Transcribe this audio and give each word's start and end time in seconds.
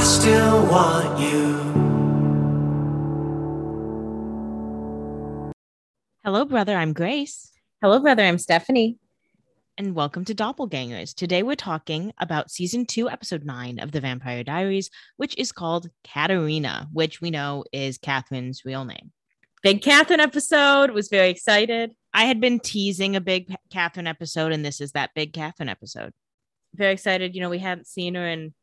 I 0.00 0.02
still 0.02 0.62
want 0.66 1.20
you. 1.20 1.56
Hello, 6.24 6.46
brother. 6.46 6.74
I'm 6.74 6.94
Grace. 6.94 7.52
Hello, 7.82 8.00
brother. 8.00 8.22
I'm 8.22 8.38
Stephanie. 8.38 8.96
And 9.76 9.94
welcome 9.94 10.24
to 10.24 10.34
Doppelgangers. 10.34 11.14
Today 11.14 11.42
we're 11.42 11.54
talking 11.54 12.14
about 12.16 12.50
season 12.50 12.86
two, 12.86 13.10
episode 13.10 13.44
nine 13.44 13.78
of 13.78 13.92
The 13.92 14.00
Vampire 14.00 14.42
Diaries, 14.42 14.88
which 15.18 15.36
is 15.36 15.52
called 15.52 15.90
Katerina, 16.02 16.88
which 16.94 17.20
we 17.20 17.30
know 17.30 17.64
is 17.70 17.98
Catherine's 17.98 18.64
real 18.64 18.86
name. 18.86 19.12
Big 19.62 19.82
Catherine 19.82 20.20
episode. 20.20 20.92
Was 20.92 21.10
very 21.10 21.28
excited. 21.28 21.92
I 22.14 22.24
had 22.24 22.40
been 22.40 22.58
teasing 22.58 23.16
a 23.16 23.20
big 23.20 23.54
Catherine 23.70 24.06
episode, 24.06 24.52
and 24.52 24.64
this 24.64 24.80
is 24.80 24.92
that 24.92 25.10
big 25.14 25.34
Catherine 25.34 25.68
episode. 25.68 26.14
Very 26.74 26.94
excited. 26.94 27.34
You 27.34 27.42
know, 27.42 27.50
we 27.50 27.58
hadn't 27.58 27.86
seen 27.86 28.14
her 28.14 28.26
in, 28.26 28.54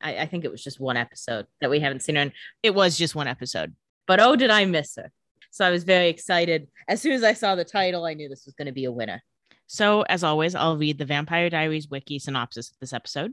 I, 0.00 0.18
I 0.18 0.26
think 0.26 0.44
it 0.44 0.50
was 0.50 0.62
just 0.62 0.80
one 0.80 0.96
episode 0.96 1.46
that 1.60 1.70
we 1.70 1.80
haven't 1.80 2.02
seen 2.02 2.16
her 2.16 2.22
in. 2.22 2.32
It 2.62 2.74
was 2.74 2.96
just 2.96 3.14
one 3.14 3.28
episode. 3.28 3.74
But 4.06 4.20
oh, 4.20 4.36
did 4.36 4.50
I 4.50 4.64
miss 4.64 4.96
her. 4.96 5.10
So 5.50 5.64
I 5.64 5.70
was 5.70 5.84
very 5.84 6.08
excited. 6.08 6.68
As 6.88 7.00
soon 7.00 7.12
as 7.12 7.24
I 7.24 7.32
saw 7.32 7.54
the 7.54 7.64
title, 7.64 8.04
I 8.04 8.14
knew 8.14 8.28
this 8.28 8.44
was 8.44 8.54
going 8.54 8.66
to 8.66 8.72
be 8.72 8.84
a 8.84 8.92
winner. 8.92 9.22
So, 9.66 10.02
as 10.02 10.22
always, 10.22 10.54
I'll 10.54 10.76
read 10.76 10.98
the 10.98 11.04
Vampire 11.04 11.50
Diaries 11.50 11.88
wiki 11.88 12.18
synopsis 12.18 12.70
of 12.70 12.76
this 12.80 12.92
episode. 12.92 13.32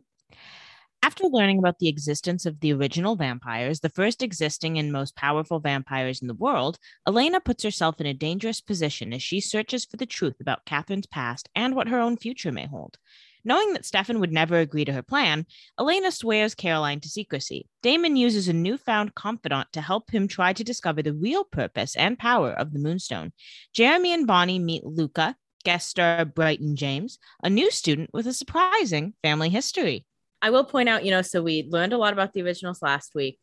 After 1.04 1.26
learning 1.26 1.60
about 1.60 1.80
the 1.80 1.90
existence 1.90 2.46
of 2.46 2.62
the 2.62 2.72
original 2.72 3.18
vampires, 3.18 3.82
the 3.82 3.90
first 3.90 4.24
existing 4.24 4.80
and 4.80 4.90
most 4.90 5.18
powerful 5.18 5.60
vampires 5.60 6.22
in 6.22 6.30
the 6.30 6.34
world, 6.34 6.80
Elena 7.06 7.42
puts 7.42 7.62
herself 7.62 8.00
in 8.00 8.08
a 8.08 8.14
dangerous 8.14 8.62
position 8.62 9.12
as 9.12 9.22
she 9.22 9.42
searches 9.42 9.84
for 9.84 9.98
the 9.98 10.06
truth 10.06 10.40
about 10.40 10.66
Catherine's 10.66 11.06
past 11.06 11.50
and 11.54 11.76
what 11.76 11.90
her 11.90 12.00
own 12.00 12.16
future 12.16 12.54
may 12.54 12.68
hold. 12.68 12.98
Knowing 13.46 13.74
that 13.74 13.86
Stefan 13.86 14.20
would 14.20 14.32
never 14.32 14.58
agree 14.58 14.86
to 14.86 14.94
her 14.94 15.02
plan, 15.02 15.46
Elena 15.80 16.12
swears 16.12 16.56
Caroline 16.56 17.00
to 17.02 17.10
secrecy. 17.10 17.68
Damon 17.82 18.16
uses 18.16 18.48
a 18.48 18.54
newfound 18.54 19.16
confidant 19.16 19.68
to 19.74 19.82
help 19.82 20.12
him 20.12 20.28
try 20.28 20.54
to 20.54 20.64
discover 20.64 21.02
the 21.02 21.14
real 21.14 21.44
purpose 21.44 21.96
and 21.96 22.18
power 22.18 22.52
of 22.52 22.74
the 22.74 22.80
Moonstone. 22.80 23.34
Jeremy 23.74 24.14
and 24.14 24.26
Bonnie 24.26 24.60
meet 24.60 24.86
Luca, 24.86 25.36
guest 25.64 25.90
star 25.90 26.26
Bryton 26.26 26.76
James, 26.76 27.20
a 27.44 27.50
new 27.50 27.72
student 27.72 28.10
with 28.14 28.28
a 28.28 28.34
surprising 28.34 29.14
family 29.22 29.50
history. 29.50 30.06
I 30.42 30.50
will 30.50 30.66
point 30.66 30.90
out, 30.90 31.06
you 31.06 31.12
know, 31.12 31.22
so 31.22 31.42
we 31.42 31.68
learned 31.70 31.94
a 31.94 31.98
lot 31.98 32.14
about 32.14 32.34
the 32.34 32.42
originals 32.42 32.82
last 32.82 33.16
week 33.16 33.40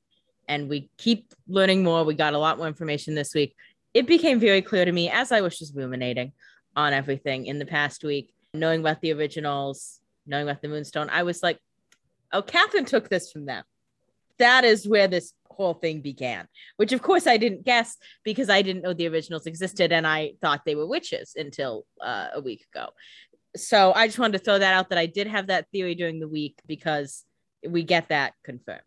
and 0.49 0.69
we 0.69 0.91
keep 0.99 1.33
learning 1.49 1.83
more. 1.83 2.05
We 2.05 2.15
got 2.15 2.35
a 2.35 2.39
lot 2.39 2.59
more 2.59 2.67
information 2.67 3.15
this 3.15 3.35
week. 3.35 3.55
It 3.95 4.07
became 4.07 4.39
very 4.39 4.63
clear 4.63 4.85
to 4.85 4.93
me 4.93 5.09
as 5.09 5.33
I 5.33 5.41
was 5.41 5.59
just 5.59 5.75
ruminating 5.75 6.33
on 6.77 6.93
everything 6.93 7.47
in 7.47 7.59
the 7.59 7.67
past 7.67 8.05
week, 8.05 8.35
knowing 8.53 8.81
about 8.81 9.01
the 9.01 9.13
originals, 9.13 10.00
knowing 10.31 10.49
about 10.49 10.63
the 10.63 10.69
Moonstone. 10.69 11.11
I 11.11 11.25
was 11.25 11.43
like, 11.43 11.59
oh, 12.33 12.43
Catherine 12.43 12.87
took 12.87 13.09
this 13.09 13.31
from 13.31 13.45
them. 13.45 13.65
That 14.39 14.65
is 14.65 14.89
where 14.89 15.09
this 15.09 15.35
whole 15.51 15.75
thing 15.75 16.01
began, 16.01 16.49
which 16.79 16.93
of 16.93 17.03
course 17.03 17.27
I 17.27 17.37
didn't 17.37 17.67
guess 17.67 17.99
because 18.25 18.49
I 18.49 18.63
didn't 18.63 18.83
know 18.83 18.95
the 18.95 19.09
originals 19.09 19.45
existed 19.45 19.93
and 19.93 20.07
I 20.07 20.33
thought 20.41 20.65
they 20.65 20.75
were 20.75 20.87
witches 20.87 21.35
until 21.37 21.85
uh, 22.01 22.29
a 22.35 22.41
week 22.41 22.65
ago 22.73 22.91
so 23.57 23.93
I 23.93 24.07
just 24.07 24.19
wanted 24.19 24.39
to 24.39 24.45
throw 24.45 24.59
that 24.59 24.75
out 24.75 24.91
that 24.91 24.99
I 24.99 25.07
did 25.07 25.27
have 25.27 25.49
that 25.49 25.67
theory 25.73 25.95
during 25.95 26.21
the 26.21 26.29
week 26.29 26.59
because 26.67 27.25
we 27.67 27.83
get 27.83 28.09
that 28.09 28.35
confirmed. 28.45 28.81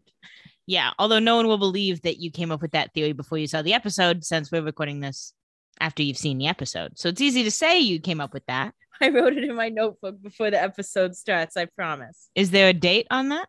Yeah, 0.66 0.92
although 0.98 1.20
no 1.20 1.36
one 1.36 1.48
will 1.48 1.58
believe 1.58 2.02
that 2.04 2.22
you 2.22 2.32
came 2.32 2.52
up 2.52 2.62
with 2.62 2.72
that 2.72 2.94
theory 2.94 3.12
before 3.12 3.38
you 3.38 3.48
saw 3.48 3.62
the 3.62 3.74
episode, 3.74 4.24
since 4.24 4.52
we're 4.52 4.62
recording 4.62 5.02
this 5.02 5.34
after 5.80 6.04
you've 6.04 6.18
seen 6.18 6.38
the 6.38 6.48
episode. 6.48 6.98
So 6.98 7.10
it's 7.10 7.22
easy 7.22 7.44
to 7.44 7.52
say 7.52 7.80
you 7.80 8.00
came 8.00 8.22
up 8.22 8.34
with 8.34 8.46
that. 8.48 8.74
I 9.02 9.10
wrote 9.10 9.34
it 9.34 9.44
in 9.44 9.56
my 9.56 9.70
notebook 9.70 10.22
before 10.22 10.52
the 10.52 10.62
episode 10.62 11.16
starts, 11.16 11.58
I 11.58 11.66
promise. 11.66 12.30
Is 12.36 12.52
there 12.52 12.70
a 12.70 12.74
date 12.74 13.08
on 13.12 13.30
that? 13.30 13.48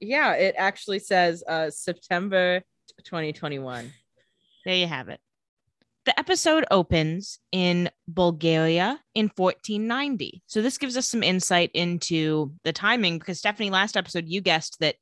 Yeah, 0.00 0.34
it 0.34 0.54
actually 0.58 0.98
says 0.98 1.42
uh 1.48 1.70
September 1.70 2.62
2021. 3.04 3.92
There 4.64 4.74
you 4.74 4.86
have 4.86 5.08
it. 5.08 5.20
The 6.06 6.18
episode 6.18 6.64
opens 6.70 7.40
in 7.50 7.90
Bulgaria 8.06 9.00
in 9.14 9.30
1490. 9.34 10.42
So 10.46 10.62
this 10.62 10.78
gives 10.78 10.96
us 10.96 11.08
some 11.08 11.24
insight 11.24 11.70
into 11.74 12.52
the 12.62 12.72
timing 12.72 13.18
because 13.18 13.38
Stephanie, 13.38 13.70
last 13.70 13.96
episode, 13.96 14.26
you 14.28 14.40
guessed 14.40 14.78
that 14.78 14.94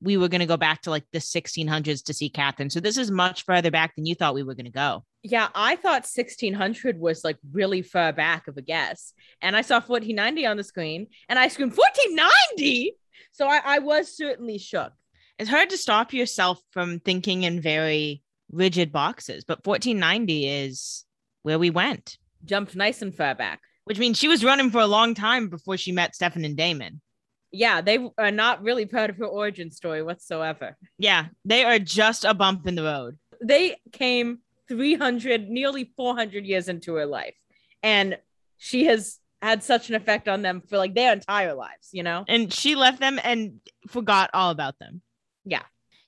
we 0.00 0.16
were 0.16 0.28
going 0.28 0.40
to 0.40 0.46
go 0.46 0.56
back 0.56 0.82
to 0.82 0.90
like 0.90 1.04
the 1.12 1.18
1600s 1.18 2.04
to 2.04 2.14
see 2.14 2.28
Catherine. 2.28 2.70
So 2.70 2.80
this 2.80 2.98
is 2.98 3.10
much 3.10 3.44
further 3.44 3.70
back 3.70 3.94
than 3.94 4.06
you 4.06 4.14
thought 4.14 4.34
we 4.34 4.42
were 4.42 4.54
going 4.54 4.66
to 4.66 4.72
go. 4.72 5.04
Yeah, 5.30 5.48
I 5.54 5.76
thought 5.76 6.06
1600 6.06 6.98
was 6.98 7.22
like 7.22 7.36
really 7.52 7.82
far 7.82 8.12
back 8.14 8.48
of 8.48 8.56
a 8.56 8.62
guess. 8.62 9.12
And 9.42 9.54
I 9.54 9.60
saw 9.60 9.74
1490 9.74 10.46
on 10.46 10.56
the 10.56 10.64
screen 10.64 11.08
and 11.28 11.38
I 11.38 11.48
screamed, 11.48 11.76
1490? 11.76 12.96
So 13.32 13.46
I, 13.46 13.60
I 13.62 13.78
was 13.80 14.16
certainly 14.16 14.56
shook. 14.56 14.92
It's 15.38 15.50
hard 15.50 15.70
to 15.70 15.76
stop 15.76 16.14
yourself 16.14 16.60
from 16.70 17.00
thinking 17.00 17.42
in 17.42 17.60
very 17.60 18.22
rigid 18.50 18.90
boxes, 18.90 19.44
but 19.44 19.66
1490 19.66 20.48
is 20.48 21.04
where 21.42 21.58
we 21.58 21.70
went. 21.70 22.16
Jumped 22.44 22.74
nice 22.74 23.02
and 23.02 23.14
far 23.14 23.34
back. 23.34 23.60
Which 23.84 23.98
means 23.98 24.18
she 24.18 24.28
was 24.28 24.44
running 24.44 24.70
for 24.70 24.80
a 24.80 24.86
long 24.86 25.14
time 25.14 25.48
before 25.48 25.76
she 25.76 25.92
met 25.92 26.14
Stefan 26.14 26.44
and 26.44 26.56
Damon. 26.56 27.00
Yeah, 27.52 27.80
they 27.80 28.08
are 28.18 28.30
not 28.30 28.62
really 28.62 28.86
part 28.86 29.10
of 29.10 29.16
her 29.18 29.26
origin 29.26 29.70
story 29.70 30.02
whatsoever. 30.02 30.76
Yeah, 30.98 31.26
they 31.44 31.64
are 31.64 31.78
just 31.78 32.24
a 32.24 32.34
bump 32.34 32.66
in 32.66 32.74
the 32.74 32.82
road. 32.82 33.18
They 33.42 33.76
came 33.92 34.40
300, 34.68 35.48
nearly 35.48 35.92
400 35.96 36.44
years 36.44 36.68
into 36.68 36.94
her 36.94 37.06
life. 37.06 37.34
And 37.82 38.18
she 38.56 38.86
has 38.86 39.18
had 39.40 39.62
such 39.62 39.88
an 39.88 39.94
effect 39.94 40.28
on 40.28 40.42
them 40.42 40.62
for 40.68 40.78
like 40.78 40.94
their 40.94 41.12
entire 41.12 41.54
lives, 41.54 41.90
you 41.92 42.02
know? 42.02 42.24
And 42.28 42.52
she 42.52 42.74
left 42.74 43.00
them 43.00 43.20
and 43.22 43.60
forgot 43.88 44.30
all 44.34 44.50
about 44.50 44.78
them. 44.78 45.02
Yeah. 45.44 45.62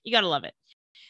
You 0.04 0.12
got 0.12 0.22
to 0.22 0.28
love 0.28 0.44
it. 0.44 0.54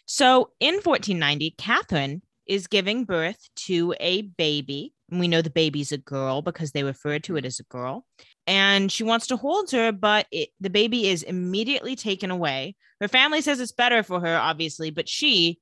So 0.07 0.51
in 0.61 0.75
1490, 0.75 1.55
Catherine 1.57 2.23
is 2.47 2.67
giving 2.67 3.05
birth 3.05 3.49
to 3.55 3.95
a 4.01 4.23
baby. 4.23 4.93
And 5.11 5.21
we 5.21 5.29
know 5.29 5.43
the 5.43 5.51
baby's 5.51 5.93
a 5.93 5.99
girl 5.99 6.43
because 6.43 6.73
they 6.73 6.83
refer 6.83 7.19
to 7.21 7.37
it 7.37 7.45
as 7.45 7.61
a 7.61 7.65
girl. 7.65 8.05
And 8.47 8.91
she 8.91 9.05
wants 9.05 9.29
to 9.29 9.37
hold 9.37 9.71
her, 9.71 9.93
but 9.93 10.27
it, 10.33 10.51
the 10.61 10.71
baby 10.71 11.09
is 11.09 11.23
immediately 11.23 11.95
taken 11.95 12.31
away. 12.31 12.75
Her 13.01 13.09
family 13.09 13.41
says 13.41 13.61
it's 13.61 13.73
better 13.73 14.03
for 14.03 14.21
her, 14.21 14.37
obviously, 14.37 14.91
but 14.91 15.09
she 15.09 15.61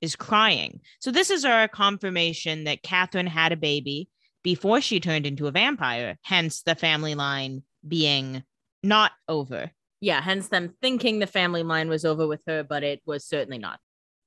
is 0.00 0.16
crying. 0.16 0.80
So 1.00 1.10
this 1.10 1.30
is 1.30 1.44
our 1.44 1.68
confirmation 1.68 2.64
that 2.64 2.82
Catherine 2.82 3.26
had 3.26 3.52
a 3.52 3.56
baby 3.56 4.08
before 4.42 4.80
she 4.80 5.00
turned 5.00 5.26
into 5.26 5.46
a 5.46 5.52
vampire, 5.52 6.18
hence 6.22 6.62
the 6.62 6.74
family 6.74 7.14
line 7.14 7.62
being 7.86 8.42
not 8.82 9.12
over 9.28 9.70
yeah, 10.00 10.20
hence 10.22 10.48
them 10.48 10.74
thinking 10.80 11.18
the 11.18 11.26
family 11.26 11.62
line 11.62 11.88
was 11.88 12.04
over 12.04 12.26
with 12.26 12.42
her, 12.46 12.64
but 12.64 12.82
it 12.82 13.02
was 13.04 13.24
certainly 13.24 13.58
not. 13.58 13.78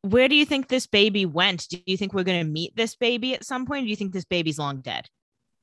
Where 0.02 0.28
do 0.28 0.36
you 0.36 0.46
think 0.46 0.68
this 0.68 0.86
baby 0.86 1.26
went? 1.26 1.68
Do 1.70 1.80
you 1.86 1.98
think 1.98 2.14
we're 2.14 2.24
going 2.24 2.46
to 2.46 2.52
meet 2.52 2.76
this 2.76 2.96
baby 2.96 3.34
at 3.34 3.46
some 3.46 3.66
point? 3.66 3.86
do 3.86 3.90
you 3.90 3.96
think 3.96 4.14
this 4.14 4.26
baby's 4.26 4.60
long 4.60 4.82
dead? 4.82 5.08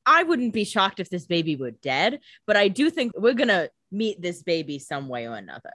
I 0.06 0.22
wouldn't 0.22 0.54
be 0.54 0.64
shocked 0.64 0.98
if 0.98 1.10
this 1.10 1.26
baby 1.26 1.56
were 1.56 1.70
dead, 1.70 2.20
but 2.46 2.56
I 2.56 2.68
do 2.68 2.90
think 2.90 3.12
we're 3.16 3.34
going 3.34 3.48
to 3.48 3.70
meet 3.92 4.20
this 4.20 4.42
baby 4.42 4.78
some 4.78 5.08
way 5.08 5.28
or 5.28 5.36
another. 5.36 5.72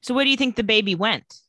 So, 0.00 0.14
where 0.14 0.24
do 0.24 0.30
you 0.30 0.36
think 0.36 0.56
the 0.56 0.62
baby 0.62 0.94
went? 0.94 1.40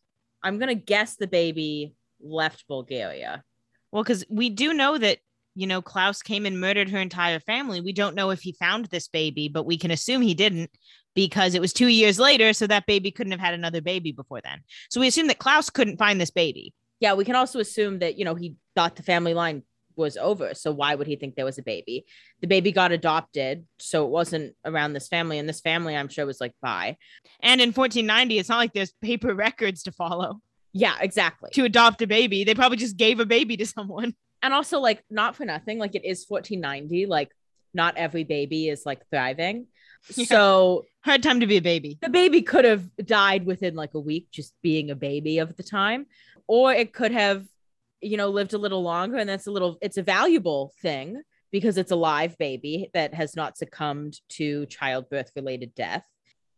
I'm 0.43 0.57
going 0.57 0.69
to 0.69 0.75
guess 0.75 1.15
the 1.15 1.27
baby 1.27 1.93
left 2.25 2.65
Bulgaria. 2.67 3.43
Well, 3.91 4.03
because 4.03 4.25
we 4.29 4.49
do 4.49 4.73
know 4.73 4.97
that, 4.97 5.19
you 5.55 5.67
know, 5.67 5.81
Klaus 5.81 6.21
came 6.21 6.45
and 6.45 6.59
murdered 6.59 6.89
her 6.89 6.99
entire 6.99 7.39
family. 7.39 7.79
We 7.79 7.93
don't 7.93 8.15
know 8.15 8.31
if 8.31 8.41
he 8.41 8.51
found 8.53 8.85
this 8.85 9.07
baby, 9.07 9.47
but 9.47 9.65
we 9.65 9.77
can 9.77 9.91
assume 9.91 10.21
he 10.21 10.33
didn't 10.33 10.71
because 11.13 11.55
it 11.55 11.61
was 11.61 11.71
two 11.71 11.87
years 11.87 12.19
later. 12.19 12.51
So 12.51 12.67
that 12.67 12.85
baby 12.87 13.11
couldn't 13.11 13.31
have 13.31 13.39
had 13.39 13.53
another 13.53 13.81
baby 13.81 14.11
before 14.11 14.41
then. 14.43 14.61
So 14.89 14.99
we 14.99 15.07
assume 15.07 15.27
that 15.27 15.39
Klaus 15.39 15.69
couldn't 15.69 15.97
find 15.97 16.19
this 16.19 16.31
baby. 16.31 16.73
Yeah, 16.99 17.13
we 17.13 17.25
can 17.25 17.35
also 17.35 17.59
assume 17.59 17.99
that, 17.99 18.17
you 18.17 18.25
know, 18.25 18.35
he 18.35 18.55
thought 18.75 18.95
the 18.95 19.03
family 19.03 19.33
line 19.33 19.63
was 19.95 20.17
over. 20.17 20.53
So 20.53 20.71
why 20.71 20.95
would 20.95 21.07
he 21.07 21.15
think 21.15 21.35
there 21.35 21.45
was 21.45 21.57
a 21.57 21.63
baby? 21.63 22.05
The 22.41 22.47
baby 22.47 22.71
got 22.71 22.91
adopted. 22.91 23.65
So 23.79 24.05
it 24.05 24.11
wasn't 24.11 24.55
around 24.65 24.93
this 24.93 25.07
family. 25.07 25.39
And 25.39 25.47
this 25.47 25.61
family, 25.61 25.95
I'm 25.95 26.09
sure, 26.09 26.25
was 26.25 26.41
like, 26.41 26.53
bye. 26.61 26.97
And 27.39 27.61
in 27.61 27.71
1490, 27.71 28.39
it's 28.39 28.49
not 28.49 28.57
like 28.57 28.73
there's 28.73 28.93
paper 29.01 29.33
records 29.35 29.83
to 29.83 29.91
follow. 29.91 30.41
Yeah, 30.77 30.95
exactly. 30.99 31.51
To 31.53 31.63
adopt 31.63 32.01
a 32.01 32.07
baby. 32.07 32.43
They 32.43 32.53
probably 32.53 32.77
just 32.77 32.97
gave 32.97 33.21
a 33.21 33.25
baby 33.25 33.57
to 33.57 33.65
someone. 33.65 34.13
And 34.43 34.53
also, 34.53 34.79
like, 34.79 35.03
not 35.09 35.35
for 35.35 35.43
nothing, 35.43 35.79
like, 35.79 35.95
it 35.95 36.05
is 36.05 36.23
1490. 36.27 37.07
Like, 37.07 37.31
not 37.73 37.97
every 37.97 38.23
baby 38.23 38.69
is 38.69 38.85
like 38.85 39.01
thriving. 39.09 39.67
Yeah. 40.15 40.25
So 40.25 40.85
hard 41.03 41.23
time 41.23 41.39
to 41.39 41.47
be 41.47 41.57
a 41.57 41.61
baby. 41.61 41.97
The 42.01 42.09
baby 42.09 42.43
could 42.43 42.63
have 42.63 42.83
died 42.97 43.45
within 43.45 43.73
like 43.73 43.95
a 43.95 43.99
week, 43.99 44.27
just 44.31 44.53
being 44.61 44.91
a 44.91 44.95
baby 44.95 45.39
of 45.39 45.55
the 45.57 45.63
time, 45.63 46.05
or 46.47 46.71
it 46.71 46.93
could 46.93 47.11
have, 47.11 47.45
you 48.01 48.17
know, 48.17 48.29
lived 48.29 48.53
a 48.53 48.59
little 48.59 48.83
longer. 48.83 49.17
And 49.17 49.27
that's 49.27 49.47
a 49.47 49.51
little, 49.51 49.79
it's 49.81 49.97
a 49.97 50.03
valuable 50.03 50.73
thing 50.81 51.21
because 51.51 51.77
it's 51.77 51.91
a 51.91 51.95
live 51.95 52.37
baby 52.37 52.89
that 52.93 53.13
has 53.13 53.35
not 53.35 53.57
succumbed 53.57 54.19
to 54.29 54.65
childbirth 54.67 55.31
related 55.35 55.73
death. 55.73 56.05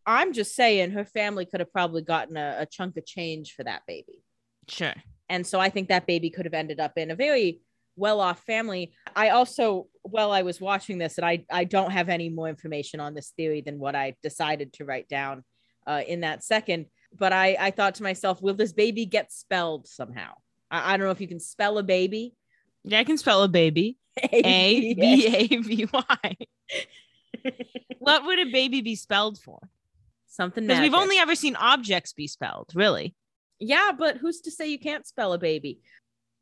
I'm 0.07 0.31
just 0.31 0.55
saying 0.55 0.91
her 0.91 1.05
family 1.05 1.45
could 1.45 1.59
have 1.59 1.71
probably 1.71 2.01
gotten 2.01 2.37
a, 2.37 2.55
a 2.59 2.65
chunk 2.65 2.95
of 2.95 3.05
change 3.05 3.53
for 3.53 3.63
that 3.65 3.83
baby. 3.85 4.23
Sure. 4.69 4.93
And 5.29 5.45
so 5.45 5.59
I 5.59 5.69
think 5.69 5.89
that 5.89 6.07
baby 6.07 6.29
could 6.29 6.45
have 6.45 6.53
ended 6.53 6.79
up 6.79 6.93
in 6.97 7.11
a 7.11 7.15
very 7.15 7.59
well 7.97 8.21
off 8.21 8.39
family. 8.45 8.93
I 9.15 9.29
also, 9.29 9.87
while 10.03 10.31
I 10.31 10.43
was 10.43 10.61
watching 10.61 10.97
this, 10.97 11.17
and 11.17 11.25
I, 11.25 11.45
I 11.51 11.65
don't 11.65 11.91
have 11.91 12.07
any 12.07 12.29
more 12.29 12.47
information 12.47 13.01
on 13.01 13.13
this 13.13 13.33
theory 13.35 13.59
than 13.59 13.79
what 13.79 13.95
I 13.95 14.15
decided 14.23 14.71
to 14.73 14.85
write 14.85 15.09
down 15.09 15.43
uh, 15.85 16.01
in 16.07 16.21
that 16.21 16.43
second, 16.43 16.85
But 17.17 17.33
I, 17.33 17.57
I 17.59 17.71
thought 17.71 17.95
to 17.95 18.03
myself, 18.03 18.41
will 18.41 18.53
this 18.53 18.73
baby 18.73 19.05
get 19.05 19.33
spelled 19.33 19.87
somehow? 19.87 20.33
I, 20.71 20.93
I 20.93 20.97
don't 20.97 21.05
know 21.05 21.11
if 21.11 21.21
you 21.21 21.27
can 21.27 21.39
spell 21.39 21.77
a 21.77 21.83
baby. 21.83 22.33
Yeah, 22.83 22.99
I 22.99 23.03
can 23.03 23.17
spell 23.17 23.43
a 23.43 23.47
baby. 23.49 23.97
A 24.31 24.93
B 24.95 25.27
A 25.27 25.47
B 25.47 25.87
Y. 25.91 26.37
What 27.99 28.25
would 28.25 28.39
a 28.39 28.51
baby 28.51 28.81
be 28.81 28.95
spelled 28.95 29.37
for? 29.37 29.59
Something 30.37 30.67
Because 30.67 30.81
we've 30.81 30.93
only 30.93 31.17
ever 31.17 31.33
seen 31.33 31.55
objects 31.55 32.13
be 32.13 32.27
spelled, 32.27 32.69
really. 32.75 33.15
Yeah, 33.59 33.91
but 33.97 34.17
who's 34.17 34.41
to 34.41 34.51
say 34.51 34.67
you 34.67 34.77
can't 34.77 35.05
spell 35.05 35.33
a 35.33 35.39
baby? 35.39 35.79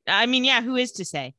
I 0.06 0.26
mean, 0.26 0.44
yeah, 0.44 0.62
who 0.62 0.76
is 0.76 0.92
to 0.94 1.06
say? 1.06 1.34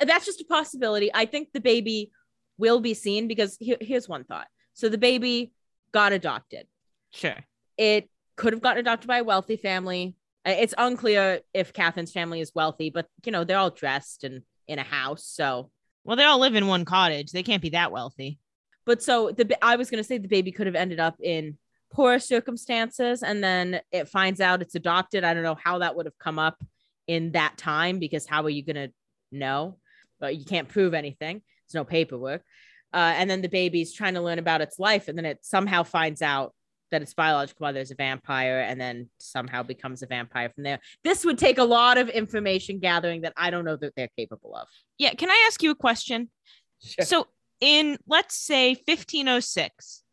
That's 0.00 0.24
just 0.24 0.40
a 0.40 0.44
possibility. 0.44 1.10
I 1.12 1.24
think 1.26 1.48
the 1.52 1.60
baby 1.60 2.12
will 2.56 2.78
be 2.78 2.94
seen 2.94 3.26
because 3.26 3.56
here, 3.58 3.76
here's 3.80 4.08
one 4.08 4.22
thought. 4.22 4.46
So 4.74 4.88
the 4.88 4.96
baby 4.96 5.50
got 5.90 6.12
adopted. 6.12 6.68
Sure. 7.10 7.34
It 7.76 8.08
could 8.36 8.52
have 8.52 8.62
gotten 8.62 8.78
adopted 8.78 9.08
by 9.08 9.18
a 9.18 9.24
wealthy 9.24 9.56
family. 9.56 10.14
It's 10.44 10.74
unclear 10.78 11.40
if 11.52 11.72
Catherine's 11.72 12.12
family 12.12 12.40
is 12.40 12.52
wealthy, 12.54 12.90
but 12.90 13.06
you 13.24 13.32
know, 13.32 13.42
they're 13.42 13.58
all 13.58 13.70
dressed 13.70 14.22
and 14.22 14.42
in 14.68 14.78
a 14.78 14.84
house. 14.84 15.24
So, 15.24 15.70
Well, 16.04 16.16
they 16.16 16.24
all 16.24 16.38
live 16.38 16.54
in 16.54 16.68
one 16.68 16.84
cottage. 16.84 17.32
They 17.32 17.42
can't 17.42 17.60
be 17.60 17.70
that 17.70 17.90
wealthy. 17.90 18.38
but 18.86 19.02
so 19.02 19.32
the 19.36 19.58
I 19.64 19.74
was 19.74 19.90
going 19.90 20.02
to 20.02 20.06
say 20.06 20.18
the 20.18 20.28
baby 20.28 20.52
could 20.52 20.66
have 20.66 20.76
ended 20.76 21.00
up 21.00 21.16
in 21.20 21.58
poor 21.92 22.18
circumstances 22.18 23.22
and 23.22 23.42
then 23.42 23.80
it 23.92 24.08
finds 24.08 24.40
out 24.40 24.62
it's 24.62 24.74
adopted. 24.74 25.24
I 25.24 25.34
don't 25.34 25.42
know 25.42 25.58
how 25.62 25.78
that 25.78 25.96
would 25.96 26.06
have 26.06 26.18
come 26.18 26.38
up 26.38 26.62
in 27.06 27.32
that 27.32 27.56
time 27.56 27.98
because 27.98 28.26
how 28.26 28.42
are 28.42 28.50
you 28.50 28.64
going 28.64 28.76
to 28.76 28.92
know? 29.32 29.78
But 30.20 30.36
you 30.36 30.44
can't 30.44 30.68
prove 30.68 30.94
anything. 30.94 31.42
There's 31.66 31.74
no 31.74 31.84
paperwork. 31.84 32.42
Uh, 32.92 33.14
and 33.16 33.28
then 33.28 33.42
the 33.42 33.48
baby's 33.48 33.92
trying 33.92 34.14
to 34.14 34.20
learn 34.20 34.38
about 34.38 34.60
its 34.60 34.78
life 34.78 35.08
and 35.08 35.16
then 35.16 35.24
it 35.24 35.38
somehow 35.42 35.82
finds 35.82 36.22
out 36.22 36.54
that 36.90 37.02
its 37.02 37.14
biological 37.14 37.66
mother 37.66 37.80
is 37.80 37.90
a 37.90 37.94
vampire 37.94 38.60
and 38.60 38.80
then 38.80 39.10
somehow 39.18 39.62
becomes 39.62 40.02
a 40.02 40.06
vampire 40.06 40.48
from 40.48 40.64
there. 40.64 40.80
This 41.04 41.24
would 41.24 41.38
take 41.38 41.58
a 41.58 41.64
lot 41.64 41.98
of 41.98 42.08
information 42.08 42.78
gathering 42.78 43.22
that 43.22 43.34
I 43.36 43.50
don't 43.50 43.64
know 43.64 43.76
that 43.76 43.94
they're 43.94 44.08
capable 44.16 44.54
of. 44.56 44.68
Yeah. 44.98 45.12
Can 45.14 45.30
I 45.30 45.44
ask 45.46 45.62
you 45.62 45.70
a 45.70 45.74
question? 45.74 46.30
Sure. 46.82 47.04
So, 47.04 47.26
in 47.60 47.98
let's 48.06 48.36
say 48.36 48.68
1506, 48.86 50.04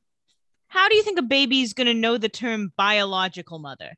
how 0.75 0.89
do 0.89 0.95
you 0.95 1.04
think 1.04 1.18
a 1.18 1.24
baby's 1.24 1.74
going 1.74 1.88
to 1.88 1.94
know 1.94 2.18
the 2.18 2.30
term 2.30 2.74
biological 2.77 3.60
mother? 3.60 3.94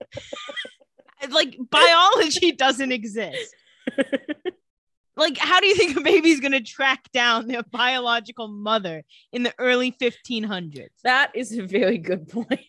like, 1.30 1.56
biology 1.70 2.52
doesn't 2.52 2.92
exist. 2.92 3.54
Like, 5.16 5.38
how 5.38 5.60
do 5.60 5.66
you 5.66 5.76
think 5.76 5.96
a 5.96 6.00
baby's 6.00 6.40
going 6.40 6.52
to 6.52 6.60
track 6.60 7.08
down 7.12 7.46
their 7.46 7.62
biological 7.62 8.48
mother 8.48 9.04
in 9.32 9.44
the 9.44 9.54
early 9.58 9.92
1500s? 9.92 10.88
that 11.04 11.30
is 11.34 11.56
a 11.56 11.62
very 11.62 11.98
good 11.98 12.28
point. 12.28 12.60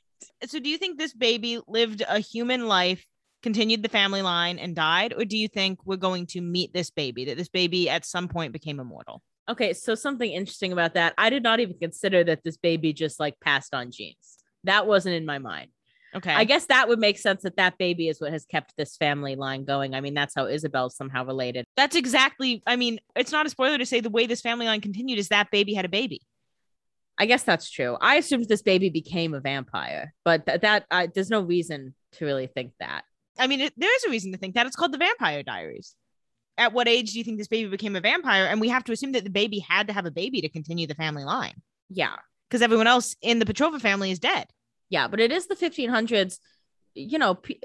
So, 0.46 0.60
do 0.60 0.70
you 0.70 0.78
think 0.78 1.00
this 1.00 1.14
baby 1.14 1.60
lived 1.68 2.04
a 2.08 2.20
human 2.20 2.68
life, 2.68 3.04
continued 3.42 3.82
the 3.82 3.90
family 3.90 4.22
line, 4.22 4.60
and 4.60 4.76
died? 4.76 5.14
Or 5.18 5.26
do 5.26 5.38
you 5.38 5.48
think 5.48 5.80
we're 5.86 5.96
going 5.96 6.28
to 6.28 6.42
meet 6.42 6.72
this 6.72 6.92
baby, 6.92 7.26
that 7.26 7.38
this 7.38 7.50
baby 7.50 7.90
at 7.90 8.06
some 8.06 8.28
point 8.28 8.54
became 8.54 8.80
immortal? 8.80 9.24
Okay, 9.48 9.74
so 9.74 9.94
something 9.96 10.32
interesting 10.32 10.72
about 10.72 10.96
that. 10.96 11.14
I 11.18 11.30
did 11.30 11.44
not 11.44 11.60
even 11.60 11.78
consider 11.78 12.24
that 12.24 12.44
this 12.44 12.58
baby 12.58 12.94
just 12.94 13.20
like 13.20 13.40
passed 13.40 13.74
on 13.74 13.92
genes. 13.92 14.38
That 14.64 14.88
wasn't 14.88 15.16
in 15.16 15.26
my 15.26 15.38
mind. 15.38 15.70
Okay. 16.16 16.34
I 16.34 16.46
guess 16.46 16.68
that 16.68 16.88
would 16.88 16.98
make 16.98 17.20
sense 17.20 17.44
that 17.44 17.58
that 17.58 17.78
baby 17.78 18.08
is 18.08 18.22
what 18.22 18.32
has 18.32 18.46
kept 18.46 18.74
this 18.78 18.96
family 18.96 19.36
line 19.36 19.66
going. 19.66 19.94
I 19.94 20.02
mean, 20.02 20.14
that's 20.14 20.34
how 20.34 20.46
Isobel's 20.46 20.96
somehow 20.96 21.26
related. 21.26 21.66
That's 21.76 21.96
exactly. 21.96 22.64
I 22.66 22.78
mean, 22.78 23.00
it's 23.16 23.34
not 23.34 23.46
a 23.46 23.50
spoiler 23.50 23.78
to 23.78 23.86
say 23.86 24.00
the 24.00 24.10
way 24.10 24.26
this 24.26 24.42
family 24.42 24.66
line 24.66 24.80
continued 24.80 25.20
is 25.20 25.28
that 25.28 25.52
baby 25.52 25.74
had 25.74 25.86
a 25.86 25.90
baby. 25.90 26.22
I 27.18 27.26
guess 27.26 27.44
that's 27.44 27.70
true. 27.70 27.98
I 28.00 28.16
assumed 28.16 28.48
this 28.48 28.62
baby 28.62 28.90
became 28.90 29.34
a 29.34 29.42
vampire, 29.42 30.14
but 30.24 30.46
th- 30.46 30.62
that 30.62 30.86
I, 30.90 31.08
there's 31.08 31.30
no 31.30 31.42
reason 31.42 31.94
to 32.14 32.26
really 32.26 32.48
think 32.48 32.74
that. 32.80 33.04
I 33.38 33.48
mean, 33.48 33.62
it, 33.62 33.74
there 33.78 33.94
is 33.96 34.06
a 34.06 34.10
reason 34.10 34.32
to 34.32 34.38
think 34.38 34.56
that 34.56 34.66
it's 34.66 34.76
called 34.76 34.94
the 34.94 34.98
Vampire 34.98 35.44
Diaries. 35.44 35.96
At 36.58 36.74
what 36.74 36.88
age 36.88 37.12
do 37.14 37.18
you 37.18 37.24
think 37.26 37.38
this 37.38 37.48
baby 37.48 37.70
became 37.70 37.96
a 37.96 38.02
vampire? 38.02 38.46
And 38.46 38.62
we 38.62 38.70
have 38.70 38.84
to 38.86 38.92
assume 38.94 39.12
that 39.14 39.24
the 39.24 39.30
baby 39.30 39.60
had 39.60 39.88
to 39.88 39.94
have 39.94 40.06
a 40.06 40.12
baby 40.12 40.42
to 40.42 40.50
continue 40.50 40.88
the 40.88 40.96
family 40.96 41.24
line 41.26 41.62
Yeah, 41.90 42.16
because 42.50 42.62
everyone 42.62 42.88
else 42.88 43.16
in 43.22 43.40
the 43.40 43.46
Petrova 43.46 43.82
family 43.82 44.12
is 44.12 44.20
dead. 44.20 44.48
yeah, 44.90 45.08
but 45.08 45.20
it 45.20 45.32
is 45.32 45.48
the 45.48 45.56
1500s. 45.56 46.40
You 46.94 47.20
know, 47.20 47.36
p- 47.36 47.60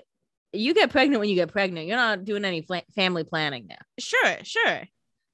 you 0.53 0.75
get 0.75 0.91
pregnant 0.91 1.21
when 1.21 1.29
you 1.29 1.37
get 1.37 1.53
pregnant. 1.53 1.87
You're 1.87 1.97
not 1.97 2.25
doing 2.25 2.45
any 2.45 2.63
fla- 2.63 2.83
family 2.97 3.23
planning 3.23 3.67
there. 3.69 3.87
Sure, 4.01 4.37
sure. 4.43 4.83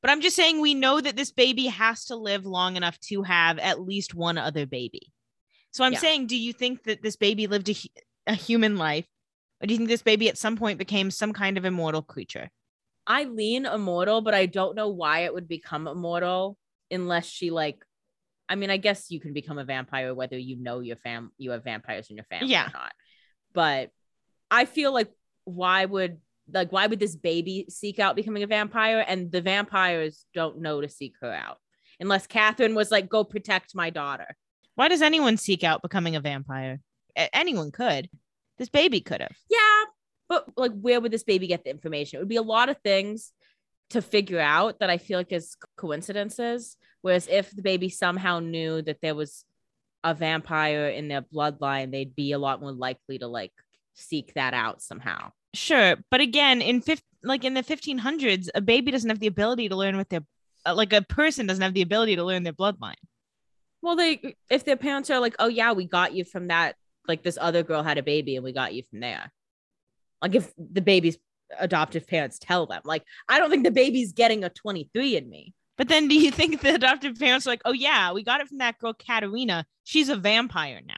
But 0.03 0.11
I'm 0.11 0.21
just 0.21 0.37
saying 0.37 0.61
we 0.61 0.75
know 0.75 1.01
that 1.01 1.17
this 1.17 1.33
baby 1.33 1.67
has 1.69 2.05
to 2.07 2.17
live 2.17 2.45
long 2.45 2.77
enough 2.77 2.99
to 3.09 3.23
have 3.23 3.59
at 3.59 3.81
least 3.81 4.15
one 4.15 4.37
other 4.37 4.67
baby. 4.67 5.11
So 5.73 5.85
I'm 5.85 5.95
Yeah. 5.95 5.99
saying, 6.01 6.27
do 6.27 6.37
you 6.37 6.53
think 6.53 6.85
that 6.85 7.03
this 7.03 7.17
baby 7.17 7.47
lived 7.47 7.71
a, 7.71 7.73
hu- 7.73 7.89
a 8.27 8.35
human 8.35 8.77
life? 8.77 9.07
Or 9.63 9.67
do 9.67 9.73
you 9.73 9.79
think 9.79 9.89
this 9.89 10.03
baby 10.03 10.29
at 10.29 10.37
some 10.37 10.57
point 10.59 10.79
became 10.79 11.11
some 11.11 11.33
kind 11.33 11.57
of 11.57 11.65
immortal 11.65 12.03
creature? 12.03 12.51
I 13.07 13.25
lean 13.25 13.67
immortal, 13.67 14.21
but 14.21 14.35
I 14.35 14.47
don't 14.47 14.75
know 14.77 14.89
why 14.89 15.21
it 15.21 15.35
would 15.35 15.49
become 15.49 15.87
immortal 15.89 16.57
unless 16.91 17.27
she 17.27 17.51
like. 17.51 17.85
I 18.49 18.55
mean, 18.55 18.71
I 18.71 18.77
guess 18.77 19.11
you 19.11 19.19
can 19.21 19.33
become 19.33 19.59
a 19.59 19.65
vampire 19.65 20.15
whether 20.15 20.39
you 20.39 20.57
know 20.57 20.79
your 20.81 20.97
fam 20.97 21.33
you 21.37 21.51
have 21.51 21.65
vampires 21.65 22.11
in 22.11 22.17
your 22.17 22.25
family 22.27 22.51
Yeah. 22.53 22.69
or 22.69 22.73
not. 22.73 22.93
But 23.53 23.91
I 24.51 24.65
feel 24.67 24.93
like 24.93 25.11
why 25.45 25.85
would 25.85 26.19
like 26.53 26.71
why 26.71 26.87
would 26.87 27.01
this 27.01 27.17
baby 27.17 27.67
seek 27.69 27.99
out 27.99 28.15
becoming 28.15 28.45
a 28.45 28.47
vampire 28.47 29.05
and 29.07 29.33
the 29.33 29.41
vampires 29.41 30.25
don't 30.33 30.61
know 30.61 30.81
to 30.81 30.89
seek 30.89 31.15
her 31.21 31.33
out 31.33 31.59
unless 31.99 32.27
Catherine 32.29 32.75
was 32.77 32.91
like, 32.93 33.09
go 33.09 33.25
protect 33.25 33.75
my 33.75 33.91
daughter. 33.91 34.37
Why 34.77 34.87
does 34.89 35.03
anyone 35.03 35.39
seek 35.39 35.65
out 35.65 35.83
becoming 35.83 36.15
a 36.15 36.21
vampire? 36.21 36.81
A- 37.17 37.35
anyone 37.35 37.73
could. 37.73 38.09
This 38.59 38.69
baby 38.69 39.01
could 39.01 39.21
have. 39.23 39.37
Yeah, 39.51 39.59
but 40.29 40.47
like, 40.57 40.73
where 40.73 41.01
would 41.01 41.13
this 41.13 41.25
baby 41.25 41.47
get 41.47 41.65
the 41.65 41.71
information? 41.71 42.17
It 42.17 42.21
would 42.21 42.29
be 42.29 42.37
a 42.37 42.43
lot 42.43 42.69
of 42.69 42.79
things 42.79 43.33
to 43.91 44.03
figure 44.03 44.41
out 44.41 44.81
that 44.81 44.91
I 44.91 44.99
feel 44.99 45.19
like 45.19 45.33
is 45.33 45.57
coincidences. 45.77 46.77
Whereas 47.03 47.29
if 47.29 47.51
the 47.51 47.63
baby 47.63 47.89
somehow 47.89 48.41
knew 48.41 48.83
that 48.83 49.01
there 49.01 49.15
was 49.15 49.45
a 50.03 50.15
vampire 50.15 50.89
in 50.89 51.09
their 51.09 51.23
bloodline, 51.23 51.93
they'd 51.93 52.17
be 52.17 52.33
a 52.33 52.39
lot 52.39 52.61
more 52.61 52.73
likely 52.73 53.19
to 53.19 53.29
like 53.29 53.53
seek 53.95 54.35
that 54.35 54.55
out 54.55 54.83
somehow. 54.83 55.31
Sure, 55.55 55.97
but 56.11 56.21
again, 56.21 56.61
in 56.61 56.81
fif- 56.81 57.03
like 57.23 57.45
in 57.45 57.55
the 57.55 57.63
1500s, 57.63 58.49
a 58.55 58.61
baby 58.61 58.91
doesn't 58.91 59.09
have 59.09 59.21
the 59.21 59.27
ability 59.27 59.69
to 59.69 59.77
learn 59.77 59.97
what 59.97 60.09
their 60.09 60.21
uh, 60.67 60.75
like 60.75 60.93
a 60.93 61.03
person 61.03 61.47
doesn't 61.47 61.63
have 61.63 61.75
the 61.75 61.83
ability 61.83 62.17
to 62.17 62.25
learn 62.25 62.43
their 62.43 62.53
bloodline. 62.53 62.95
Well, 63.83 63.97
they 63.97 64.37
if 64.51 64.65
their 64.65 64.77
parents 64.77 65.11
are 65.11 65.21
like, 65.21 65.37
oh 65.39 65.49
yeah, 65.49 65.73
we 65.73 65.87
got 65.87 66.13
you 66.13 66.25
from 66.25 66.49
that, 66.49 66.77
like 67.09 67.23
this 67.23 67.39
other 67.41 67.63
girl 67.63 67.83
had 67.83 67.99
a 67.99 68.03
baby 68.03 68.37
and 68.37 68.45
we 68.45 68.53
got 68.53 68.75
you 68.75 68.83
from 68.83 69.01
there. 69.01 69.33
Like 70.23 70.35
if 70.35 70.53
the 70.57 70.81
baby's 70.81 71.19
adoptive 71.59 72.07
parents 72.07 72.39
tell 72.39 72.67
them, 72.67 72.83
like, 72.85 73.05
I 73.29 73.39
don't 73.39 73.51
think 73.51 73.65
the 73.65 73.71
baby's 73.71 74.13
getting 74.13 74.45
a 74.45 74.51
23andMe. 74.51 75.53
But 75.77 75.89
then, 75.89 76.09
do 76.09 76.15
you 76.15 76.31
think 76.31 76.61
the 76.61 76.75
adoptive 76.75 77.19
parents 77.19 77.47
are 77.47 77.51
like, 77.51 77.63
oh 77.65 77.73
yeah, 77.73 78.13
we 78.13 78.23
got 78.25 78.41
it 78.41 78.49
from 78.49 78.59
that 78.59 78.79
girl 78.79 78.95
Katerina. 78.95 79.67
She's 79.85 80.09
a 80.09 80.17
vampire 80.17 80.81
now. 80.85 80.95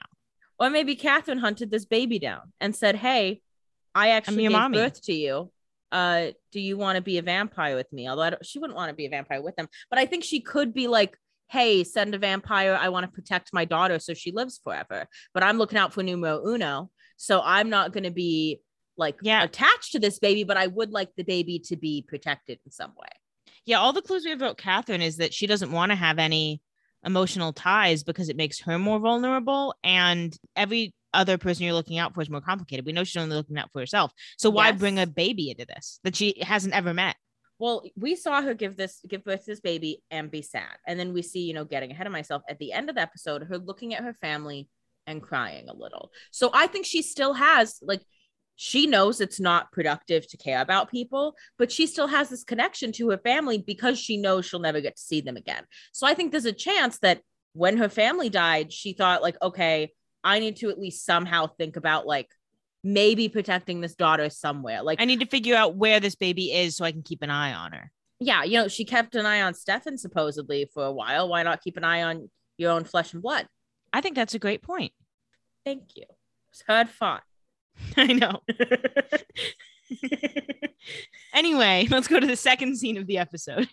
Or 0.59 0.69
maybe 0.69 0.95
Catherine 0.95 1.37
hunted 1.37 1.71
this 1.71 1.85
baby 1.85 2.19
down 2.19 2.53
and 2.59 2.75
said, 2.75 2.95
Hey, 2.95 3.41
I 3.95 4.09
actually 4.09 4.43
gave 4.43 4.51
mommy." 4.51 4.77
birth 4.77 5.01
to 5.03 5.13
you. 5.13 5.51
Uh, 5.91 6.27
do 6.51 6.59
you 6.59 6.77
want 6.77 6.97
to 6.97 7.01
be 7.01 7.17
a 7.17 7.21
vampire 7.21 7.75
with 7.75 7.91
me? 7.91 8.07
Although 8.07 8.21
I 8.21 8.29
don't, 8.31 8.45
she 8.45 8.59
wouldn't 8.59 8.77
want 8.77 8.89
to 8.89 8.95
be 8.95 9.05
a 9.05 9.09
vampire 9.09 9.41
with 9.41 9.55
them, 9.55 9.67
but 9.89 9.97
I 9.97 10.05
think 10.05 10.23
she 10.23 10.41
could 10.41 10.73
be 10.73 10.87
like, 10.87 11.17
Hey, 11.47 11.83
send 11.83 12.13
a 12.13 12.19
vampire. 12.19 12.77
I 12.79 12.89
want 12.89 13.05
to 13.05 13.11
protect 13.11 13.53
my 13.53 13.65
daughter 13.65 13.97
so 13.97 14.13
she 14.13 14.31
lives 14.31 14.59
forever. 14.63 15.07
But 15.33 15.43
I'm 15.43 15.57
looking 15.57 15.79
out 15.79 15.93
for 15.93 16.03
numero 16.03 16.45
uno. 16.45 16.91
So 17.17 17.41
I'm 17.43 17.71
not 17.71 17.91
going 17.91 18.03
to 18.03 18.11
be 18.11 18.61
like 18.99 19.17
Yeah. 19.23 19.43
attached 19.43 19.93
to 19.93 19.99
this 19.99 20.19
baby, 20.19 20.43
but 20.43 20.57
I 20.57 20.67
would 20.67 20.91
like 20.91 21.09
the 21.15 21.23
baby 21.23 21.57
to 21.65 21.75
be 21.75 22.05
protected 22.07 22.59
in 22.65 22.71
some 22.71 22.93
way. 22.95 23.07
Yeah, 23.65 23.79
all 23.79 23.93
the 23.93 24.01
clues 24.01 24.23
we 24.23 24.29
have 24.31 24.41
about 24.41 24.57
Catherine 24.57 25.01
is 25.01 25.17
that 25.17 25.33
she 25.33 25.47
doesn't 25.47 25.71
want 25.71 25.91
to 25.91 25.95
have 25.95 26.19
any 26.19 26.61
emotional 27.03 27.53
ties 27.53 28.03
because 28.03 28.29
it 28.29 28.35
makes 28.35 28.59
her 28.61 28.77
more 28.77 28.99
vulnerable, 28.99 29.73
and 29.83 30.37
every 30.55 30.93
other 31.13 31.37
person 31.39 31.63
you're 31.63 31.73
looking 31.73 31.97
out 31.97 32.13
for 32.13 32.21
is 32.21 32.29
more 32.29 32.41
complicated. 32.41 32.85
We 32.85 32.91
know 32.91 33.03
she's 33.03 33.21
only 33.21 33.35
looking 33.35 33.57
out 33.57 33.71
for 33.71 33.79
herself. 33.79 34.11
So 34.37 34.49
why 34.51 34.69
Yes. 34.69 34.79
bring 34.79 34.99
a 34.99 35.07
baby 35.07 35.49
into 35.49 35.65
this 35.65 35.99
that 36.03 36.15
she 36.15 36.35
hasn't 36.41 36.75
ever 36.75 36.93
met? 36.93 37.15
Well, 37.57 37.83
we 37.95 38.15
saw 38.15 38.41
her 38.41 38.53
give 38.53 38.77
this 38.77 39.01
give 39.07 39.23
birth 39.23 39.41
to 39.41 39.51
this 39.51 39.59
baby 39.59 40.01
and 40.11 40.29
be 40.29 40.41
sad. 40.41 40.77
And 40.87 40.99
then 40.99 41.11
we 41.13 41.21
see, 41.23 41.41
you 41.41 41.53
know, 41.53 41.65
getting 41.65 41.91
ahead 41.91 42.05
of 42.07 42.13
myself 42.13 42.43
at 42.47 42.59
the 42.59 42.71
end 42.73 42.89
of 42.89 42.95
the 42.95 43.01
episode, 43.01 43.43
her 43.43 43.57
looking 43.57 43.93
at 43.95 44.03
her 44.03 44.13
family 44.13 44.69
and 45.07 45.21
crying 45.21 45.67
a 45.67 45.73
little. 45.73 46.11
So 46.31 46.51
I 46.53 46.67
think 46.67 46.85
she 46.85 47.01
still 47.01 47.33
has 47.33 47.79
like 47.81 48.01
she 48.61 48.87
knows 48.87 49.21
it's 49.21 49.39
not 49.39 49.71
productive 49.71 50.27
to 50.27 50.35
care 50.35 50.59
about 50.59 50.91
people, 50.91 51.33
but 51.57 51.71
she 51.71 51.87
still 51.87 52.07
has 52.07 52.27
this 52.27 52.43
connection 52.43 52.91
to 52.91 53.09
her 53.09 53.17
family 53.17 53.57
because 53.57 53.97
she 53.97 54.17
knows 54.17 54.45
she'll 54.45 54.59
never 54.59 54.81
get 54.81 54.97
to 54.97 55.01
see 55.01 55.21
them 55.21 55.37
again. 55.37 55.63
So 55.93 56.05
I 56.05 56.13
think 56.13 56.31
there's 56.31 56.43
a 56.43 56.51
chance 56.51 56.99
that 56.99 57.21
when 57.53 57.77
her 57.77 57.87
family 57.87 58.27
died, 58.27 58.73
she 58.73 58.91
thought 58.91 59.21
like, 59.21 59.37
okay, 59.41 59.93
I 60.25 60.39
need 60.39 60.57
to 60.57 60.69
at 60.69 60.77
least 60.77 61.05
somehow 61.05 61.47
think 61.47 61.77
about 61.77 62.05
like 62.05 62.27
maybe 62.83 63.29
protecting 63.29 63.79
this 63.79 63.95
daughter 63.95 64.29
somewhere. 64.29 64.83
Like 64.83 64.99
I 64.99 65.05
need 65.05 65.21
to 65.21 65.25
figure 65.25 65.55
out 65.55 65.77
where 65.77 66.01
this 66.01 66.15
baby 66.15 66.51
is 66.51 66.75
so 66.75 66.83
I 66.83 66.91
can 66.91 67.01
keep 67.01 67.21
an 67.21 67.29
eye 67.29 67.53
on 67.53 67.71
her. 67.71 67.89
yeah, 68.19 68.43
you 68.43 68.59
know, 68.59 68.67
she 68.67 68.83
kept 68.83 69.15
an 69.15 69.25
eye 69.25 69.41
on 69.41 69.53
Stefan 69.53 69.97
supposedly 69.97 70.69
for 70.73 70.83
a 70.83 70.91
while. 70.91 71.29
Why 71.29 71.43
not 71.43 71.63
keep 71.63 71.77
an 71.77 71.85
eye 71.85 72.03
on 72.03 72.29
your 72.57 72.71
own 72.71 72.83
flesh 72.83 73.13
and 73.13 73.21
blood? 73.21 73.47
I 73.93 74.01
think 74.01 74.17
that's 74.17 74.33
a 74.33 74.39
great 74.39 74.61
point. 74.61 74.91
Thank 75.63 75.95
you. 75.95 76.03
It's 76.51 76.61
heard 76.67 76.89
fun. 76.89 77.21
I 77.97 78.13
know. 78.13 78.41
anyway, 81.33 81.87
let's 81.89 82.07
go 82.07 82.19
to 82.19 82.27
the 82.27 82.35
second 82.35 82.77
scene 82.77 82.97
of 82.97 83.07
the 83.07 83.17
episode. 83.17 83.67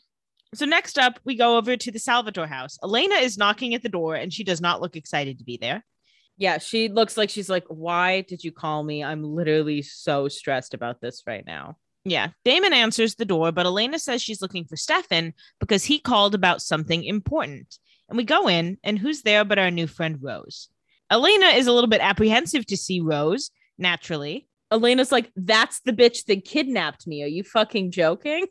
So 0.55 0.65
next 0.65 0.99
up, 0.99 1.19
we 1.25 1.35
go 1.37 1.59
over 1.59 1.77
to 1.77 1.91
the 1.91 1.99
Salvatore 1.99 2.47
house. 2.47 2.79
Elena 2.83 3.17
is 3.17 3.37
knocking 3.37 3.75
at 3.75 3.83
the 3.83 3.89
door 3.89 4.15
and 4.15 4.33
she 4.33 4.45
does 4.45 4.61
not 4.61 4.81
look 4.81 4.97
excited 4.97 5.39
to 5.39 5.45
be 5.45 5.57
there. 5.57 5.85
Yeah, 6.39 6.59
she 6.59 6.89
looks 6.89 7.17
like 7.17 7.31
she's 7.31 7.49
like, 7.49 7.65
Why 7.69 8.21
did 8.23 8.45
you 8.45 8.53
call 8.53 8.83
me? 8.83 9.03
I'm 9.03 9.23
literally 9.23 9.83
so 9.83 10.29
stressed 10.29 10.75
about 10.75 11.01
this 11.01 11.23
right 11.27 11.45
now. 11.47 11.77
Yeah. 12.05 12.29
Damon 12.45 12.73
answers 12.73 13.17
the 13.17 13.25
door, 13.25 13.51
but 13.51 13.67
Elena 13.67 13.99
says 13.99 14.23
she's 14.23 14.41
looking 14.41 14.65
for 14.65 14.77
Stefan 14.77 15.35
because 15.59 15.85
he 15.85 15.99
called 15.99 16.35
about 16.35 16.63
something 16.63 17.03
important. 17.03 17.79
And 18.09 18.17
we 18.17 18.23
go 18.23 18.49
in, 18.49 18.79
and 18.85 18.97
who's 18.97 19.23
there 19.23 19.45
but 19.45 19.59
our 19.59 19.73
new 19.73 19.89
friend 19.89 20.19
Rose? 20.23 20.69
Elena 21.11 21.47
is 21.47 21.67
a 21.67 21.73
little 21.73 21.91
bit 21.91 22.01
apprehensive 22.01 22.65
to 22.67 22.77
see 22.77 23.01
Rose, 23.01 23.51
naturally, 23.79 24.49
Elena's 24.71 25.13
like, 25.13 25.31
That's 25.37 25.81
the 25.81 25.93
bitch 25.93 26.25
that 26.27 26.45
kidnapped 26.45 27.07
me. 27.07 27.23
Are 27.23 27.29
you 27.29 27.43
fucking 27.45 27.91
joking? 27.91 28.47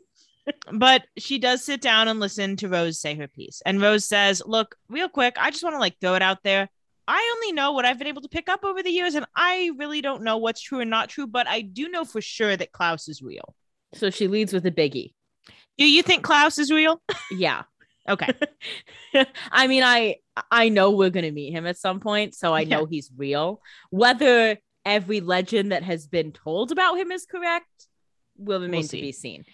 but 0.72 1.02
she 1.18 1.38
does 1.38 1.64
sit 1.64 1.80
down 1.80 2.06
and 2.06 2.20
listen 2.20 2.54
to 2.56 2.68
Rose 2.68 3.00
say 3.00 3.14
her 3.16 3.26
piece. 3.26 3.62
And 3.66 3.80
Rose 3.80 4.04
says, 4.04 4.42
Look, 4.46 4.76
real 4.88 5.08
quick, 5.08 5.36
I 5.38 5.50
just 5.50 5.62
want 5.64 5.74
to 5.74 5.80
like 5.80 5.96
throw 6.00 6.14
it 6.14 6.22
out 6.22 6.42
there. 6.44 6.68
I 7.08 7.34
only 7.36 7.52
know 7.52 7.72
what 7.72 7.84
I've 7.84 7.98
been 7.98 8.08
able 8.08 8.22
to 8.22 8.28
pick 8.28 8.48
up 8.48 8.64
over 8.64 8.82
the 8.82 8.90
years, 8.90 9.14
and 9.14 9.26
I 9.36 9.70
really 9.76 10.00
don't 10.00 10.22
know 10.24 10.38
what's 10.38 10.60
true 10.60 10.80
and 10.80 10.90
not 10.90 11.08
true, 11.08 11.28
but 11.28 11.46
I 11.46 11.60
do 11.60 11.88
know 11.88 12.04
for 12.04 12.20
sure 12.20 12.56
that 12.56 12.72
Klaus 12.72 13.08
is 13.08 13.22
real. 13.22 13.54
So 13.94 14.10
she 14.10 14.26
leads 14.26 14.52
with 14.52 14.66
a 14.66 14.72
biggie. 14.72 15.14
Do 15.78 15.88
you 15.88 16.02
think 16.02 16.22
Klaus 16.24 16.58
is 16.58 16.70
real? 16.72 17.00
Yeah. 17.30 17.62
Okay. 18.08 18.28
I 19.50 19.66
mean, 19.66 19.82
I 19.82 20.16
I 20.50 20.68
know 20.68 20.92
we're 20.92 21.10
gonna 21.10 21.32
meet 21.32 21.50
him 21.52 21.66
at 21.66 21.76
some 21.76 21.98
point, 22.00 22.34
so 22.36 22.52
I 22.52 22.60
Yeah. 22.60 22.76
know 22.78 22.86
he's 22.86 23.10
real. 23.16 23.60
Whether 23.90 24.58
every 24.86 25.20
legend 25.20 25.72
that 25.72 25.82
has 25.82 26.06
been 26.06 26.32
told 26.32 26.72
about 26.72 26.96
him 26.96 27.12
is 27.12 27.26
correct 27.26 27.88
will 28.38 28.60
remain 28.60 28.86
to 28.86 28.96
be 28.96 29.12
seen. 29.12 29.44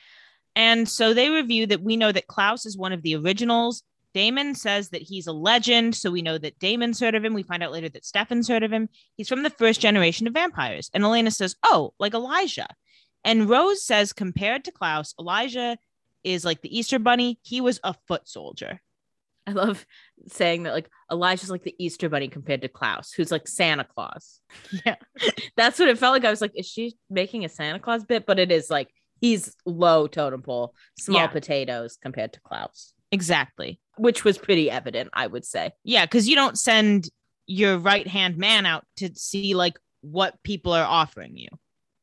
And 0.55 0.89
so 0.89 1.15
they 1.15 1.31
review 1.31 1.67
that 1.67 1.83
we 1.83 1.97
know 1.97 2.13
that 2.13 2.27
Klaus 2.27 2.67
is 2.67 2.77
one 2.77 2.93
of 2.93 3.03
the 3.03 3.17
originals. 3.17 3.83
Damon 4.13 4.55
says 4.55 4.91
that 4.91 5.01
he's 5.01 5.27
a 5.27 5.33
legend. 5.33 5.95
So 5.95 6.11
we 6.11 6.21
know 6.21 6.37
that 6.37 6.59
Damon's 6.59 7.01
heard 7.01 7.15
of 7.15 7.25
him. 7.25 7.33
We 7.33 7.43
find 7.43 7.63
out 7.63 7.73
later 7.73 7.89
that 7.89 8.05
Stefan's 8.05 8.49
heard 8.49 8.63
of 8.63 8.73
him. 8.73 8.89
He's 9.17 9.29
from 9.29 9.43
the 9.43 9.51
first 9.51 9.81
generation 9.81 10.27
of 10.27 10.35
vampires. 10.35 10.91
And 10.93 11.03
Elena 11.03 11.31
says, 11.31 11.57
Oh, 11.65 11.95
like 11.99 12.13
Elijah. 12.13 12.69
And 13.25 13.49
Rose 13.49 13.85
says, 13.85 14.13
compared 14.13 14.65
to 14.65 14.73
Klaus, 14.73 15.15
Elijah 15.19 15.79
is 16.25 16.45
like 16.45 16.61
the 16.61 16.77
Easter 16.77 16.99
bunny. 16.99 17.39
He 17.43 17.61
was 17.61 17.81
a 17.83 17.95
foot 18.07 18.29
soldier. 18.29 18.81
I 19.47 19.53
love 19.53 19.85
saying 20.29 20.63
that 20.65 20.73
like 20.73 20.89
Elijah's 21.11 21.51
like 21.51 21.65
the 21.65 21.75
Easter 21.79 22.09
bunny 22.09 22.29
compared 22.29 22.63
to 22.63 22.69
Klaus, 22.69 23.13
who's 23.13 23.33
like 23.33 23.49
Santa 23.49 23.85
Claus. 23.85 24.41
Yeah. 24.87 24.97
That's 25.57 25.79
what 25.79 25.89
it 25.89 25.99
felt 25.99 26.13
like. 26.13 26.25
I 26.25 26.31
was 26.31 26.41
like, 26.41 26.53
is 26.55 26.67
she 26.67 26.97
making 27.11 27.45
a 27.45 27.49
Santa 27.49 27.79
Claus 27.81 28.05
bit? 28.05 28.25
But 28.27 28.39
it 28.39 28.53
is 28.53 28.71
like 28.71 28.89
he's 29.21 29.55
low 29.67 30.07
totem 30.07 30.43
pole, 30.43 30.75
small 30.99 31.23
Yeah. 31.23 31.27
potatoes 31.27 31.99
compared 32.01 32.33
to 32.35 32.41
Klaus, 32.41 32.93
Exactly. 33.11 33.81
which 33.97 34.25
was 34.25 34.39
pretty 34.39 34.71
evident, 34.71 35.11
I 35.13 35.27
would 35.27 35.45
say. 35.45 35.73
Yeah. 35.85 36.07
Cause 36.07 36.27
you 36.29 36.37
don't 36.37 36.59
send 36.59 37.09
your 37.47 37.79
right 37.79 38.07
hand 38.07 38.37
man 38.39 38.65
out 38.67 38.85
to 38.99 39.13
see 39.17 39.55
like 39.55 39.77
what 40.03 40.41
people 40.45 40.73
are 40.73 40.87
offering 40.87 41.37
you. 41.37 41.49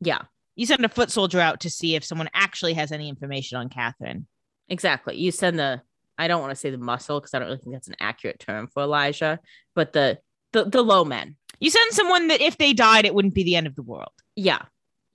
Yeah, 0.01 0.23
You 0.55 0.65
send 0.65 0.83
a 0.85 0.89
foot 0.89 1.09
soldier 1.11 1.39
out 1.39 1.61
to 1.61 1.69
see 1.69 1.95
if 1.95 2.03
someone 2.03 2.29
actually 2.33 2.73
has 2.73 2.91
any 2.91 3.07
information 3.09 3.57
on 3.57 3.69
Catherine. 3.69 4.27
exactly. 4.67 5.17
You 5.17 5.31
send 5.31 5.57
the 5.57 5.81
I 6.19 6.27
don't 6.27 6.41
want 6.41 6.51
to 6.51 6.55
say 6.55 6.69
the 6.69 6.77
muscle 6.77 7.19
because 7.19 7.33
I 7.33 7.39
don't 7.39 7.47
really 7.47 7.59
think 7.59 7.73
that's 7.73 7.87
an 7.87 7.95
accurate 7.99 8.39
term 8.39 8.67
for 8.67 8.83
Elijah, 8.83 9.39
but 9.73 9.93
the 9.93 10.19
the 10.51 10.65
the 10.65 10.83
low 10.83 11.05
men. 11.05 11.37
You 11.59 11.69
send 11.69 11.93
someone 11.93 12.27
that 12.27 12.41
if 12.41 12.57
they 12.57 12.73
died, 12.73 13.05
it 13.05 13.15
wouldn't 13.15 13.33
be 13.33 13.43
the 13.43 13.55
end 13.55 13.67
of 13.67 13.75
the 13.75 13.83
world. 13.83 14.11
Yeah. 14.35 14.61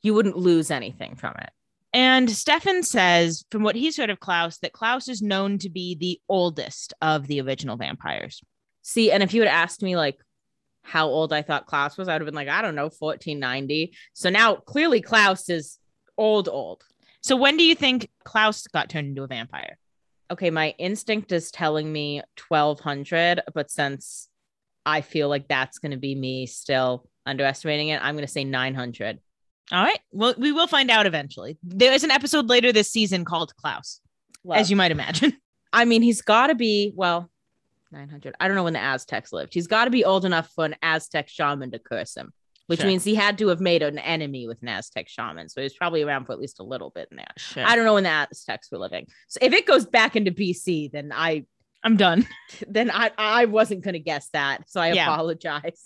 You 0.02 0.14
wouldn't 0.14 0.36
lose 0.36 0.70
anything 0.70 1.16
from 1.16 1.34
it. 1.38 1.50
And 1.94 2.30
Stefan 2.30 2.82
says, 2.82 3.44
from 3.50 3.62
what 3.62 3.76
he's 3.76 3.96
heard 3.96 4.10
of 4.10 4.20
Klaus, 4.20 4.58
that 4.58 4.72
Klaus 4.72 5.08
is 5.08 5.22
known 5.22 5.58
to 5.58 5.70
be 5.70 5.94
the 5.94 6.20
oldest 6.28 6.92
of 7.00 7.26
the 7.26 7.40
original 7.40 7.76
vampires. 7.76 8.42
See, 8.82 9.10
and 9.10 9.22
if 9.22 9.32
you 9.32 9.40
had 9.40 9.48
asked 9.48 9.82
me 9.82 9.96
like 9.96 10.18
how 10.82 11.06
old 11.06 11.32
I 11.32 11.42
thought 11.42 11.66
Klaus 11.66 11.96
was, 11.96 12.08
I 12.08 12.14
would 12.14 12.22
have 12.22 12.26
been 12.26 12.34
like, 12.34 12.48
I 12.48 12.62
don't 12.62 12.74
know, 12.74 12.90
1490. 12.90 13.94
So 14.12 14.28
now 14.28 14.56
clearly 14.56 15.00
Klaus 15.00 15.48
is 15.48 15.78
old, 16.18 16.48
old. 16.48 16.82
So 17.22 17.36
when 17.36 17.56
do 17.56 17.64
you 17.64 17.74
think 17.74 18.10
Klaus 18.24 18.66
got 18.66 18.90
turned 18.90 19.08
into 19.08 19.22
a 19.22 19.26
vampire? 19.26 19.78
Okay, 20.30 20.50
my 20.50 20.74
instinct 20.78 21.32
is 21.32 21.50
telling 21.50 21.92
me 21.92 22.22
1200, 22.48 23.42
but 23.54 23.70
since 23.70 24.28
I 24.86 25.00
feel 25.00 25.28
like 25.28 25.48
that's 25.48 25.78
going 25.78 25.92
to 25.92 25.98
be 25.98 26.14
me 26.14 26.46
still 26.46 27.08
underestimating 27.26 27.88
it, 27.88 28.02
I'm 28.02 28.14
going 28.14 28.26
to 28.26 28.32
say 28.32 28.44
900. 28.44 29.18
All 29.72 29.82
right. 29.82 29.98
Well, 30.12 30.34
we 30.36 30.52
will 30.52 30.66
find 30.66 30.90
out 30.90 31.06
eventually. 31.06 31.58
There 31.62 31.92
is 31.92 32.04
an 32.04 32.10
episode 32.10 32.48
later 32.48 32.72
this 32.72 32.90
season 32.90 33.24
called 33.24 33.54
Klaus, 33.56 34.00
as 34.52 34.70
you 34.70 34.76
might 34.76 34.90
imagine. 34.90 35.34
I 35.72 35.84
mean, 35.84 36.02
he's 36.02 36.22
got 36.22 36.48
to 36.48 36.54
be, 36.54 36.92
well, 36.94 37.30
900. 37.90 38.34
I 38.38 38.46
don't 38.46 38.56
know 38.56 38.64
when 38.64 38.74
the 38.74 38.82
Aztecs 38.82 39.32
lived. 39.32 39.54
He's 39.54 39.66
got 39.66 39.86
to 39.86 39.90
be 39.90 40.04
old 40.04 40.24
enough 40.24 40.50
for 40.54 40.64
an 40.64 40.76
Aztec 40.82 41.28
shaman 41.28 41.70
to 41.70 41.78
curse 41.78 42.16
him, 42.16 42.32
which 42.66 42.80
Sure. 42.80 42.86
means 42.88 43.04
he 43.04 43.14
had 43.14 43.38
to 43.38 43.48
have 43.48 43.60
made 43.60 43.82
an 43.82 43.98
enemy 43.98 44.46
with 44.46 44.60
an 44.62 44.68
Aztec 44.68 45.08
shaman. 45.08 45.48
So 45.48 45.60
he's 45.62 45.74
probably 45.74 46.02
around 46.02 46.24
for 46.26 46.32
at 46.32 46.38
least 46.38 46.60
a 46.60 46.64
little 46.64 46.90
bit 46.90 47.08
in 47.10 47.18
there. 47.18 47.26
Sure. 47.36 47.64
I 47.64 47.76
don't 47.76 47.84
know 47.84 47.94
when 47.94 48.04
the 48.04 48.10
Aztecs 48.10 48.70
were 48.70 48.78
living. 48.78 49.06
So 49.28 49.38
if 49.42 49.52
it 49.52 49.66
goes 49.66 49.84
back 49.86 50.16
into 50.16 50.30
BC, 50.30 50.90
then 50.92 51.12
I 51.14 51.44
I'm 51.82 51.96
done. 51.96 52.26
then 52.68 52.90
I 52.90 53.10
I 53.18 53.44
wasn't 53.46 53.82
gonna 53.84 53.98
guess 53.98 54.28
that. 54.32 54.68
So 54.70 54.80
I 54.80 54.92
Yeah. 54.92 55.12
apologize. 55.12 55.82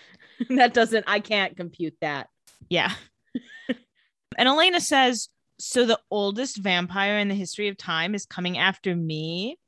that 0.50 0.72
doesn't 0.74 1.04
I 1.06 1.20
can't 1.20 1.56
compute 1.56 1.94
that. 2.00 2.28
Yeah. 2.68 2.92
and 3.68 4.48
Elena 4.48 4.80
says, 4.80 5.28
So 5.58 5.84
the 5.84 6.00
oldest 6.10 6.56
vampire 6.56 7.18
in 7.18 7.28
the 7.28 7.34
history 7.34 7.68
of 7.68 7.76
time 7.76 8.14
is 8.14 8.24
coming 8.26 8.56
after 8.58 8.96
me. 8.96 9.58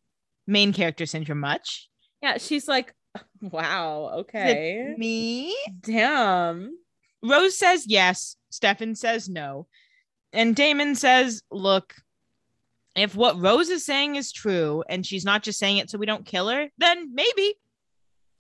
Main 0.46 0.72
character 0.72 1.06
syndrome 1.06 1.40
much. 1.40 1.88
Yeah, 2.22 2.38
she's 2.38 2.66
like, 2.68 2.94
wow, 3.52 4.10
okay. 4.20 4.94
Me? 4.96 5.56
Damn. 5.80 6.78
Rose 7.22 7.56
says 7.58 7.86
yes. 7.86 8.36
Stefan 8.50 8.94
says 8.94 9.28
no. 9.28 9.66
And 10.32 10.54
Damon 10.54 10.94
says, 10.94 11.42
look, 11.50 11.94
if 12.96 13.14
what 13.14 13.40
Rose 13.40 13.68
is 13.68 13.84
saying 13.84 14.16
is 14.16 14.32
true 14.32 14.84
and 14.88 15.04
she's 15.04 15.24
not 15.24 15.42
just 15.42 15.58
saying 15.58 15.78
it 15.78 15.90
so 15.90 15.98
we 15.98 16.06
don't 16.06 16.26
kill 16.26 16.48
her, 16.48 16.68
then 16.78 17.14
maybe. 17.14 17.54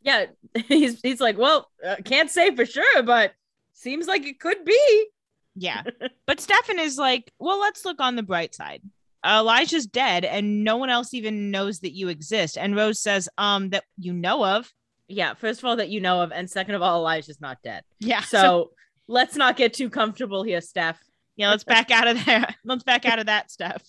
Yeah, 0.02 0.26
he's 0.66 1.00
he's 1.00 1.20
like, 1.20 1.38
well, 1.38 1.70
uh, 1.84 1.96
can't 2.04 2.30
say 2.30 2.54
for 2.54 2.66
sure, 2.66 3.02
but 3.02 3.32
seems 3.72 4.06
like 4.06 4.24
it 4.26 4.38
could 4.38 4.64
be. 4.64 5.06
Yeah. 5.54 5.82
but 6.26 6.40
Stefan 6.40 6.78
is 6.78 6.98
like, 6.98 7.32
well, 7.38 7.60
let's 7.60 7.84
look 7.84 8.00
on 8.00 8.16
the 8.16 8.22
bright 8.22 8.54
side. 8.54 8.82
Elijah's 9.24 9.86
dead 9.86 10.24
and 10.24 10.64
no 10.64 10.76
one 10.76 10.90
else 10.90 11.14
even 11.14 11.50
knows 11.50 11.80
that 11.80 11.94
you 11.94 12.08
exist. 12.08 12.58
And 12.58 12.76
Rose 12.76 13.00
says, 13.00 13.28
um, 13.38 13.70
that 13.70 13.84
you 13.98 14.12
know 14.12 14.44
of. 14.44 14.70
Yeah, 15.08 15.34
first 15.34 15.60
of 15.60 15.66
all, 15.66 15.76
that 15.76 15.90
you 15.90 16.00
know 16.00 16.22
of, 16.22 16.32
and 16.32 16.48
second 16.48 16.74
of 16.74 16.82
all, 16.82 16.98
Elijah's 16.98 17.40
not 17.40 17.58
dead. 17.62 17.82
Yeah. 18.00 18.22
So, 18.22 18.70
let's 19.06 19.36
not 19.36 19.56
get 19.56 19.74
too 19.74 19.90
comfortable 19.90 20.42
here, 20.42 20.60
Steph. 20.60 20.98
Yeah, 21.36 21.50
let's 21.50 21.64
back 21.64 21.90
out 21.90 22.06
of 22.06 22.24
there. 22.24 22.54
Let's 22.64 22.84
back 22.84 23.04
out 23.04 23.18
of 23.18 23.26
that 23.26 23.50
stuff. 23.50 23.82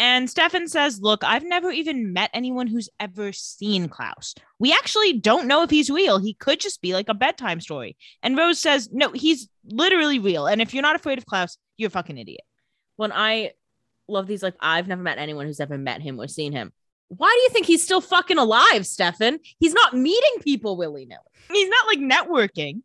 And 0.00 0.30
Stefan 0.30 0.66
says, 0.66 0.98
Look, 1.00 1.22
I've 1.22 1.44
never 1.44 1.70
even 1.70 2.12
met 2.12 2.30
anyone 2.32 2.66
who's 2.66 2.88
ever 2.98 3.32
seen 3.32 3.88
Klaus. 3.88 4.34
We 4.58 4.72
actually 4.72 5.12
don't 5.12 5.46
know 5.46 5.62
if 5.62 5.70
he's 5.70 5.90
real. 5.90 6.18
He 6.18 6.34
could 6.34 6.58
just 6.58 6.80
be 6.80 6.94
like 6.94 7.08
a 7.08 7.14
bedtime 7.14 7.60
story. 7.60 7.96
And 8.22 8.36
Rose 8.36 8.58
says, 8.58 8.88
No, 8.90 9.12
he's 9.12 9.48
literally 9.64 10.18
real. 10.18 10.46
And 10.46 10.62
if 10.62 10.72
you're 10.72 10.82
not 10.82 10.96
afraid 10.96 11.18
of 11.18 11.26
Klaus, 11.26 11.58
you're 11.76 11.88
a 11.88 11.90
fucking 11.90 12.16
idiot. 12.16 12.40
When 12.96 13.12
I 13.12 13.52
love 14.08 14.26
these, 14.26 14.42
like, 14.42 14.56
I've 14.58 14.88
never 14.88 15.02
met 15.02 15.18
anyone 15.18 15.46
who's 15.46 15.60
ever 15.60 15.76
met 15.76 16.00
him 16.00 16.18
or 16.18 16.28
seen 16.28 16.52
him. 16.52 16.72
Why 17.10 17.28
do 17.36 17.42
you 17.42 17.48
think 17.50 17.66
he's 17.66 17.82
still 17.82 18.00
fucking 18.00 18.38
alive, 18.38 18.86
Stefan? 18.86 19.40
He's 19.58 19.74
not 19.74 19.94
meeting 19.94 20.40
people 20.42 20.76
willy 20.76 21.06
nilly. 21.06 21.20
He's 21.52 21.68
not 21.68 21.86
like 21.86 21.98
networking. 21.98 22.82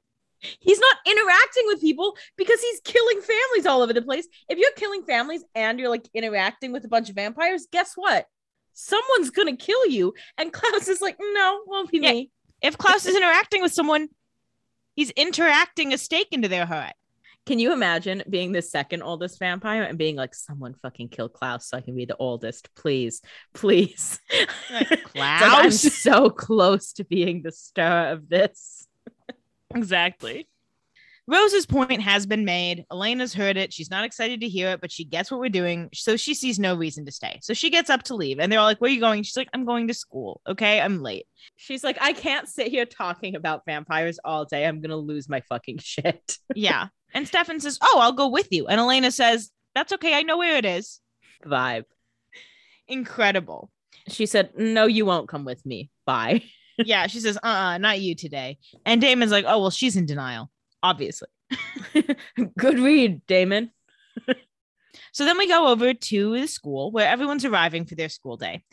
He's 0.59 0.79
not 0.79 0.97
interacting 1.05 1.63
with 1.67 1.79
people 1.81 2.15
because 2.35 2.59
he's 2.59 2.79
killing 2.83 3.21
families 3.21 3.65
all 3.65 3.81
over 3.81 3.93
the 3.93 4.01
place. 4.01 4.27
If 4.49 4.57
you're 4.57 4.71
killing 4.75 5.03
families 5.03 5.43
and 5.53 5.79
you're 5.79 5.89
like 5.89 6.07
interacting 6.13 6.71
with 6.71 6.83
a 6.85 6.87
bunch 6.87 7.09
of 7.09 7.15
vampires, 7.15 7.67
guess 7.71 7.93
what? 7.95 8.25
Someone's 8.73 9.29
gonna 9.29 9.55
kill 9.57 9.85
you. 9.87 10.13
And 10.37 10.51
Klaus 10.53 10.87
is 10.87 11.01
like, 11.01 11.17
no, 11.19 11.61
won't 11.67 11.91
be 11.91 11.99
Yeah. 11.99 12.11
me. 12.11 12.31
If 12.61 12.77
Klaus 12.77 13.05
is 13.05 13.15
interacting 13.15 13.61
with 13.61 13.73
someone, 13.73 14.09
he's 14.95 15.11
interacting 15.11 15.93
a 15.93 15.97
stake 15.97 16.29
into 16.31 16.47
their 16.47 16.65
heart. 16.65 16.93
Can 17.45 17.59
you 17.59 17.73
imagine 17.73 18.23
being 18.27 18.51
the 18.51 18.61
second 18.61 19.03
oldest 19.03 19.37
vampire 19.37 19.83
and 19.83 19.97
being 19.97 20.15
like, 20.15 20.33
someone 20.33 20.73
fucking 20.81 21.09
kill 21.09 21.29
Klaus 21.29 21.67
so 21.67 21.77
I 21.77 21.81
can 21.81 21.95
be 21.95 22.05
the 22.05 22.17
oldest, 22.17 22.73
please, 22.75 23.21
please. 23.53 24.19
Like, 24.71 24.91
It's 24.91 25.15
like, 25.15 25.41
I'm 25.43 25.71
so 25.71 26.29
close 26.29 26.93
to 26.93 27.03
being 27.03 27.43
the 27.43 27.51
star 27.51 28.07
of 28.07 28.29
this. 28.29 28.87
Exactly. 29.75 30.47
Rose's 31.27 31.65
point 31.65 32.01
has 32.01 32.27
been 32.27 32.45
made. 32.45 32.85
Elena's 32.91 33.33
heard 33.33 33.57
it. 33.57 33.73
She's 33.73 33.89
not 33.89 34.05
excited 34.05 34.41
to 34.41 34.47
hear 34.47 34.69
it, 34.69 34.81
but 34.81 34.91
she 34.91 35.03
gets 35.03 35.31
what 35.31 35.39
we're 35.39 35.49
doing. 35.49 35.89
So 35.93 36.17
she 36.17 36.35
sees 36.35 36.59
no 36.59 36.75
reason 36.75 37.05
to 37.05 37.11
stay. 37.11 37.39
So 37.41 37.53
she 37.55 37.71
gets 37.71 37.89
up 37.89 38.03
to 38.03 38.15
leave. 38.15 38.39
And 38.39 38.51
they're 38.51 38.59
all 38.59 38.65
like, 38.65 38.79
Where 38.79 38.89
are 38.89 38.93
you 38.93 38.99
going? 38.99 39.23
She's 39.23 39.37
like, 39.37 39.49
I'm 39.53 39.65
going 39.65 39.87
to 39.87 39.93
school. 39.93 40.41
Okay. 40.47 40.79
I'm 40.79 41.01
late. 41.01 41.25
She's 41.55 41.83
like, 41.83 41.97
I 41.99 42.13
can't 42.13 42.47
sit 42.47 42.67
here 42.67 42.85
talking 42.85 43.35
about 43.35 43.63
vampires 43.65 44.19
all 44.23 44.45
day. 44.45 44.65
I'm 44.65 44.81
gonna 44.81 44.97
lose 44.97 45.27
my 45.27 45.41
fucking 45.49 45.77
shit. 45.81 46.37
Yeah. 46.53 46.87
And 47.13 47.27
Stefan 47.27 47.59
says, 47.59 47.79
Oh, 47.81 47.99
I'll 48.01 48.11
go 48.11 48.27
with 48.27 48.49
you. 48.51 48.67
And 48.67 48.79
Elena 48.79 49.11
says, 49.11 49.49
That's 49.73 49.93
okay. 49.93 50.13
I 50.13 50.21
know 50.21 50.37
where 50.37 50.57
it 50.57 50.65
is. 50.65 50.99
Vibe. 51.45 51.85
Incredible. 52.87 53.71
She 54.07 54.25
said, 54.25 54.51
No, 54.55 54.85
you 54.85 55.05
won't 55.05 55.27
come 55.27 55.45
with 55.45 55.65
me. 55.65 55.89
Bye. 56.05 56.43
yeah. 56.77 57.07
She 57.07 57.19
says, 57.19 57.37
Uh 57.41 57.47
uh 57.47 57.77
not 57.79 57.99
you 57.99 58.13
today. 58.13 58.59
And 58.85 59.01
Damon's 59.01 59.31
like, 59.31 59.45
Oh, 59.47 59.59
well, 59.59 59.71
she's 59.71 59.95
in 59.95 60.05
denial, 60.05 60.51
obviously. 60.85 61.27
Good 62.57 62.79
read, 62.79 63.25
Damon. 63.25 63.71
So 65.11 65.23
then 65.23 65.37
we 65.37 65.47
go 65.47 65.67
over 65.67 65.93
to 65.93 66.39
the 66.39 66.47
school 66.47 66.91
where 66.91 67.07
everyone's 67.07 67.45
arriving 67.45 67.85
for 67.85 67.95
their 67.95 68.09
school 68.09 68.37
day. 68.37 68.63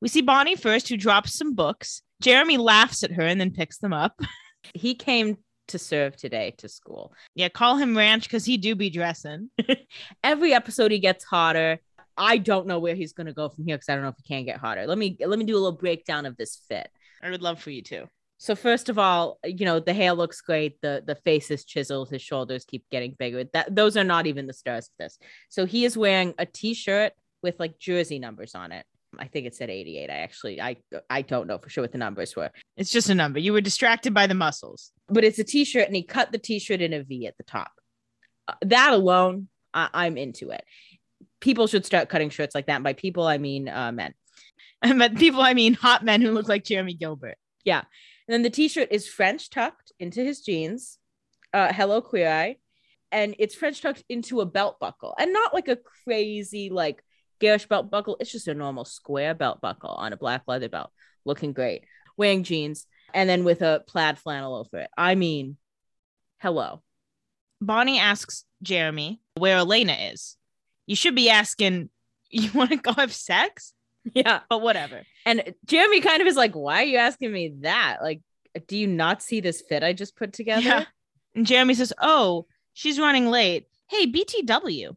We 0.00 0.08
see 0.08 0.22
Bonnie 0.22 0.56
first, 0.56 0.88
who 0.88 0.96
drops 0.96 1.34
some 1.34 1.54
books. 1.54 2.00
Jeremy 2.22 2.56
laughs 2.56 3.02
at 3.04 3.12
her 3.12 3.22
and 3.22 3.40
then 3.40 3.50
picks 3.50 3.78
them 3.78 3.92
up. 3.92 4.20
He 4.74 4.94
came 4.94 5.38
to 5.68 5.78
serve 5.78 6.16
today 6.16 6.54
to 6.58 6.68
school. 6.68 7.14
Yeah, 7.34 7.48
call 7.48 7.78
him 7.78 7.96
Ranch 7.96 8.24
because 8.24 8.44
he 8.44 8.58
do 8.58 8.74
be 8.74 8.90
dressing. 8.90 9.48
Every 10.22 10.52
episode 10.52 10.90
he 10.90 10.98
gets 10.98 11.24
hotter. 11.24 11.78
I 12.14 12.36
don't 12.36 12.66
know 12.66 12.78
where 12.78 12.94
he's 12.94 13.14
gonna 13.14 13.32
go 13.32 13.48
from 13.48 13.64
here 13.64 13.76
because 13.76 13.88
I 13.88 13.94
don't 13.94 14.04
know 14.04 14.10
if 14.10 14.18
he 14.22 14.34
can 14.34 14.44
get 14.44 14.58
hotter. 14.58 14.86
Let 14.86 14.98
me 14.98 15.16
let 15.18 15.38
me 15.38 15.46
do 15.46 15.54
a 15.54 15.62
little 15.62 15.78
breakdown 15.78 16.26
of 16.26 16.36
this 16.36 16.60
fit. 16.68 16.90
I 17.22 17.30
would 17.30 17.40
love 17.40 17.58
for 17.58 17.70
you 17.70 17.82
to. 17.84 18.06
So 18.40 18.56
first 18.56 18.88
of 18.88 18.98
all, 18.98 19.38
you 19.44 19.66
know 19.66 19.80
the 19.80 19.92
hair 19.92 20.14
looks 20.14 20.40
great. 20.40 20.80
The 20.80 21.02
the 21.06 21.14
face 21.14 21.50
is 21.50 21.66
chiseled. 21.66 22.08
His 22.08 22.22
shoulders 22.22 22.64
keep 22.64 22.88
getting 22.90 23.14
bigger. 23.18 23.44
That 23.52 23.76
those 23.76 23.98
are 23.98 24.04
not 24.04 24.26
even 24.26 24.46
the 24.46 24.54
stars 24.54 24.86
of 24.86 24.92
this. 24.98 25.18
So 25.50 25.66
he 25.66 25.84
is 25.84 25.94
wearing 25.94 26.32
a 26.38 26.46
t-shirt 26.46 27.12
with 27.42 27.60
like 27.60 27.78
jersey 27.78 28.18
numbers 28.18 28.54
on 28.54 28.72
it. 28.72 28.86
I 29.18 29.26
think 29.26 29.46
it 29.46 29.54
said 29.54 29.68
88. 29.68 30.08
I 30.08 30.14
actually 30.14 30.58
I 30.58 30.76
I 31.10 31.20
don't 31.20 31.48
know 31.48 31.58
for 31.58 31.68
sure 31.68 31.84
what 31.84 31.92
the 31.92 31.98
numbers 31.98 32.34
were, 32.34 32.50
It's 32.78 32.90
just 32.90 33.10
a 33.10 33.14
number. 33.14 33.38
You 33.38 33.52
were 33.52 33.60
distracted 33.60 34.14
by 34.14 34.26
the 34.26 34.34
muscles. 34.34 34.90
but 35.08 35.22
it's 35.22 35.38
a 35.38 35.44
t-shirt 35.44 35.86
and 35.86 35.94
he 35.94 36.02
cut 36.02 36.32
the 36.32 36.38
t-shirt 36.38 36.80
in 36.80 36.94
a 36.94 37.02
V 37.02 37.26
at 37.26 37.36
the 37.36 37.44
top. 37.44 37.72
Uh, 38.48 38.54
that 38.62 38.94
alone, 38.94 39.48
I, 39.74 39.90
I'm 39.92 40.16
into 40.16 40.48
it. 40.48 40.64
People 41.40 41.66
should 41.66 41.84
start 41.84 42.08
cutting 42.08 42.30
shirts 42.30 42.54
like 42.54 42.66
that. 42.68 42.76
And 42.76 42.84
by 42.84 42.94
people, 42.94 43.26
I 43.26 43.36
mean 43.36 43.68
uh, 43.68 43.92
men. 43.92 44.14
And 44.82 44.98
but 44.98 45.14
people, 45.16 45.42
I 45.42 45.52
mean 45.52 45.74
hot 45.74 46.02
men 46.06 46.22
who 46.22 46.30
look 46.30 46.48
like 46.48 46.64
Jeremy 46.64 46.94
Gilbert. 46.94 47.36
And 48.30 48.34
then 48.34 48.42
the 48.42 48.50
t-shirt 48.50 48.92
is 48.92 49.08
French 49.08 49.50
tucked 49.50 49.90
into 49.98 50.22
his 50.22 50.40
jeans. 50.40 50.98
Uh, 51.52 51.72
hello, 51.72 52.00
queer 52.00 52.30
eye. 52.30 52.58
And 53.10 53.34
it's 53.40 53.56
French 53.56 53.82
tucked 53.82 54.04
into 54.08 54.40
a 54.40 54.46
belt 54.46 54.78
buckle. 54.78 55.16
And 55.18 55.32
not 55.32 55.52
like 55.52 55.66
a 55.66 55.74
crazy, 55.74 56.70
like 56.70 57.02
garish 57.40 57.66
belt 57.66 57.90
buckle. 57.90 58.16
It's 58.20 58.30
just 58.30 58.46
a 58.46 58.54
normal 58.54 58.84
square 58.84 59.34
belt 59.34 59.60
buckle 59.60 59.90
on 59.90 60.12
a 60.12 60.16
black 60.16 60.42
leather 60.46 60.68
belt. 60.68 60.92
Looking 61.24 61.52
great. 61.52 61.86
Wearing 62.16 62.44
jeans. 62.44 62.86
And 63.12 63.28
then 63.28 63.42
with 63.42 63.62
a 63.62 63.82
plaid 63.88 64.16
flannel 64.16 64.54
over 64.54 64.78
it. 64.78 64.90
I 64.96 65.16
mean, 65.16 65.56
hello. 66.38 66.84
Bonnie 67.60 67.98
asks 67.98 68.44
Jeremy 68.62 69.20
where 69.38 69.56
Elena 69.56 70.12
is. 70.12 70.36
You 70.86 70.94
should 70.94 71.16
be 71.16 71.30
asking, 71.30 71.90
you 72.30 72.52
want 72.52 72.70
to 72.70 72.76
go 72.76 72.92
have 72.92 73.12
sex? 73.12 73.74
Yeah. 74.14 74.40
But 74.48 74.62
whatever. 74.62 75.02
And 75.26 75.54
Jeremy 75.66 76.00
kind 76.00 76.22
of 76.22 76.26
is 76.26 76.36
like, 76.36 76.54
why 76.54 76.82
are 76.82 76.86
you 76.86 76.96
asking 76.96 77.32
me 77.32 77.54
that? 77.60 77.98
Like, 78.02 78.22
do 78.66 78.76
you 78.76 78.86
not 78.86 79.22
see 79.22 79.40
this 79.40 79.62
fit 79.68 79.82
I 79.82 79.92
just 79.92 80.16
put 80.16 80.32
together? 80.32 80.62
Yeah. 80.62 80.84
And 81.34 81.46
Jeremy 81.46 81.74
says, 81.74 81.92
Oh, 82.00 82.46
she's 82.72 82.98
running 82.98 83.30
late. 83.30 83.66
Hey, 83.88 84.10
BTW, 84.10 84.96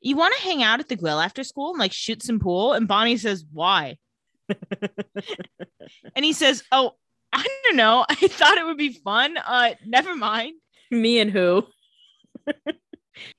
you 0.00 0.16
want 0.16 0.34
to 0.36 0.42
hang 0.42 0.62
out 0.62 0.80
at 0.80 0.88
the 0.88 0.96
grill 0.96 1.20
after 1.20 1.44
school 1.44 1.70
and 1.70 1.78
like 1.78 1.92
shoot 1.92 2.22
some 2.22 2.40
pool? 2.40 2.72
And 2.72 2.88
Bonnie 2.88 3.16
says, 3.16 3.44
Why? 3.52 3.98
and 4.48 6.24
he 6.24 6.32
says, 6.32 6.64
Oh, 6.72 6.92
I 7.32 7.46
don't 7.64 7.76
know. 7.76 8.04
I 8.08 8.14
thought 8.14 8.58
it 8.58 8.66
would 8.66 8.78
be 8.78 8.92
fun. 8.92 9.36
Uh, 9.36 9.74
never 9.84 10.16
mind. 10.16 10.54
Me 10.90 11.18
and 11.18 11.30
who? 11.30 11.66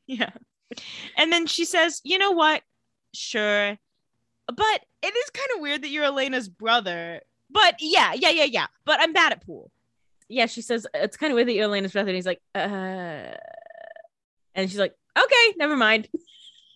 Yeah. 0.08 0.32
And 1.18 1.32
then 1.32 1.48
she 1.48 1.66
says, 1.66 2.02
You 2.04 2.18
know 2.18 2.32
what? 2.32 2.62
Sure. 3.14 3.78
But 4.48 4.86
it 5.02 5.16
is 5.16 5.30
kind 5.32 5.50
of 5.56 5.62
weird 5.62 5.82
that 5.84 5.90
you're 5.90 6.06
Elena's 6.06 6.50
brother. 6.50 7.22
But 7.50 7.76
yeah, 7.80 8.14
yeah, 8.14 8.30
yeah, 8.30 8.44
yeah. 8.44 8.68
But 8.86 9.00
I'm 9.00 9.14
bad 9.14 9.32
at 9.32 9.46
pool. 9.46 9.72
Yeah, 10.28 10.48
she 10.48 10.62
says 10.62 10.88
it's 10.94 11.18
kind 11.18 11.32
of 11.32 11.36
weird 11.36 11.48
that 11.48 11.54
you're 11.54 11.66
Elena's 11.66 11.94
brother. 11.94 12.10
And 12.10 12.16
he's 12.16 12.26
like, 12.26 12.42
uh, 12.54 13.38
and 14.56 14.70
she's 14.70 14.80
like, 14.80 14.96
okay, 15.18 15.54
never 15.58 15.76
mind. 15.76 16.08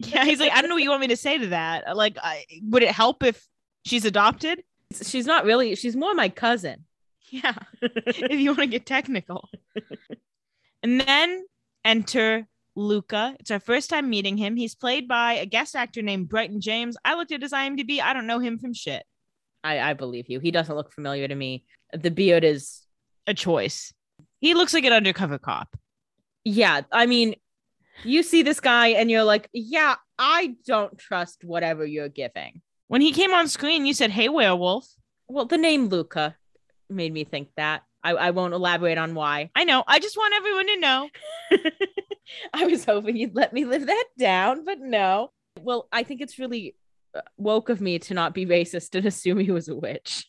Yeah, 0.01 0.23
he's 0.23 0.39
like, 0.39 0.53
I 0.53 0.62
don't 0.62 0.69
know 0.69 0.75
what 0.75 0.84
you 0.84 0.89
want 0.89 1.01
me 1.01 1.08
to 1.08 1.17
say 1.17 1.38
to 1.39 1.47
that. 1.47 1.97
Like, 1.97 2.17
I, 2.23 2.45
would 2.63 2.84
it 2.84 2.91
help 2.91 3.21
if 3.21 3.45
she's 3.84 4.05
adopted? 4.05 4.63
She's 4.93 5.25
not 5.25 5.43
really. 5.43 5.75
She's 5.75 5.93
more 5.93 6.13
my 6.13 6.29
cousin. 6.29 6.86
Yeah, 7.29 7.53
if 7.82 8.39
you 8.39 8.51
want 8.51 8.62
to 8.62 8.67
get 8.67 8.86
technical. 8.86 9.49
and 10.84 11.01
then 11.01 11.45
enter 11.84 12.47
Luca. 12.79 13.35
It's 13.39 13.51
our 13.51 13.59
first 13.59 13.89
time 13.89 14.09
meeting 14.09 14.37
him. 14.37 14.55
He's 14.55 14.75
played 14.75 15.07
by 15.07 15.33
a 15.33 15.45
guest 15.45 15.75
actor 15.75 16.01
named 16.01 16.29
Bryton 16.29 16.61
James. 16.61 16.97
I 17.05 17.15
looked 17.15 17.31
at 17.31 17.41
his 17.41 17.51
IMDb. 17.51 18.01
I 18.01 18.13
don't 18.13 18.27
know 18.27 18.39
him 18.39 18.57
from 18.57 18.73
shit. 18.73 19.03
I, 19.63 19.79
I 19.79 19.93
believe 19.93 20.29
you. 20.29 20.39
He 20.39 20.51
doesn't 20.51 20.75
look 20.75 20.91
familiar 20.91 21.27
to 21.27 21.35
me. 21.35 21.65
The 21.93 22.11
beard 22.11 22.43
is, 22.43 22.81
A 23.27 23.33
choice. 23.33 23.93
He 24.39 24.53
looks 24.53 24.73
like 24.73 24.85
an 24.85 24.93
undercover 24.93 25.37
cop. 25.37 25.75
yeah. 26.45 26.81
I 26.91 27.05
mean, 27.05 27.35
you 28.03 28.23
see 28.23 28.41
this 28.43 28.61
guy 28.61 28.87
and 28.87 29.11
you're 29.11 29.25
like, 29.25 29.49
yeah, 29.51 29.95
I 30.17 30.55
don't 30.65 30.97
trust 30.97 31.43
whatever 31.43 31.85
you're 31.85 32.07
giving. 32.09 32.61
When 32.87 33.01
he 33.01 33.11
came 33.11 33.33
on 33.33 33.47
screen, 33.49 33.85
you 33.85 33.93
said, 33.93 34.11
Hey, 34.11 34.29
werewolf. 34.29 34.87
Well, 35.27 35.45
the 35.45 35.57
name 35.57 35.87
Luca 35.89 36.35
made 36.89 37.13
me 37.13 37.23
think 37.25 37.49
that. 37.57 37.83
I, 38.01 38.11
I 38.11 38.31
won't 38.31 38.53
elaborate 38.53 38.97
on 38.97 39.13
why. 39.13 39.51
I 39.53 39.65
know. 39.65 39.83
I 39.85 39.99
just 39.99 40.15
want 40.15 40.33
everyone 40.33 40.67
to 40.67 40.79
know. 40.79 41.09
I 42.53 42.65
was 42.65 42.85
hoping 42.85 43.15
you'd 43.15 43.35
let 43.35 43.53
me 43.53 43.65
live 43.65 43.87
that 43.87 44.05
down, 44.17 44.65
but 44.65 44.79
no. 44.79 45.31
Well, 45.59 45.87
I 45.91 46.03
think 46.03 46.21
it's 46.21 46.39
really 46.39 46.75
uh, 47.13 47.21
woke 47.37 47.69
of 47.69 47.81
me 47.81 47.99
to 47.99 48.13
not 48.13 48.33
be 48.33 48.45
racist 48.45 48.95
and 48.95 49.05
assume 49.05 49.39
he 49.39 49.51
was 49.51 49.67
a 49.67 49.75
witch. 49.75 50.27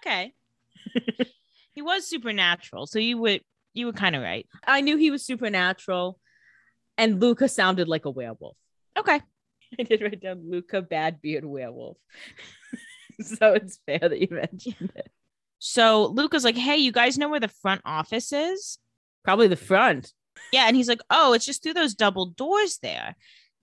Okay. 0.00 0.34
he 1.72 1.82
was 1.82 2.06
supernatural, 2.06 2.86
so 2.86 2.98
you 2.98 3.18
would 3.18 3.42
you 3.74 3.86
were 3.86 3.92
kind 3.92 4.16
of 4.16 4.22
right. 4.22 4.46
I 4.66 4.80
knew 4.80 4.96
he 4.96 5.10
was 5.10 5.24
supernatural, 5.24 6.18
and 6.96 7.20
Luca 7.20 7.48
sounded 7.48 7.88
like 7.88 8.04
a 8.04 8.10
werewolf. 8.10 8.56
Okay. 8.98 9.20
I 9.78 9.82
did 9.82 10.00
write 10.00 10.20
down 10.20 10.48
Luca 10.48 10.80
Bad 10.80 11.20
Beard 11.20 11.44
Werewolf. 11.44 11.98
so 13.20 13.54
it's 13.54 13.78
fair 13.84 13.98
that 13.98 14.18
you 14.20 14.28
mentioned 14.30 14.92
it. 14.94 15.10
So 15.58 16.06
Luca's 16.06 16.44
like, 16.44 16.56
Hey, 16.56 16.76
you 16.76 16.92
guys 16.92 17.18
know 17.18 17.28
where 17.28 17.40
the 17.40 17.48
front 17.48 17.82
office 17.84 18.32
is? 18.32 18.78
Probably 19.24 19.48
the 19.48 19.56
front. 19.56 20.12
Yeah. 20.52 20.66
And 20.66 20.76
he's 20.76 20.88
like, 20.88 21.00
Oh, 21.10 21.32
it's 21.32 21.46
just 21.46 21.62
through 21.62 21.74
those 21.74 21.94
double 21.94 22.26
doors 22.26 22.78
there. 22.82 23.16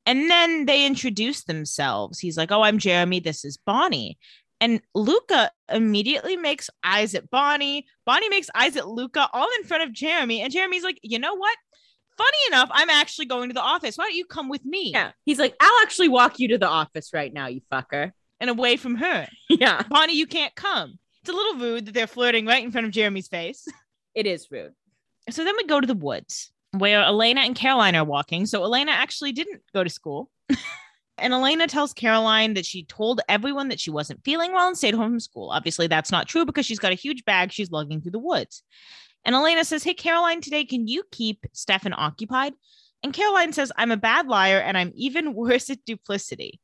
And 0.06 0.30
then 0.30 0.66
they 0.66 0.86
introduce 0.86 1.44
themselves. 1.44 2.20
He's 2.20 2.38
like, 2.38 2.52
Oh, 2.52 2.62
I'm 2.62 2.78
Jeremy. 2.78 3.20
This 3.20 3.46
is 3.46 3.58
Bonnie. 3.58 4.18
And 4.60 4.82
Luca 4.96 5.52
immediately 5.70 6.38
makes 6.38 6.70
eyes 6.84 7.16
at 7.16 7.30
Bonnie. 7.30 7.86
Bonnie 8.06 8.30
makes 8.30 8.50
eyes 8.56 8.78
at 8.78 8.88
Luca, 8.88 9.28
all 9.34 9.50
in 9.60 9.66
front 9.66 9.84
of 9.84 9.92
Jeremy. 9.92 10.42
And 10.42 10.54
Jeremy's 10.54 10.84
like, 10.84 11.00
You 11.04 11.20
know 11.20 11.36
what? 11.36 11.58
Funny 12.18 12.38
enough, 12.48 12.70
I'm 12.72 12.90
actually 12.90 13.26
going 13.26 13.50
to 13.50 13.54
the 13.54 13.62
office. 13.62 13.98
Why 13.98 14.06
don't 14.06 14.16
you 14.16 14.26
come 14.26 14.48
with 14.48 14.64
me? 14.64 14.92
Yeah. 14.94 15.12
He's 15.26 15.40
like, 15.40 15.56
I'll 15.60 15.82
actually 15.82 16.10
walk 16.10 16.40
you 16.40 16.50
to 16.50 16.58
the 16.58 16.68
office 16.68 17.10
right 17.12 17.34
now, 17.34 17.48
you 17.48 17.62
fucker. 17.72 18.12
And 18.40 18.50
away 18.50 18.78
from 18.78 18.96
her. 18.96 19.28
Yeah. 19.50 19.82
Bonnie, 19.90 20.16
you 20.16 20.28
can't 20.28 20.54
come. 20.56 21.00
It's 21.22 21.30
a 21.30 21.34
little 21.34 21.56
rude 21.56 21.86
that 21.86 21.94
they're 21.94 22.08
flirting 22.08 22.46
right 22.46 22.64
in 22.64 22.72
front 22.72 22.86
of 22.86 22.94
Jeremy's 22.94 23.28
face. 23.28 23.68
It 24.14 24.28
is 24.28 24.48
rude. 24.52 24.74
So 25.30 25.44
then 25.44 25.56
we 25.58 25.66
go 25.66 25.80
to 25.80 25.88
the 25.88 25.94
woods 25.94 26.52
where 26.74 27.04
Elena 27.04 27.42
and 27.42 27.56
Caroline 27.56 27.96
are 27.96 28.04
walking. 28.04 28.46
So 28.46 28.64
Elena 28.64 28.92
actually 28.92 29.32
didn't 29.32 29.62
go 29.74 29.84
to 29.84 29.90
school. 29.90 30.30
and 31.18 31.34
Elena 31.34 31.68
tells 31.68 31.94
Caroline 31.94 32.56
that 32.56 32.66
she 32.66 32.84
told 32.84 33.22
everyone 33.30 33.70
that 33.70 33.80
she 33.80 33.92
wasn't 33.92 34.24
feeling 34.26 34.52
well 34.54 34.68
and 34.68 34.78
stayed 34.78 34.96
home 34.96 35.12
from 35.12 35.20
school. 35.20 35.52
Obviously, 35.52 35.88
that's 35.88 36.12
not 36.12 36.28
true 36.28 36.46
because 36.46 36.66
she's 36.66 36.80
got 36.80 36.92
a 36.92 36.96
huge 36.96 37.26
bag 37.26 37.52
she's 37.52 37.72
lugging 37.72 38.02
through 38.02 38.12
the 38.12 38.20
woods. 38.20 38.64
And 39.24 39.36
Elena 39.36 39.64
says, 39.64 39.84
Hey, 39.84 39.94
Caroline, 39.94 40.42
today, 40.42 40.66
can 40.66 40.88
you 40.88 41.04
keep 41.12 41.46
Stefan 41.54 41.94
occupied? 41.96 42.54
And 43.04 43.14
Caroline 43.14 43.54
says, 43.54 43.72
I'm 43.78 43.92
a 43.92 43.98
bad 43.98 44.28
liar 44.28 44.60
and 44.60 44.78
I'm 44.78 44.92
even 44.96 45.34
worse 45.36 45.70
at 45.70 45.86
duplicity, 45.86 46.60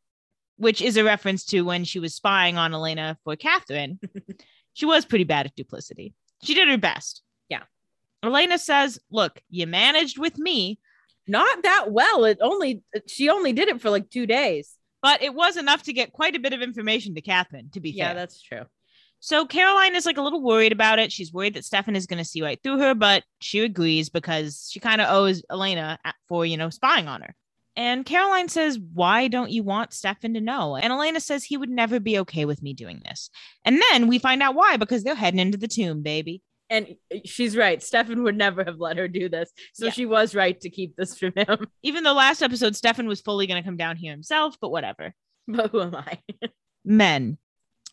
which 0.58 0.82
is 0.82 0.98
a 0.98 1.04
reference 1.04 1.46
to 1.46 1.62
when 1.62 1.84
she 1.84 2.00
was 2.00 2.16
spying 2.16 2.58
on 2.58 2.74
Elena 2.74 3.18
for 3.24 3.36
Catherine. 3.36 4.00
she 4.74 4.88
was 4.88 5.06
pretty 5.06 5.26
bad 5.26 5.46
at 5.46 5.56
duplicity. 5.56 6.16
She 6.44 6.56
did 6.56 6.68
her 6.68 6.78
best. 6.78 7.22
Elena 8.24 8.58
says, 8.58 9.00
Look, 9.12 9.42
you 9.50 9.68
managed 9.68 10.18
with 10.18 10.38
me, 10.38 10.80
Not 11.28 11.64
that 11.64 11.92
well. 11.92 12.26
It 12.26 12.38
only 12.42 12.84
she 13.08 13.30
only 13.30 13.54
did 13.54 13.68
it 13.70 13.82
for 13.82 13.90
like 13.90 14.10
two 14.10 14.26
days. 14.26 14.76
but 15.02 15.22
it 15.24 15.34
was 15.34 15.56
enough 15.58 15.84
to 15.84 15.94
get 15.94 16.12
quite 16.12 16.36
a 16.36 16.40
bit 16.40 16.54
of 16.54 16.62
information 16.62 17.16
to 17.16 17.22
Catherine, 17.22 17.70
to 17.72 17.80
be 17.80 17.92
Yeah, 17.92 18.06
fair. 18.06 18.14
Yeah, 18.14 18.20
that's 18.20 18.42
true. 18.42 18.64
So 19.22 19.46
Caroline 19.46 19.96
is 19.96 20.06
like 20.06 20.18
a 20.18 20.22
little 20.22 20.42
worried 20.42 20.72
about 20.72 20.98
it. 21.00 21.12
She's 21.12 21.34
worried 21.34 21.54
that 21.56 21.66
Stefan 21.66 21.96
is 21.96 22.06
going 22.08 22.20
to 22.24 22.30
see 22.30 22.42
right 22.42 22.60
through 22.64 22.80
her, 22.80 22.96
but 22.96 23.24
she 23.42 23.60
agrees 23.60 24.08
because 24.10 24.70
she 24.72 24.80
kind 24.80 25.02
of 25.02 25.10
owes 25.10 25.44
Elena 25.52 26.00
uh, 26.06 26.12
for, 26.30 26.46
you 26.46 26.56
know, 26.56 26.70
spying 26.70 27.08
on 27.10 27.22
her. 27.22 27.36
And 27.76 28.06
Caroline 28.06 28.48
says, 28.50 28.80
Why 28.94 29.28
don't 29.28 29.52
you 29.52 29.64
want 29.64 29.94
Stefan 29.94 30.34
to 30.36 30.42
know? 30.42 30.76
And 30.78 30.92
Elena 30.92 31.20
says 31.20 31.44
he 31.44 31.58
would 31.58 31.70
never 31.70 32.00
be 32.00 32.20
okay 32.20 32.46
with 32.46 32.62
me 32.64 32.74
doing 32.74 33.02
this. 33.06 33.30
And 33.66 33.82
then 33.92 34.08
we 34.08 34.20
find 34.20 34.42
out 34.42 34.56
why 34.56 34.78
because 34.78 35.04
they're 35.04 35.16
heading 35.16 35.40
into 35.40 35.58
the 35.58 35.68
tomb, 35.68 36.02
baby. 36.02 36.42
And 36.70 36.96
she's 37.26 37.58
right. 37.58 37.82
Stefan 37.82 38.24
would 38.24 38.38
never 38.38 38.64
have 38.64 38.80
let 38.80 38.98
her 38.98 39.08
do 39.08 39.28
this. 39.30 39.52
So 39.74 39.86
Yeah. 39.86 39.92
she 39.92 40.06
was 40.06 40.36
right 40.36 40.60
to 40.62 40.70
keep 40.70 40.96
this 40.96 41.18
from 41.18 41.34
him. 41.36 41.68
Even 41.84 42.04
the 42.04 42.14
last 42.14 42.42
episode, 42.44 42.76
Stefan 42.76 43.08
was 43.08 43.22
fully 43.22 43.48
going 43.48 43.62
to 43.62 43.68
come 43.68 43.78
down 43.78 43.98
here 43.98 44.12
himself, 44.12 44.56
but 44.62 44.70
whatever. 44.70 45.14
But 45.48 45.72
who 45.72 45.82
am 45.82 45.96
I? 45.96 46.20
men. 46.86 47.38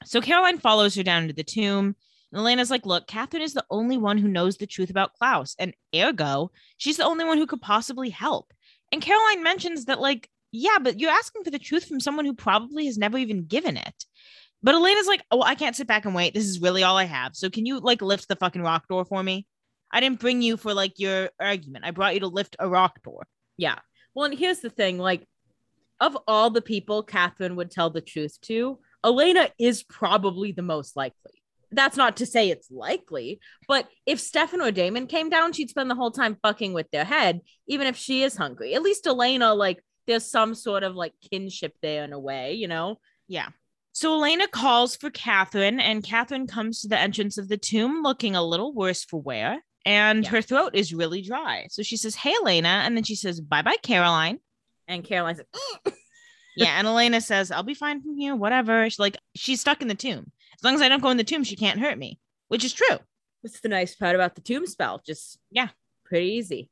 So 0.04 0.20
Caroline 0.20 0.58
follows 0.58 0.94
her 0.96 1.02
down 1.02 1.26
to 1.28 1.32
the 1.32 1.42
tomb. 1.42 1.96
And 2.32 2.38
Elena's 2.40 2.70
like, 2.70 2.84
look, 2.84 3.06
Catherine 3.06 3.42
is 3.42 3.54
the 3.54 3.64
only 3.70 3.96
one 3.96 4.18
who 4.18 4.28
knows 4.28 4.56
the 4.58 4.66
truth 4.66 4.90
about 4.90 5.14
Klaus, 5.14 5.54
and 5.58 5.74
ergo, 5.94 6.50
she's 6.76 6.96
the 6.98 7.04
only 7.04 7.24
one 7.24 7.38
who 7.38 7.46
could 7.46 7.62
possibly 7.62 8.10
help. 8.10 8.52
And 8.92 9.00
Caroline 9.00 9.42
mentions 9.42 9.86
that, 9.86 10.00
like, 10.00 10.28
yeah, 10.52 10.78
but 10.82 11.00
you're 11.00 11.10
asking 11.10 11.44
for 11.44 11.50
the 11.50 11.58
truth 11.58 11.86
from 11.86 12.00
someone 12.00 12.24
who 12.24 12.34
probably 12.34 12.86
has 12.86 12.98
never 12.98 13.16
even 13.16 13.46
given 13.46 13.76
it. 13.76 14.04
But 14.66 14.74
Elena's 14.74 15.06
like, 15.06 15.24
oh, 15.30 15.42
I 15.42 15.54
can't 15.54 15.76
sit 15.76 15.86
back 15.86 16.06
and 16.06 16.14
wait. 16.14 16.34
This 16.34 16.46
is 16.46 16.60
really 16.60 16.82
all 16.82 16.96
I 16.96 17.04
have. 17.04 17.36
So 17.36 17.48
can 17.48 17.66
you 17.66 17.78
like 17.78 18.02
lift 18.02 18.26
the 18.26 18.34
fucking 18.34 18.62
rock 18.62 18.88
door 18.88 19.04
for 19.04 19.22
me? 19.22 19.46
I 19.92 20.00
didn't 20.00 20.18
bring 20.18 20.42
you 20.42 20.56
for 20.56 20.74
like 20.74 20.98
your 20.98 21.30
argument. 21.38 21.84
I 21.84 21.92
brought 21.92 22.14
you 22.14 22.20
to 22.20 22.26
lift 22.26 22.56
a 22.58 22.68
rock 22.68 23.00
door. 23.04 23.28
Yeah. 23.56 23.78
Well, 24.12 24.24
and 24.24 24.36
here's 24.36 24.58
the 24.58 24.68
thing 24.68 24.98
like, 24.98 25.24
of 26.00 26.18
all 26.26 26.50
the 26.50 26.60
people 26.60 27.04
Catherine 27.04 27.54
would 27.54 27.70
tell 27.70 27.90
the 27.90 28.00
truth 28.00 28.40
to, 28.42 28.80
Elena 29.04 29.50
is 29.56 29.84
probably 29.84 30.50
the 30.50 30.62
most 30.62 30.96
likely. 30.96 31.40
That's 31.70 31.96
not 31.96 32.16
to 32.16 32.26
say 32.26 32.50
it's 32.50 32.68
likely, 32.68 33.38
but 33.68 33.88
if 34.04 34.18
Stefan 34.18 34.60
or 34.60 34.72
Damon 34.72 35.06
came 35.06 35.30
down, 35.30 35.52
she'd 35.52 35.70
spend 35.70 35.88
the 35.88 35.94
whole 35.94 36.10
time 36.10 36.38
fucking 36.42 36.72
with 36.72 36.90
their 36.90 37.04
head, 37.04 37.40
even 37.68 37.86
if 37.86 37.96
she 37.96 38.24
is 38.24 38.36
hungry. 38.36 38.74
At 38.74 38.82
least 38.82 39.06
Elena, 39.06 39.54
like, 39.54 39.80
there's 40.08 40.28
some 40.28 40.56
sort 40.56 40.82
of 40.82 40.96
like 40.96 41.12
kinship 41.30 41.74
there 41.82 42.02
in 42.02 42.12
a 42.12 42.18
way, 42.18 42.54
you 42.54 42.66
know? 42.66 42.98
Yeah. 43.28 43.50
So 43.96 44.12
Elena 44.12 44.46
calls 44.46 44.94
for 44.94 45.08
Catherine, 45.08 45.80
and 45.80 46.04
Catherine 46.04 46.46
comes 46.46 46.82
to 46.82 46.88
the 46.88 46.98
entrance 46.98 47.38
of 47.38 47.48
the 47.48 47.56
tomb 47.56 48.02
looking 48.02 48.36
a 48.36 48.42
little 48.44 48.74
worse 48.74 49.02
for 49.02 49.22
wear. 49.22 49.64
And 49.86 50.22
Yeah. 50.22 50.28
her 50.32 50.42
throat 50.42 50.72
is 50.74 50.92
really 50.92 51.22
dry. 51.22 51.68
So 51.70 51.82
she 51.82 51.96
says, 51.96 52.14
Hey, 52.14 52.34
Elena. 52.42 52.82
And 52.84 52.94
then 52.94 53.04
she 53.04 53.14
says, 53.14 53.40
Bye 53.40 53.62
bye, 53.62 53.78
Caroline. 53.82 54.38
And 54.86 55.02
Caroline's 55.02 55.38
like, 55.38 55.94
Yeah. 56.56 56.78
And 56.78 56.86
Elena 56.86 57.22
says, 57.22 57.50
I'll 57.50 57.62
be 57.62 57.72
fine 57.72 58.02
from 58.02 58.18
here, 58.18 58.36
whatever. 58.36 58.84
She's 58.90 58.98
like, 58.98 59.16
She's 59.34 59.62
stuck 59.62 59.80
in 59.80 59.88
the 59.88 59.94
tomb. 59.94 60.30
As 60.58 60.62
long 60.62 60.74
as 60.74 60.82
I 60.82 60.90
don't 60.90 61.00
go 61.02 61.08
in 61.08 61.16
the 61.16 61.24
tomb, 61.24 61.42
she 61.42 61.56
can't 61.56 61.80
hurt 61.80 61.96
me, 61.96 62.18
which 62.48 62.64
is 62.66 62.74
true. 62.74 62.98
What's 63.40 63.60
the 63.60 63.70
nice 63.70 63.94
part 63.94 64.14
about 64.14 64.34
the 64.34 64.42
tomb 64.42 64.66
spell? 64.66 65.00
Just, 65.06 65.38
Yeah. 65.50 65.68
pretty 66.04 66.32
easy. 66.32 66.68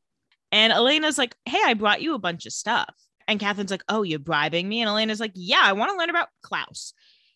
And 0.53 0.75
Elena's 0.75 1.17
like, 1.17 1.35
Hey, 1.47 1.63
I 1.65 1.73
brought 1.73 2.03
you 2.03 2.15
a 2.15 2.19
bunch 2.19 2.45
of 2.45 2.53
stuff. 2.53 2.95
And 3.27 3.41
Catherine's 3.41 3.71
like, 3.71 3.85
Oh, 3.89 4.03
you're 4.03 4.19
bribing 4.19 4.69
me. 4.69 4.83
And 4.83 4.89
Elena's 4.91 5.21
like, 5.21 5.33
Yeah, 5.35 5.63
I 5.63 5.73
want 5.73 5.91
to 5.91 5.97
learn 5.97 6.11
about 6.11 6.29
Klaus. 6.43 6.93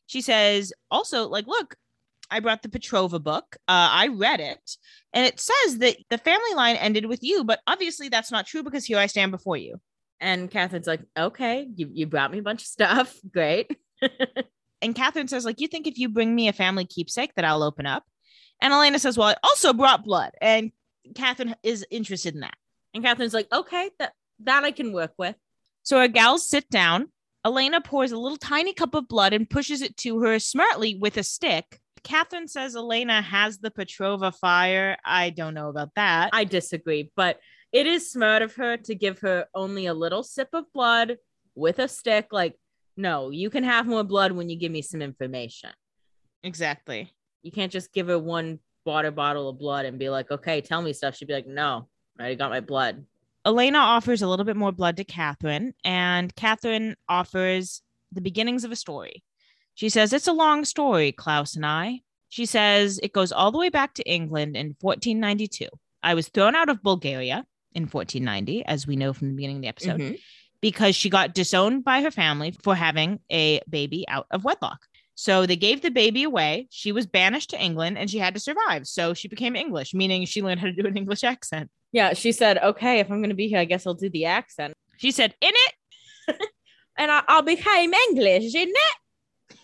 She 0.08 0.20
says, 0.20 0.72
Also, 0.90 1.28
like, 1.28 1.46
look, 1.46 1.76
I 2.30 2.40
brought 2.40 2.62
the 2.62 2.68
Petrova 2.68 3.22
book. 3.22 3.56
Uh, 3.68 3.88
I 3.92 4.08
read 4.08 4.40
it. 4.40 4.76
And 5.14 5.24
it 5.24 5.38
says 5.38 5.78
that 5.78 5.96
the 6.10 6.18
family 6.18 6.54
line 6.54 6.76
ended 6.76 7.06
with 7.06 7.22
you, 7.22 7.44
but 7.44 7.60
obviously 7.66 8.08
that's 8.08 8.32
not 8.32 8.46
true 8.46 8.64
because 8.64 8.84
here 8.84 8.98
I 8.98 9.06
stand 9.06 9.30
before 9.30 9.56
you. 9.56 9.80
And 10.20 10.50
Catherine's 10.50 10.88
like, 10.88 11.02
okay, 11.16 11.68
you, 11.76 11.88
you 11.92 12.06
brought 12.06 12.32
me 12.32 12.38
a 12.38 12.42
bunch 12.42 12.62
of 12.62 12.66
stuff. 12.66 13.16
Great. 13.32 13.70
And 14.80 14.94
Catherine 14.94 15.26
says, 15.26 15.44
like, 15.44 15.60
you 15.60 15.66
think 15.66 15.88
if 15.88 15.98
you 15.98 16.08
bring 16.08 16.32
me 16.32 16.46
a 16.46 16.52
family 16.52 16.84
keepsake 16.84 17.34
that 17.34 17.44
I'll 17.44 17.64
open 17.64 17.84
up? 17.84 18.04
And 18.62 18.72
Elena 18.72 19.00
says, 19.00 19.18
Well, 19.18 19.28
I 19.28 19.34
also 19.42 19.72
brought 19.72 20.04
blood. 20.04 20.30
And 20.40 20.70
Catherine 21.14 21.54
is 21.62 21.86
interested 21.90 22.34
in 22.34 22.40
that. 22.40 22.54
And 22.94 23.04
Catherine's 23.04 23.34
like, 23.34 23.48
okay, 23.52 23.90
that, 23.98 24.12
that 24.40 24.64
I 24.64 24.70
can 24.70 24.92
work 24.92 25.12
with. 25.18 25.36
So 25.82 25.98
our 25.98 26.08
gals 26.08 26.48
sit 26.48 26.68
down. 26.70 27.08
Elena 27.44 27.81
pours 27.81 28.12
a 28.12 28.18
little 28.18 28.37
tiny 28.37 28.72
cup 28.72 28.94
of 28.94 29.09
blood 29.09 29.33
and 29.33 29.48
pushes 29.48 29.83
it 29.83 29.96
to 29.98 30.20
her 30.20 30.38
smartly 30.38 30.96
with 30.96 31.16
a 31.16 31.22
stick. 31.22 31.81
Catherine 32.05 32.48
says 32.48 32.77
Elena 32.77 33.22
has 33.22 33.59
the 33.59 33.70
Petrova 33.70 34.35
fire. 34.35 34.96
I 35.05 35.31
don't 35.31 35.55
know 35.55 35.68
about 35.68 35.94
that. 35.96 36.31
I 36.33 36.44
disagree, 36.44 37.12
but 37.16 37.38
it 37.72 37.87
is 37.87 38.11
smart 38.11 38.42
of 38.42 38.55
her 38.55 38.77
to 38.79 38.94
give 38.94 39.20
her 39.20 39.46
only 39.55 39.87
a 39.87 39.94
little 39.94 40.22
sip 40.22 40.48
of 40.53 40.64
blood 40.72 41.18
with 41.55 41.79
a 41.79 41.88
stick. 41.88 42.29
Like, 42.33 42.55
no, 42.96 43.31
you 43.31 43.51
can 43.51 43.64
have 43.64 43.87
more 43.87 44.05
blood 44.05 44.33
when 44.33 44.48
you 44.48 44.57
give 44.57 44.72
me 44.72 44.83
some 44.83 45.03
information. 45.03 45.70
exactly. 46.42 47.12
You 47.42 47.53
can't 47.53 47.70
just 47.70 47.92
give 47.92 48.09
her 48.09 48.18
one 48.18 48.59
water 48.85 49.11
bottle 49.11 49.48
of 49.48 49.59
blood 49.59 49.87
and 49.87 49.98
be 49.98 50.09
like, 50.09 50.31
okay, 50.31 50.61
tell 50.61 50.83
me 50.83 50.92
stuff. 50.92 51.16
She'd 51.16 51.29
be 51.29 51.35
like, 51.35 51.46
no, 51.46 51.88
I 52.18 52.22
already 52.22 52.37
got 52.37 52.51
my 52.51 52.61
blood. 52.61 53.05
Elena 53.48 53.78
offers 53.78 54.20
a 54.20 54.28
little 54.28 54.44
bit 54.44 54.56
more 54.56 54.72
blood 54.72 54.98
to 54.98 55.04
Catherine, 55.04 55.72
and 55.82 56.34
Catherine 56.37 56.96
offers 57.08 57.80
the 58.12 58.20
beginnings 58.20 58.62
of 58.62 58.70
a 58.70 58.76
story. 58.76 59.22
She 59.74 59.88
says, 59.88 60.12
It's 60.12 60.26
a 60.26 60.32
long 60.34 60.66
story, 60.66 61.12
Klaus 61.12 61.56
and 61.56 61.64
I. 61.64 62.00
She 62.28 62.44
says, 62.44 63.00
It 63.02 63.14
goes 63.14 63.32
all 63.32 63.50
the 63.50 63.56
way 63.58 63.70
back 63.70 63.94
to 63.94 64.02
England 64.11 64.54
in 64.54 64.76
1492. 64.82 65.66
I 66.02 66.12
was 66.12 66.28
thrown 66.28 66.54
out 66.54 66.68
of 66.68 66.82
Bulgaria 66.82 67.46
in 67.74 67.84
1490, 67.84 68.66
as 68.66 68.87
we 68.87 68.96
know 68.96 69.14
from 69.14 69.28
the 69.30 69.34
beginning 69.34 69.56
of 69.56 69.62
the 69.62 69.68
episode, 69.68 70.00
Mhm. 70.00 70.18
because 70.61 70.94
she 70.94 71.08
got 71.08 71.32
disowned 71.34 71.84
by 71.84 72.02
her 72.02 72.11
family 72.11 72.50
for 72.62 72.74
having 72.74 73.20
a 73.32 73.62
baby 73.68 74.04
out 74.08 74.26
of 74.30 74.44
wedlock. 74.44 74.87
So 75.14 75.46
they 75.46 75.56
gave 75.56 75.80
the 75.80 75.90
baby 75.90 76.22
away. 76.22 76.68
She 76.70 76.92
was 76.92 77.06
banished 77.06 77.50
to 77.50 77.61
England 77.61 77.96
and 77.96 78.11
she 78.11 78.18
had 78.18 78.34
to 78.34 78.40
survive. 78.40 78.87
So 78.87 79.14
she 79.14 79.26
became 79.26 79.56
English, 79.56 79.94
meaning 79.94 80.26
she 80.26 80.42
learned 80.42 80.61
how 80.61 80.66
to 80.66 80.72
do 80.72 80.87
an 80.87 80.96
English 80.98 81.24
accent. 81.32 81.70
Yeah, 81.92 82.12
she 82.12 82.33
said, 82.33 82.59
okay, 82.59 83.01
if 83.01 83.11
I'm 83.11 83.18
going 83.18 83.31
to 83.31 83.37
be 83.37 83.48
here, 83.48 83.59
I 83.59 83.64
guess 83.64 83.87
I'll 83.87 83.94
do 83.94 84.11
the 84.11 84.27
accent. 84.27 84.74
She 84.98 85.11
said, 85.11 85.35
In 85.40 85.53
it, 85.55 86.37
And 86.98 87.12
I, 87.12 87.22
I'll 87.29 87.42
become 87.42 87.94
English, 87.94 88.55
isn't 88.55 88.74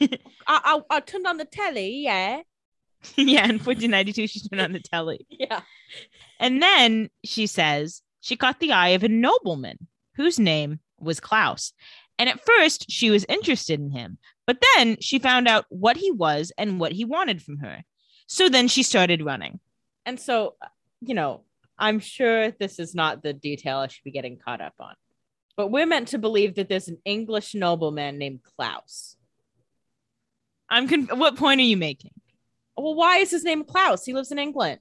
it? 0.00 0.20
I, 0.46 0.80
I, 0.90 0.96
I 0.96 1.00
turned 1.00 1.26
on 1.26 1.36
the 1.36 1.44
telly, 1.44 1.96
yeah. 1.96 2.42
yeah, 3.16 3.44
in 3.44 3.58
1492, 3.58 4.26
she 4.28 4.48
turned 4.48 4.62
on 4.62 4.72
the 4.72 4.80
telly. 4.80 5.26
Yeah. 5.28 5.60
And 6.38 6.62
then 6.62 7.10
she 7.24 7.46
says 7.46 8.02
she 8.20 8.36
caught 8.36 8.60
the 8.60 8.72
eye 8.72 8.90
of 8.90 9.02
a 9.02 9.08
nobleman 9.08 9.88
whose 10.16 10.38
name 10.38 10.78
was 10.98 11.20
Klaus. 11.20 11.72
And 12.18 12.28
at 12.28 12.44
first, 12.46 12.88
she 12.88 13.10
was 13.10 13.26
interested 13.28 13.80
in 13.80 13.90
him, 13.90 14.18
but 14.46 14.62
then 14.76 14.96
she 15.00 15.18
found 15.18 15.48
out 15.48 15.64
what 15.68 15.96
he 15.96 16.12
was 16.12 16.52
and 16.56 16.78
what 16.78 16.92
he 16.92 17.04
wanted 17.04 17.42
from 17.42 17.58
her. 17.58 17.82
So 18.28 18.48
then 18.48 18.68
she 18.68 18.84
started 18.84 19.24
running. 19.24 19.58
And 20.06 20.20
so, 20.20 20.54
you 21.00 21.14
know, 21.14 21.42
I'm 21.78 21.98
sure 21.98 22.50
this 22.50 22.78
is 22.78 22.94
not 22.94 23.22
the 23.22 23.32
detail 23.32 23.78
I 23.78 23.88
should 23.88 24.04
be 24.04 24.10
getting 24.10 24.38
caught 24.38 24.60
up 24.60 24.74
on. 24.78 24.94
But 25.56 25.68
we're 25.68 25.86
meant 25.86 26.08
to 26.08 26.18
believe 26.18 26.56
that 26.56 26.68
there's 26.68 26.88
an 26.88 26.98
English 27.04 27.54
nobleman 27.54 28.18
named 28.18 28.40
Klaus. 28.42 29.16
I'm 30.68 30.88
con- 30.88 31.18
what 31.18 31.36
point 31.36 31.60
are 31.60 31.64
you 31.64 31.76
making? 31.76 32.12
Well, 32.76 32.94
why 32.94 33.18
is 33.18 33.30
his 33.30 33.44
name 33.44 33.64
Klaus? 33.64 34.04
He 34.04 34.12
lives 34.12 34.32
in 34.32 34.38
England. 34.38 34.80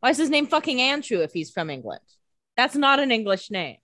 Why 0.00 0.10
is 0.10 0.18
his 0.18 0.30
name 0.30 0.46
fucking 0.46 0.80
Andrew 0.80 1.20
if 1.20 1.32
he's 1.32 1.50
from 1.50 1.70
England? 1.70 2.02
That's 2.56 2.76
not 2.76 3.00
an 3.00 3.10
English 3.10 3.50
name. 3.50 3.78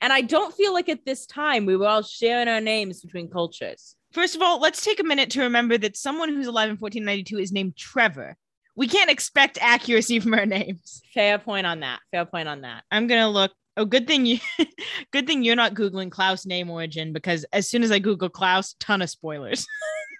And 0.00 0.12
I 0.12 0.22
don't 0.22 0.54
feel 0.54 0.72
like 0.72 0.88
at 0.88 1.04
this 1.04 1.26
time 1.26 1.66
we 1.66 1.76
were 1.76 1.86
all 1.86 2.02
sharing 2.02 2.48
our 2.48 2.60
names 2.60 3.00
between 3.00 3.30
cultures. 3.30 3.94
First 4.12 4.34
of 4.34 4.42
all, 4.42 4.60
let's 4.60 4.84
take 4.84 5.00
a 5.00 5.04
minute 5.04 5.30
to 5.30 5.42
remember 5.42 5.78
that 5.78 5.96
someone 5.96 6.28
who's 6.28 6.46
alive 6.46 6.70
in 6.70 6.76
1492 6.76 7.38
is 7.38 7.52
named 7.52 7.76
Trevor. 7.76 8.36
We 8.76 8.88
can't 8.88 9.10
expect 9.10 9.58
accuracy 9.60 10.20
from 10.20 10.34
our 10.34 10.46
names. 10.46 11.02
Fair 11.12 11.38
point 11.38 11.66
on 11.66 11.80
that. 11.80 12.00
Fair 12.10 12.24
point 12.24 12.48
on 12.48 12.62
that. 12.62 12.84
I'm 12.90 13.06
gonna 13.06 13.28
look. 13.28 13.52
Oh, 13.76 13.84
good 13.84 14.06
thing 14.06 14.24
you, 14.26 14.38
good 15.12 15.26
thing 15.26 15.42
you're 15.42 15.56
not 15.56 15.74
googling 15.74 16.10
Klaus 16.10 16.46
name 16.46 16.70
origin 16.70 17.12
because 17.12 17.44
as 17.52 17.68
soon 17.68 17.82
as 17.82 17.90
I 17.90 17.98
Google 17.98 18.28
Klaus, 18.28 18.74
ton 18.80 19.02
of 19.02 19.10
spoilers. 19.10 19.66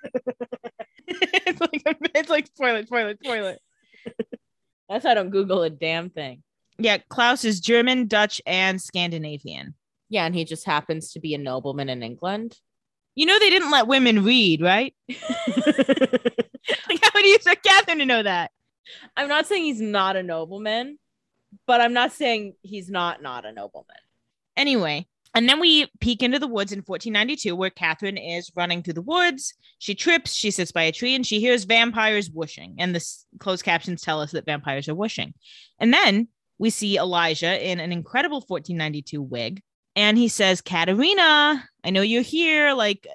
it's 1.06 1.60
like 1.60 1.82
it's 2.14 2.30
like 2.30 2.46
spoiler, 2.46 2.84
spoiler, 2.84 3.14
spoiler. 3.22 3.56
That's 4.88 5.04
why 5.04 5.12
I 5.12 5.14
don't 5.14 5.30
Google 5.30 5.62
a 5.62 5.70
damn 5.70 6.10
thing. 6.10 6.42
Yeah, 6.78 6.98
Klaus 7.08 7.44
is 7.44 7.60
German, 7.60 8.06
Dutch, 8.06 8.42
and 8.46 8.80
Scandinavian. 8.80 9.74
Yeah, 10.08 10.26
and 10.26 10.34
he 10.34 10.44
just 10.44 10.66
happens 10.66 11.12
to 11.12 11.20
be 11.20 11.34
a 11.34 11.38
nobleman 11.38 11.88
in 11.88 12.02
England. 12.02 12.56
You 13.14 13.26
know 13.26 13.38
they 13.38 13.50
didn't 13.50 13.70
let 13.70 13.86
women 13.86 14.24
read, 14.24 14.60
right? 14.60 14.94
Like, 16.88 17.02
how 17.02 17.10
would 17.14 17.24
you 17.24 17.34
expect 17.34 17.64
Catherine 17.64 17.98
to 17.98 18.06
know 18.06 18.22
that? 18.22 18.50
I'm 19.16 19.28
not 19.28 19.46
saying 19.46 19.64
he's 19.64 19.80
not 19.80 20.16
a 20.16 20.22
nobleman, 20.22 20.98
but 21.66 21.80
I'm 21.80 21.92
not 21.92 22.12
saying 22.12 22.54
he's 22.62 22.90
not 22.90 23.22
not 23.22 23.44
a 23.44 23.52
nobleman. 23.52 23.96
Anyway, 24.56 25.06
and 25.34 25.48
then 25.48 25.58
we 25.58 25.90
peek 26.00 26.22
into 26.22 26.38
the 26.38 26.46
woods 26.46 26.70
in 26.72 26.78
1492 26.78 27.56
where 27.56 27.70
Catherine 27.70 28.16
is 28.16 28.52
running 28.54 28.82
through 28.82 28.94
the 28.94 29.02
woods. 29.02 29.54
She 29.78 29.94
trips, 29.94 30.32
she 30.32 30.52
sits 30.52 30.70
by 30.70 30.82
a 30.82 30.92
tree, 30.92 31.14
and 31.14 31.26
she 31.26 31.40
hears 31.40 31.64
vampires 31.64 32.30
whooshing. 32.30 32.76
And 32.78 32.94
the 32.94 33.04
closed 33.40 33.64
captions 33.64 34.02
tell 34.02 34.20
us 34.20 34.30
that 34.30 34.46
vampires 34.46 34.88
are 34.88 34.94
whooshing. 34.94 35.34
And 35.80 35.92
then 35.92 36.28
we 36.58 36.70
see 36.70 36.98
Elijah 36.98 37.68
in 37.68 37.80
an 37.80 37.90
incredible 37.90 38.44
1492 38.46 39.20
wig. 39.20 39.62
And 39.96 40.16
he 40.16 40.28
says, 40.28 40.60
Katerina, 40.60 41.68
I 41.82 41.90
know 41.90 42.02
you're 42.02 42.22
here. 42.22 42.72
Like, 42.72 43.06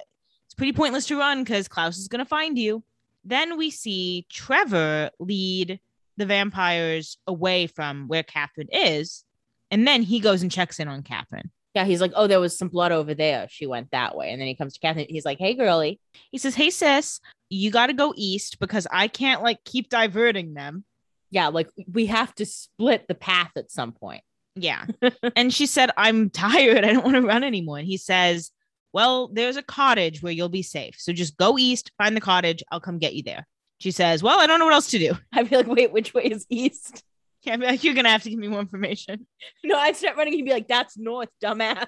it's 0.46 0.54
pretty 0.54 0.72
pointless 0.72 1.06
to 1.06 1.18
run 1.18 1.42
because 1.42 1.68
Klaus 1.68 1.96
is 1.96 2.08
going 2.08 2.24
to 2.24 2.28
find 2.28 2.58
you. 2.58 2.82
Then 3.24 3.56
we 3.56 3.70
see 3.70 4.26
Trevor 4.30 5.10
lead 5.18 5.80
the 6.16 6.26
vampires 6.26 7.16
away 7.26 7.66
from 7.66 8.08
where 8.08 8.22
Catherine 8.22 8.68
is. 8.72 9.24
And 9.70 9.86
then 9.86 10.02
he 10.02 10.20
goes 10.20 10.42
and 10.42 10.50
checks 10.50 10.80
in 10.80 10.88
on 10.88 11.02
Catherine. 11.02 11.50
Yeah, 11.74 11.84
he's 11.84 12.00
like, 12.00 12.12
oh, 12.16 12.26
there 12.26 12.40
was 12.40 12.58
some 12.58 12.68
blood 12.68 12.90
over 12.90 13.14
there. 13.14 13.46
She 13.48 13.66
went 13.66 13.92
that 13.92 14.16
way. 14.16 14.30
And 14.30 14.40
then 14.40 14.48
he 14.48 14.56
comes 14.56 14.74
to 14.74 14.80
Catherine. 14.80 15.06
He's 15.08 15.24
like, 15.24 15.38
hey, 15.38 15.54
girly. 15.54 16.00
He 16.32 16.38
says, 16.38 16.54
Hey, 16.54 16.70
sis, 16.70 17.20
you 17.48 17.70
got 17.70 17.86
to 17.86 17.92
go 17.92 18.12
east 18.16 18.58
because 18.58 18.86
I 18.90 19.08
can't 19.08 19.42
like 19.42 19.62
keep 19.64 19.88
diverting 19.88 20.54
them. 20.54 20.84
Yeah, 21.30 21.48
like 21.48 21.68
we 21.90 22.06
have 22.06 22.34
to 22.36 22.46
split 22.46 23.06
the 23.06 23.14
path 23.14 23.52
at 23.56 23.70
some 23.70 23.92
point. 23.92 24.22
Yeah. 24.56 24.86
and 25.36 25.54
she 25.54 25.66
said, 25.66 25.90
I'm 25.96 26.28
tired. 26.30 26.84
I 26.84 26.92
don't 26.92 27.04
want 27.04 27.16
to 27.16 27.22
run 27.22 27.44
anymore. 27.44 27.78
And 27.78 27.86
he 27.86 27.96
says, 27.96 28.50
Well, 28.92 29.28
there's 29.28 29.56
a 29.56 29.62
cottage 29.62 30.22
where 30.22 30.32
you'll 30.32 30.48
be 30.48 30.62
safe. 30.62 30.96
So 30.98 31.12
just 31.12 31.36
go 31.36 31.58
east, 31.58 31.92
find 31.96 32.16
the 32.16 32.20
cottage. 32.20 32.62
I'll 32.70 32.80
come 32.80 32.98
get 32.98 33.14
you 33.14 33.22
there. 33.22 33.46
She 33.78 33.90
says, 33.90 34.22
Well, 34.22 34.40
I 34.40 34.46
don't 34.46 34.58
know 34.58 34.66
what 34.66 34.74
else 34.74 34.90
to 34.90 34.98
do. 34.98 35.16
I'd 35.32 35.48
be 35.48 35.56
like, 35.56 35.66
wait, 35.66 35.92
which 35.92 36.12
way 36.12 36.24
is 36.24 36.46
east? 36.48 37.04
Yeah, 37.42 37.54
I'd 37.54 37.60
be 37.60 37.66
like, 37.66 37.84
You're 37.84 37.94
going 37.94 38.04
to 38.04 38.10
have 38.10 38.22
to 38.24 38.30
give 38.30 38.38
me 38.38 38.48
more 38.48 38.60
information. 38.60 39.26
No, 39.64 39.76
I'd 39.76 39.96
start 39.96 40.16
running 40.16 40.34
and 40.34 40.44
be 40.44 40.52
like, 40.52 40.68
that's 40.68 40.98
north, 40.98 41.30
dumbass. 41.42 41.86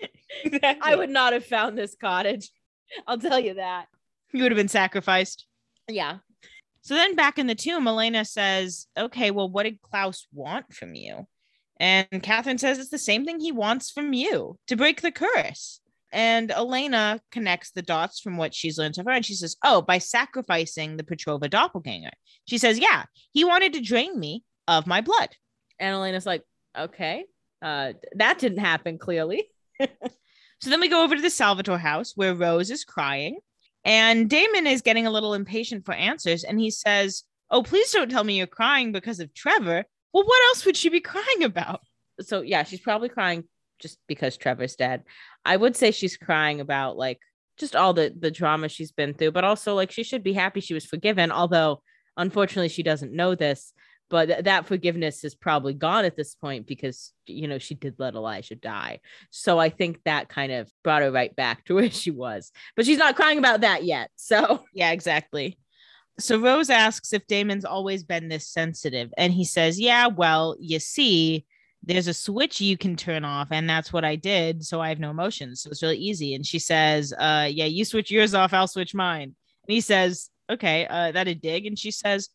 Exactly. 0.42 0.80
I 0.82 0.96
would 0.96 1.10
not 1.10 1.32
have 1.32 1.46
found 1.46 1.78
this 1.78 1.94
cottage. 1.98 2.50
I'll 3.06 3.18
tell 3.18 3.38
you 3.38 3.54
that. 3.54 3.86
You 4.32 4.42
would 4.42 4.50
have 4.50 4.56
been 4.56 4.66
sacrificed. 4.66 5.46
Yeah. 5.88 6.18
So 6.82 6.94
then 6.94 7.14
back 7.14 7.38
in 7.38 7.46
the 7.46 7.54
tomb, 7.54 7.86
Elena 7.86 8.24
says, 8.24 8.88
Okay, 8.98 9.30
well, 9.30 9.48
what 9.48 9.62
did 9.62 9.80
Klaus 9.80 10.26
want 10.32 10.74
from 10.74 10.96
you? 10.96 11.28
And 11.80 12.22
Catherine 12.22 12.58
says 12.58 12.78
it's 12.78 12.90
the 12.90 12.98
same 12.98 13.24
thing 13.24 13.40
he 13.40 13.52
wants 13.52 13.90
from 13.90 14.12
you 14.12 14.58
to 14.68 14.76
break 14.76 15.00
the 15.00 15.12
curse. 15.12 15.80
And 16.12 16.52
Elena 16.52 17.20
connects 17.32 17.72
the 17.72 17.82
dots 17.82 18.20
from 18.20 18.36
what 18.36 18.54
she's 18.54 18.78
learned 18.78 18.94
so 18.94 19.02
far. 19.02 19.14
And 19.14 19.26
she 19.26 19.34
says, 19.34 19.56
Oh, 19.64 19.82
by 19.82 19.98
sacrificing 19.98 20.96
the 20.96 21.02
Petrova 21.02 21.50
doppelganger. 21.50 22.12
She 22.46 22.58
says, 22.58 22.78
Yeah, 22.78 23.04
he 23.32 23.44
wanted 23.44 23.72
to 23.72 23.80
drain 23.80 24.18
me 24.18 24.44
of 24.68 24.86
my 24.86 25.00
blood. 25.00 25.30
And 25.80 25.94
Elena's 25.94 26.26
like, 26.26 26.42
okay. 26.78 27.24
Uh, 27.60 27.94
that 28.16 28.38
didn't 28.38 28.58
happen 28.58 28.98
clearly. 28.98 29.48
So 30.64 30.70
then 30.70 30.80
we 30.80 30.88
go 30.88 31.04
over 31.04 31.14
to 31.14 31.20
the 31.20 31.28
Salvatore 31.28 31.76
house 31.76 32.12
where 32.16 32.34
Rose 32.34 32.70
is 32.70 32.84
crying. 32.84 33.36
And 33.84 34.30
Damon 34.30 34.66
is 34.66 34.80
getting 34.80 35.06
a 35.06 35.10
little 35.10 35.34
impatient 35.34 35.84
for 35.84 35.92
answers. 35.92 36.42
And 36.42 36.58
he 36.58 36.70
says, 36.70 37.24
Oh, 37.50 37.62
please 37.62 37.92
don't 37.92 38.10
tell 38.10 38.24
me 38.24 38.38
you're 38.38 38.46
crying 38.46 38.90
because 38.90 39.20
of 39.20 39.34
Trevor. 39.34 39.84
Well, 40.14 40.24
what 40.24 40.42
else 40.48 40.64
would 40.64 40.76
she 40.76 40.88
be 40.90 41.00
crying 41.00 41.42
about? 41.42 41.80
So 42.20 42.40
yeah, 42.40 42.62
she's 42.62 42.80
probably 42.80 43.08
crying 43.08 43.44
just 43.80 43.98
because 44.06 44.36
Trevor's 44.36 44.76
dead. 44.76 45.02
I 45.44 45.56
would 45.56 45.76
say 45.76 45.90
she's 45.90 46.16
crying 46.16 46.60
about 46.60 46.96
like 46.96 47.18
just 47.58 47.74
all 47.74 47.92
the 47.92 48.14
the 48.16 48.30
drama 48.30 48.68
she's 48.68 48.92
been 48.92 49.14
through, 49.14 49.32
but 49.32 49.42
also 49.42 49.74
like 49.74 49.90
she 49.90 50.04
should 50.04 50.22
be 50.22 50.32
happy 50.32 50.60
she 50.60 50.72
was 50.72 50.86
forgiven. 50.86 51.32
Although 51.32 51.82
unfortunately 52.16 52.68
she 52.68 52.84
doesn't 52.84 53.12
know 53.12 53.34
this, 53.34 53.72
but 54.08 54.26
th- 54.26 54.44
that 54.44 54.66
forgiveness 54.66 55.24
is 55.24 55.34
probably 55.34 55.74
gone 55.74 56.04
at 56.04 56.16
this 56.16 56.36
point 56.36 56.68
because 56.68 57.12
you 57.26 57.48
know 57.48 57.58
she 57.58 57.74
did 57.74 57.96
let 57.98 58.14
Elijah 58.14 58.54
die. 58.54 59.00
So 59.30 59.58
I 59.58 59.68
think 59.68 59.98
that 60.04 60.28
kind 60.28 60.52
of 60.52 60.70
brought 60.84 61.02
her 61.02 61.10
right 61.10 61.34
back 61.34 61.64
to 61.64 61.74
where 61.74 61.90
she 61.90 62.12
was. 62.12 62.52
But 62.76 62.86
she's 62.86 62.98
not 62.98 63.16
crying 63.16 63.38
about 63.38 63.62
that 63.62 63.82
yet. 63.82 64.10
So 64.14 64.64
Yeah, 64.72 64.92
exactly. 64.92 65.58
So 66.18 66.38
Rose 66.38 66.70
asks 66.70 67.12
if 67.12 67.26
Damon's 67.26 67.64
always 67.64 68.04
been 68.04 68.28
this 68.28 68.48
sensitive. 68.48 69.12
And 69.16 69.32
he 69.32 69.44
says, 69.44 69.80
Yeah, 69.80 70.06
well, 70.06 70.56
you 70.60 70.78
see, 70.78 71.44
there's 71.82 72.08
a 72.08 72.14
switch 72.14 72.60
you 72.60 72.78
can 72.78 72.96
turn 72.96 73.24
off, 73.24 73.48
and 73.50 73.68
that's 73.68 73.92
what 73.92 74.04
I 74.04 74.16
did. 74.16 74.64
So 74.64 74.80
I 74.80 74.88
have 74.88 75.00
no 75.00 75.10
emotions. 75.10 75.62
So 75.62 75.70
it's 75.70 75.82
really 75.82 75.98
easy. 75.98 76.34
And 76.34 76.46
she 76.46 76.58
says, 76.58 77.12
uh, 77.12 77.48
yeah, 77.50 77.66
you 77.66 77.84
switch 77.84 78.10
yours 78.10 78.34
off, 78.34 78.54
I'll 78.54 78.66
switch 78.66 78.94
mine. 78.94 79.34
And 79.66 79.74
he 79.74 79.80
says, 79.80 80.30
Okay, 80.50 80.86
uh, 80.88 81.12
that 81.12 81.28
a 81.28 81.34
dig. 81.34 81.66
And 81.66 81.78
she 81.78 81.90
says, 81.90 82.28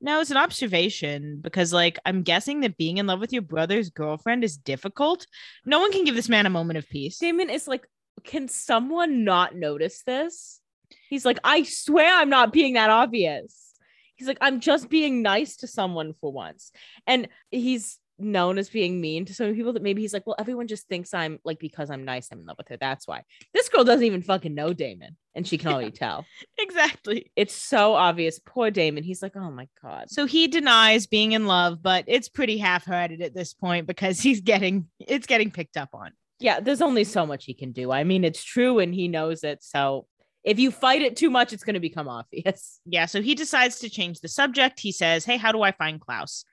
No, 0.00 0.20
it's 0.20 0.30
an 0.30 0.36
observation 0.36 1.40
because, 1.40 1.72
like, 1.72 1.98
I'm 2.06 2.22
guessing 2.22 2.60
that 2.60 2.76
being 2.76 2.98
in 2.98 3.06
love 3.06 3.20
with 3.20 3.32
your 3.32 3.42
brother's 3.42 3.90
girlfriend 3.90 4.44
is 4.44 4.56
difficult. 4.56 5.26
No 5.64 5.80
one 5.80 5.92
can 5.92 6.04
give 6.04 6.14
this 6.14 6.28
man 6.28 6.46
a 6.46 6.50
moment 6.50 6.78
of 6.78 6.88
peace. 6.88 7.18
Damon 7.18 7.50
is 7.50 7.68
like, 7.68 7.86
can 8.24 8.48
someone 8.48 9.24
not 9.24 9.54
notice 9.54 10.02
this? 10.02 10.60
He's 11.08 11.24
like, 11.24 11.38
I 11.44 11.62
swear 11.62 12.14
I'm 12.14 12.30
not 12.30 12.52
being 12.52 12.74
that 12.74 12.90
obvious. 12.90 13.74
He's 14.16 14.28
like, 14.28 14.38
I'm 14.40 14.60
just 14.60 14.88
being 14.88 15.22
nice 15.22 15.56
to 15.58 15.66
someone 15.66 16.14
for 16.20 16.32
once. 16.32 16.72
And 17.06 17.28
he's 17.50 17.98
known 18.18 18.58
as 18.58 18.70
being 18.70 19.00
mean 19.00 19.24
to 19.26 19.34
some 19.34 19.54
people 19.54 19.72
that 19.74 19.82
maybe 19.82 20.00
he's 20.00 20.14
like, 20.14 20.26
well, 20.26 20.36
everyone 20.38 20.66
just 20.66 20.88
thinks 20.88 21.12
I'm 21.12 21.38
like, 21.44 21.58
because 21.58 21.90
I'm 21.90 22.04
nice, 22.04 22.28
I'm 22.30 22.40
in 22.40 22.46
love 22.46 22.56
with 22.58 22.68
her. 22.68 22.76
That's 22.76 23.06
why. 23.06 23.22
This 23.52 23.68
girl 23.68 23.84
doesn't 23.84 24.06
even 24.06 24.22
fucking 24.22 24.54
know 24.54 24.72
Damon. 24.72 25.16
And 25.34 25.46
she 25.46 25.58
can 25.58 25.72
already 25.72 25.90
tell. 25.90 26.24
Exactly. 26.58 27.30
It's 27.36 27.54
so 27.54 27.94
obvious. 27.94 28.40
Poor 28.44 28.70
Damon. 28.70 29.04
He's 29.04 29.22
like, 29.22 29.36
oh 29.36 29.50
my 29.50 29.68
God. 29.82 30.10
So 30.10 30.26
he 30.26 30.48
denies 30.48 31.06
being 31.06 31.32
in 31.32 31.46
love, 31.46 31.82
but 31.82 32.04
it's 32.06 32.28
pretty 32.28 32.58
half-hearted 32.58 33.20
at 33.20 33.34
this 33.34 33.52
point 33.54 33.86
because 33.86 34.20
he's 34.26 34.40
getting 34.40 34.88
it's 34.98 35.26
getting 35.26 35.50
picked 35.50 35.76
up 35.76 35.90
on. 35.92 36.12
Yeah, 36.38 36.60
there's 36.60 36.82
only 36.82 37.04
so 37.04 37.24
much 37.26 37.44
he 37.44 37.54
can 37.54 37.72
do. 37.72 37.92
I 37.92 38.04
mean, 38.04 38.24
it's 38.24 38.42
true 38.42 38.78
and 38.78 38.94
he 38.94 39.08
knows 39.08 39.44
it. 39.44 39.62
So 39.62 40.06
if 40.46 40.60
you 40.60 40.70
fight 40.70 41.02
it 41.02 41.16
too 41.16 41.28
much, 41.28 41.52
it's 41.52 41.64
going 41.64 41.74
to 41.74 41.80
become 41.80 42.08
obvious. 42.08 42.80
Yeah, 42.86 43.06
so 43.06 43.20
he 43.20 43.34
decides 43.34 43.80
to 43.80 43.90
change 43.90 44.20
the 44.20 44.28
subject. 44.28 44.78
He 44.78 44.92
says, 44.92 45.24
"Hey, 45.24 45.36
how 45.36 45.50
do 45.50 45.62
I 45.62 45.72
find 45.72 46.00
Klaus?" 46.00 46.44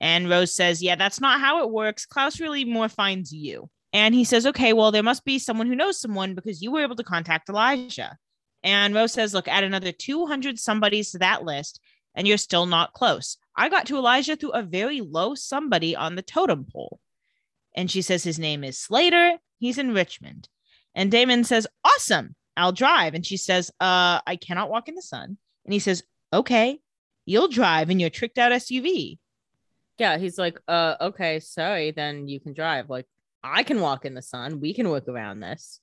And 0.00 0.30
Rose 0.30 0.54
says, 0.54 0.80
"Yeah, 0.80 0.94
that's 0.94 1.20
not 1.20 1.40
how 1.40 1.62
it 1.62 1.70
works. 1.70 2.06
Klaus 2.06 2.40
really 2.40 2.64
more 2.64 2.88
finds 2.88 3.32
you." 3.32 3.68
And 3.92 4.14
he 4.14 4.22
says, 4.22 4.46
"Okay, 4.46 4.72
well, 4.72 4.92
there 4.92 5.02
must 5.02 5.24
be 5.24 5.40
someone 5.40 5.66
who 5.66 5.74
knows 5.74 6.00
someone 6.00 6.36
because 6.36 6.62
you 6.62 6.70
were 6.70 6.82
able 6.82 6.94
to 6.94 7.02
contact 7.02 7.48
Elijah." 7.48 8.16
And 8.62 8.94
Rose 8.94 9.12
says, 9.12 9.34
"Look, 9.34 9.48
add 9.48 9.64
another 9.64 9.90
200 9.90 10.60
somebodies 10.60 11.10
to 11.10 11.18
that 11.18 11.44
list 11.44 11.80
and 12.14 12.26
you're 12.26 12.38
still 12.38 12.66
not 12.66 12.92
close. 12.92 13.36
I 13.56 13.68
got 13.68 13.86
to 13.86 13.96
Elijah 13.96 14.36
through 14.36 14.52
a 14.52 14.62
very 14.62 15.00
low 15.00 15.34
somebody 15.34 15.96
on 15.96 16.14
the 16.14 16.22
totem 16.22 16.66
pole." 16.72 17.00
And 17.74 17.90
she 17.90 18.02
says 18.02 18.22
his 18.22 18.38
name 18.38 18.62
is 18.62 18.78
Slater. 18.78 19.38
He's 19.58 19.78
in 19.78 19.92
Richmond. 19.92 20.48
And 20.94 21.10
Damon 21.10 21.42
says, 21.42 21.66
"Awesome. 21.84 22.36
I'll 22.60 22.72
drive." 22.72 23.14
And 23.14 23.24
she 23.24 23.36
says, 23.36 23.70
"Uh, 23.80 24.20
I 24.26 24.36
cannot 24.36 24.70
walk 24.70 24.88
in 24.88 24.94
the 24.94 25.02
sun." 25.02 25.38
And 25.64 25.72
he 25.72 25.78
says, 25.78 26.02
"Okay, 26.32 26.80
you'll 27.26 27.48
drive 27.48 27.90
in 27.90 28.00
your 28.00 28.10
tricked 28.10 28.38
out 28.38 28.52
SUV." 28.52 29.18
Yeah, 30.00 30.16
he's 30.16 30.38
like, 30.38 30.58
uh, 30.66 30.96
okay, 30.98 31.40
sorry, 31.40 31.90
then 31.90 32.26
you 32.26 32.40
can 32.40 32.54
drive. 32.54 32.88
Like, 32.88 33.06
I 33.44 33.62
can 33.62 33.82
walk 33.82 34.06
in 34.06 34.14
the 34.14 34.22
sun. 34.22 34.58
We 34.58 34.72
can 34.72 34.88
work 34.88 35.06
around 35.08 35.40
this. 35.40 35.78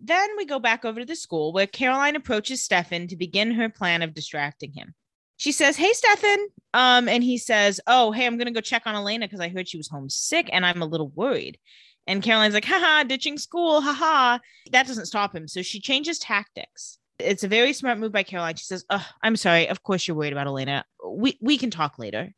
Then 0.00 0.28
we 0.36 0.44
go 0.44 0.60
back 0.60 0.84
over 0.84 1.00
to 1.00 1.06
the 1.06 1.16
school 1.16 1.52
where 1.52 1.66
Caroline 1.66 2.14
approaches 2.14 2.62
Stefan 2.62 3.08
to 3.08 3.16
begin 3.16 3.50
her 3.52 3.68
plan 3.68 4.02
of 4.02 4.14
distracting 4.14 4.72
him. 4.72 4.94
She 5.36 5.50
says, 5.50 5.76
Hey, 5.76 5.92
Stefan. 5.92 6.46
Um, 6.74 7.08
and 7.08 7.24
he 7.24 7.38
says, 7.38 7.80
Oh, 7.88 8.12
hey, 8.12 8.24
I'm 8.24 8.36
going 8.36 8.46
to 8.46 8.52
go 8.52 8.60
check 8.60 8.82
on 8.86 8.94
Elena 8.94 9.26
because 9.26 9.40
I 9.40 9.48
heard 9.48 9.68
she 9.68 9.78
was 9.78 9.88
homesick 9.88 10.48
and 10.52 10.64
I'm 10.64 10.80
a 10.80 10.86
little 10.86 11.08
worried. 11.08 11.58
And 12.06 12.22
Caroline's 12.22 12.54
like, 12.54 12.64
Haha, 12.64 13.04
ditching 13.04 13.38
school. 13.38 13.80
Haha. 13.80 14.38
That 14.70 14.86
doesn't 14.86 15.06
stop 15.06 15.34
him. 15.34 15.48
So 15.48 15.62
she 15.62 15.80
changes 15.80 16.18
tactics. 16.18 16.98
It's 17.18 17.44
a 17.44 17.48
very 17.48 17.72
smart 17.72 17.98
move 17.98 18.12
by 18.12 18.22
Caroline. 18.22 18.56
She 18.56 18.64
says, 18.64 18.84
Oh, 18.90 19.06
I'm 19.22 19.36
sorry. 19.36 19.68
Of 19.68 19.82
course 19.82 20.06
you're 20.06 20.16
worried 20.16 20.32
about 20.32 20.46
Elena. 20.46 20.84
We, 21.06 21.38
we 21.40 21.58
can 21.58 21.70
talk 21.70 21.98
later. 21.98 22.32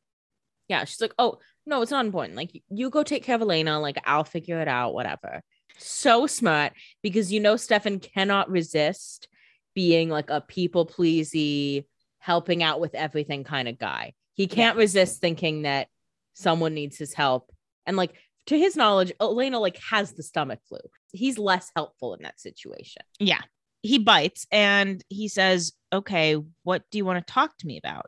Yeah, 0.68 0.84
she's 0.84 1.00
like, 1.00 1.14
oh, 1.18 1.38
no, 1.66 1.80
it's 1.82 1.90
not 1.90 2.04
important. 2.04 2.36
Like, 2.36 2.50
you 2.68 2.90
go 2.90 3.02
take 3.02 3.24
care 3.24 3.34
of 3.34 3.40
Elena. 3.40 3.80
Like, 3.80 3.98
I'll 4.04 4.24
figure 4.24 4.60
it 4.60 4.68
out, 4.68 4.92
whatever. 4.92 5.42
So 5.78 6.26
smart 6.26 6.72
because 7.02 7.32
you 7.32 7.40
know 7.40 7.56
Stefan 7.56 8.00
cannot 8.00 8.50
resist 8.50 9.28
being 9.74 10.08
like 10.08 10.28
a 10.28 10.40
people 10.40 10.86
pleasy, 10.86 11.86
helping 12.18 12.62
out 12.62 12.80
with 12.80 12.94
everything 12.94 13.44
kind 13.44 13.68
of 13.68 13.78
guy. 13.78 14.12
He 14.34 14.46
can't 14.46 14.76
resist 14.76 15.20
thinking 15.20 15.62
that 15.62 15.88
someone 16.34 16.74
needs 16.74 16.98
his 16.98 17.14
help. 17.14 17.52
And 17.86 17.96
like 17.96 18.14
to 18.48 18.58
his 18.58 18.76
knowledge, 18.76 19.12
Elena 19.20 19.58
like 19.58 19.78
has 19.90 20.12
the 20.12 20.22
stomach 20.22 20.60
flu. 20.68 20.78
He's 21.12 21.38
less 21.38 21.70
helpful 21.76 22.14
in 22.14 22.22
that 22.22 22.40
situation. 22.40 23.02
Yeah. 23.18 23.42
He 23.82 23.98
bites 23.98 24.46
and 24.50 25.04
he 25.08 25.28
says, 25.28 25.72
Okay, 25.92 26.36
what 26.64 26.82
do 26.90 26.98
you 26.98 27.04
want 27.04 27.24
to 27.24 27.32
talk 27.32 27.56
to 27.58 27.66
me 27.66 27.78
about? 27.78 28.06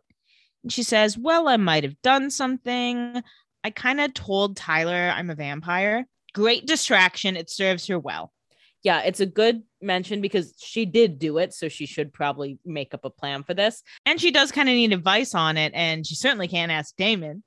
And 0.63 0.73
she 0.73 0.83
says, 0.83 1.17
Well, 1.17 1.49
I 1.49 1.57
might 1.57 1.85
have 1.85 2.01
done 2.03 2.31
something. 2.31 3.23
I 3.63 3.71
kind 3.71 4.01
of 4.01 4.15
told 4.15 4.57
Tyler 4.57 5.13
I'm 5.15 5.31
a 5.31 5.35
vampire. 5.35 6.07
Great 6.33 6.67
distraction. 6.67 7.37
It 7.37 7.51
serves 7.51 7.87
her 7.89 7.99
well. 7.99 8.33
Yeah, 8.83 9.03
it's 9.03 9.21
a 9.21 9.27
good 9.27 9.63
mention 9.83 10.21
because 10.21 10.55
she 10.59 10.87
did 10.87 11.19
do 11.19 11.39
it. 11.39 11.53
So 11.53 11.69
she 11.69 11.87
should 11.87 12.13
probably 12.13 12.59
make 12.65 12.95
up 12.95 13.05
a 13.05 13.11
plan 13.11 13.43
for 13.43 13.53
this. 13.53 13.83
And 14.07 14.21
she 14.21 14.31
does 14.31 14.53
kind 14.53 14.69
of 14.69 14.75
need 14.75 14.93
advice 14.93 15.35
on 15.35 15.57
it. 15.57 15.73
And 15.75 16.07
she 16.07 16.15
certainly 16.15 16.49
can't 16.49 16.73
ask 16.73 16.97
Damon. 16.97 17.43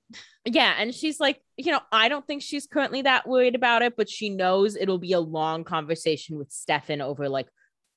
Yeah. 0.45 0.75
And 0.77 0.93
she's 0.93 1.19
like, 1.19 1.41
you 1.57 1.71
know, 1.71 1.81
I 1.91 2.09
don't 2.09 2.25
think 2.27 2.41
she's 2.41 2.67
currently 2.67 3.03
that 3.03 3.27
worried 3.27 3.55
about 3.55 3.81
it, 3.81 3.95
but 3.97 4.09
she 4.09 4.29
knows 4.29 4.75
it'll 4.75 4.99
be 4.99 5.13
a 5.13 5.19
long 5.19 5.63
conversation 5.63 6.37
with 6.37 6.51
Stefan 6.51 7.01
over 7.01 7.29
like 7.29 7.47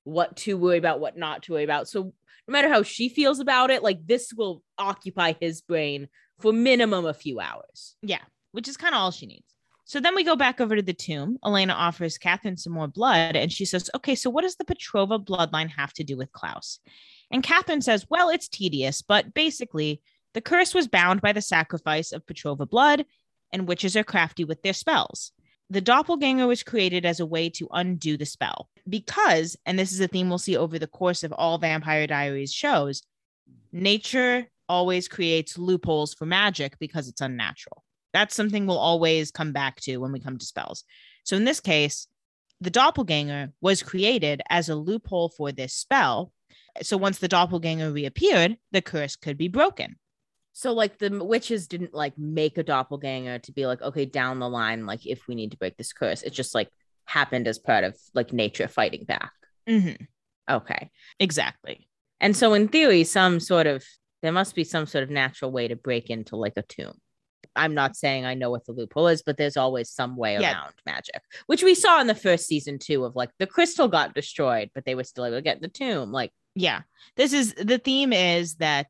what 0.05 0.37
to 0.37 0.57
worry 0.57 0.79
about, 0.79 1.01
what 1.01 1.18
not 1.18 1.42
to 1.42 1.53
worry 1.53 1.64
about. 1.64 1.88
So 1.88 2.05
no 2.49 2.53
matter 2.53 2.68
how 2.68 2.83
she 2.83 3.09
feels 3.09 3.40
about 3.40 3.70
it, 3.70 3.83
like 3.83 4.07
this 4.07 4.33
will 4.33 4.62
occupy 4.79 5.35
his 5.40 5.61
brain 5.61 6.09
for 6.40 6.53
minimum 6.53 7.05
a 7.05 7.14
few 7.14 7.40
hours. 7.40 7.96
Yeah, 8.03 8.22
which 8.53 8.68
is 8.68 8.77
kind 8.77 8.94
of 8.94 9.01
all 9.01 9.11
she 9.11 9.27
needs. 9.27 9.56
So 9.88 10.01
then 10.01 10.16
we 10.16 10.25
go 10.25 10.35
back 10.35 10.61
over 10.61 10.75
to 10.75 10.83
the 10.83 10.92
tomb. 10.92 11.38
Elena 11.46 11.72
offers 11.72 12.18
Catherine 12.18 12.57
some 12.57 12.72
more 12.72 12.88
blood, 12.88 13.37
and 13.37 13.53
she 13.53 13.64
says, 13.64 13.88
Okay, 13.94 14.16
so 14.16 14.29
what 14.29 14.42
does 14.42 14.57
the 14.57 14.64
Petrova 14.64 15.25
bloodline 15.25 15.70
have 15.70 15.92
to 15.94 16.05
do 16.05 16.16
with 16.16 16.33
Klaus? 16.33 16.81
And 17.31 17.40
Catherine 17.40 17.81
says, 17.81 18.05
Well, 18.11 18.29
it's 18.29 18.49
tedious, 18.49 19.01
but 19.01 19.33
basically, 19.33 20.03
the 20.35 20.40
curse 20.40 20.75
was 20.75 20.88
bound 20.88 21.20
by 21.20 21.33
the 21.33 21.40
sacrifice 21.40 22.11
of 22.11 22.27
Petrova 22.27 22.68
blood, 22.68 23.07
and 23.53 23.68
witches 23.68 23.96
are 23.96 24.03
crafty 24.03 24.42
with 24.44 24.61
their 24.62 24.72
spells. 24.72 25.31
The 25.70 25.81
doppelganger 25.81 26.49
was 26.49 26.64
created 26.64 27.07
as 27.07 27.20
a 27.20 27.27
way 27.27 27.49
to 27.51 27.68
undo 27.72 28.16
the 28.16 28.27
spell. 28.27 28.68
Because, 28.88 29.57
and 29.66 29.79
this 29.79 29.92
is 29.92 30.01
a 30.01 30.09
theme 30.09 30.29
we'll 30.29 30.38
see 30.38 30.57
over 30.57 30.81
the 30.81 30.88
course 30.88 31.22
of 31.22 31.33
all 31.33 31.59
Vampire 31.59 32.09
Diaries 32.09 32.53
shows, 32.53 33.03
nature 33.72 34.49
always 34.68 35.07
creates 35.07 35.57
loopholes 35.57 36.12
for 36.12 36.27
magic 36.27 36.77
because 36.81 37.09
it's 37.09 37.20
unnatural. 37.20 37.85
That's 38.16 38.35
something 38.35 38.66
we'll 38.66 38.79
always 38.79 39.31
come 39.31 39.52
back 39.52 39.79
to 39.83 39.98
when 39.98 40.11
we 40.11 40.20
come 40.20 40.38
to 40.38 40.46
spells. 40.46 40.85
So 41.24 41.37
in 41.37 41.44
this 41.44 41.61
case, 41.61 42.07
the 42.62 42.70
doppelganger 42.70 43.52
was 43.61 43.83
created 43.83 44.40
as 44.48 44.70
a 44.70 44.74
loophole 44.74 45.29
for 45.29 45.52
this 45.52 45.74
spell. 45.74 46.33
So 46.81 46.96
once 46.96 47.18
the 47.18 47.29
doppelganger 47.29 47.92
reappeared, 47.92 48.57
the 48.72 48.81
curse 48.81 49.16
could 49.16 49.37
be 49.37 49.48
broken. 49.48 49.96
So 50.55 50.72
like 50.72 50.96
the 50.96 51.22
witches 51.22 51.68
didn't 51.68 51.92
like 51.92 52.16
make 52.16 52.57
a 52.57 52.62
doppelganger 52.62 53.40
to 53.40 53.52
be 53.52 53.66
like, 53.66 53.83
okay, 53.83 54.07
down 54.07 54.38
the 54.38 54.48
line, 54.48 54.87
like 54.87 55.05
if 55.05 55.29
we 55.29 55.35
need 55.35 55.50
to 55.50 55.59
break 55.59 55.76
this 55.76 55.92
curse, 55.92 56.22
it 56.22 56.33
just 56.33 56.55
like 56.55 56.70
happened 57.05 57.46
as 57.46 57.59
part 57.59 57.85
of 57.85 57.98
like 58.14 58.33
nature 58.33 58.66
fighting 58.66 59.05
back. 59.05 59.33
Mm-hmm. 59.68 60.05
Okay. 60.50 60.90
Exactly. 61.20 61.87
And 62.22 62.35
so 62.35 62.55
in 62.55 62.68
theory, 62.68 63.05
some 63.05 63.40
sort 63.40 63.66
of 63.66 63.85
there 64.22 64.33
must 64.33 64.55
be 64.55 64.64
some 64.64 64.87
sort 64.87 65.05
of 65.05 65.11
natural 65.11 65.52
way 65.52 65.68
to 65.68 65.76
break 65.76 66.09
into 66.09 66.37
like 66.37 66.55
a 66.57 66.62
tomb. 66.62 66.94
I'm 67.55 67.75
not 67.75 67.96
saying 67.96 68.25
I 68.27 68.35
know 68.35 68.51
what 68.51 68.66
the 68.66 68.72
loophole 68.72 69.09
is, 69.09 69.22
but 69.22 69.37
there's 69.38 69.57
always 69.57 69.90
some 69.90 70.16
way 70.16 70.38
Yeah. 70.38 70.53
around 70.53 70.75
magic, 70.85 71.22
which 71.46 71.62
we 71.62 71.75
saw 71.75 72.01
in 72.01 72.07
the 72.07 72.14
first 72.14 72.46
season 72.46 72.79
too 72.79 73.05
of 73.05 73.16
like 73.16 73.31
the 73.38 73.46
crystal 73.46 73.88
got 73.88 74.14
destroyed, 74.14 74.70
but 74.75 74.85
they 74.85 74.94
were 74.94 75.05
still 75.05 75.25
able 75.25 75.38
to 75.38 75.42
get 75.42 75.61
the 75.62 75.68
tomb. 75.68 76.12
Like, 76.12 76.33
Yeah. 76.55 76.83
This 77.16 77.33
is 77.33 77.55
the 77.55 77.79
theme 77.79 78.12
is 78.12 78.57
that 78.57 78.88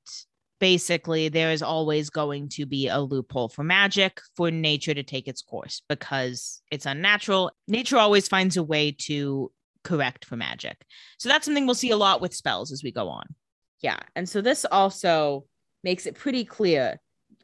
basically 0.58 1.28
there 1.28 1.50
is 1.52 1.62
always 1.62 2.10
going 2.10 2.48
to 2.48 2.64
be 2.66 2.88
a 2.88 2.98
loophole 3.00 3.48
for 3.48 3.62
magic 3.62 4.20
for 4.36 4.50
nature 4.50 4.94
to 4.94 5.02
take 5.02 5.28
its 5.28 5.42
course 5.42 5.82
because 5.88 6.62
it's 6.70 6.86
unnatural. 6.86 7.50
Nature 7.68 7.98
always 7.98 8.26
finds 8.26 8.56
a 8.56 8.62
way 8.62 8.90
to 8.92 9.52
correct 9.84 10.24
for 10.24 10.36
magic. 10.36 10.76
So 11.18 11.28
that's 11.28 11.44
something 11.44 11.66
we'll 11.66 11.74
see 11.74 11.90
a 11.90 11.96
lot 11.96 12.20
with 12.20 12.34
spells 12.34 12.72
as 12.72 12.82
we 12.82 12.90
go 12.90 13.08
on. 13.08 13.26
yeah. 13.82 13.98
And 14.16 14.28
so 14.28 14.40
this 14.40 14.64
also 14.64 15.44
makes 15.84 16.06
it 16.06 16.14
pretty 16.16 16.44
clear, 16.44 16.98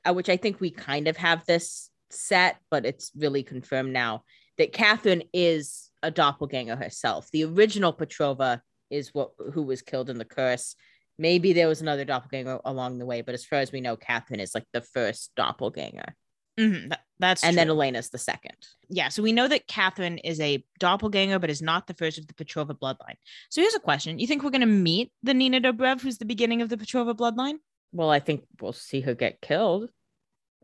uh, 0.08 0.12
which 0.12 0.28
I 0.28 0.36
think 0.36 0.60
we 0.60 0.70
kind 0.70 1.08
of 1.08 1.16
have 1.16 1.44
this 1.46 1.90
set, 2.10 2.56
but 2.70 2.84
it's 2.86 3.10
really 3.16 3.42
confirmed 3.42 3.92
now 3.92 4.24
that 4.58 4.72
Catherine 4.72 5.22
is 5.32 5.90
a 6.02 6.10
doppelganger 6.10 6.76
herself. 6.76 7.30
The 7.32 7.44
original 7.44 7.92
Petrova 7.92 8.60
is 8.90 9.10
what 9.14 9.30
who 9.52 9.62
was 9.62 9.82
killed 9.82 10.10
in 10.10 10.18
the 10.18 10.24
curse. 10.24 10.74
Maybe 11.18 11.52
there 11.52 11.68
was 11.68 11.80
another 11.80 12.04
doppelganger 12.04 12.58
along 12.64 12.98
the 12.98 13.06
way, 13.06 13.22
but 13.22 13.34
as 13.34 13.44
far 13.44 13.60
as 13.60 13.72
we 13.72 13.80
know, 13.80 13.96
Catherine 13.96 14.40
is 14.40 14.54
like 14.54 14.66
the 14.72 14.80
first 14.80 15.30
doppelganger, 15.36 16.14
Mhm, 16.58 16.88
that- 16.90 17.04
that's 17.18 17.44
and 17.44 17.56
then. 17.56 17.68
Elena's 17.68 18.10
the 18.10 18.18
second. 18.18 18.56
yeah, 18.88 19.08
so 19.08 19.22
we 19.22 19.32
know 19.32 19.46
that 19.48 19.66
Catherine 19.68 20.18
is 20.18 20.40
a 20.40 20.64
doppelganger, 20.80 21.38
but 21.38 21.48
is 21.50 21.62
not 21.62 21.86
the 21.86 21.94
first 21.94 22.18
of 22.18 22.26
the 22.26 22.34
Petrova 22.34 22.76
bloodline. 22.78 23.16
So 23.50 23.60
here's 23.60 23.74
a 23.74 23.80
question: 23.80 24.18
You 24.18 24.26
think 24.26 24.42
we're 24.42 24.50
going 24.50 24.60
to 24.62 24.66
meet 24.66 25.12
the 25.22 25.32
Nina 25.34 25.60
Dobrev, 25.60 26.00
who's 26.02 26.18
the 26.18 26.24
beginning 26.24 26.60
of 26.60 26.68
the 26.68 26.76
Petrova 26.76 27.14
bloodline? 27.14 27.58
Well, 27.92 28.10
I 28.10 28.20
think 28.20 28.44
we'll 28.60 28.72
see 28.72 29.00
her 29.02 29.14
get 29.14 29.40
killed, 29.40 29.90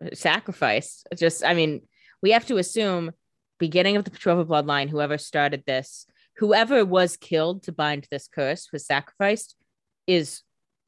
uh, 0.05 0.15
sacrificed. 0.15 1.07
Just, 1.17 1.45
I 1.45 1.55
mean, 1.55 1.83
we 2.23 2.31
have 2.31 2.47
to 2.47 2.57
assume 2.57 3.13
beginning 3.59 3.97
of 3.97 4.05
the 4.05 4.11
Petrova 4.11 4.47
bloodline, 4.47 4.89
whoever 4.89 5.19
started 5.19 5.65
this, 5.67 6.07
whoever 6.37 6.85
was 6.85 7.17
killed 7.17 7.65
to 7.65 7.73
bind 7.73 8.07
this 8.11 8.29
curse 8.29 8.69
was 8.73 8.87
sacrificed, 8.87 9.57
is 10.07 10.43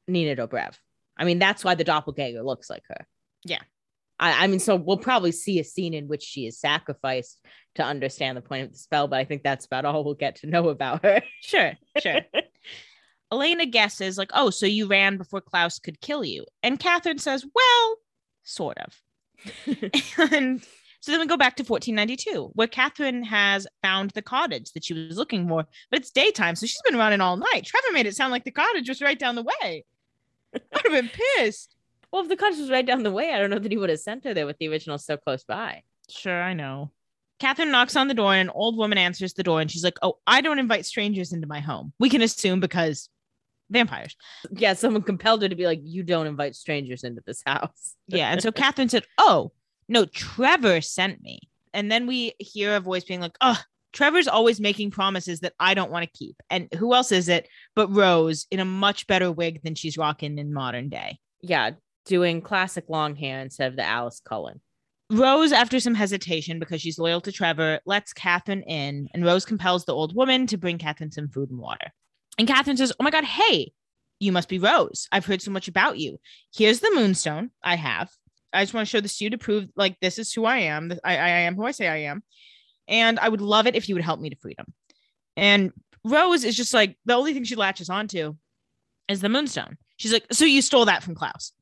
Nina 0.07 0.35
Dobrev. 0.35 0.75
I 1.17 1.25
mean, 1.25 1.39
that's 1.39 1.63
why 1.63 1.75
the 1.75 1.83
doppelganger 1.83 2.41
looks 2.41 2.69
like 2.69 2.83
her. 2.89 3.05
Yeah. 3.43 3.61
I, 4.19 4.45
I 4.45 4.47
mean, 4.47 4.59
so 4.59 4.75
we'll 4.75 4.97
probably 4.97 5.31
see 5.31 5.59
a 5.59 5.63
scene 5.63 5.93
in 5.93 6.07
which 6.07 6.23
she 6.23 6.47
is 6.47 6.59
sacrificed 6.59 7.39
to 7.75 7.83
understand 7.83 8.37
the 8.37 8.41
point 8.41 8.65
of 8.65 8.71
the 8.71 8.77
spell, 8.77 9.07
but 9.07 9.19
I 9.19 9.25
think 9.25 9.43
that's 9.43 9.65
about 9.65 9.85
all 9.85 10.03
we'll 10.03 10.13
get 10.13 10.37
to 10.37 10.47
know 10.47 10.69
about 10.69 11.03
her. 11.03 11.21
Sure, 11.41 11.73
sure. 11.99 12.21
Elena 13.31 13.65
guesses, 13.65 14.17
like, 14.17 14.31
oh, 14.33 14.49
so 14.49 14.65
you 14.65 14.87
ran 14.87 15.17
before 15.17 15.41
Klaus 15.41 15.79
could 15.79 16.01
kill 16.01 16.23
you. 16.23 16.45
And 16.63 16.79
Catherine 16.79 17.17
says, 17.19 17.45
well, 17.53 17.97
sort 18.43 18.77
of. 18.77 19.01
and 20.31 20.61
so 20.99 21.11
then 21.11 21.19
we 21.19 21.25
go 21.25 21.37
back 21.37 21.55
to 21.55 21.63
1492, 21.63 22.51
where 22.53 22.67
Catherine 22.67 23.23
has 23.23 23.65
found 23.81 24.11
the 24.11 24.21
cottage 24.21 24.71
that 24.73 24.85
she 24.85 24.93
was 24.93 25.17
looking 25.17 25.47
for, 25.47 25.65
but 25.89 25.99
it's 25.99 26.11
daytime, 26.11 26.55
so 26.55 26.67
she's 26.67 26.81
been 26.83 26.97
running 26.97 27.21
all 27.21 27.37
night. 27.37 27.65
Trevor 27.65 27.91
made 27.91 28.05
it 28.05 28.15
sound 28.15 28.31
like 28.31 28.43
the 28.43 28.51
cottage 28.51 28.87
was 28.87 29.01
right 29.01 29.17
down 29.17 29.35
the 29.35 29.43
way. 29.43 29.83
I'd 30.53 30.61
have 30.83 30.91
been 30.91 31.09
pissed. 31.37 31.75
well, 32.11 32.21
if 32.21 32.29
the 32.29 32.35
cottage 32.35 32.59
was 32.59 32.69
right 32.69 32.85
down 32.85 33.01
the 33.01 33.11
way, 33.11 33.33
I 33.33 33.39
don't 33.39 33.49
know 33.49 33.59
that 33.59 33.71
he 33.71 33.77
would 33.77 33.89
have 33.89 33.99
sent 33.99 34.25
her 34.25 34.33
there 34.33 34.45
with 34.45 34.59
the 34.59 34.67
original 34.67 34.99
so 34.99 35.17
close 35.17 35.43
by. 35.43 35.81
Sure, 36.09 36.41
I 36.41 36.53
know. 36.53 36.91
Catherine 37.39 37.71
knocks 37.71 37.95
on 37.95 38.07
the 38.07 38.13
door, 38.13 38.33
and 38.33 38.49
an 38.49 38.55
old 38.55 38.77
woman 38.77 38.99
answers 38.99 39.33
the 39.33 39.41
door, 39.41 39.59
and 39.59 39.71
she's 39.71 39.83
like, 39.83 39.97
oh, 40.03 40.19
I 40.27 40.41
don't 40.41 40.59
invite 40.59 40.85
strangers 40.85 41.33
into 41.33 41.47
my 41.47 41.61
home. 41.61 41.93
We 41.97 42.09
can 42.09 42.21
assume 42.21 42.59
because 42.59 43.09
vampires. 43.71 44.15
yeah, 44.51 44.73
someone 44.73 45.01
compelled 45.01 45.41
her 45.41 45.49
to 45.49 45.55
be 45.55 45.65
like, 45.65 45.79
you 45.83 46.03
don't 46.03 46.27
invite 46.27 46.55
strangers 46.55 47.03
into 47.03 47.21
this 47.25 47.41
house. 47.45 47.95
Yeah. 48.07 48.29
And 48.31 48.41
so 48.41 48.51
Catherine 48.51 48.89
said, 48.89 49.05
Oh, 49.17 49.53
no, 49.87 50.03
Trevor 50.03 50.81
sent 50.81 51.21
me. 51.21 51.39
And 51.73 51.89
then 51.89 52.07
we 52.07 52.33
hear 52.39 52.75
a 52.75 52.81
voice 52.81 53.05
being 53.05 53.21
like, 53.21 53.37
Oh, 53.39 53.57
Trevor's 53.93 54.27
always 54.27 54.59
making 54.59 54.91
promises 54.91 55.39
that 55.41 55.53
I 55.59 55.73
don't 55.73 55.91
want 55.91 56.03
to 56.03 56.17
keep. 56.17 56.35
And 56.49 56.67
who 56.77 56.93
else 56.93 57.13
is 57.13 57.29
it 57.29 57.47
but 57.73 57.87
Rose 57.87 58.47
in 58.51 58.59
a 58.59 58.65
much 58.65 59.07
better 59.07 59.31
wig 59.31 59.61
than 59.63 59.75
she's 59.75 59.97
rocking 59.97 60.37
in 60.37 60.53
modern 60.53 60.89
day? 60.89 61.19
Yeah, 61.41 61.71
doing 62.05 62.41
classic 62.41 62.85
long 62.89 63.15
hair 63.15 63.39
instead 63.39 63.69
of 63.69 63.77
the 63.77 63.85
Alice 63.85 64.21
Cullen. 64.23 64.59
Rose, 65.09 65.51
after 65.51 65.79
some 65.79 65.95
hesitation 65.95 66.59
because 66.59 66.81
she's 66.81 66.99
loyal 66.99 67.19
to 67.21 67.31
Trevor, 67.33 67.79
lets 67.85 68.13
Catherine 68.13 68.63
in, 68.63 69.09
and 69.13 69.25
Rose 69.25 69.43
compels 69.43 69.83
the 69.85 69.93
old 69.93 70.15
woman 70.15 70.47
to 70.47 70.57
bring 70.57 70.77
Catherine 70.77 71.11
some 71.11 71.27
food 71.27 71.49
and 71.49 71.59
water. 71.59 71.91
And 72.37 72.47
Catherine 72.47 72.77
says, 72.77 72.93
Oh 72.99 73.03
my 73.03 73.11
God, 73.11 73.23
hey, 73.23 73.71
you 74.19 74.31
must 74.31 74.49
be 74.49 74.59
Rose. 74.59 75.07
I've 75.11 75.25
heard 75.25 75.41
so 75.41 75.51
much 75.51 75.67
about 75.67 75.97
you. 75.97 76.19
Here's 76.53 76.79
the 76.79 76.91
moonstone 76.93 77.51
I 77.63 77.75
have. 77.75 78.09
I 78.53 78.63
just 78.63 78.73
want 78.73 78.87
to 78.87 78.89
show 78.89 79.01
this 79.01 79.17
to 79.17 79.23
you 79.23 79.29
to 79.31 79.37
prove 79.37 79.69
like 79.75 79.97
this 80.01 80.19
is 80.19 80.33
who 80.33 80.45
I 80.45 80.59
am. 80.59 80.91
I, 81.03 81.17
I 81.17 81.29
am 81.29 81.55
who 81.55 81.65
I 81.65 81.71
say 81.71 81.87
I 81.87 81.97
am. 82.03 82.23
And 82.87 83.19
I 83.19 83.29
would 83.29 83.41
love 83.41 83.67
it 83.67 83.75
if 83.75 83.87
you 83.87 83.95
would 83.95 84.03
help 84.03 84.19
me 84.19 84.29
to 84.29 84.35
freedom. 84.35 84.65
And 85.37 85.71
Rose 86.03 86.43
is 86.43 86.55
just 86.55 86.73
like 86.73 86.97
the 87.05 87.13
only 87.13 87.33
thing 87.33 87.43
she 87.43 87.55
latches 87.55 87.89
onto 87.89 88.35
is 89.07 89.21
the 89.21 89.29
moonstone. 89.29 89.77
She's 89.97 90.13
like, 90.13 90.25
So 90.31 90.45
you 90.45 90.61
stole 90.61 90.85
that 90.85 91.03
from 91.03 91.15
Klaus. 91.15 91.53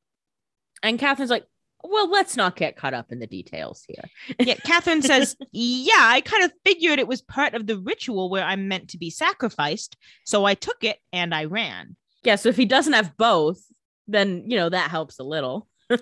And 0.81 0.97
Catherine's 0.97 1.29
like, 1.29 1.45
well, 1.83 2.09
let's 2.09 2.35
not 2.35 2.55
get 2.55 2.75
caught 2.75 2.93
up 2.93 3.11
in 3.11 3.19
the 3.19 3.27
details 3.27 3.85
here. 3.87 4.03
Yeah, 4.39 4.55
Catherine 4.55 5.01
says, 5.01 5.35
Yeah, 5.51 5.93
I 5.97 6.21
kind 6.21 6.43
of 6.43 6.51
figured 6.65 6.99
it 6.99 7.07
was 7.07 7.21
part 7.21 7.53
of 7.53 7.67
the 7.67 7.79
ritual 7.79 8.29
where 8.29 8.43
I'm 8.43 8.67
meant 8.67 8.89
to 8.89 8.97
be 8.97 9.09
sacrificed. 9.09 9.97
So 10.25 10.45
I 10.45 10.53
took 10.53 10.83
it 10.83 10.97
and 11.13 11.33
I 11.33 11.45
ran. 11.45 11.95
Yeah, 12.23 12.35
so 12.35 12.49
if 12.49 12.57
he 12.57 12.65
doesn't 12.65 12.93
have 12.93 13.15
both, 13.17 13.61
then, 14.07 14.43
you 14.47 14.57
know, 14.57 14.69
that 14.69 14.89
helps 14.89 15.19
a 15.19 15.23
little. 15.23 15.67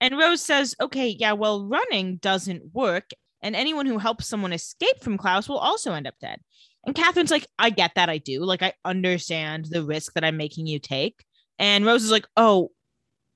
And 0.00 0.16
Rose 0.16 0.42
says, 0.42 0.74
Okay, 0.80 1.08
yeah, 1.08 1.32
well, 1.32 1.66
running 1.66 2.16
doesn't 2.16 2.72
work. 2.72 3.10
And 3.42 3.54
anyone 3.54 3.86
who 3.86 3.98
helps 3.98 4.26
someone 4.26 4.52
escape 4.52 5.00
from 5.00 5.18
Klaus 5.18 5.48
will 5.48 5.58
also 5.58 5.92
end 5.92 6.06
up 6.06 6.14
dead. 6.20 6.40
And 6.86 6.94
Catherine's 6.94 7.30
like, 7.30 7.46
I 7.58 7.70
get 7.70 7.92
that. 7.94 8.08
I 8.08 8.18
do. 8.18 8.44
Like, 8.44 8.62
I 8.62 8.74
understand 8.84 9.66
the 9.66 9.84
risk 9.84 10.14
that 10.14 10.24
I'm 10.24 10.36
making 10.36 10.66
you 10.66 10.78
take. 10.78 11.24
And 11.58 11.84
Rose 11.84 12.04
is 12.04 12.10
like, 12.10 12.26
Oh, 12.36 12.70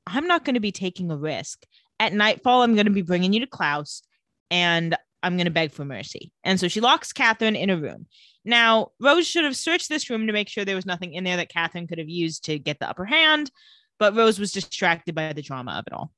I'm 0.06 0.26
not 0.26 0.44
going 0.44 0.54
to 0.54 0.60
be 0.60 0.72
taking 0.72 1.10
a 1.10 1.16
risk. 1.16 1.64
At 2.02 2.12
nightfall, 2.12 2.62
I'm 2.62 2.74
going 2.74 2.86
to 2.86 2.92
be 2.92 3.02
bringing 3.02 3.32
you 3.32 3.38
to 3.40 3.46
Klaus 3.46 4.02
and 4.50 4.96
I'm 5.22 5.36
going 5.36 5.44
to 5.44 5.52
beg 5.52 5.70
for 5.70 5.84
mercy. 5.84 6.32
And 6.42 6.58
so 6.58 6.66
she 6.66 6.80
locks 6.80 7.12
Catherine 7.12 7.54
in 7.54 7.70
a 7.70 7.76
room. 7.76 8.06
Now, 8.44 8.88
Rose 9.00 9.24
should 9.24 9.44
have 9.44 9.56
searched 9.56 9.88
this 9.88 10.10
room 10.10 10.26
to 10.26 10.32
make 10.32 10.48
sure 10.48 10.64
there 10.64 10.74
was 10.74 10.84
nothing 10.84 11.14
in 11.14 11.22
there 11.22 11.36
that 11.36 11.48
Catherine 11.48 11.86
could 11.86 11.98
have 11.98 12.08
used 12.08 12.46
to 12.46 12.58
get 12.58 12.80
the 12.80 12.90
upper 12.90 13.04
hand, 13.04 13.52
but 14.00 14.16
Rose 14.16 14.40
was 14.40 14.50
distracted 14.50 15.14
by 15.14 15.32
the 15.32 15.42
drama 15.42 15.74
of 15.78 15.84
it 15.86 15.92
all. 15.92 16.10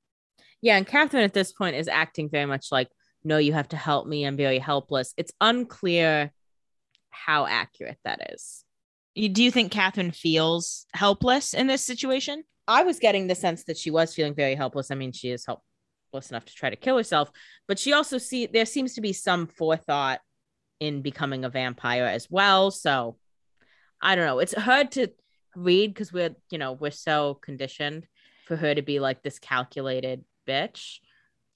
Yeah, 0.63 0.79
and 0.79 0.87
Catherine 0.87 1.23
at 1.23 1.35
this 1.35 1.53
point 1.53 1.77
is 1.77 1.87
acting 1.87 2.31
very 2.31 2.47
much 2.47 2.69
like, 2.73 2.89
no, 3.23 3.37
you 3.37 3.53
have 3.53 3.69
to 3.69 3.77
help 3.77 4.07
me. 4.07 4.25
I'm 4.25 4.39
very 4.39 4.59
helpless. 4.59 5.13
It's 5.19 5.33
unclear 5.39 6.33
how 7.11 7.45
accurate 7.45 7.99
that 8.07 8.33
is. 8.33 8.65
You- 9.15 9.29
Do 9.29 9.43
you 9.43 9.51
think 9.51 9.71
Catherine 9.71 10.13
feels 10.13 10.87
helpless 10.95 11.53
in 11.53 11.67
this 11.67 11.85
situation? 11.85 12.45
I 12.67 12.85
was 12.85 12.99
getting 12.99 13.27
the 13.27 13.35
sense 13.35 13.65
that 13.65 13.77
she 13.77 13.91
was 13.91 14.15
feeling 14.15 14.35
very 14.35 14.55
helpless. 14.55 14.91
I 14.91 14.95
mean, 14.95 15.13
she 15.13 15.31
is 15.31 15.45
helpless 16.15 16.31
enough 16.31 16.45
to 16.45 16.55
try 16.55 16.71
to 16.71 16.77
kill 16.77 16.97
herself, 16.97 17.31
but 17.67 17.79
she 17.79 17.93
also 17.93 18.19
see 18.19 18.47
there 18.47 18.67
seems 18.67 18.95
to 18.95 19.01
be 19.01 19.13
some 19.13 19.47
forethought 19.47 20.21
in 20.81 21.03
becoming 21.03 21.45
a 21.45 21.49
vampire 21.49 22.07
as 22.07 22.29
well. 22.31 22.71
So 22.71 23.17
I 24.01 24.15
don't 24.15 24.27
know. 24.27 24.39
It's 24.39 24.55
hard 24.55 24.93
to 24.93 25.09
read 25.57 25.93
because 25.93 26.13
we're, 26.13 26.35
you 26.51 26.59
know, 26.59 26.73
we're 26.73 26.91
so 26.91 27.35
conditioned 27.35 28.07
for 28.47 28.57
her 28.57 28.75
to 28.75 28.83
be 28.83 29.01
like 29.01 29.23
this 29.23 29.39
calculated 29.39 30.25
bitch. 30.47 30.99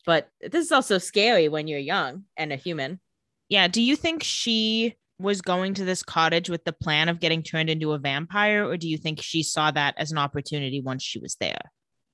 But 0.06 0.28
this 0.40 0.64
is 0.64 0.72
also 0.72 0.98
scary 0.98 1.48
when 1.48 1.68
you're 1.68 1.78
young 1.78 2.24
and 2.36 2.52
a 2.52 2.56
human. 2.56 3.00
Yeah. 3.48 3.68
Do 3.68 3.82
you 3.82 3.96
think 3.96 4.22
she 4.22 4.96
was 5.18 5.42
going 5.42 5.74
to 5.74 5.84
this 5.84 6.02
cottage 6.02 6.48
with 6.48 6.64
the 6.64 6.72
plan 6.72 7.08
of 7.08 7.20
getting 7.20 7.42
turned 7.42 7.68
into 7.68 7.92
a 7.92 7.98
vampire, 7.98 8.64
or 8.64 8.76
do 8.76 8.88
you 8.88 8.96
think 8.96 9.20
she 9.20 9.42
saw 9.42 9.70
that 9.72 9.94
as 9.98 10.12
an 10.12 10.18
opportunity 10.18 10.80
once 10.80 11.02
she 11.02 11.18
was 11.18 11.36
there? 11.40 11.60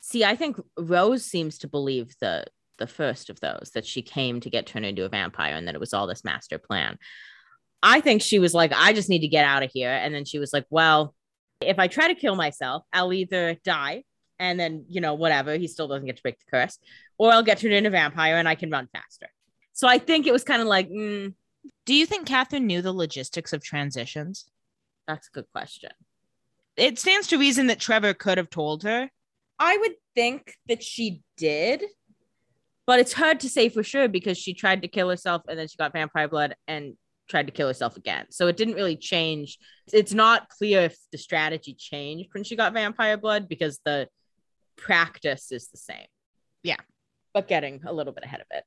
See, 0.07 0.23
I 0.23 0.37
think 0.37 0.61
Rose 0.77 1.25
seems 1.25 1.57
to 1.59 1.67
believe 1.67 2.15
the 2.21 2.45
the 2.77 2.87
first 2.87 3.31
of 3.31 3.41
those 3.41 3.71
that 3.73 3.87
she 3.87 4.03
came 4.03 4.39
to 4.41 4.51
get 4.51 4.67
turned 4.67 4.85
into 4.85 5.07
a 5.07 5.09
vampire 5.09 5.55
and 5.55 5.67
that 5.67 5.75
it 5.75 5.81
was 5.81 5.95
all 5.95 6.07
this 6.07 6.25
master 6.25 6.59
plan. 6.59 6.99
I 7.83 8.01
think 8.01 8.21
she 8.21 8.39
was 8.39 8.53
like, 8.53 8.71
I 8.75 8.93
just 8.93 9.09
need 9.09 9.21
to 9.21 9.29
get 9.29 9.47
out 9.47 9.63
of 9.63 9.71
here. 9.73 9.91
And 9.91 10.15
then 10.15 10.27
she 10.27 10.39
was 10.39 10.53
like, 10.53 10.67
well, 10.69 11.15
if 11.63 11.79
I 11.79 11.89
try 11.89 12.09
to 12.09 12.15
kill 12.15 12.35
myself, 12.35 12.83
I'll 12.93 13.15
either 13.15 13.57
die 13.65 14.05
and 14.39 14.61
then, 14.61 14.85
you 14.91 15.01
know, 15.01 15.15
whatever, 15.15 15.57
he 15.57 15.69
still 15.69 15.89
doesn't 15.89 16.05
get 16.05 16.17
to 16.17 16.23
break 16.23 16.39
the 16.39 16.51
curse, 16.51 16.79
or 17.17 17.33
I'll 17.33 17.43
get 17.43 17.59
turned 17.59 17.73
into 17.73 17.89
a 17.89 17.93
vampire 17.93 18.37
and 18.37 18.47
I 18.49 18.57
can 18.57 18.71
run 18.71 18.89
faster. 18.93 19.29
So 19.73 19.89
I 19.89 19.97
think 19.97 20.27
it 20.27 20.33
was 20.33 20.45
kind 20.45 20.61
of 20.61 20.69
like, 20.69 20.91
mm, 20.91 21.33
Do 21.87 21.95
you 21.95 22.05
think 22.05 22.27
Catherine 22.27 22.67
knew 22.67 22.83
the 22.83 22.93
logistics 22.93 23.55
of 23.55 23.63
transitions? 23.63 24.45
that's 25.09 25.29
a 25.29 25.31
good 25.31 25.47
question. 25.53 25.91
It 26.77 26.99
stands 26.99 27.29
to 27.29 27.39
reason 27.39 27.69
that 27.69 27.81
Trevor 27.81 28.13
could 28.13 28.37
have 28.37 28.51
told 28.51 28.83
her. 28.83 29.11
I 29.59 29.77
would 29.79 29.95
think 30.15 30.55
that 30.69 30.83
she 30.83 31.23
did, 31.37 31.85
but 32.87 33.01
it's 33.01 33.13
hard 33.13 33.41
to 33.41 33.49
say 33.49 33.69
for 33.69 33.83
sure 33.83 34.09
because 34.09 34.37
she 34.37 34.55
tried 34.55 34.83
to 34.83 34.89
kill 34.89 35.09
herself 35.09 35.43
and 35.49 35.59
then 35.59 35.69
she 35.69 35.77
got 35.77 35.93
vampire 35.93 36.29
blood 36.29 36.57
and 36.67 36.95
tried 37.29 37.47
to 37.47 37.53
kill 37.53 37.69
herself 37.69 37.97
again. 37.97 38.27
So 38.31 38.49
it 38.49 38.57
didn't 38.57 38.75
really 38.75 38.97
change. 38.97 39.59
It's 39.93 40.13
not 40.13 40.49
clear 40.49 40.83
if 40.83 40.97
the 41.13 41.19
strategy 41.19 41.75
changed 41.75 42.29
when 42.33 42.45
she 42.45 42.57
got 42.57 42.73
vampire 42.73 43.17
blood 43.17 43.49
because 43.49 43.81
the 43.85 44.09
practice 44.77 45.53
is 45.53 45.69
the 45.69 45.79
same. 45.79 46.07
Yeah. 46.63 46.77
But 47.33 47.49
getting 47.49 47.81
a 47.87 47.93
little 47.93 48.13
bit 48.13 48.25
ahead 48.25 48.41
of 48.41 48.47
it. 48.51 48.65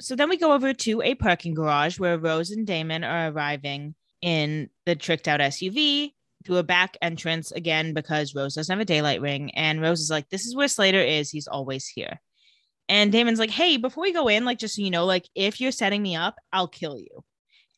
So 0.00 0.16
then 0.16 0.30
we 0.30 0.38
go 0.38 0.52
over 0.52 0.72
to 0.72 1.02
a 1.02 1.14
parking 1.14 1.52
garage 1.52 1.98
where 1.98 2.18
Rose 2.18 2.50
and 2.50 2.66
Damon 2.66 3.04
are 3.04 3.30
arriving 3.30 3.94
in 4.22 4.70
the 4.86 4.96
tricked 4.96 5.28
out 5.28 5.40
SUV 5.40 6.12
through 6.44 6.58
a 6.58 6.62
back 6.62 6.96
entrance 7.02 7.52
again 7.52 7.92
because 7.92 8.34
Rose 8.34 8.54
doesn't 8.54 8.72
have 8.72 8.80
a 8.80 8.84
daylight 8.84 9.20
ring. 9.20 9.50
And 9.54 9.80
Rose 9.80 10.00
is 10.00 10.10
like, 10.10 10.28
This 10.28 10.46
is 10.46 10.56
where 10.56 10.68
Slater 10.68 11.00
is. 11.00 11.30
He's 11.30 11.46
always 11.46 11.86
here. 11.86 12.20
And 12.88 13.12
Damon's 13.12 13.38
like, 13.38 13.50
Hey, 13.50 13.76
before 13.76 14.02
we 14.02 14.12
go 14.12 14.28
in, 14.28 14.44
like, 14.44 14.58
just 14.58 14.76
so 14.76 14.82
you 14.82 14.90
know, 14.90 15.04
like, 15.04 15.28
if 15.34 15.60
you're 15.60 15.72
setting 15.72 16.02
me 16.02 16.16
up, 16.16 16.36
I'll 16.52 16.68
kill 16.68 16.98
you. 16.98 17.24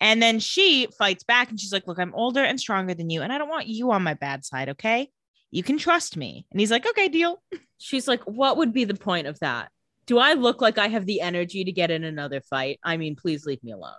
And 0.00 0.20
then 0.20 0.40
she 0.40 0.88
fights 0.98 1.22
back 1.22 1.50
and 1.50 1.60
she's 1.60 1.72
like, 1.72 1.86
Look, 1.86 1.98
I'm 1.98 2.14
older 2.14 2.42
and 2.42 2.58
stronger 2.58 2.94
than 2.94 3.10
you, 3.10 3.22
and 3.22 3.32
I 3.32 3.38
don't 3.38 3.48
want 3.48 3.68
you 3.68 3.90
on 3.92 4.02
my 4.02 4.14
bad 4.14 4.44
side. 4.44 4.70
Okay. 4.70 5.10
You 5.50 5.62
can 5.62 5.76
trust 5.76 6.16
me. 6.16 6.46
And 6.50 6.60
he's 6.60 6.70
like, 6.70 6.86
Okay, 6.86 7.08
deal. 7.08 7.42
She's 7.78 8.08
like, 8.08 8.22
What 8.24 8.56
would 8.58 8.72
be 8.72 8.84
the 8.84 8.94
point 8.94 9.26
of 9.26 9.38
that? 9.40 9.70
Do 10.06 10.18
I 10.18 10.32
look 10.34 10.60
like 10.60 10.78
I 10.78 10.88
have 10.88 11.06
the 11.06 11.20
energy 11.20 11.64
to 11.64 11.72
get 11.72 11.90
in 11.90 12.04
another 12.04 12.40
fight? 12.40 12.80
I 12.82 12.96
mean, 12.96 13.16
please 13.16 13.46
leave 13.46 13.62
me 13.62 13.72
alone. 13.72 13.92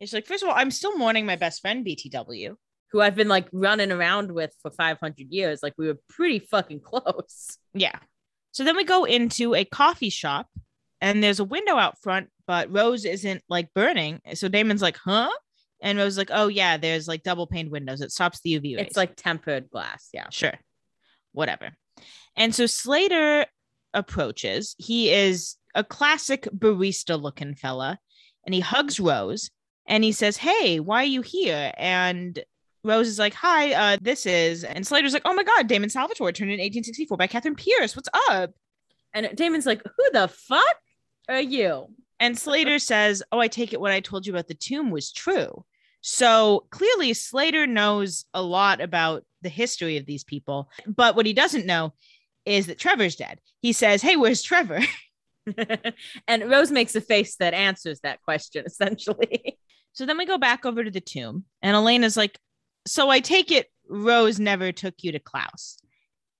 It's 0.00 0.12
like, 0.12 0.26
First 0.26 0.42
of 0.42 0.48
all, 0.48 0.54
I'm 0.56 0.70
still 0.70 0.96
mourning 0.98 1.26
my 1.26 1.36
best 1.36 1.60
friend, 1.60 1.84
BTW. 1.84 2.56
Who 2.92 3.00
I've 3.00 3.14
been 3.14 3.28
like 3.28 3.48
running 3.52 3.92
around 3.92 4.32
with 4.32 4.52
for 4.62 4.70
500 4.70 5.26
years. 5.30 5.62
Like, 5.62 5.74
we 5.76 5.86
were 5.86 5.98
pretty 6.08 6.38
fucking 6.38 6.80
close. 6.84 7.58
Yeah. 7.74 7.98
So 8.52 8.64
then 8.64 8.76
we 8.76 8.84
go 8.84 9.04
into 9.04 9.54
a 9.54 9.64
coffee 9.64 10.10
shop 10.10 10.48
and 11.00 11.22
there's 11.22 11.40
a 11.40 11.44
window 11.44 11.76
out 11.76 12.00
front, 12.02 12.28
but 12.46 12.72
Rose 12.72 13.04
isn't 13.04 13.42
like 13.48 13.72
burning. 13.74 14.20
So 14.34 14.48
Damon's 14.48 14.82
like, 14.82 14.96
huh? 14.96 15.30
And 15.80 15.98
Rose 15.98 16.12
is 16.12 16.18
like, 16.18 16.30
oh 16.32 16.48
yeah, 16.48 16.76
there's 16.76 17.06
like 17.06 17.22
double 17.22 17.46
paned 17.46 17.70
windows. 17.70 18.00
It 18.00 18.10
stops 18.10 18.40
the 18.40 18.58
UV 18.58 18.76
rays. 18.76 18.86
It's 18.86 18.96
like 18.96 19.14
tempered 19.16 19.70
glass. 19.70 20.08
Yeah. 20.12 20.28
sure, 20.30 20.54
whatever. 21.32 21.70
And 22.36 22.54
so 22.54 22.66
Slater 22.66 23.46
approaches. 23.94 24.74
He 24.78 25.10
is 25.12 25.56
a 25.74 25.84
classic 25.84 26.48
barista 26.56 27.20
looking 27.20 27.54
fella, 27.54 27.98
and 28.44 28.54
he 28.54 28.60
hugs 28.60 28.98
Rose 28.98 29.50
and 29.86 30.02
he 30.04 30.12
says, 30.12 30.36
"Hey, 30.36 30.80
why 30.80 31.02
are 31.02 31.06
you 31.06 31.22
here?" 31.22 31.72
And 31.76 32.38
Rose 32.88 33.08
is 33.08 33.18
like, 33.18 33.34
"Hi, 33.34 33.72
uh, 33.72 33.96
this 34.00 34.26
is," 34.26 34.64
and 34.64 34.86
Slater's 34.86 35.12
like, 35.12 35.22
"Oh 35.24 35.34
my 35.34 35.44
God, 35.44 35.68
Damon 35.68 35.90
Salvatore 35.90 36.32
turned 36.32 36.50
in 36.50 36.58
1864 36.58 37.16
by 37.16 37.26
Catherine 37.26 37.54
Pierce. 37.54 37.94
What's 37.94 38.08
up?" 38.30 38.52
And 39.14 39.36
Damon's 39.36 39.66
like, 39.66 39.82
Who 39.84 40.10
the 40.12 40.28
fuck 40.28 40.76
are 41.28 41.40
you? 41.40 41.88
And 42.20 42.38
Slater 42.38 42.78
says, 42.78 43.22
Oh, 43.32 43.38
I 43.38 43.48
take 43.48 43.72
it 43.72 43.80
what 43.80 43.92
I 43.92 44.00
told 44.00 44.26
you 44.26 44.32
about 44.32 44.48
the 44.48 44.54
tomb 44.54 44.90
was 44.90 45.12
true. 45.12 45.64
So 46.00 46.66
clearly, 46.70 47.14
Slater 47.14 47.66
knows 47.66 48.24
a 48.32 48.42
lot 48.42 48.80
about 48.80 49.24
the 49.42 49.48
history 49.48 49.96
of 49.96 50.06
these 50.06 50.24
people. 50.24 50.70
But 50.86 51.16
what 51.16 51.26
he 51.26 51.32
doesn't 51.32 51.66
know 51.66 51.94
is 52.44 52.66
that 52.66 52.78
Trevor's 52.78 53.16
dead. 53.16 53.40
He 53.60 53.72
says, 53.72 54.02
Hey, 54.02 54.16
where's 54.16 54.42
Trevor? 54.42 54.80
and 56.28 56.50
Rose 56.50 56.70
makes 56.70 56.94
a 56.94 57.00
face 57.00 57.36
that 57.36 57.54
answers 57.54 58.00
that 58.00 58.22
question 58.22 58.64
essentially. 58.66 59.58
So 59.92 60.06
then 60.06 60.18
we 60.18 60.26
go 60.26 60.38
back 60.38 60.64
over 60.64 60.84
to 60.84 60.90
the 60.90 61.00
tomb, 61.00 61.44
and 61.60 61.74
Elena's 61.74 62.16
like, 62.16 62.38
So 62.88 63.10
I 63.10 63.20
take 63.20 63.50
it 63.50 63.70
Rose 63.88 64.38
never 64.38 64.72
took 64.72 64.94
you 65.02 65.12
to 65.12 65.18
Klaus. 65.18 65.78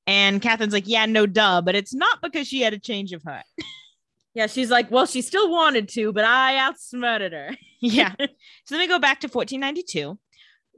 And 0.07 0.40
Catherine's 0.40 0.72
like, 0.72 0.86
Yeah, 0.86 1.07
no 1.07 1.26
duh, 1.26 1.61
but 1.62 1.74
it's 1.74 1.94
not 1.94 2.22
because 2.22 2.46
she 2.46 2.61
had 2.61 2.72
a 2.72 2.78
change 2.78 3.12
of 3.12 3.22
heart. 3.22 3.44
yeah, 4.34 4.46
she's 4.46 4.70
like, 4.70 4.90
Well, 4.90 5.07
she 5.07 5.22
still 5.22 5.51
wanted 5.51 5.88
to, 5.90 6.12
but 6.12 6.24
I 6.24 6.57
outsmarted 6.57 7.32
her. 7.32 7.57
yeah. 7.80 8.14
So 8.18 8.26
then 8.70 8.80
we 8.80 8.86
go 8.86 8.99
back 8.99 9.20
to 9.20 9.28
1492. 9.28 10.18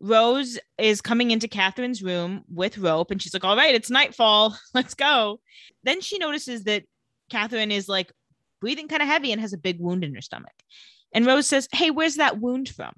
Rose 0.03 0.59
is 0.79 1.03
coming 1.03 1.31
into 1.31 1.47
Catherine's 1.47 2.03
room 2.03 2.43
with 2.53 2.79
rope, 2.79 3.11
and 3.11 3.21
she's 3.21 3.35
like, 3.35 3.45
All 3.45 3.57
right, 3.57 3.75
it's 3.75 3.91
nightfall. 3.91 4.57
Let's 4.75 4.95
go. 4.95 5.41
Then 5.85 6.01
she 6.01 6.19
notices 6.19 6.65
that 6.65 6.85
Catherine 7.31 7.71
is 7.71 7.89
like 7.89 8.13
breathing 8.61 8.89
kind 8.89 9.03
of 9.03 9.09
heavy 9.09 9.33
and 9.33 9.41
has 9.41 9.53
a 9.53 9.59
big 9.59 9.79
wound 9.79 10.05
in 10.05 10.15
her 10.15 10.21
stomach. 10.21 10.53
And 11.13 11.27
Rose 11.27 11.47
says, 11.47 11.69
Hey, 11.73 11.91
where's 11.91 12.17
that 12.17 12.41
wound 12.41 12.69
from? 12.69 12.93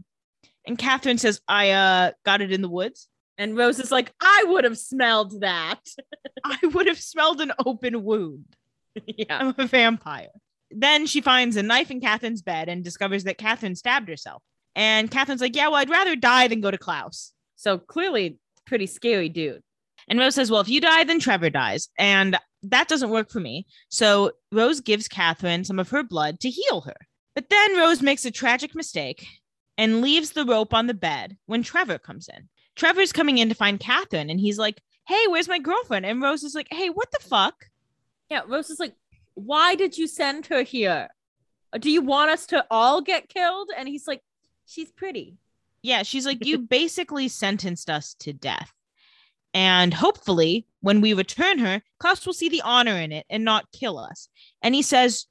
And 0.66 0.78
Catherine 0.78 1.18
says, 1.18 1.40
I 1.48 1.70
uh 1.70 2.12
got 2.24 2.40
it 2.40 2.52
in 2.52 2.62
the 2.62 2.68
woods. 2.68 3.08
And 3.38 3.56
Rose 3.56 3.78
is 3.78 3.90
like, 3.90 4.12
I 4.20 4.44
would 4.48 4.64
have 4.64 4.78
smelled 4.78 5.40
that. 5.40 5.80
I 6.44 6.58
would 6.62 6.86
have 6.86 7.00
smelled 7.00 7.40
an 7.40 7.52
open 7.64 8.04
wound. 8.04 8.44
yeah. 9.06 9.38
I'm 9.38 9.54
a 9.58 9.66
vampire. 9.66 10.28
Then 10.70 11.06
she 11.06 11.20
finds 11.20 11.56
a 11.56 11.62
knife 11.62 11.90
in 11.90 12.00
Catherine's 12.00 12.42
bed 12.42 12.68
and 12.68 12.84
discovers 12.84 13.24
that 13.24 13.38
Catherine 13.38 13.74
stabbed 13.74 14.08
herself. 14.08 14.42
And 14.74 15.10
Catherine's 15.10 15.40
like, 15.40 15.56
Yeah, 15.56 15.68
well, 15.68 15.76
I'd 15.76 15.90
rather 15.90 16.16
die 16.16 16.48
than 16.48 16.60
go 16.60 16.70
to 16.70 16.78
Klaus. 16.78 17.32
So 17.56 17.78
clearly, 17.78 18.38
pretty 18.66 18.86
scary 18.86 19.28
dude. 19.28 19.62
And 20.08 20.18
Rose 20.18 20.34
says, 20.34 20.50
Well, 20.50 20.60
if 20.60 20.68
you 20.68 20.80
die, 20.80 21.04
then 21.04 21.20
Trevor 21.20 21.50
dies. 21.50 21.88
And 21.98 22.38
that 22.64 22.88
doesn't 22.88 23.10
work 23.10 23.30
for 23.30 23.40
me. 23.40 23.66
So 23.88 24.32
Rose 24.50 24.80
gives 24.80 25.08
Catherine 25.08 25.64
some 25.64 25.78
of 25.78 25.90
her 25.90 26.02
blood 26.02 26.40
to 26.40 26.50
heal 26.50 26.82
her. 26.82 26.96
But 27.34 27.48
then 27.50 27.76
Rose 27.76 28.02
makes 28.02 28.24
a 28.24 28.30
tragic 28.30 28.74
mistake 28.74 29.26
and 29.78 30.00
leaves 30.00 30.32
the 30.32 30.44
rope 30.44 30.74
on 30.74 30.86
the 30.86 30.94
bed 30.94 31.36
when 31.46 31.62
Trevor 31.62 31.98
comes 31.98 32.28
in. 32.28 32.48
Trevor's 32.76 33.12
coming 33.12 33.38
in 33.38 33.48
to 33.48 33.54
find 33.54 33.80
Catherine 33.80 34.30
and 34.30 34.40
he's 34.40 34.58
like, 34.58 34.80
Hey, 35.06 35.24
where's 35.28 35.48
my 35.48 35.58
girlfriend? 35.58 36.06
And 36.06 36.22
Rose 36.22 36.42
is 36.42 36.54
like, 36.54 36.68
Hey, 36.70 36.88
what 36.88 37.10
the 37.10 37.18
fuck? 37.20 37.66
Yeah, 38.30 38.42
Rose 38.46 38.70
is 38.70 38.80
like, 38.80 38.94
Why 39.34 39.74
did 39.74 39.98
you 39.98 40.06
send 40.06 40.46
her 40.46 40.62
here? 40.62 41.08
Uh, 41.72 41.78
do 41.78 41.90
you 41.90 42.02
want 42.02 42.30
us 42.30 42.46
to 42.46 42.64
all 42.70 43.00
get 43.00 43.28
killed? 43.28 43.70
And 43.76 43.88
he's 43.88 44.06
like, 44.06 44.22
She's 44.66 44.90
pretty. 44.92 45.36
Yeah, 45.82 46.02
she's 46.02 46.26
like, 46.26 46.44
You 46.44 46.58
basically 46.78 47.28
sentenced 47.28 47.90
us 47.90 48.14
to 48.20 48.32
death. 48.32 48.72
And 49.54 49.92
hopefully, 49.92 50.66
when 50.80 51.02
we 51.02 51.12
return 51.12 51.58
her, 51.58 51.82
Klaus 51.98 52.24
will 52.24 52.32
see 52.32 52.48
the 52.48 52.62
honor 52.62 52.96
in 52.96 53.12
it 53.12 53.26
and 53.28 53.44
not 53.44 53.70
kill 53.72 53.98
us. 53.98 54.28
And 54.62 54.74
he 54.74 54.82
says, 54.82 55.26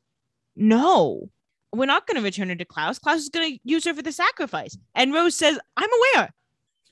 No, 0.55 1.29
we're 1.73 1.85
not 1.85 2.07
going 2.07 2.17
to 2.17 2.23
return 2.23 2.49
her 2.49 2.55
to 2.55 2.65
Klaus. 2.65 2.99
Klaus 2.99 3.19
is 3.19 3.29
going 3.29 3.53
to 3.53 3.59
use 3.63 3.85
her 3.85 3.93
for 3.93 4.01
the 4.01 4.11
sacrifice. 4.11 4.77
And 4.95 5.13
Rose 5.13 5.35
says, 5.35 5.59
I'm 5.77 5.89
aware. 6.15 6.29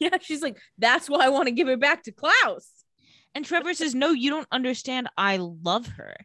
Yeah, 0.02 0.18
she's 0.22 0.42
like, 0.42 0.58
That's 0.78 1.10
why 1.10 1.26
I 1.26 1.28
want 1.30 1.48
to 1.48 1.52
give 1.52 1.68
her 1.68 1.76
back 1.76 2.04
to 2.04 2.14
Klaus. 2.14 2.72
And 3.36 3.44
Trevor 3.44 3.74
says, 3.74 3.94
No, 3.94 4.12
you 4.12 4.30
don't 4.30 4.48
understand. 4.50 5.10
I 5.18 5.36
love 5.42 5.88
her. 5.88 6.16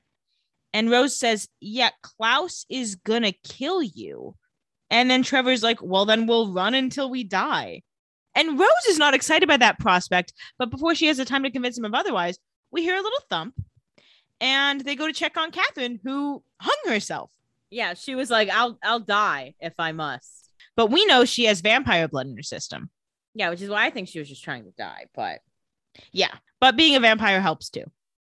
And 0.73 0.93
Rose 0.93 1.19
says, 1.19 1.49
Yeah, 1.61 1.91
Klaus 2.01 2.67
is 2.69 2.95
going 2.95 3.25
to 3.25 3.33
kill 3.33 3.83
you. 3.83 4.37
And 4.91 5.11
then 5.11 5.25
Trevor's 5.25 5.65
like, 5.65 5.83
Well, 5.83 6.07
then 6.07 6.29
we'll 6.29 6.53
run 6.53 6.75
until 6.75 7.11
we 7.11 7.25
die. 7.25 7.83
And 8.37 8.61
Rose 8.61 8.87
is 8.89 8.99
not 8.99 9.15
excited 9.15 9.49
by 9.49 9.57
that 9.57 9.81
prospect. 9.81 10.33
But 10.57 10.71
before 10.71 10.95
she 10.95 11.07
has 11.07 11.17
the 11.17 11.25
time 11.25 11.43
to 11.43 11.51
convince 11.51 11.77
him 11.77 11.85
of 11.85 11.95
otherwise, 11.95 12.39
we 12.71 12.83
hear 12.83 12.95
a 12.95 13.03
little 13.03 13.23
thump. 13.29 13.55
And 14.41 14.81
they 14.83 14.95
go 14.95 15.09
to 15.09 15.13
check 15.13 15.37
on 15.37 15.51
Catherine, 15.51 15.99
who 16.05 16.45
hung 16.61 16.77
herself. 16.87 17.33
Yeah, 17.71 17.95
she 17.95 18.15
was 18.15 18.31
like, 18.31 18.49
I'll 18.51 18.79
I'll 18.83 19.01
die 19.01 19.55
if 19.61 19.75
I 19.79 19.93
must. 19.93 20.51
But 20.77 20.91
we 20.91 21.05
know 21.07 21.25
she 21.25 21.45
has 21.47 21.61
vampire 21.61 22.09
blood 22.09 22.27
in 22.27 22.37
her 22.37 22.43
system. 22.43 22.91
Yeah, 23.35 23.51
which 23.51 23.63
is 23.63 23.69
why 23.71 23.87
I 23.87 23.91
think 23.91 24.09
she 24.09 24.19
was 24.19 24.29
just 24.29 24.45
trying 24.45 24.65
to 24.65 24.71
die. 24.79 25.07
But 25.15 25.41
Yeah. 26.13 26.35
But 26.61 26.77
being 26.77 26.97
a 26.97 27.01
vampire 27.01 27.41
helps 27.41 27.71
too. 27.71 27.85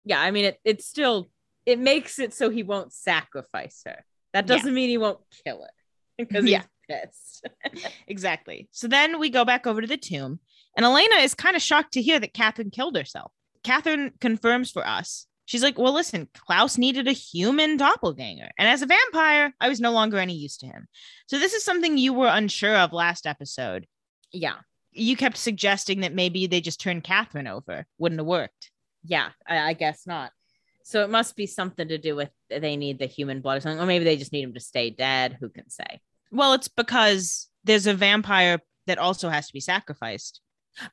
yeah, 0.05 0.21
I 0.21 0.31
mean 0.31 0.47
it 0.47 0.61
it's 0.65 0.87
still 0.87 1.31
it 1.67 1.79
makes 1.79 2.19
it 2.19 2.33
so 2.33 2.49
he 2.51 2.63
won't 2.63 2.93
sacrifice 2.93 3.83
her. 3.87 4.05
That 4.33 4.47
doesn't 4.47 4.75
mean 4.75 4.89
he 4.89 4.99
won't 4.99 5.21
kill 5.45 5.63
her. 5.63 5.71
Because 6.19 6.47
Yeah. 6.47 6.63
he's 6.89 6.99
pissed. 7.03 7.49
Exactly. 8.07 8.69
So 8.71 8.89
then 8.89 9.19
we 9.19 9.29
go 9.31 9.45
back 9.45 9.67
over 9.67 9.81
to 9.83 9.87
the 9.87 9.97
tomb, 9.99 10.41
and 10.77 10.87
Elena 10.87 11.17
is 11.17 11.35
kind 11.35 11.57
of 11.57 11.63
shocked 11.63 11.93
to 11.95 12.03
hear 12.03 12.19
that 12.21 12.33
Catherine 12.33 12.71
killed 12.71 12.97
herself. 12.97 13.33
Catherine 13.65 14.13
confirms 14.21 14.71
for 14.71 14.87
us. 14.87 15.27
She's 15.47 15.63
like, 15.63 15.79
Well, 15.79 15.93
listen, 15.95 16.29
Klaus 16.35 16.77
needed 16.77 17.09
a 17.09 17.13
human 17.13 17.77
doppelganger. 17.77 18.51
And 18.59 18.69
as 18.69 18.83
a 18.83 18.87
vampire, 18.87 19.55
I 19.61 19.69
was 19.69 19.81
no 19.81 19.93
longer 19.93 20.19
any 20.19 20.35
use 20.35 20.57
to 20.59 20.67
him. 20.67 20.87
So 21.27 21.39
this 21.39 21.55
is 21.55 21.65
something 21.65 21.97
you 21.97 22.13
were 22.13 22.29
unsure 22.29 22.77
of 22.77 22.93
last 22.93 23.27
episode. 23.27 23.87
Yeah. 24.33 24.57
You 24.93 25.17
kept 25.17 25.37
suggesting 25.37 26.01
that 26.01 26.15
maybe 26.15 26.47
they 26.47 26.61
just 26.61 26.81
turned 26.81 27.05
Catherine 27.05 27.47
over. 27.47 27.87
Wouldn't 27.99 28.19
have 28.21 28.27
worked. 28.27 28.71
Yeah. 29.05 29.31
I, 29.47 29.59
I 29.59 29.73
guess 29.73 30.07
not. 30.07 30.33
So 30.83 31.03
it 31.03 31.11
must 31.11 31.35
be 31.37 31.47
something 31.47 31.89
to 31.89 31.99
do 31.99 32.15
with 32.15 32.31
they 32.49 32.77
need 32.77 32.99
the 32.99 33.07
human 33.07 33.41
blood 33.41 33.59
or 33.59 33.61
something, 33.61 33.81
or 33.81 33.87
maybe 33.87 34.05
they 34.05 34.17
just 34.17 34.33
need 34.33 34.45
him 34.45 34.55
to 34.55 34.61
stay 34.61 34.91
dead. 34.91 35.37
Who 35.41 35.49
can 35.49 35.69
say? 35.69 36.01
Well, 36.31 36.53
it's 36.53 36.69
because 36.69 37.49
there's 37.65 37.87
a 37.89 37.95
vampire 37.95 38.61
that 38.87 38.99
also 38.99 39.29
has 39.29 39.49
to 39.49 39.53
be 39.53 39.59
sacrificed. 39.61 40.41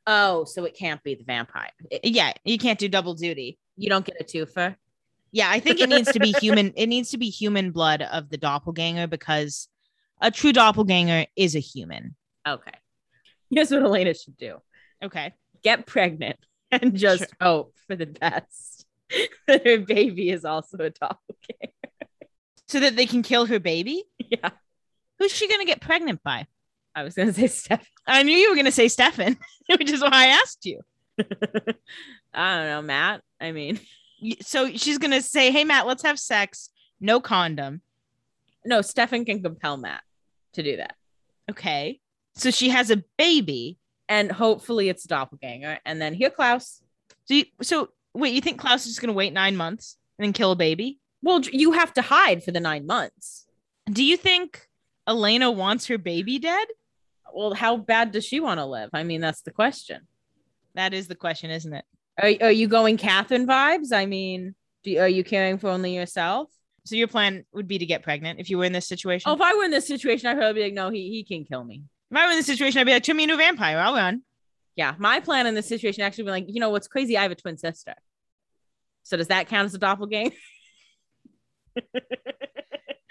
Oh, 0.07 0.45
so 0.45 0.63
it 0.65 0.75
can't 0.75 1.03
be 1.03 1.13
the 1.15 1.23
vampire. 1.23 1.69
It- 1.91 2.05
Yeah, 2.13 2.33
you 2.43 2.57
can't 2.57 2.79
do 2.79 2.87
double 2.89 3.13
duty. 3.13 3.59
You 3.77 3.89
don't 3.89 4.05
get 4.05 4.17
a 4.19 4.23
twofer. 4.23 4.75
Yeah, 5.31 5.49
I 5.49 5.59
think 5.59 5.79
it 5.79 5.89
needs 5.89 6.11
to 6.11 6.19
be 6.19 6.31
human. 6.33 6.73
It 6.75 6.87
needs 6.87 7.09
to 7.11 7.17
be 7.17 7.29
human 7.29 7.71
blood 7.71 8.01
of 8.03 8.29
the 8.29 8.37
doppelganger 8.37 9.07
because 9.07 9.67
a 10.21 10.29
true 10.29 10.53
doppelganger 10.53 11.25
is 11.35 11.55
a 11.55 11.59
human. 11.59 12.15
Okay. 12.47 12.71
Here's 13.49 13.71
what 13.71 13.81
Elena 13.83 14.13
should 14.13 14.37
do 14.37 14.57
Okay. 15.03 15.33
get 15.63 15.85
pregnant 15.87 16.37
and 16.71 16.95
just 16.97 17.19
Sure. 17.23 17.27
hope 17.41 17.75
for 17.87 17.95
the 17.95 18.05
best 18.05 18.85
that 19.47 19.63
her 19.65 19.79
baby 19.79 20.29
is 20.29 20.45
also 20.45 20.77
a 20.77 20.89
doppelganger. 20.91 21.73
So 22.67 22.79
that 22.79 22.95
they 22.95 23.05
can 23.05 23.21
kill 23.23 23.45
her 23.47 23.59
baby? 23.59 24.03
Yeah. 24.17 24.49
Who's 25.19 25.31
she 25.31 25.47
going 25.47 25.59
to 25.61 25.65
get 25.65 25.81
pregnant 25.81 26.21
by? 26.23 26.47
I 26.95 27.03
was 27.03 27.15
going 27.15 27.27
to 27.27 27.33
say 27.33 27.47
Steph. 27.47 27.87
I 28.07 28.21
knew 28.23 28.35
you 28.37 28.49
were 28.49 28.55
going 28.55 28.65
to 28.65 28.71
say 28.71 28.87
Stefan, 28.87 29.37
which 29.67 29.91
is 29.91 30.01
why 30.01 30.09
I 30.11 30.25
asked 30.27 30.65
you. 30.65 30.79
I 31.19 32.55
don't 32.55 32.67
know, 32.67 32.81
Matt. 32.83 33.21
I 33.43 33.51
mean, 33.51 33.79
So 34.41 34.69
she's 34.69 34.97
going 34.97 35.11
to 35.11 35.21
say, 35.21 35.51
Hey, 35.51 35.65
Matt, 35.65 35.85
let's 35.85 36.03
have 36.03 36.17
sex. 36.17 36.69
No 37.01 37.19
condom. 37.19 37.81
no, 38.65 38.81
Stefan 38.81 39.25
can 39.25 39.43
compel 39.43 39.75
Matt 39.75 40.01
to 40.53 40.63
do 40.63 40.77
that. 40.77 40.95
Okay. 41.51 41.99
So 42.35 42.49
she 42.49 42.69
has 42.69 42.89
a 42.89 43.03
baby. 43.17 43.77
And 44.09 44.31
hopefully 44.31 44.89
it's 44.89 45.05
a 45.05 45.07
doppelganger. 45.07 45.79
And 45.85 46.01
then 46.01 46.13
here, 46.13 46.29
Klaus. 46.29 46.81
So, 47.25 47.33
you, 47.35 47.45
so 47.61 47.89
wait, 48.13 48.33
you 48.33 48.41
think 48.41 48.59
Klaus 48.59 48.81
is 48.85 48.91
just 48.91 49.01
going 49.01 49.07
to 49.07 49.17
wait 49.17 49.33
nine 49.33 49.55
months 49.55 49.97
and 50.17 50.25
then 50.25 50.33
kill 50.33 50.51
a 50.51 50.55
baby? 50.55 50.99
Well, 51.21 51.41
you 51.41 51.71
have 51.71 51.93
to 51.93 52.01
hide 52.01 52.43
for 52.43 52.51
the 52.51 52.59
nine 52.59 52.85
months. 52.85 53.45
Do 53.91 54.03
you 54.03 54.17
think 54.17 54.67
Elena 55.07 55.51
wants 55.51 55.87
her 55.87 55.97
baby 55.97 56.37
dead? 56.37 56.67
Well, 57.33 57.53
how 57.53 57.77
bad 57.77 58.11
does 58.11 58.25
she 58.25 58.39
want 58.39 58.59
to 58.59 58.65
live? 58.65 58.89
I 58.93 59.03
mean, 59.03 59.21
that's 59.21 59.41
the 59.41 59.51
question. 59.51 60.01
That 60.75 60.93
is 60.93 61.07
the 61.07 61.15
question, 61.15 61.49
isn't 61.49 61.73
it? 61.73 61.85
Are, 62.21 62.31
are 62.41 62.51
you 62.51 62.67
going 62.67 62.97
Catherine 62.97 63.47
vibes? 63.47 63.91
I 63.91 64.05
mean, 64.05 64.55
do, 64.83 64.99
are 64.99 65.07
you 65.07 65.23
caring 65.23 65.57
for 65.57 65.69
only 65.69 65.95
yourself? 65.95 66.49
So 66.85 66.95
your 66.95 67.07
plan 67.07 67.45
would 67.53 67.67
be 67.67 67.77
to 67.77 67.85
get 67.85 68.03
pregnant 68.03 68.39
if 68.39 68.49
you 68.49 68.57
were 68.57 68.65
in 68.65 68.73
this 68.73 68.87
situation? 68.87 69.29
Oh, 69.29 69.33
if 69.33 69.41
I 69.41 69.55
were 69.55 69.63
in 69.63 69.71
this 69.71 69.87
situation, 69.87 70.27
I'd 70.27 70.37
probably 70.37 70.53
be 70.53 70.63
like, 70.65 70.73
no, 70.73 70.89
he, 70.89 71.09
he 71.09 71.23
can 71.23 71.45
kill 71.45 71.63
me. 71.63 71.83
if 72.11 72.17
I 72.17 72.25
were 72.25 72.31
in 72.31 72.37
this 72.37 72.45
situation, 72.45 72.79
I'd 72.79 72.83
be 72.85 72.91
like, 72.91 73.03
turn 73.03 73.15
me 73.15 73.23
into 73.23 73.35
a 73.35 73.37
vampire. 73.37 73.77
I'll 73.77 73.93
run. 73.95 74.21
Yeah, 74.75 74.95
my 74.97 75.19
plan 75.19 75.47
in 75.47 75.53
this 75.55 75.67
situation 75.67 76.03
actually 76.03 76.25
be 76.25 76.31
like, 76.31 76.45
you 76.47 76.59
know 76.59 76.71
what's 76.71 76.87
crazy? 76.87 77.17
I 77.17 77.21
have 77.23 77.31
a 77.31 77.35
twin 77.35 77.57
sister. 77.57 77.93
So 79.03 79.17
does 79.17 79.27
that 79.27 79.47
count 79.47 79.65
as 79.65 79.75
a 79.75 79.77
doppelganger? 79.77 80.35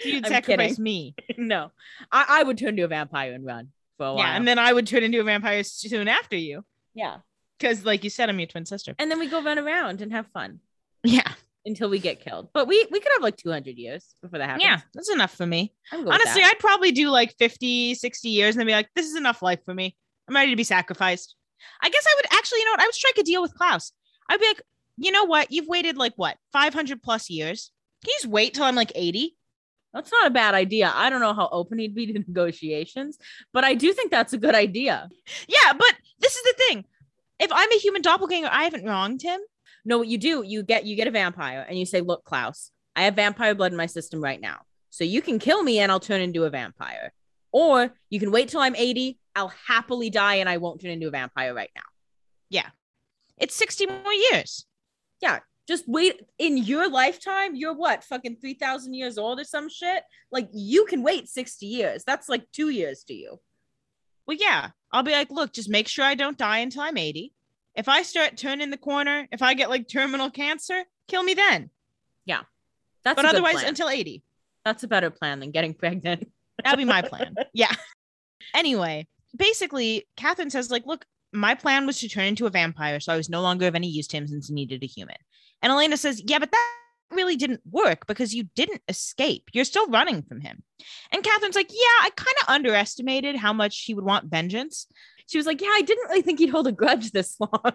You'd 0.04 0.26
I'm 0.26 0.32
sacrifice 0.32 0.70
kidding. 0.72 0.82
me. 0.84 1.14
no, 1.38 1.70
I, 2.10 2.26
I 2.28 2.42
would 2.42 2.58
turn 2.58 2.70
into 2.70 2.84
a 2.84 2.88
vampire 2.88 3.32
and 3.32 3.44
run 3.44 3.68
for 3.96 4.06
a 4.06 4.14
while. 4.14 4.24
Yeah, 4.24 4.36
and 4.36 4.46
then 4.46 4.58
I 4.58 4.72
would 4.72 4.86
turn 4.86 5.02
into 5.02 5.20
a 5.20 5.24
vampire 5.24 5.62
soon 5.62 6.08
after 6.08 6.36
you. 6.36 6.64
yeah, 6.94 7.18
Because, 7.58 7.84
like 7.84 8.04
you 8.04 8.10
said, 8.10 8.28
I'm 8.28 8.38
your 8.40 8.46
twin 8.48 8.66
sister. 8.66 8.94
and 8.98 9.10
then 9.10 9.18
we 9.18 9.28
go 9.28 9.42
run 9.42 9.58
around 9.58 10.00
and 10.02 10.12
have 10.12 10.26
fun 10.28 10.60
Yeah. 11.04 11.32
until 11.64 11.88
we 11.88 11.98
get 11.98 12.20
killed. 12.20 12.48
But 12.52 12.66
we 12.66 12.86
we 12.90 12.98
could 13.00 13.12
have 13.14 13.22
like 13.22 13.36
200 13.36 13.76
years 13.76 14.14
before 14.22 14.38
that 14.40 14.46
happens. 14.46 14.64
Yeah, 14.64 14.80
that's 14.94 15.10
enough 15.10 15.34
for 15.34 15.46
me. 15.46 15.72
I'm 15.92 16.00
good 16.00 16.06
with 16.08 16.14
Honestly. 16.14 16.42
I'd 16.42 16.58
probably 16.58 16.90
do 16.92 17.08
like 17.10 17.34
50, 17.38 17.94
60 17.94 18.28
years 18.28 18.54
and 18.56 18.60
then 18.60 18.66
be 18.66 18.72
like, 18.72 18.88
this 18.96 19.06
is 19.06 19.16
enough 19.16 19.42
life 19.42 19.60
for 19.64 19.74
me. 19.74 19.96
I'm 20.28 20.34
ready 20.34 20.50
to 20.50 20.56
be 20.56 20.64
sacrificed. 20.64 21.36
I 21.80 21.88
guess 21.88 22.04
I 22.06 22.14
would 22.16 22.26
actually, 22.38 22.58
you 22.60 22.64
know 22.64 22.72
what? 22.72 22.80
I 22.80 22.86
would 22.86 22.94
strike 22.94 23.18
a 23.18 23.22
deal 23.22 23.42
with 23.42 23.54
Klaus. 23.54 23.92
I'd 24.28 24.40
be 24.40 24.46
like, 24.46 24.62
you 24.98 25.12
know 25.12 25.24
what? 25.24 25.52
You've 25.52 25.68
waited 25.68 25.96
like 25.96 26.14
what, 26.16 26.36
500 26.52 27.02
plus 27.02 27.30
years? 27.30 27.70
Can 28.04 28.08
you 28.10 28.16
just 28.20 28.26
wait 28.32 28.54
till 28.54 28.64
I'm 28.64 28.74
like 28.74 28.92
80? 28.94 29.36
that's 29.94 30.10
not 30.10 30.26
a 30.26 30.30
bad 30.30 30.54
idea. 30.54 30.90
I 30.94 31.10
don't 31.10 31.20
know 31.20 31.34
how 31.34 31.50
open 31.52 31.78
he'd 31.78 31.94
be 31.94 32.06
to 32.06 32.12
negotiations, 32.26 33.18
but 33.52 33.62
I 33.62 33.74
do 33.74 33.92
think 33.92 34.10
that's 34.10 34.32
a 34.32 34.38
good 34.38 34.54
idea. 34.54 35.08
Yeah, 35.46 35.74
but 35.74 35.94
this 36.18 36.34
is 36.34 36.42
the 36.44 36.54
thing. 36.66 36.84
If 37.42 37.50
I'm 37.52 37.72
a 37.72 37.78
human 37.78 38.02
doppelganger, 38.02 38.48
I 38.50 38.62
haven't 38.62 38.86
wronged 38.86 39.20
him. 39.20 39.40
No, 39.84 39.98
what 39.98 40.06
you 40.06 40.16
do, 40.16 40.44
you 40.46 40.62
get 40.62 40.86
you 40.86 40.94
get 40.94 41.08
a 41.08 41.10
vampire 41.10 41.66
and 41.68 41.76
you 41.76 41.84
say, 41.84 42.00
"Look, 42.00 42.24
Klaus, 42.24 42.70
I 42.94 43.02
have 43.02 43.16
vampire 43.16 43.54
blood 43.54 43.72
in 43.72 43.76
my 43.76 43.86
system 43.86 44.22
right 44.22 44.40
now. 44.40 44.60
So 44.90 45.02
you 45.02 45.20
can 45.20 45.40
kill 45.40 45.62
me 45.62 45.80
and 45.80 45.90
I'll 45.90 45.98
turn 45.98 46.20
into 46.20 46.44
a 46.44 46.50
vampire. 46.50 47.12
Or 47.50 47.92
you 48.10 48.20
can 48.20 48.30
wait 48.30 48.48
till 48.48 48.60
I'm 48.60 48.76
80, 48.76 49.18
I'll 49.34 49.52
happily 49.66 50.08
die 50.08 50.36
and 50.36 50.48
I 50.48 50.58
won't 50.58 50.80
turn 50.80 50.92
into 50.92 51.08
a 51.08 51.10
vampire 51.10 51.52
right 51.52 51.70
now." 51.74 51.82
Yeah. 52.48 52.68
It's 53.38 53.56
60 53.56 53.86
more 53.86 54.12
years. 54.30 54.66
Yeah, 55.20 55.40
just 55.66 55.88
wait 55.88 56.22
in 56.38 56.56
your 56.56 56.88
lifetime, 56.88 57.56
you're 57.56 57.74
what, 57.74 58.04
fucking 58.04 58.36
3000 58.40 58.94
years 58.94 59.18
old 59.18 59.40
or 59.40 59.44
some 59.44 59.68
shit? 59.68 60.04
Like 60.30 60.48
you 60.52 60.84
can 60.86 61.02
wait 61.02 61.28
60 61.28 61.66
years. 61.66 62.04
That's 62.04 62.28
like 62.28 62.44
2 62.52 62.68
years 62.68 63.02
to 63.04 63.14
you. 63.14 63.40
Well, 64.26 64.36
yeah, 64.40 64.70
I'll 64.92 65.02
be 65.02 65.12
like, 65.12 65.30
look, 65.30 65.52
just 65.52 65.68
make 65.68 65.88
sure 65.88 66.04
I 66.04 66.14
don't 66.14 66.36
die 66.36 66.58
until 66.58 66.82
I'm 66.82 66.96
80. 66.96 67.32
If 67.74 67.88
I 67.88 68.02
start 68.02 68.36
turning 68.36 68.70
the 68.70 68.76
corner, 68.76 69.26
if 69.32 69.40
I 69.40 69.54
get 69.54 69.70
like 69.70 69.88
terminal 69.88 70.30
cancer, 70.30 70.84
kill 71.08 71.22
me 71.22 71.34
then. 71.34 71.70
Yeah. 72.26 72.40
That's 73.04 73.16
but 73.16 73.24
otherwise, 73.24 73.62
until 73.62 73.88
80. 73.88 74.22
that's 74.64 74.82
a 74.82 74.88
better 74.88 75.10
plan 75.10 75.40
than 75.40 75.50
getting 75.50 75.74
pregnant. 75.74 76.30
That'd 76.64 76.78
be 76.78 76.84
my 76.84 77.02
plan. 77.02 77.34
Yeah. 77.54 77.72
Anyway, 78.54 79.06
basically, 79.36 80.06
Catherine 80.16 80.50
says, 80.50 80.70
like, 80.70 80.84
look, 80.84 81.06
my 81.32 81.54
plan 81.54 81.86
was 81.86 81.98
to 82.00 82.08
turn 82.08 82.26
into 82.26 82.46
a 82.46 82.50
vampire, 82.50 83.00
so 83.00 83.12
I 83.12 83.16
was 83.16 83.30
no 83.30 83.40
longer 83.40 83.66
of 83.66 83.74
any 83.74 83.88
use 83.88 84.06
to 84.08 84.16
him 84.18 84.26
since 84.26 84.48
he 84.48 84.54
needed 84.54 84.82
a 84.82 84.86
human. 84.86 85.16
And 85.62 85.72
Elena 85.72 85.96
says, 85.96 86.22
yeah, 86.26 86.38
but 86.38 86.50
that 86.50 86.81
really 87.14 87.36
didn't 87.36 87.60
work 87.70 88.06
because 88.06 88.34
you 88.34 88.44
didn't 88.54 88.82
escape. 88.88 89.50
You're 89.52 89.64
still 89.64 89.86
running 89.88 90.22
from 90.22 90.40
him. 90.40 90.62
And 91.10 91.22
Catherine's 91.22 91.56
like, 91.56 91.70
yeah, 91.70 92.02
I 92.02 92.10
kind 92.14 92.36
of 92.42 92.48
underestimated 92.48 93.36
how 93.36 93.52
much 93.52 93.84
he 93.84 93.94
would 93.94 94.04
want 94.04 94.30
vengeance. 94.30 94.86
She 95.28 95.38
was 95.38 95.46
like, 95.46 95.62
"Yeah, 95.62 95.70
I 95.72 95.82
didn't 95.82 96.08
really 96.08 96.20
think 96.20 96.40
he'd 96.40 96.50
hold 96.50 96.66
a 96.66 96.72
grudge 96.72 97.10
this 97.10 97.36
long." 97.40 97.72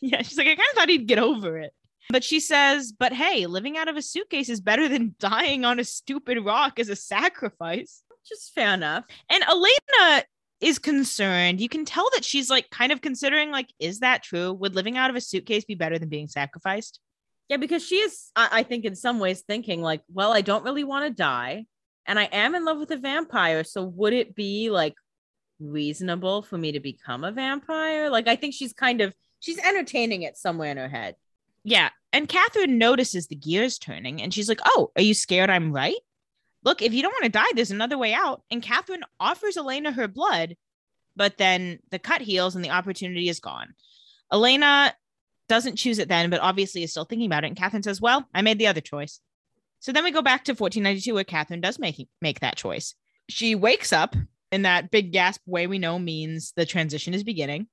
yeah, 0.00 0.20
she's 0.22 0.36
like, 0.36 0.46
I 0.46 0.56
kind 0.56 0.68
of 0.70 0.74
thought 0.74 0.88
he'd 0.88 1.06
get 1.06 1.18
over 1.18 1.58
it. 1.58 1.72
But 2.10 2.24
she 2.24 2.40
says, 2.40 2.92
but 2.92 3.12
hey, 3.12 3.46
living 3.46 3.76
out 3.76 3.88
of 3.88 3.96
a 3.96 4.02
suitcase 4.02 4.48
is 4.48 4.60
better 4.60 4.88
than 4.88 5.14
dying 5.20 5.64
on 5.64 5.78
a 5.78 5.84
stupid 5.84 6.44
rock 6.44 6.78
as 6.78 6.88
a 6.88 6.96
sacrifice. 6.96 8.02
Just 8.26 8.54
fair 8.54 8.74
enough. 8.74 9.04
And 9.30 9.44
Elena 9.44 10.24
is 10.60 10.78
concerned. 10.78 11.60
You 11.60 11.68
can 11.68 11.84
tell 11.84 12.08
that 12.12 12.24
she's 12.24 12.50
like 12.50 12.68
kind 12.70 12.92
of 12.92 13.00
considering, 13.00 13.50
like, 13.50 13.68
is 13.78 14.00
that 14.00 14.22
true? 14.22 14.52
Would 14.52 14.74
living 14.74 14.96
out 14.96 15.10
of 15.10 15.16
a 15.16 15.20
suitcase 15.20 15.64
be 15.64 15.74
better 15.74 15.98
than 15.98 16.08
being 16.08 16.28
sacrificed? 16.28 17.00
Yeah, 17.48 17.56
because 17.56 17.84
she 17.84 17.96
is, 17.96 18.30
I, 18.36 18.48
I 18.52 18.62
think, 18.62 18.84
in 18.84 18.94
some 18.94 19.18
ways 19.18 19.42
thinking, 19.42 19.80
like, 19.80 20.02
well, 20.12 20.32
I 20.32 20.42
don't 20.42 20.64
really 20.64 20.84
want 20.84 21.06
to 21.06 21.10
die. 21.10 21.66
And 22.06 22.18
I 22.18 22.24
am 22.24 22.54
in 22.54 22.64
love 22.64 22.78
with 22.78 22.90
a 22.90 22.96
vampire. 22.96 23.64
So 23.64 23.84
would 23.84 24.12
it 24.12 24.34
be 24.34 24.70
like 24.70 24.94
reasonable 25.60 26.42
for 26.42 26.56
me 26.58 26.72
to 26.72 26.80
become 26.80 27.24
a 27.24 27.32
vampire? 27.32 28.10
Like, 28.10 28.28
I 28.28 28.36
think 28.36 28.54
she's 28.54 28.72
kind 28.72 29.00
of, 29.00 29.14
she's 29.40 29.58
entertaining 29.58 30.22
it 30.22 30.36
somewhere 30.36 30.70
in 30.70 30.76
her 30.76 30.88
head. 30.88 31.16
Yeah. 31.64 31.90
And 32.12 32.28
Catherine 32.28 32.78
notices 32.78 33.26
the 33.26 33.36
gears 33.36 33.78
turning 33.78 34.22
and 34.22 34.32
she's 34.32 34.48
like, 34.48 34.60
Oh, 34.64 34.90
are 34.96 35.02
you 35.02 35.12
scared 35.14 35.50
I'm 35.50 35.72
right? 35.72 35.96
Look, 36.64 36.82
if 36.82 36.92
you 36.92 37.02
don't 37.02 37.12
want 37.12 37.24
to 37.24 37.30
die, 37.30 37.52
there's 37.54 37.70
another 37.70 37.98
way 37.98 38.12
out. 38.14 38.42
And 38.50 38.62
Catherine 38.62 39.04
offers 39.20 39.56
Elena 39.56 39.92
her 39.92 40.08
blood, 40.08 40.56
but 41.14 41.38
then 41.38 41.78
the 41.90 41.98
cut 41.98 42.20
heals 42.20 42.56
and 42.56 42.64
the 42.64 42.70
opportunity 42.70 43.28
is 43.28 43.40
gone. 43.40 43.74
Elena 44.32 44.94
doesn't 45.48 45.76
choose 45.76 45.98
it 45.98 46.08
then, 46.08 46.30
but 46.30 46.40
obviously 46.40 46.82
is 46.82 46.90
still 46.90 47.04
thinking 47.04 47.26
about 47.26 47.44
it. 47.44 47.48
And 47.48 47.56
Catherine 47.56 47.82
says, 47.82 48.00
Well, 48.00 48.26
I 48.34 48.42
made 48.42 48.58
the 48.58 48.66
other 48.66 48.80
choice. 48.80 49.20
So 49.80 49.92
then 49.92 50.04
we 50.04 50.10
go 50.10 50.22
back 50.22 50.44
to 50.44 50.52
1492, 50.52 51.14
where 51.14 51.24
Catherine 51.24 51.60
does 51.60 51.78
make, 51.78 52.08
make 52.20 52.40
that 52.40 52.56
choice. 52.56 52.94
She 53.28 53.54
wakes 53.54 53.92
up 53.92 54.16
in 54.50 54.62
that 54.62 54.90
big 54.90 55.12
gasp 55.12 55.42
way 55.46 55.66
we 55.66 55.78
know 55.78 55.98
means 55.98 56.52
the 56.56 56.66
transition 56.66 57.14
is 57.14 57.22
beginning. 57.22 57.68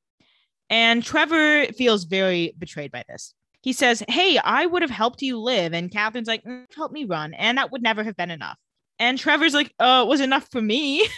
And 0.70 1.04
Trevor 1.04 1.66
feels 1.74 2.04
very 2.04 2.54
betrayed 2.58 2.92
by 2.92 3.04
this. 3.08 3.34
He 3.62 3.74
says, 3.74 4.04
Hey, 4.08 4.38
I 4.38 4.66
would 4.66 4.82
have 4.82 4.92
helped 4.92 5.22
you 5.22 5.40
live. 5.40 5.74
And 5.74 5.92
Catherine's 5.92 6.28
like, 6.28 6.44
"Mm, 6.44 6.66
Help 6.76 6.92
me 6.92 7.06
run. 7.06 7.34
And 7.34 7.58
that 7.58 7.72
would 7.72 7.82
never 7.82 8.04
have 8.04 8.18
been 8.18 8.32
enough. 8.32 8.58
And 9.00 9.18
Trevor's 9.18 9.54
like, 9.54 9.74
Oh, 9.80 10.04
it 10.04 10.08
was 10.08 10.22
enough 10.22 10.48
for 10.52 10.62
me. 10.62 11.08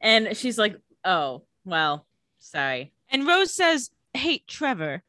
And 0.00 0.36
she's 0.36 0.58
like, 0.58 0.76
oh, 1.04 1.42
well, 1.64 2.06
sorry. 2.38 2.92
And 3.08 3.26
Rose 3.26 3.54
says, 3.54 3.90
Hey, 4.12 4.42
Trevor, 4.46 5.02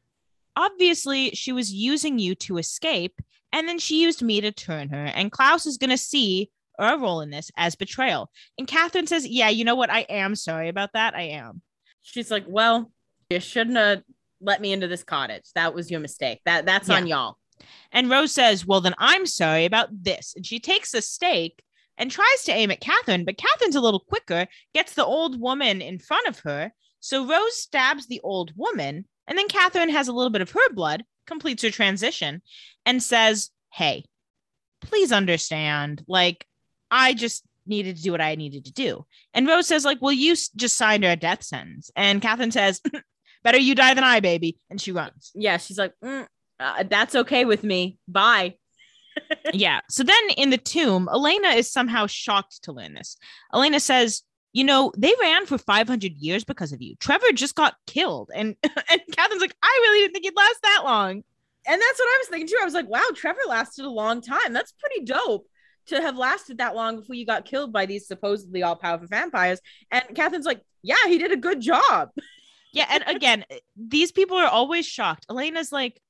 obviously 0.58 1.30
she 1.30 1.52
was 1.52 1.72
using 1.72 2.18
you 2.18 2.34
to 2.34 2.58
escape. 2.58 3.20
And 3.52 3.66
then 3.66 3.78
she 3.78 4.02
used 4.02 4.22
me 4.22 4.42
to 4.42 4.52
turn 4.52 4.90
her. 4.90 5.06
And 5.06 5.32
Klaus 5.32 5.64
is 5.64 5.78
going 5.78 5.90
to 5.90 5.96
see 5.96 6.50
her 6.78 6.98
role 6.98 7.22
in 7.22 7.30
this 7.30 7.50
as 7.56 7.76
betrayal. 7.76 8.30
And 8.58 8.68
Catherine 8.68 9.06
says, 9.06 9.26
Yeah, 9.26 9.48
you 9.48 9.64
know 9.64 9.74
what? 9.74 9.90
I 9.90 10.00
am 10.00 10.34
sorry 10.34 10.68
about 10.68 10.90
that. 10.92 11.14
I 11.14 11.22
am. 11.22 11.62
She's 12.02 12.30
like, 12.30 12.44
well, 12.46 12.90
you 13.30 13.40
shouldn't 13.40 13.76
have 13.76 14.02
let 14.40 14.60
me 14.60 14.72
into 14.72 14.86
this 14.86 15.02
cottage. 15.02 15.44
That 15.54 15.74
was 15.74 15.90
your 15.90 16.00
mistake. 16.00 16.40
That 16.44 16.66
That's 16.66 16.88
on 16.90 17.06
y'all. 17.06 17.36
And 17.92 18.10
Rose 18.10 18.32
says, 18.32 18.66
Well, 18.66 18.80
then 18.80 18.94
I'm 18.98 19.26
sorry 19.26 19.64
about 19.64 19.88
this. 19.92 20.34
And 20.36 20.46
she 20.46 20.60
takes 20.60 20.94
a 20.94 21.02
stake 21.02 21.62
and 21.96 22.10
tries 22.10 22.44
to 22.44 22.52
aim 22.52 22.70
at 22.70 22.80
Catherine, 22.80 23.24
but 23.24 23.36
Catherine's 23.36 23.76
a 23.76 23.80
little 23.80 24.00
quicker, 24.00 24.46
gets 24.72 24.94
the 24.94 25.04
old 25.04 25.40
woman 25.40 25.82
in 25.82 25.98
front 25.98 26.28
of 26.28 26.38
her, 26.40 26.72
So 27.00 27.26
Rose 27.26 27.56
stabs 27.56 28.06
the 28.06 28.20
old 28.22 28.52
woman, 28.56 29.06
and 29.28 29.38
then 29.38 29.48
Catherine 29.48 29.90
has 29.90 30.08
a 30.08 30.12
little 30.12 30.30
bit 30.30 30.42
of 30.42 30.50
her 30.50 30.72
blood, 30.72 31.04
completes 31.26 31.62
her 31.62 31.70
transition, 31.70 32.42
and 32.84 33.02
says, 33.02 33.50
Hey, 33.72 34.04
please 34.80 35.12
understand. 35.12 36.02
Like, 36.08 36.46
I 36.90 37.14
just 37.14 37.44
needed 37.66 37.96
to 37.96 38.02
do 38.02 38.12
what 38.12 38.20
I 38.20 38.34
needed 38.34 38.64
to 38.64 38.72
do. 38.72 39.04
And 39.34 39.46
Rose 39.46 39.68
says, 39.68 39.84
like, 39.84 39.98
well, 40.00 40.12
you 40.12 40.34
just 40.56 40.76
signed 40.76 41.04
her 41.04 41.10
a 41.10 41.16
death 41.16 41.44
sentence. 41.44 41.90
And 41.94 42.22
Catherine 42.22 42.50
says, 42.50 42.80
better 43.44 43.58
you 43.58 43.74
die 43.74 43.94
than 43.94 44.04
I, 44.04 44.20
baby. 44.20 44.58
And 44.70 44.80
she 44.80 44.92
runs. 44.92 45.30
Yeah, 45.34 45.58
she's 45.58 45.78
like, 45.78 45.92
"Mm, 46.02 46.26
uh, 46.58 46.84
that's 46.88 47.14
okay 47.14 47.44
with 47.44 47.62
me. 47.62 47.98
Bye. 48.08 48.54
yeah. 49.52 49.80
So 49.88 50.02
then 50.02 50.30
in 50.36 50.50
the 50.50 50.58
tomb, 50.58 51.08
Elena 51.12 51.48
is 51.48 51.70
somehow 51.70 52.06
shocked 52.06 52.64
to 52.64 52.72
learn 52.72 52.94
this. 52.94 53.16
Elena 53.52 53.80
says, 53.80 54.22
you 54.58 54.64
know, 54.64 54.90
they 54.96 55.14
ran 55.20 55.46
for 55.46 55.56
500 55.56 56.16
years 56.16 56.42
because 56.42 56.72
of 56.72 56.82
you. 56.82 56.96
Trevor 56.96 57.30
just 57.32 57.54
got 57.54 57.76
killed. 57.86 58.32
And, 58.34 58.56
and 58.90 59.00
Catherine's 59.16 59.40
like, 59.40 59.56
I 59.62 59.78
really 59.82 60.00
didn't 60.00 60.14
think 60.14 60.24
he'd 60.24 60.36
last 60.36 60.62
that 60.64 60.80
long. 60.82 61.22
And 61.64 61.80
that's 61.80 61.98
what 61.98 62.08
I 62.08 62.18
was 62.18 62.28
thinking 62.28 62.48
too. 62.48 62.58
I 62.60 62.64
was 62.64 62.74
like, 62.74 62.88
wow, 62.88 63.06
Trevor 63.14 63.38
lasted 63.46 63.84
a 63.84 63.88
long 63.88 64.20
time. 64.20 64.52
That's 64.52 64.72
pretty 64.72 65.04
dope 65.04 65.46
to 65.86 66.02
have 66.02 66.16
lasted 66.16 66.58
that 66.58 66.74
long 66.74 66.96
before 66.96 67.14
you 67.14 67.24
got 67.24 67.44
killed 67.44 67.72
by 67.72 67.86
these 67.86 68.08
supposedly 68.08 68.64
all 68.64 68.74
powerful 68.74 69.06
vampires. 69.06 69.60
And 69.92 70.02
Catherine's 70.16 70.44
like, 70.44 70.62
yeah, 70.82 71.06
he 71.06 71.18
did 71.18 71.30
a 71.30 71.36
good 71.36 71.60
job. 71.60 72.10
Yeah. 72.72 72.86
And 72.90 73.04
again, 73.06 73.44
these 73.76 74.10
people 74.10 74.38
are 74.38 74.48
always 74.48 74.86
shocked. 74.86 75.24
Elena's 75.30 75.70
like, 75.70 76.02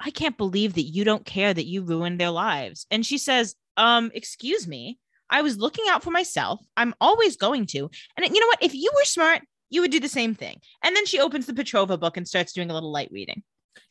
I 0.00 0.10
can't 0.10 0.36
believe 0.36 0.74
that 0.74 0.82
you 0.82 1.04
don't 1.04 1.24
care 1.24 1.54
that 1.54 1.66
you 1.66 1.82
ruined 1.82 2.20
their 2.20 2.30
lives. 2.30 2.84
And 2.90 3.06
she 3.06 3.16
says, 3.16 3.54
um, 3.76 4.10
excuse 4.12 4.66
me. 4.66 4.98
I 5.32 5.42
was 5.42 5.58
looking 5.58 5.86
out 5.88 6.04
for 6.04 6.10
myself. 6.10 6.60
I'm 6.76 6.94
always 7.00 7.36
going 7.36 7.66
to. 7.66 7.90
And 8.16 8.26
you 8.26 8.40
know 8.40 8.46
what? 8.46 8.62
If 8.62 8.74
you 8.74 8.90
were 8.94 9.04
smart, 9.04 9.42
you 9.70 9.80
would 9.80 9.90
do 9.90 9.98
the 9.98 10.08
same 10.08 10.34
thing. 10.34 10.60
And 10.84 10.94
then 10.94 11.06
she 11.06 11.18
opens 11.18 11.46
the 11.46 11.54
Petrova 11.54 11.98
book 11.98 12.16
and 12.16 12.28
starts 12.28 12.52
doing 12.52 12.70
a 12.70 12.74
little 12.74 12.92
light 12.92 13.08
reading. 13.10 13.42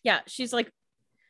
Yeah, 0.04 0.20
she's 0.28 0.54
like, 0.54 0.72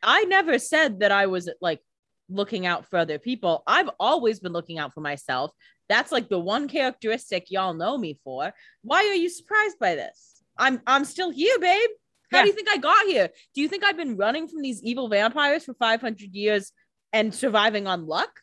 I 0.02 0.24
never 0.24 0.58
said 0.58 1.00
that 1.00 1.10
I 1.10 1.26
was 1.26 1.48
like 1.60 1.80
looking 2.28 2.66
out 2.66 2.86
for 2.88 2.98
other 2.98 3.18
people. 3.18 3.62
I've 3.66 3.90
always 3.98 4.40
been 4.40 4.52
looking 4.52 4.78
out 4.78 4.92
for 4.92 5.00
myself. 5.00 5.50
That's 5.88 6.12
like 6.12 6.28
the 6.28 6.38
one 6.38 6.68
characteristic 6.68 7.50
y'all 7.50 7.74
know 7.74 7.96
me 7.98 8.18
for. 8.24 8.52
Why 8.82 8.98
are 9.06 9.14
you 9.14 9.28
surprised 9.30 9.78
by 9.78 9.94
this? 9.94 10.42
I'm 10.58 10.80
I'm 10.86 11.04
still 11.06 11.30
here, 11.30 11.58
babe. 11.58 11.90
How 12.30 12.38
Yeah. 12.38 12.42
do 12.44 12.48
you 12.50 12.54
think 12.54 12.68
I 12.70 12.76
got 12.76 13.06
here? 13.06 13.30
Do 13.54 13.60
you 13.62 13.68
think 13.68 13.84
I've 13.84 13.96
been 13.96 14.16
running 14.16 14.48
from 14.48 14.62
these 14.62 14.82
evil 14.82 15.08
vampires 15.08 15.64
for 15.64 15.74
500 15.74 16.34
years 16.34 16.72
and 17.12 17.34
surviving 17.34 17.86
on 17.86 18.06
luck? 18.06 18.40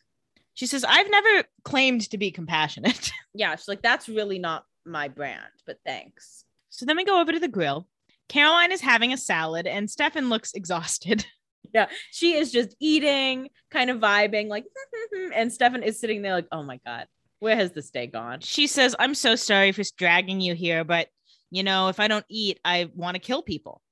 She 0.54 0.66
says, 0.66 0.84
I've 0.84 1.10
never 1.10 1.44
claimed 1.64 2.10
to 2.10 2.18
be 2.18 2.30
compassionate. 2.30 3.10
Yeah, 3.32 3.54
she's 3.54 3.68
like, 3.68 3.80
that's 3.80 4.08
really 4.08 4.40
not 4.40 4.64
my 4.84 5.06
brand, 5.06 5.44
but 5.64 5.78
thanks. 5.86 6.44
so 6.68 6.84
then 6.84 6.96
we 6.96 7.04
go 7.04 7.20
over 7.20 7.30
to 7.30 7.38
the 7.38 7.46
grill. 7.46 7.86
Caroline 8.28 8.72
is 8.72 8.80
having 8.80 9.12
a 9.12 9.16
salad 9.16 9.68
and 9.68 9.88
Stefan 9.88 10.28
looks 10.28 10.52
exhausted. 10.52 11.24
Yeah, 11.72 11.86
she 12.10 12.32
is 12.32 12.50
just 12.50 12.74
eating, 12.80 13.50
kind 13.70 13.90
of 13.90 13.98
vibing, 13.98 14.48
like, 14.48 14.64
and 15.34 15.52
Stefan 15.52 15.84
is 15.84 16.00
sitting 16.00 16.22
there 16.22 16.32
like, 16.32 16.48
oh 16.50 16.64
my 16.64 16.80
God, 16.84 17.06
where 17.38 17.54
has 17.54 17.70
this 17.70 17.90
day 17.90 18.08
gone? 18.08 18.40
She 18.40 18.66
says, 18.66 18.96
I'm 18.98 19.14
so 19.14 19.36
sorry 19.36 19.70
for 19.70 19.84
dragging 19.96 20.40
you 20.40 20.56
here, 20.56 20.82
but 20.82 21.06
you 21.50 21.62
know, 21.62 21.86
if 21.86 22.00
I 22.00 22.08
don't 22.08 22.24
eat, 22.28 22.58
I 22.64 22.90
want 22.94 23.14
to 23.14 23.20
kill 23.20 23.42
people. 23.42 23.82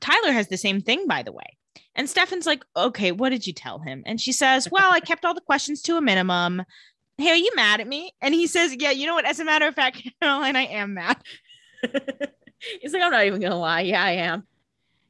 Tyler 0.00 0.32
has 0.32 0.48
the 0.48 0.56
same 0.56 0.80
thing, 0.80 1.06
by 1.06 1.22
the 1.22 1.30
way. 1.30 1.57
And 1.98 2.08
Stefan's 2.08 2.46
like, 2.46 2.64
okay, 2.76 3.10
what 3.10 3.30
did 3.30 3.46
you 3.46 3.52
tell 3.52 3.80
him? 3.80 4.04
And 4.06 4.20
she 4.20 4.32
says, 4.32 4.68
well, 4.72 4.90
I 4.90 5.00
kept 5.00 5.24
all 5.24 5.34
the 5.34 5.40
questions 5.40 5.82
to 5.82 5.96
a 5.96 6.00
minimum. 6.00 6.62
Hey, 7.18 7.30
are 7.30 7.36
you 7.36 7.50
mad 7.56 7.80
at 7.80 7.88
me? 7.88 8.12
And 8.22 8.32
he 8.32 8.46
says, 8.46 8.74
yeah, 8.78 8.92
you 8.92 9.06
know 9.06 9.14
what? 9.14 9.26
As 9.26 9.40
a 9.40 9.44
matter 9.44 9.66
of 9.66 9.74
fact, 9.74 10.08
Caroline, 10.22 10.56
I 10.56 10.66
am 10.66 10.94
mad. 10.94 11.20
He's 12.80 12.92
like, 12.92 13.02
I'm 13.02 13.10
not 13.10 13.26
even 13.26 13.40
gonna 13.40 13.58
lie. 13.58 13.82
Yeah, 13.82 14.02
I 14.02 14.12
am. 14.12 14.46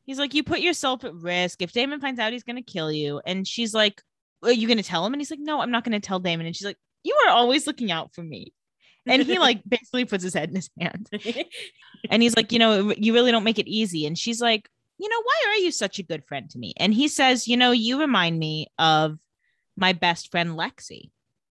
He's 0.05 0.19
like, 0.19 0.33
you 0.33 0.43
put 0.43 0.61
yourself 0.61 1.05
at 1.05 1.15
risk. 1.15 1.61
If 1.61 1.73
Damon 1.73 2.01
finds 2.01 2.19
out, 2.19 2.33
he's 2.33 2.43
going 2.43 2.57
to 2.57 2.63
kill 2.63 2.91
you. 2.91 3.21
And 3.27 3.47
she's 3.47 3.75
like, 3.75 4.01
are 4.43 4.51
you 4.51 4.67
going 4.67 4.79
to 4.79 4.83
tell 4.83 5.05
him? 5.05 5.13
And 5.13 5.21
he's 5.21 5.31
like, 5.31 5.39
no, 5.39 5.61
I'm 5.61 5.71
not 5.71 5.85
going 5.85 6.01
to 6.01 6.07
tell 6.07 6.19
Damon. 6.19 6.47
And 6.47 6.57
she's 6.57 6.65
like, 6.65 6.79
you 7.03 7.15
are 7.27 7.31
always 7.33 7.67
looking 7.67 7.93
out 7.93 8.15
for 8.15 8.23
me. 8.23 8.55
And 9.05 9.23
he 9.23 9.39
like 9.39 9.61
basically 9.69 10.07
puts 10.07 10.25
his 10.25 10.33
head 10.33 10.49
in 10.49 10.57
his 10.57 10.71
hand. 10.81 11.11
And 12.11 12.23
he's 12.23 12.37
like, 12.37 12.53
you 12.53 12.59
know, 12.59 12.95
you 12.97 13.13
really 13.13 13.31
don't 13.31 13.45
make 13.45 13.59
it 13.59 13.69
easy. 13.69 14.07
And 14.07 14.17
she's 14.19 14.41
like, 14.41 14.71
you 14.99 15.09
know, 15.09 15.23
why 15.23 15.53
are 15.53 15.57
you 15.57 15.71
such 15.71 15.99
a 15.99 16.03
good 16.03 16.25
friend 16.25 16.51
to 16.51 16.59
me? 16.59 16.75
And 16.77 16.93
he 16.93 17.09
says, 17.09 17.47
you 17.47 17.57
know, 17.57 17.71
you 17.71 18.01
remind 18.01 18.39
me 18.39 18.67
of 18.79 19.19
my 19.77 19.93
best 19.93 20.31
friend 20.31 20.51
Lexi. 20.51 21.11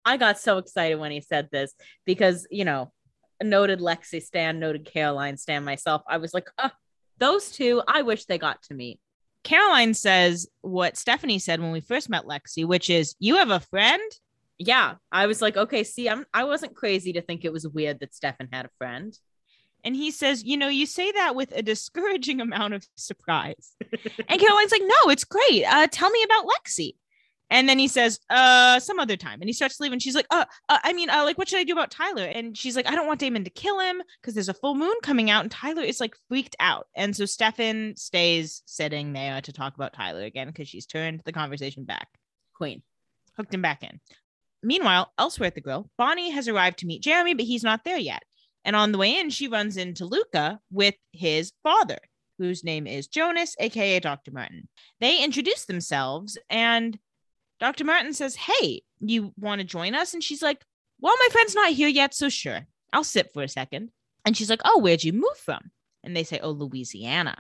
I 0.05 0.17
got 0.17 0.39
so 0.39 0.57
excited 0.57 0.95
when 0.95 1.11
he 1.11 1.21
said 1.21 1.49
this 1.51 1.73
because, 2.05 2.47
you 2.51 2.65
know, 2.65 2.91
noted 3.43 3.79
Lexi 3.79 4.21
Stan, 4.21 4.59
noted 4.59 4.85
Caroline 4.85 5.37
Stan 5.37 5.63
myself. 5.63 6.03
I 6.07 6.17
was 6.17 6.33
like, 6.33 6.49
ah, 6.57 6.73
those 7.17 7.51
two, 7.51 7.81
I 7.87 8.03
wish 8.03 8.25
they 8.25 8.37
got 8.37 8.61
to 8.63 8.73
meet. 8.73 8.99
Caroline 9.43 9.93
says 9.93 10.47
what 10.61 10.97
Stephanie 10.97 11.39
said 11.39 11.59
when 11.59 11.71
we 11.71 11.81
first 11.81 12.09
met 12.09 12.25
Lexi, 12.25 12.65
which 12.65 12.89
is, 12.89 13.15
you 13.19 13.37
have 13.37 13.49
a 13.49 13.59
friend? 13.59 14.01
Yeah, 14.59 14.95
I 15.11 15.25
was 15.25 15.41
like, 15.41 15.57
okay, 15.57 15.83
see, 15.83 16.07
I'm 16.07 16.25
I 16.31 16.43
wasn't 16.43 16.75
crazy 16.75 17.13
to 17.13 17.21
think 17.21 17.43
it 17.43 17.53
was 17.53 17.67
weird 17.67 17.99
that 17.99 18.13
Stefan 18.13 18.49
had 18.51 18.67
a 18.67 18.71
friend. 18.77 19.17
And 19.83 19.95
he 19.95 20.11
says, 20.11 20.43
you 20.43 20.57
know, 20.57 20.67
you 20.67 20.85
say 20.85 21.11
that 21.11 21.35
with 21.35 21.51
a 21.55 21.61
discouraging 21.61 22.41
amount 22.41 22.73
of 22.73 22.87
surprise. 22.95 23.75
and 24.27 24.39
Caroline's 24.39 24.71
like, 24.71 24.83
no, 24.83 25.11
it's 25.11 25.23
great. 25.23 25.63
Uh, 25.65 25.87
tell 25.87 26.09
me 26.09 26.23
about 26.23 26.45
Lexi. 26.45 26.95
And 27.51 27.67
then 27.67 27.77
he 27.77 27.89
says, 27.89 28.17
uh, 28.29 28.79
some 28.79 28.97
other 28.97 29.17
time. 29.17 29.41
And 29.41 29.49
he 29.49 29.53
starts 29.53 29.75
to 29.75 29.83
leave. 29.83 29.91
And 29.91 30.01
she's 30.01 30.15
like, 30.15 30.25
uh, 30.29 30.45
uh 30.69 30.79
I 30.83 30.93
mean, 30.93 31.09
uh, 31.09 31.23
like, 31.25 31.37
what 31.37 31.49
should 31.49 31.59
I 31.59 31.65
do 31.65 31.73
about 31.73 31.91
Tyler? 31.91 32.23
And 32.23 32.57
she's 32.57 32.77
like, 32.77 32.87
I 32.87 32.95
don't 32.95 33.07
want 33.07 33.19
Damon 33.19 33.43
to 33.43 33.49
kill 33.49 33.77
him 33.79 34.01
because 34.21 34.33
there's 34.33 34.47
a 34.47 34.53
full 34.53 34.73
moon 34.73 34.95
coming 35.03 35.29
out. 35.29 35.43
And 35.43 35.51
Tyler 35.51 35.81
is 35.83 35.99
like 35.99 36.15
freaked 36.29 36.55
out. 36.61 36.87
And 36.95 37.13
so 37.13 37.25
Stefan 37.25 37.97
stays 37.97 38.63
sitting 38.65 39.11
there 39.11 39.41
to 39.41 39.51
talk 39.51 39.75
about 39.75 39.91
Tyler 39.91 40.23
again 40.23 40.47
because 40.47 40.69
she's 40.69 40.85
turned 40.85 41.23
the 41.25 41.33
conversation 41.33 41.83
back, 41.83 42.07
Queen. 42.55 42.83
hooked 43.35 43.53
him 43.53 43.61
back 43.61 43.83
in. 43.83 43.99
Meanwhile, 44.63 45.11
elsewhere 45.17 45.47
at 45.47 45.55
the 45.55 45.61
grill, 45.61 45.89
Bonnie 45.97 46.31
has 46.31 46.47
arrived 46.47 46.79
to 46.79 46.85
meet 46.85 47.03
Jeremy, 47.03 47.33
but 47.33 47.45
he's 47.45 47.63
not 47.63 47.83
there 47.83 47.97
yet. 47.97 48.23
And 48.63 48.75
on 48.75 48.91
the 48.91 48.97
way 48.97 49.19
in, 49.19 49.29
she 49.29 49.47
runs 49.47 49.77
into 49.77 50.05
Luca 50.05 50.59
with 50.71 50.95
his 51.11 51.51
father, 51.63 51.97
whose 52.37 52.63
name 52.63 52.87
is 52.87 53.07
Jonas, 53.07 53.55
aka 53.59 53.99
Dr. 53.99 54.31
Martin. 54.31 54.67
They 54.99 55.23
introduce 55.23 55.65
themselves, 55.65 56.37
and 56.49 56.97
Dr. 57.59 57.85
Martin 57.85 58.13
says, 58.13 58.35
Hey, 58.35 58.81
you 58.99 59.33
want 59.37 59.61
to 59.61 59.65
join 59.65 59.95
us? 59.95 60.13
And 60.13 60.23
she's 60.23 60.41
like, 60.41 60.63
Well, 60.99 61.15
my 61.17 61.27
friend's 61.31 61.55
not 61.55 61.71
here 61.71 61.87
yet, 61.87 62.13
so 62.13 62.29
sure, 62.29 62.67
I'll 62.93 63.03
sit 63.03 63.31
for 63.33 63.43
a 63.43 63.47
second. 63.47 63.89
And 64.25 64.37
she's 64.37 64.49
like, 64.49 64.61
Oh, 64.65 64.79
where'd 64.79 65.03
you 65.03 65.13
move 65.13 65.37
from? 65.37 65.71
And 66.03 66.15
they 66.15 66.23
say, 66.23 66.39
Oh, 66.41 66.51
Louisiana. 66.51 67.35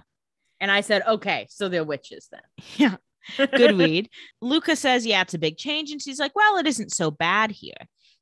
And 0.59 0.69
I 0.69 0.81
said, 0.81 1.01
okay, 1.07 1.47
so 1.49 1.67
they're 1.67 1.83
witches 1.83 2.29
then. 2.31 2.41
Yeah. 2.77 2.95
Good 3.37 3.77
read. 3.77 4.09
Luca 4.41 4.75
says, 4.75 5.05
Yeah, 5.05 5.21
it's 5.21 5.35
a 5.35 5.39
big 5.39 5.57
change. 5.57 5.91
And 5.91 6.01
she's 6.01 6.19
like, 6.19 6.35
Well, 6.35 6.57
it 6.57 6.67
isn't 6.67 6.91
so 6.91 7.11
bad 7.11 7.51
here. 7.51 7.77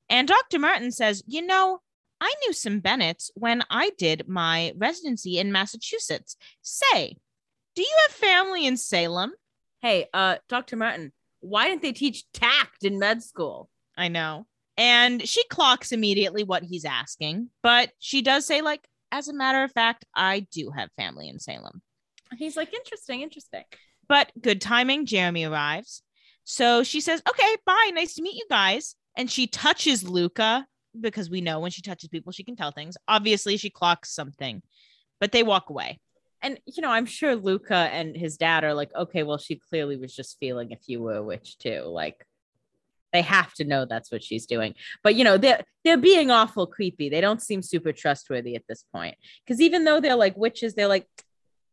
And 0.10 0.28
Dr. 0.28 0.60
Martin 0.60 0.91
says, 0.91 1.24
You 1.26 1.45
know, 1.45 1.80
I 2.22 2.34
knew 2.41 2.53
some 2.53 2.80
Bennetts 2.80 3.32
when 3.36 3.63
I 3.70 3.91
did 3.97 4.28
my 4.28 4.74
residency 4.78 5.39
in 5.39 5.51
Massachusetts. 5.51 6.36
Say, 6.61 7.17
do 7.76 7.82
you 7.82 7.97
have 8.07 8.15
family 8.15 8.65
in 8.65 8.78
Salem? 8.78 9.32
Hey, 9.82 10.07
uh, 10.13 10.38
Dr. 10.49 10.76
Martin, 10.76 11.13
why 11.39 11.70
didn't 11.70 11.82
they 11.82 11.93
teach 11.93 12.26
tact 12.34 12.84
in 12.84 12.99
med 12.99 13.24
school? 13.24 13.70
I 13.97 14.09
know. 14.09 14.45
And 14.78 15.28
she 15.28 15.43
clocks 15.45 15.91
immediately 15.91 16.43
what 16.43 16.63
he's 16.63 16.86
asking, 16.86 17.49
but 17.63 17.91
she 17.99 18.22
does 18.22 18.45
say, 18.45 18.61
like, 18.61 18.88
as 19.11 19.28
a 19.28 19.34
matter 19.34 19.63
of 19.63 19.72
fact, 19.72 20.05
I 20.15 20.41
do 20.51 20.72
have 20.76 20.89
family 20.97 21.28
in 21.28 21.39
Salem. 21.39 21.82
He's 22.38 22.55
like, 22.55 22.74
interesting, 22.74 23.22
interesting. 23.22 23.63
But 24.07 24.32
good 24.39 24.61
timing, 24.61 25.05
Jeremy 25.05 25.45
arrives. 25.45 26.03
So 26.43 26.84
she 26.84 26.99
says, 26.99 27.22
Okay, 27.30 27.55
bye. 27.65 27.91
Nice 27.93 28.15
to 28.15 28.24
meet 28.24 28.36
you 28.36 28.45
guys. 28.49 28.95
And 29.15 29.30
she 29.30 29.47
touches 29.47 30.07
Luca 30.07 30.65
because 31.02 31.30
we 31.30 31.41
know 31.41 31.60
when 31.60 31.72
she 31.72 31.82
touches 31.82 32.10
people, 32.10 32.32
she 32.32 32.43
can 32.43 32.56
tell 32.56 32.72
things. 32.72 32.97
Obviously, 33.08 33.58
she 33.58 33.70
clocks 33.70 34.14
something, 34.14 34.62
but 35.20 35.32
they 35.32 35.43
walk 35.43 35.70
away. 35.70 36.00
And 36.41 36.60
you 36.66 36.82
know, 36.82 36.91
I'm 36.91 37.06
sure 37.06 37.36
Luca 37.36 37.76
and 37.76 38.16
his 38.16 38.38
dad 38.38 38.64
are 38.64 38.74
like, 38.74 38.93
okay, 38.95 39.24
well, 39.24 39.38
she 39.38 39.56
clearly 39.56 39.97
was 39.97 40.16
just 40.16 40.38
feeling 40.39 40.72
if 40.72 40.80
you 40.88 41.02
were 41.02 41.16
a 41.16 41.24
witch 41.24 41.58
too. 41.58 41.84
Like 41.84 42.26
they 43.12 43.22
have 43.22 43.54
to 43.56 43.66
know 43.66 43.86
that's 43.86 44.12
what 44.12 44.24
she's 44.24 44.45
doing. 44.45 44.76
But 45.04 45.16
you 45.16 45.24
know, 45.24 45.38
they're 45.38 45.64
they're 45.84 45.97
being 45.97 46.32
awful 46.32 46.68
creepy. 46.68 47.10
They 47.10 47.22
don't 47.22 47.41
seem 47.41 47.62
super 47.62 47.91
trustworthy 47.91 48.56
at 48.56 48.64
this 48.68 48.86
point. 48.93 49.16
Because 49.43 49.62
even 49.62 49.84
though 49.84 50.00
they're 50.00 50.16
like 50.16 50.38
witches, 50.38 50.76
they're 50.76 50.88
like, 50.88 51.08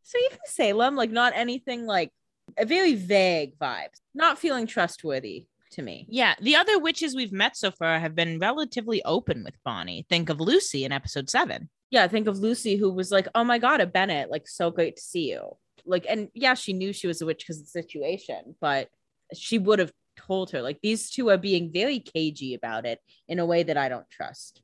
so 0.03 0.17
from 0.29 0.39
Salem, 0.45 0.95
like 0.95 1.11
not 1.11 1.33
anything 1.35 1.85
like 1.85 2.11
a 2.57 2.65
very 2.65 2.95
vague 2.95 3.57
vibes, 3.59 3.99
not 4.13 4.39
feeling 4.39 4.67
trustworthy 4.67 5.47
to 5.71 5.81
me. 5.81 6.05
Yeah. 6.09 6.35
The 6.41 6.55
other 6.55 6.79
witches 6.79 7.15
we've 7.15 7.31
met 7.31 7.57
so 7.57 7.71
far 7.71 7.99
have 7.99 8.15
been 8.15 8.39
relatively 8.39 9.03
open 9.03 9.43
with 9.43 9.55
Bonnie. 9.63 10.05
Think 10.09 10.29
of 10.29 10.39
Lucy 10.39 10.85
in 10.85 10.91
episode 10.91 11.29
seven. 11.29 11.69
Yeah, 11.89 12.07
think 12.07 12.27
of 12.27 12.37
Lucy 12.39 12.75
who 12.75 12.91
was 12.91 13.11
like, 13.11 13.27
"Oh 13.33 13.43
my 13.43 13.59
god, 13.59 13.79
a 13.79 13.85
Bennett, 13.85 14.29
like 14.29 14.47
so 14.47 14.71
great 14.71 14.97
to 14.97 15.01
see 15.01 15.29
you." 15.31 15.57
Like, 15.85 16.05
and 16.09 16.29
yeah, 16.33 16.53
she 16.53 16.73
knew 16.73 16.91
she 16.91 17.07
was 17.07 17.21
a 17.21 17.25
witch 17.25 17.39
because 17.39 17.59
of 17.59 17.65
the 17.65 17.71
situation, 17.71 18.55
but 18.59 18.89
she 19.33 19.57
would 19.57 19.79
have 19.79 19.93
told 20.17 20.51
her. 20.51 20.61
Like, 20.61 20.79
these 20.81 21.09
two 21.09 21.29
are 21.29 21.37
being 21.37 21.71
very 21.71 21.99
cagey 21.99 22.55
about 22.55 22.85
it 22.85 22.99
in 23.27 23.39
a 23.39 23.45
way 23.45 23.63
that 23.63 23.77
I 23.77 23.87
don't 23.87 24.09
trust. 24.09 24.61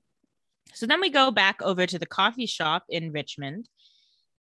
So 0.74 0.86
then 0.86 1.00
we 1.00 1.10
go 1.10 1.32
back 1.32 1.62
over 1.62 1.86
to 1.86 2.00
the 2.00 2.06
coffee 2.06 2.46
shop 2.46 2.84
in 2.90 3.14
Richmond, 3.14 3.70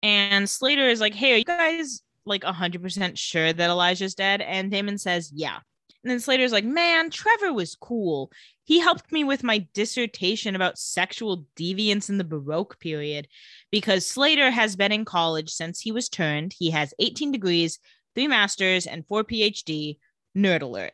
and 0.04 0.50
Slater 0.50 0.90
is 0.90 1.00
like, 1.00 1.14
"Hey, 1.14 1.34
are 1.34 1.38
you 1.38 1.46
guys 1.46 2.02
like 2.26 2.44
100% 2.44 3.18
sure 3.18 3.54
that 3.54 3.70
Elijah's 3.70 4.16
dead?" 4.16 4.42
And 4.42 4.70
Damon 4.70 4.98
says, 4.98 5.32
"Yeah." 5.34 5.60
And 6.06 6.12
then 6.12 6.20
Slater's 6.20 6.52
like, 6.52 6.66
"Man, 6.66 7.10
Trevor 7.10 7.52
was 7.52 7.76
cool. 7.76 8.32
He 8.64 8.80
helped 8.80 9.12
me 9.12 9.24
with 9.24 9.44
my 9.44 9.68
dissertation 9.74 10.56
about 10.56 10.78
sexual 10.78 11.48
deviance 11.56 12.10
in 12.10 12.20
the 12.20 12.24
Baroque 12.24 12.80
period 12.80 13.28
because 13.72 14.08
Slater 14.08 14.52
has 14.52 14.76
been 14.76 14.92
in 14.92 15.04
college 15.04 15.50
since 15.50 15.80
he 15.82 15.92
was 15.92 16.08
turned. 16.08 16.54
He 16.56 16.70
has 16.70 16.94
18 17.00 17.32
degrees, 17.32 17.80
three 18.14 18.28
masters, 18.28 18.86
and 18.86 19.04
four 19.08 19.24
PhD. 19.24 19.98
Nerd 20.38 20.62
alert." 20.62 20.94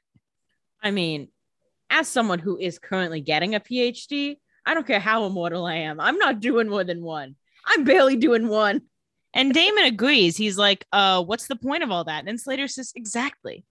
I 0.81 0.91
mean, 0.91 1.27
as 1.89 2.07
someone 2.07 2.39
who 2.39 2.57
is 2.57 2.79
currently 2.79 3.19
getting 3.19 3.53
a 3.53 3.59
PhD, 3.59 4.37
I 4.65 4.73
don't 4.73 4.87
care 4.87 5.01
how 5.01 5.25
immortal 5.25 5.65
I 5.65 5.75
am. 5.75 5.99
I'm 5.99 6.19
not 6.19 6.39
doing 6.39 6.69
more 6.69 6.85
than 6.85 7.01
one. 7.01 7.35
I'm 7.65 7.83
barely 7.83 8.15
doing 8.15 8.47
one. 8.47 8.83
And 9.33 9.53
Damon 9.53 9.83
agrees. 9.83 10.37
He's 10.37 10.57
like, 10.57 10.85
uh, 10.93 11.21
what's 11.21 11.47
the 11.47 11.57
point 11.57 11.83
of 11.83 11.91
all 11.91 12.05
that? 12.05 12.27
And 12.27 12.39
Slater 12.39 12.69
says, 12.69 12.93
exactly. 12.95 13.65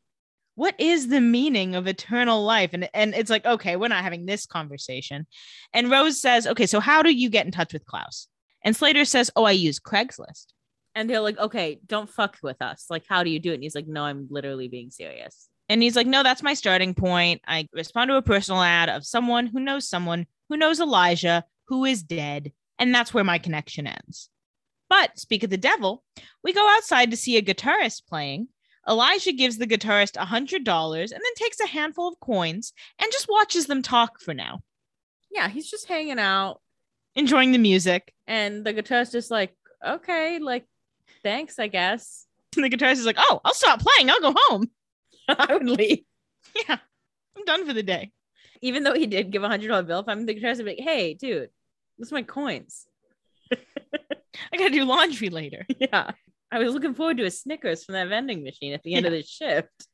What 0.55 0.75
is 0.79 1.09
the 1.09 1.21
meaning 1.21 1.75
of 1.75 1.87
eternal 1.87 2.43
life? 2.43 2.71
And, 2.73 2.89
and 2.93 3.15
it's 3.15 3.31
like, 3.31 3.47
okay, 3.47 3.77
we're 3.77 3.89
not 3.89 4.05
having 4.05 4.27
this 4.27 4.47
conversation. 4.47 5.27
And 5.73 5.91
Rose 5.91 6.21
says, 6.21 6.47
okay, 6.47 6.67
so 6.67 6.81
how 6.81 7.03
do 7.03 7.11
you 7.11 7.31
get 7.31 7.47
in 7.47 7.53
touch 7.53 7.73
with 7.73 7.87
Klaus? 7.87 8.29
And 8.63 8.77
Slater 8.77 9.05
says, 9.05 9.31
oh, 9.37 9.45
I 9.45 9.53
use 9.53 9.81
Craigslist. 9.81 10.47
And 10.95 11.09
they're 11.09 11.21
like, 11.21 11.39
okay, 11.39 11.81
don't 11.87 12.11
fuck 12.11 12.37
with 12.43 12.61
us. 12.61 12.87
Like, 12.91 13.05
how 13.09 13.23
do 13.23 13.31
you 13.31 13.39
do 13.39 13.53
it? 13.53 13.55
And 13.55 13.63
he's 13.63 13.75
like, 13.75 13.87
no, 13.87 14.03
I'm 14.03 14.27
literally 14.29 14.69
being 14.69 14.91
serious. 14.91 15.49
And 15.69 15.83
he's 15.83 15.95
like, 15.95 16.09
no, 16.09 16.23
that's 16.23 16.43
my 16.43 16.55
starting 16.55 16.95
point. 16.95 17.43
I 17.47 17.69
respond 17.73 18.09
to 18.09 18.17
a 18.17 18.23
personal 18.23 18.61
ad 18.61 18.89
of 18.89 19.07
someone 19.07 19.47
who 19.47 19.61
knows 19.61 19.89
someone 19.89 20.27
who 20.49 20.57
knows 20.57 20.81
Elijah, 20.81 21.45
who 21.69 21.85
is 21.85 22.03
dead. 22.03 22.53
And 22.79 22.93
that's 22.93 23.15
where 23.15 23.25
my 23.25 23.39
connection 23.39 23.87
ends. 23.87 24.31
But 24.89 25.17
speak 25.19 25.45
of 25.45 25.51
the 25.51 25.57
devil, 25.57 26.03
we 26.43 26.53
go 26.53 26.69
outside 26.77 27.13
to 27.13 27.17
see 27.17 27.37
a 27.37 27.43
guitarist 27.43 28.09
playing. 28.09 28.49
Elijah 28.89 29.33
gives 29.33 29.59
the 29.59 29.67
guitarist 29.67 30.17
a 30.21 30.27
$100 30.27 31.03
and 31.03 31.11
then 31.11 31.35
takes 31.37 31.61
a 31.61 31.67
handful 31.67 32.09
of 32.09 32.19
coins 32.21 32.73
and 32.99 33.13
just 33.13 33.29
watches 33.29 33.67
them 33.67 33.83
talk 33.83 34.21
for 34.21 34.33
now, 34.35 34.61
Yeah, 35.31 35.49
he's 35.49 35.71
just 35.71 35.87
hanging 35.89 36.19
out. 36.19 36.61
enjoying 37.15 37.53
the 37.53 37.59
music. 37.59 38.13
And 38.27 38.65
the 38.65 38.73
guitarist 38.73 39.15
is 39.15 39.31
like, 39.31 39.55
okay, 39.87 40.39
like, 40.39 40.65
thanks, 41.23 41.59
I 41.59 41.67
guess. 41.69 42.27
And 42.57 42.65
the 42.71 42.71
guitarist 42.71 42.93
is 42.99 43.07
like, 43.07 43.17
oh, 43.19 43.41
I'll 43.45 43.55
stop 43.55 43.81
playing. 43.81 44.11
I'll 44.11 44.21
go 44.21 44.35
home. 44.37 44.71
I 45.29 45.53
would 45.55 45.67
leave. 45.67 46.05
Yeah, 46.57 46.79
I'm 47.37 47.45
done 47.45 47.67
for 47.67 47.73
the 47.75 47.83
day. 47.83 48.13
Even 48.63 48.83
though 48.83 48.95
he 48.95 49.07
did 49.07 49.31
give 49.31 49.43
a 49.43 49.49
hundred 49.49 49.69
dollar 49.69 49.83
bill, 49.83 50.01
if 50.01 50.09
I'm 50.09 50.27
the 50.27 50.35
guitarist, 50.35 50.59
I'd 50.61 50.65
be 50.65 50.71
like, 50.77 50.81
hey, 50.81 51.15
dude, 51.15 51.51
this 51.99 52.09
is 52.09 52.13
my 52.13 52.23
coins. 52.23 52.87
I 53.53 54.57
got 54.57 54.65
to 54.65 54.71
do 54.71 54.85
laundry 54.85 55.29
later. 55.31 55.67
Yeah. 55.79 56.11
I 56.53 56.59
was 56.59 56.75
looking 56.75 56.95
forward 56.95 57.19
to 57.19 57.25
a 57.25 57.31
Snickers 57.31 57.85
from 57.85 57.95
that 57.95 58.09
vending 58.09 58.43
machine 58.43 58.73
at 58.73 58.83
the 58.83 58.95
end 58.95 59.07
of 59.07 59.13
the 59.13 59.23
shift. 59.23 59.87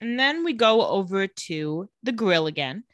And 0.00 0.18
then 0.18 0.44
we 0.44 0.52
go 0.52 0.86
over 0.86 1.26
to 1.26 1.88
the 2.02 2.12
grill 2.12 2.46
again. 2.46 2.84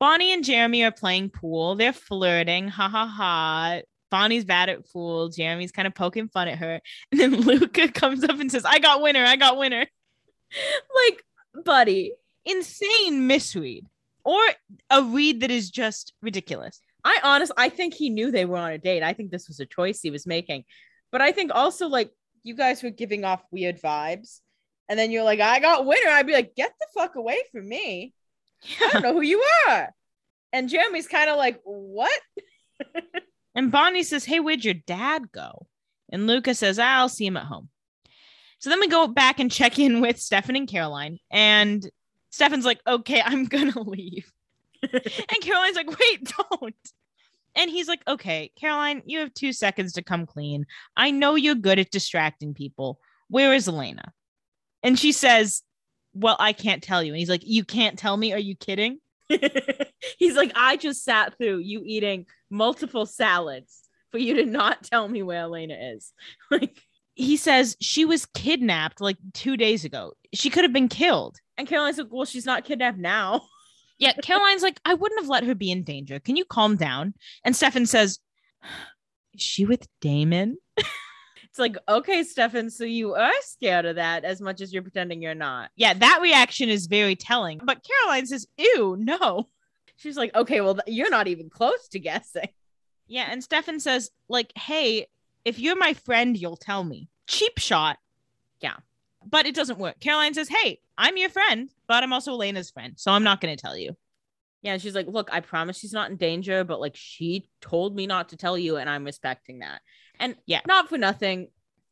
Bonnie 0.00 0.32
and 0.32 0.44
Jeremy 0.44 0.84
are 0.84 0.90
playing 0.90 1.30
pool. 1.30 1.76
They're 1.76 1.92
flirting. 1.92 2.68
Ha 2.68 2.88
ha 2.88 3.06
ha. 3.06 3.80
Bonnie's 4.10 4.44
bad 4.44 4.68
at 4.68 4.90
pool. 4.90 5.28
Jeremy's 5.28 5.72
kind 5.72 5.86
of 5.86 5.94
poking 5.94 6.28
fun 6.28 6.48
at 6.48 6.58
her. 6.58 6.80
And 7.12 7.20
then 7.20 7.40
Luca 7.40 7.88
comes 7.92 8.24
up 8.24 8.38
and 8.38 8.50
says, 8.50 8.64
I 8.64 8.78
got 8.78 9.02
winner. 9.02 9.24
I 9.24 9.36
got 9.36 9.58
winner. 9.58 9.86
Like, 10.94 11.64
buddy, 11.64 12.12
Insane 12.44 13.26
misread 13.26 13.84
or 14.24 14.40
a 14.90 15.02
read 15.02 15.40
that 15.40 15.50
is 15.50 15.70
just 15.70 16.14
ridiculous. 16.22 16.80
I 17.04 17.20
honestly, 17.22 17.54
I 17.58 17.68
think 17.68 17.94
he 17.94 18.10
knew 18.10 18.30
they 18.30 18.44
were 18.44 18.56
on 18.56 18.72
a 18.72 18.78
date. 18.78 19.02
I 19.02 19.12
think 19.12 19.30
this 19.30 19.48
was 19.48 19.60
a 19.60 19.66
choice 19.66 20.00
he 20.00 20.10
was 20.10 20.26
making. 20.26 20.64
But 21.12 21.20
I 21.20 21.32
think 21.32 21.50
also 21.54 21.88
like 21.88 22.10
you 22.46 22.54
guys 22.54 22.82
were 22.82 22.90
giving 22.90 23.24
off 23.24 23.42
weird 23.50 23.80
vibes. 23.80 24.40
And 24.88 24.98
then 24.98 25.10
you're 25.10 25.24
like, 25.24 25.40
I 25.40 25.58
got 25.58 25.84
winner. 25.84 26.10
I'd 26.10 26.26
be 26.26 26.32
like, 26.32 26.54
get 26.54 26.72
the 26.78 26.86
fuck 26.94 27.16
away 27.16 27.38
from 27.50 27.68
me. 27.68 28.14
I 28.80 28.90
don't 28.92 29.02
know 29.02 29.14
who 29.14 29.22
you 29.22 29.44
are. 29.68 29.90
And 30.52 30.68
Jeremy's 30.68 31.08
kind 31.08 31.28
of 31.28 31.36
like, 31.36 31.60
what? 31.64 32.20
And 33.56 33.72
Bonnie 33.72 34.02
says, 34.02 34.24
Hey, 34.24 34.38
where'd 34.38 34.64
your 34.64 34.74
dad 34.74 35.32
go? 35.32 35.66
And 36.12 36.26
Luca 36.28 36.54
says, 36.54 36.78
I'll 36.78 37.08
see 37.08 37.26
him 37.26 37.38
at 37.38 37.46
home. 37.46 37.70
So 38.58 38.70
then 38.70 38.78
we 38.80 38.86
go 38.86 39.08
back 39.08 39.40
and 39.40 39.50
check 39.50 39.78
in 39.78 40.00
with 40.00 40.20
Stefan 40.20 40.56
and 40.56 40.68
Caroline. 40.68 41.18
And 41.30 41.90
Stefan's 42.30 42.66
like, 42.66 42.80
Okay, 42.86 43.20
I'm 43.24 43.46
going 43.46 43.72
to 43.72 43.80
leave. 43.80 44.30
and 44.82 45.40
Caroline's 45.40 45.76
like, 45.76 45.98
Wait, 45.98 46.32
don't. 46.50 46.76
And 47.56 47.70
he's 47.70 47.88
like, 47.88 48.02
Okay, 48.06 48.52
Caroline, 48.60 49.02
you 49.06 49.18
have 49.20 49.34
two 49.34 49.52
seconds 49.52 49.94
to 49.94 50.02
come 50.02 50.26
clean. 50.26 50.66
I 50.96 51.10
know 51.10 51.34
you're 51.34 51.54
good 51.54 51.78
at 51.78 51.90
distracting 51.90 52.54
people. 52.54 53.00
Where 53.28 53.54
is 53.54 53.66
Elena? 53.68 54.12
And 54.82 54.98
she 54.98 55.12
says, 55.12 55.62
Well, 56.14 56.36
I 56.38 56.52
can't 56.52 56.82
tell 56.82 57.02
you. 57.02 57.12
And 57.12 57.18
he's 57.18 57.30
like, 57.30 57.42
You 57.44 57.64
can't 57.64 57.98
tell 57.98 58.16
me? 58.16 58.32
Are 58.32 58.38
you 58.38 58.54
kidding? 58.54 58.98
He's 60.18 60.36
like, 60.36 60.52
I 60.54 60.76
just 60.76 61.02
sat 61.02 61.36
through 61.36 61.58
you 61.58 61.82
eating 61.84 62.26
multiple 62.48 63.06
salads 63.06 63.80
for 64.12 64.18
you 64.18 64.34
to 64.36 64.46
not 64.46 64.84
tell 64.84 65.08
me 65.08 65.22
where 65.22 65.40
Elena 65.40 65.74
is. 65.94 66.12
Like, 66.50 66.80
He 67.16 67.36
says 67.36 67.76
she 67.80 68.04
was 68.04 68.26
kidnapped 68.26 69.00
like 69.00 69.16
two 69.34 69.56
days 69.56 69.84
ago. 69.84 70.12
She 70.32 70.48
could 70.50 70.62
have 70.62 70.72
been 70.72 70.88
killed. 70.88 71.38
and 71.58 71.66
Caroline's 71.66 71.98
like, 71.98 72.06
well, 72.10 72.24
she's 72.24 72.46
not 72.46 72.64
kidnapped 72.64 72.98
now. 72.98 73.42
Yeah, 73.98 74.12
Caroline's 74.14 74.62
like, 74.62 74.80
I 74.84 74.94
wouldn't 74.94 75.20
have 75.20 75.28
let 75.28 75.44
her 75.44 75.54
be 75.54 75.70
in 75.70 75.82
danger. 75.82 76.20
Can 76.20 76.36
you 76.36 76.44
calm 76.44 76.76
down? 76.76 77.14
And 77.44 77.56
Stefan 77.56 77.86
says, 77.86 78.18
Is 79.34 79.42
she 79.42 79.64
with 79.64 79.86
Damon? 80.00 80.58
It's 81.56 81.58
like, 81.58 81.78
okay, 81.88 82.22
Stefan, 82.22 82.68
so 82.68 82.84
you 82.84 83.14
are 83.14 83.32
scared 83.40 83.86
of 83.86 83.96
that 83.96 84.26
as 84.26 84.42
much 84.42 84.60
as 84.60 84.74
you're 84.74 84.82
pretending 84.82 85.22
you're 85.22 85.34
not. 85.34 85.70
Yeah, 85.74 85.94
that 85.94 86.18
reaction 86.20 86.68
is 86.68 86.86
very 86.86 87.16
telling. 87.16 87.62
But 87.64 87.82
Caroline 87.82 88.26
says, 88.26 88.46
Ew, 88.58 88.94
no. 89.00 89.48
She's 89.96 90.18
like, 90.18 90.34
okay, 90.34 90.60
well, 90.60 90.74
th- 90.74 90.94
you're 90.94 91.08
not 91.08 91.28
even 91.28 91.48
close 91.48 91.88
to 91.92 91.98
guessing. 91.98 92.50
Yeah, 93.06 93.28
and 93.30 93.42
Stefan 93.42 93.80
says, 93.80 94.10
like, 94.28 94.52
hey, 94.54 95.06
if 95.46 95.58
you're 95.58 95.78
my 95.78 95.94
friend, 95.94 96.36
you'll 96.36 96.58
tell 96.58 96.84
me. 96.84 97.08
Cheap 97.26 97.58
shot. 97.58 97.96
Yeah. 98.60 98.74
But 99.28 99.46
it 99.46 99.54
doesn't 99.54 99.78
work. 99.78 99.98
Caroline 100.00 100.34
says, 100.34 100.48
Hey, 100.48 100.80
I'm 100.96 101.16
your 101.16 101.28
friend, 101.28 101.68
but 101.88 102.02
I'm 102.02 102.12
also 102.12 102.32
Elena's 102.32 102.70
friend. 102.70 102.94
So 102.96 103.10
I'm 103.10 103.24
not 103.24 103.40
going 103.40 103.54
to 103.56 103.60
tell 103.60 103.76
you. 103.76 103.96
Yeah, 104.62 104.72
and 104.72 104.82
she's 104.82 104.94
like, 104.94 105.06
look, 105.06 105.28
I 105.32 105.40
promise 105.40 105.78
she's 105.78 105.92
not 105.92 106.10
in 106.10 106.16
danger, 106.16 106.64
but 106.64 106.80
like 106.80 106.96
she 106.96 107.48
told 107.60 107.94
me 107.94 108.06
not 108.06 108.30
to 108.30 108.36
tell 108.36 108.58
you, 108.58 108.76
and 108.78 108.90
I'm 108.90 109.04
respecting 109.04 109.60
that. 109.60 109.80
And 110.18 110.34
Yeah. 110.46 110.60
not 110.66 110.88
for 110.88 110.98
nothing, 110.98 111.48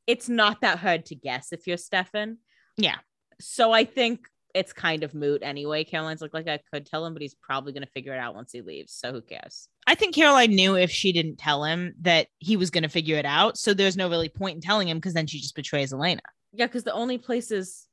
it's 0.07 0.28
not 0.28 0.62
that 0.62 0.78
hard 0.78 1.07
to 1.07 1.14
guess 1.14 1.53
if 1.53 1.66
you're 1.66 1.76
Stefan. 1.76 2.39
Yeah. 2.76 2.97
So 3.41 3.70
I 3.72 3.85
think 3.85 4.26
it's 4.55 4.72
kind 4.72 5.05
of 5.05 5.14
moot 5.14 5.43
anyway. 5.45 5.85
Caroline's 5.85 6.20
like, 6.22 6.35
like 6.35 6.49
I 6.49 6.59
could 6.72 6.87
tell 6.87 7.05
him, 7.07 7.12
but 7.12 7.22
he's 7.22 7.35
probably 7.35 7.72
gonna 7.72 7.87
figure 7.87 8.14
it 8.14 8.18
out 8.18 8.35
once 8.35 8.51
he 8.53 8.61
leaves. 8.62 8.93
So 8.93 9.12
who 9.12 9.20
cares? 9.20 9.68
I 9.87 9.95
think 9.95 10.14
Caroline 10.14 10.55
knew 10.55 10.76
if 10.76 10.91
she 10.91 11.12
didn't 11.12 11.37
tell 11.37 11.62
him 11.64 11.95
that 12.01 12.28
he 12.39 12.57
was 12.57 12.70
going 12.70 12.85
to 12.85 12.89
figure 12.89 13.18
it 13.18 13.26
out. 13.26 13.59
So 13.59 13.74
there's 13.74 13.99
no 13.99 14.09
really 14.09 14.30
point 14.30 14.55
in 14.55 14.61
telling 14.62 14.89
him 14.89 14.97
because 14.97 15.12
then 15.12 15.26
she 15.26 15.39
just 15.41 15.55
betrays 15.55 15.93
Elena. 15.93 16.22
Yeah, 16.55 16.67
because 16.67 16.85
the 16.85 16.93
only 16.93 17.19
places 17.19 17.89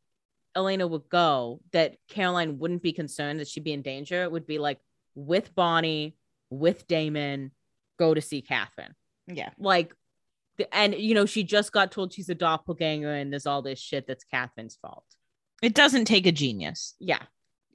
Elena 0.56 0.88
would 0.88 1.10
go 1.10 1.62
that 1.72 1.96
Caroline 2.08 2.60
wouldn't 2.60 2.84
be 2.84 2.94
concerned 2.94 3.40
that 3.40 3.48
she'd 3.48 3.64
be 3.64 3.74
in 3.74 3.82
danger 3.82 4.30
would 4.30 4.46
be 4.46 4.60
like 4.60 4.80
with 5.16 5.54
Bonnie, 5.56 6.16
with 6.50 6.88
Damon, 6.88 7.52
go 7.98 8.14
to 8.14 8.22
see 8.22 8.42
Catherine. 8.42 8.94
Yeah. 9.28 9.50
Like, 9.58 9.94
the, 10.58 10.74
and 10.76 10.94
you 10.94 11.16
know, 11.16 11.26
she 11.26 11.44
just 11.44 11.72
got 11.72 11.92
told 11.92 12.14
she's 12.14 12.30
a 12.30 12.36
doppelganger 12.36 13.14
and 13.14 13.32
there's 13.32 13.46
all 13.46 13.62
this 13.62 13.80
shit 13.80 14.08
that's 14.08 14.24
Catherine's 14.24 14.78
fault. 14.82 15.06
It 15.62 15.74
doesn't 15.74 16.06
take 16.06 16.26
a 16.26 16.32
genius. 16.32 16.96
Yeah. 17.00 17.22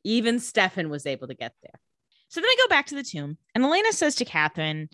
Even 0.05 0.39
Stefan 0.39 0.89
was 0.89 1.07
able 1.07 1.29
to 1.29 1.35
get 1.35 1.55
there. 1.63 1.81
So 2.29 2.41
then 2.41 2.49
I 2.49 2.57
go 2.59 2.69
back 2.69 2.87
to 2.87 2.97
the 2.97 3.05
tomb, 3.05 3.39
and 3.55 3.65
Elena 3.65 3.93
says 3.93 4.17
to 4.17 4.25
Catherine, 4.25 4.89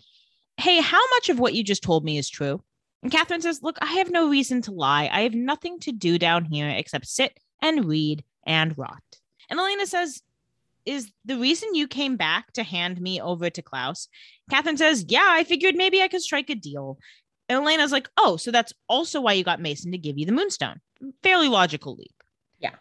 Hey, 0.57 0.79
how 0.79 1.01
much 1.15 1.29
of 1.29 1.39
what 1.39 1.55
you 1.55 1.63
just 1.63 1.81
told 1.81 2.05
me 2.05 2.19
is 2.19 2.29
true? 2.29 2.63
And 3.03 3.11
Catherine 3.11 3.41
says, 3.41 3.61
Look, 3.61 3.77
I 3.81 3.93
have 3.93 4.09
no 4.09 4.29
reason 4.29 4.61
to 4.63 4.71
lie. 4.71 5.09
I 5.11 5.21
have 5.21 5.33
nothing 5.33 5.79
to 5.81 5.91
do 5.91 6.17
down 6.17 6.45
here 6.45 6.69
except 6.69 7.05
sit 7.05 7.37
and 7.61 7.85
read 7.85 8.23
and 8.45 8.75
rot. 8.77 9.03
And 9.49 9.59
Elena 9.59 9.85
says, 9.85 10.21
Is 10.85 11.11
the 11.25 11.37
reason 11.37 11.75
you 11.75 11.87
came 11.87 12.15
back 12.15 12.53
to 12.53 12.63
hand 12.63 12.99
me 13.01 13.21
over 13.21 13.49
to 13.49 13.61
Klaus? 13.61 14.07
Catherine 14.49 14.77
says, 14.77 15.05
Yeah, 15.07 15.27
I 15.27 15.43
figured 15.43 15.75
maybe 15.75 16.01
I 16.01 16.07
could 16.07 16.21
strike 16.21 16.49
a 16.49 16.55
deal. 16.55 16.97
And 17.49 17.57
Elena's 17.57 17.91
like, 17.91 18.09
Oh, 18.17 18.37
so 18.37 18.51
that's 18.51 18.73
also 18.87 19.19
why 19.19 19.33
you 19.33 19.43
got 19.43 19.61
Mason 19.61 19.91
to 19.91 19.97
give 19.97 20.17
you 20.17 20.25
the 20.25 20.31
moonstone. 20.31 20.79
Fairly 21.21 21.49
logical 21.49 21.95
leap. 21.95 22.15
Yeah. 22.59 22.75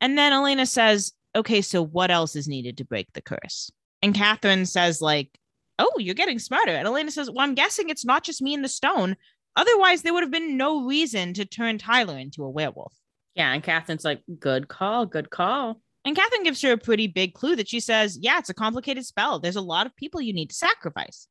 And 0.00 0.18
then 0.18 0.32
Elena 0.32 0.66
says, 0.66 1.12
Okay, 1.36 1.62
so 1.62 1.84
what 1.84 2.10
else 2.10 2.34
is 2.34 2.48
needed 2.48 2.78
to 2.78 2.84
break 2.84 3.12
the 3.12 3.22
curse? 3.22 3.70
And 4.02 4.14
Catherine 4.14 4.66
says, 4.66 5.00
like, 5.00 5.38
oh, 5.78 5.92
you're 5.98 6.14
getting 6.14 6.38
smarter. 6.38 6.72
And 6.72 6.86
Elena 6.86 7.10
says, 7.10 7.30
well, 7.30 7.40
I'm 7.40 7.54
guessing 7.54 7.88
it's 7.88 8.04
not 8.04 8.24
just 8.24 8.42
me 8.42 8.54
and 8.54 8.64
the 8.64 8.68
stone. 8.68 9.16
Otherwise, 9.58 10.02
there 10.02 10.14
would 10.14 10.22
have 10.22 10.30
been 10.30 10.56
no 10.56 10.86
reason 10.86 11.34
to 11.34 11.44
turn 11.44 11.78
Tyler 11.78 12.16
into 12.16 12.44
a 12.44 12.50
werewolf. 12.50 12.94
Yeah. 13.34 13.52
And 13.52 13.62
Catherine's 13.62 14.04
like, 14.04 14.22
good 14.38 14.68
call, 14.68 15.04
good 15.04 15.30
call. 15.30 15.80
And 16.04 16.14
Catherine 16.14 16.44
gives 16.44 16.62
her 16.62 16.72
a 16.72 16.78
pretty 16.78 17.08
big 17.08 17.34
clue 17.34 17.56
that 17.56 17.68
she 17.68 17.80
says, 17.80 18.16
yeah, 18.22 18.38
it's 18.38 18.50
a 18.50 18.54
complicated 18.54 19.04
spell. 19.04 19.40
There's 19.40 19.56
a 19.56 19.60
lot 19.60 19.86
of 19.86 19.96
people 19.96 20.20
you 20.20 20.32
need 20.32 20.50
to 20.50 20.54
sacrifice. 20.54 21.26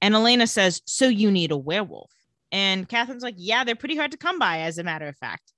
And 0.00 0.14
Elena 0.14 0.46
says, 0.46 0.82
So 0.84 1.08
you 1.08 1.30
need 1.30 1.50
a 1.50 1.56
werewolf. 1.56 2.12
And 2.52 2.88
Catherine's 2.88 3.22
like, 3.22 3.36
Yeah, 3.38 3.64
they're 3.64 3.74
pretty 3.74 3.96
hard 3.96 4.12
to 4.12 4.18
come 4.18 4.38
by, 4.38 4.60
as 4.60 4.78
a 4.78 4.84
matter 4.84 5.08
of 5.08 5.16
fact. 5.16 5.52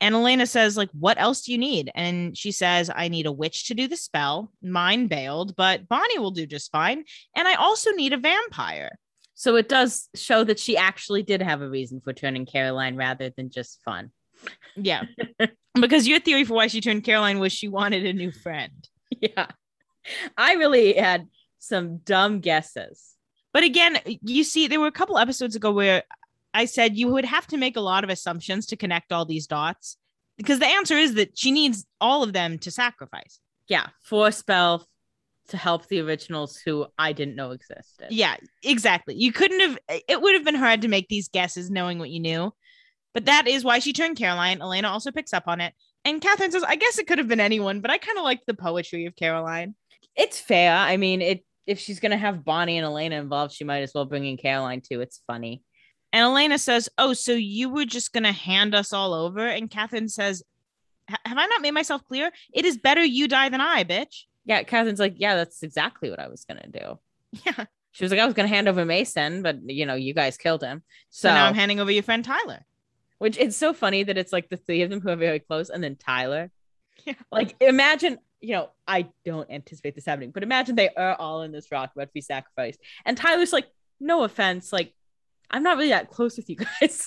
And 0.00 0.14
Elena 0.14 0.46
says, 0.46 0.76
like, 0.76 0.90
what 0.92 1.18
else 1.18 1.42
do 1.42 1.52
you 1.52 1.58
need? 1.58 1.90
And 1.94 2.36
she 2.36 2.52
says, 2.52 2.90
I 2.94 3.08
need 3.08 3.24
a 3.24 3.32
witch 3.32 3.68
to 3.68 3.74
do 3.74 3.88
the 3.88 3.96
spell. 3.96 4.52
Mine 4.62 5.06
bailed, 5.06 5.56
but 5.56 5.88
Bonnie 5.88 6.18
will 6.18 6.32
do 6.32 6.46
just 6.46 6.70
fine. 6.70 7.04
And 7.34 7.48
I 7.48 7.54
also 7.54 7.92
need 7.92 8.12
a 8.12 8.18
vampire. 8.18 8.98
So 9.38 9.56
it 9.56 9.68
does 9.68 10.08
show 10.14 10.44
that 10.44 10.58
she 10.58 10.78
actually 10.78 11.22
did 11.22 11.42
have 11.42 11.60
a 11.60 11.68
reason 11.68 12.00
for 12.00 12.14
turning 12.14 12.46
Caroline 12.46 12.96
rather 12.96 13.28
than 13.28 13.50
just 13.50 13.82
fun. 13.84 14.10
Yeah. 14.76 15.04
because 15.74 16.08
your 16.08 16.20
theory 16.20 16.44
for 16.44 16.54
why 16.54 16.68
she 16.68 16.80
turned 16.80 17.04
Caroline 17.04 17.38
was 17.38 17.52
she 17.52 17.68
wanted 17.68 18.06
a 18.06 18.14
new 18.14 18.32
friend. 18.32 18.88
Yeah. 19.20 19.46
I 20.36 20.54
really 20.54 20.94
had 20.94 21.28
some 21.58 21.98
dumb 21.98 22.40
guesses. 22.40 23.14
But 23.52 23.62
again, 23.62 23.98
you 24.22 24.42
see, 24.42 24.68
there 24.68 24.80
were 24.80 24.86
a 24.86 24.92
couple 24.92 25.18
episodes 25.18 25.54
ago 25.54 25.70
where 25.70 26.02
I 26.54 26.64
said 26.64 26.96
you 26.96 27.08
would 27.08 27.26
have 27.26 27.46
to 27.48 27.58
make 27.58 27.76
a 27.76 27.80
lot 27.80 28.04
of 28.04 28.10
assumptions 28.10 28.66
to 28.66 28.76
connect 28.76 29.12
all 29.12 29.26
these 29.26 29.46
dots 29.46 29.98
because 30.38 30.58
the 30.58 30.66
answer 30.66 30.96
is 30.96 31.14
that 31.14 31.38
she 31.38 31.50
needs 31.50 31.86
all 32.00 32.22
of 32.22 32.32
them 32.32 32.58
to 32.60 32.70
sacrifice. 32.70 33.38
Yeah, 33.68 33.88
for 34.02 34.30
spell 34.32 34.86
to 35.48 35.56
help 35.56 35.86
the 35.86 36.00
originals 36.00 36.56
who 36.56 36.86
I 36.98 37.12
didn't 37.12 37.36
know 37.36 37.52
existed. 37.52 38.08
Yeah, 38.10 38.36
exactly. 38.62 39.14
You 39.14 39.32
couldn't 39.32 39.60
have, 39.60 39.78
it 39.88 40.20
would 40.20 40.34
have 40.34 40.44
been 40.44 40.54
hard 40.54 40.82
to 40.82 40.88
make 40.88 41.08
these 41.08 41.28
guesses 41.28 41.70
knowing 41.70 41.98
what 41.98 42.10
you 42.10 42.20
knew. 42.20 42.52
But 43.14 43.24
that 43.26 43.48
is 43.48 43.64
why 43.64 43.78
she 43.78 43.92
turned 43.92 44.18
Caroline. 44.18 44.60
Elena 44.60 44.88
also 44.88 45.10
picks 45.10 45.32
up 45.32 45.44
on 45.46 45.60
it. 45.60 45.72
And 46.04 46.20
Catherine 46.20 46.52
says, 46.52 46.62
I 46.62 46.76
guess 46.76 46.98
it 46.98 47.06
could 47.06 47.18
have 47.18 47.28
been 47.28 47.40
anyone, 47.40 47.80
but 47.80 47.90
I 47.90 47.98
kind 47.98 48.18
of 48.18 48.24
like 48.24 48.40
the 48.46 48.54
poetry 48.54 49.06
of 49.06 49.16
Caroline. 49.16 49.74
It's 50.14 50.38
fair. 50.38 50.74
I 50.74 50.96
mean, 50.96 51.22
it 51.22 51.44
if 51.66 51.80
she's 51.80 51.98
gonna 51.98 52.16
have 52.16 52.44
Bonnie 52.44 52.78
and 52.78 52.84
Elena 52.84 53.16
involved, 53.16 53.52
she 53.52 53.64
might 53.64 53.80
as 53.80 53.92
well 53.92 54.04
bring 54.04 54.24
in 54.24 54.36
Caroline 54.36 54.82
too. 54.82 55.00
It's 55.00 55.20
funny. 55.26 55.62
And 56.12 56.22
Elena 56.22 56.58
says, 56.58 56.88
Oh, 56.96 57.12
so 57.12 57.32
you 57.32 57.68
were 57.68 57.84
just 57.84 58.12
going 58.12 58.24
to 58.24 58.32
hand 58.32 58.74
us 58.74 58.92
all 58.92 59.12
over? 59.12 59.46
And 59.46 59.70
Catherine 59.70 60.08
says, 60.08 60.42
Have 61.08 61.36
I 61.36 61.46
not 61.46 61.60
made 61.60 61.72
myself 61.72 62.04
clear? 62.04 62.30
It 62.54 62.64
is 62.64 62.78
better 62.78 63.04
you 63.04 63.28
die 63.28 63.48
than 63.48 63.60
I, 63.60 63.84
bitch. 63.84 64.24
Yeah. 64.46 64.62
Catherine's 64.62 65.00
like, 65.00 65.14
Yeah, 65.16 65.36
that's 65.36 65.62
exactly 65.62 66.10
what 66.10 66.20
I 66.20 66.28
was 66.28 66.44
going 66.44 66.60
to 66.60 66.68
do. 66.68 66.98
Yeah. 67.44 67.66
She 67.92 68.04
was 68.04 68.10
like, 68.10 68.20
I 68.20 68.24
was 68.24 68.34
going 68.34 68.48
to 68.48 68.54
hand 68.54 68.68
over 68.68 68.84
Mason, 68.84 69.42
but 69.42 69.58
you 69.66 69.86
know, 69.86 69.94
you 69.94 70.14
guys 70.14 70.36
killed 70.36 70.62
him. 70.62 70.82
So, 71.10 71.28
so 71.28 71.34
now 71.34 71.46
I'm 71.46 71.54
handing 71.54 71.80
over 71.80 71.90
your 71.90 72.02
friend 72.02 72.24
Tyler. 72.24 72.60
Which 73.18 73.38
it's 73.38 73.56
so 73.56 73.72
funny 73.72 74.02
that 74.02 74.18
it's 74.18 74.32
like 74.32 74.48
the 74.48 74.58
three 74.58 74.82
of 74.82 74.90
them 74.90 75.00
who 75.00 75.08
are 75.08 75.16
very 75.16 75.38
close 75.38 75.70
and 75.70 75.82
then 75.82 75.96
Tyler. 75.96 76.50
Yeah. 77.04 77.14
Like, 77.30 77.56
imagine, 77.60 78.18
you 78.40 78.52
know, 78.52 78.70
I 78.86 79.08
don't 79.24 79.50
anticipate 79.50 79.94
this 79.94 80.06
happening, 80.06 80.30
but 80.30 80.42
imagine 80.42 80.76
they 80.76 80.90
are 80.90 81.14
all 81.14 81.42
in 81.42 81.52
this 81.52 81.70
rock 81.70 81.92
about 81.94 82.08
to 82.08 82.12
be 82.12 82.20
sacrificed. 82.20 82.80
And 83.04 83.16
Tyler's 83.16 83.52
like, 83.52 83.66
no 84.00 84.24
offense, 84.24 84.72
like 84.72 84.92
I'm 85.50 85.62
not 85.62 85.76
really 85.76 85.90
that 85.90 86.10
close 86.10 86.36
with 86.36 86.48
you 86.50 86.56
guys. 86.56 87.06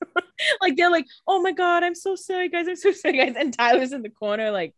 like 0.60 0.76
they're 0.76 0.90
like, 0.90 1.06
oh 1.26 1.40
my 1.40 1.52
god, 1.52 1.84
I'm 1.84 1.94
so 1.94 2.16
sorry, 2.16 2.48
guys. 2.48 2.68
I'm 2.68 2.76
so 2.76 2.92
sorry, 2.92 3.16
guys. 3.16 3.34
And 3.38 3.52
Tyler's 3.52 3.92
in 3.92 4.02
the 4.02 4.10
corner, 4.10 4.50
like, 4.50 4.74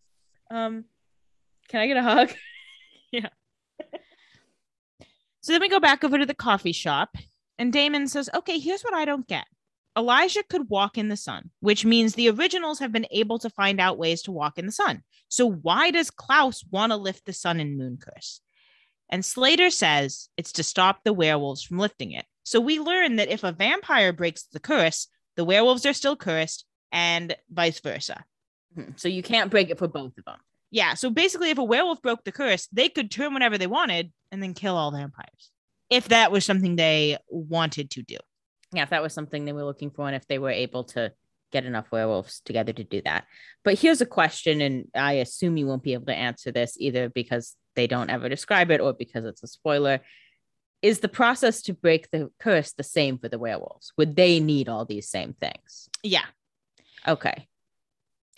um, 0.51 0.85
can 1.69 1.81
I 1.81 1.87
get 1.87 1.97
a 1.97 2.03
hug? 2.03 2.33
yeah. 3.13 3.29
so 5.41 5.53
then 5.53 5.61
we 5.61 5.69
go 5.69 5.81
back 5.81 6.05
over 6.05 6.19
to 6.19 6.27
the 6.27 6.35
coffee 6.35 6.73
shop, 6.73 7.17
and 7.59 7.73
Damon 7.73 8.09
says, 8.09 8.31
okay, 8.35 8.59
here's 8.59 8.83
what 8.83 8.95
I 8.95 9.05
don't 9.05 9.27
get. 9.27 9.45
Elijah 9.97 10.45
could 10.49 10.71
walk 10.71 10.97
in 10.97 11.09
the 11.09 11.17
sun, 11.17 11.51
which 11.61 11.85
means 11.85 12.15
the 12.15 12.31
originals 12.31 12.79
have 12.79 12.93
been 12.93 13.07
able 13.11 13.39
to 13.41 13.51
find 13.51 13.81
out 13.81 13.99
ways 13.99 14.23
to 14.23 14.33
walk 14.33 14.57
in 14.57 14.67
the 14.67 14.73
sun. 14.73 15.03
So 15.29 15.51
why 15.51 15.91
does 15.91 16.11
Klaus 16.11 16.65
want 16.71 16.93
to 16.93 16.97
lift 16.97 17.27
the 17.27 17.33
sun 17.33 17.59
and 17.59 17.77
Moon 17.77 17.99
Curse? 18.01 18.41
And 19.11 19.25
Slater 19.25 19.71
says 19.71 20.29
it's 20.37 20.53
to 20.53 20.63
stop 20.63 21.03
the 21.03 21.13
werewolves 21.13 21.63
from 21.63 21.79
lifting 21.79 22.13
it. 22.13 22.27
So 22.45 22.61
we 22.61 22.79
learn 22.79 23.17
that 23.17 23.29
if 23.29 23.43
a 23.43 23.53
vampire 23.53 24.13
breaks 24.13 24.45
the 24.45 24.61
curse, 24.61 25.09
the 25.37 25.45
werewolves 25.45 25.85
are 25.85 25.93
still 25.93 26.17
cursed 26.17 26.65
and 26.93 27.37
vice 27.51 27.81
versa. 27.81 28.25
Mm-hmm. 28.77 28.93
So 28.97 29.09
you 29.09 29.23
can't 29.23 29.51
break 29.51 29.71
it 29.71 29.79
for 29.79 29.89
both 29.89 30.17
of 30.17 30.25
them. 30.25 30.39
Yeah. 30.71 30.95
So 30.95 31.11
basically, 31.11 31.51
if 31.51 31.59
a 31.59 31.65
werewolf 31.65 32.03
broke 32.03 32.25
the 32.25 32.33
curse, 32.33 32.69
they 32.73 32.89
could 32.89 33.11
turn 33.11 33.35
whenever 33.35 33.59
they 33.59 33.67
wanted 33.67 34.13
and 34.31 34.43
then 34.43 34.55
kill 34.55 34.77
all 34.77 34.91
vampires. 34.91 35.51
If 35.91 36.09
that 36.09 36.31
was 36.31 36.45
something 36.45 36.77
they 36.77 37.17
wanted 37.29 37.91
to 37.93 38.03
do. 38.03 38.19
Yeah. 38.73 38.83
If 38.83 38.91
that 38.91 39.03
was 39.03 39.15
something 39.15 39.45
they 39.45 39.53
were 39.53 39.65
looking 39.65 39.91
for 39.91 40.07
and 40.07 40.17
if 40.17 40.27
they 40.27 40.39
were 40.39 40.51
able 40.51 40.85
to 40.85 41.13
get 41.51 41.65
enough 41.65 41.91
werewolves 41.91 42.43
together 42.45 42.75
to 42.75 42.85
do 42.85 43.01
that. 43.07 43.25
But 43.65 43.79
here's 43.79 44.03
a 44.03 44.07
question, 44.07 44.61
and 44.61 44.85
I 44.95 45.15
assume 45.15 45.57
you 45.57 45.67
won't 45.67 45.83
be 45.83 45.95
able 45.95 46.05
to 46.07 46.15
answer 46.15 46.53
this 46.53 46.77
either 46.79 47.09
because 47.09 47.57
they 47.75 47.87
don't 47.87 48.11
ever 48.11 48.29
describe 48.29 48.71
it 48.71 48.83
or 48.83 48.93
because 48.93 49.25
it's 49.25 49.43
a 49.43 49.47
spoiler 49.47 50.01
is 50.83 51.01
the 51.01 51.09
process 51.09 51.63
to 51.63 51.75
break 51.75 52.11
the 52.11 52.31
curse 52.39 52.73
the 52.73 52.83
same 52.83 53.19
for 53.19 53.29
the 53.29 53.39
werewolves? 53.39 53.93
Would 53.97 54.17
they 54.17 54.41
need 54.41 54.69
all 54.69 54.85
these 54.85 55.09
same 55.09 55.35
things? 55.35 55.89
Yeah. 56.03 56.25
Okay. 57.07 57.49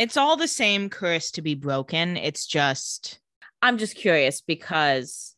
It's 0.00 0.16
all 0.16 0.38
the 0.38 0.48
same 0.48 0.88
curse 0.88 1.32
to 1.32 1.42
be 1.42 1.54
broken. 1.54 2.16
It's 2.16 2.46
just. 2.46 3.20
I'm 3.60 3.76
just 3.76 3.96
curious 3.96 4.40
because 4.40 5.36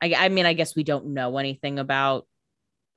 I, 0.00 0.14
I 0.16 0.28
mean, 0.28 0.46
I 0.46 0.52
guess 0.52 0.76
we 0.76 0.84
don't 0.84 1.06
know 1.14 1.36
anything 1.36 1.80
about 1.80 2.28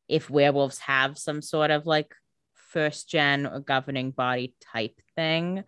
if 0.08 0.30
werewolves 0.30 0.78
have 0.78 1.18
some 1.18 1.42
sort 1.42 1.72
of 1.72 1.88
like 1.88 2.14
first 2.54 3.10
gen 3.10 3.48
or 3.48 3.60
governing 3.60 4.12
body 4.12 4.54
type 4.72 4.94
thing. 5.16 5.64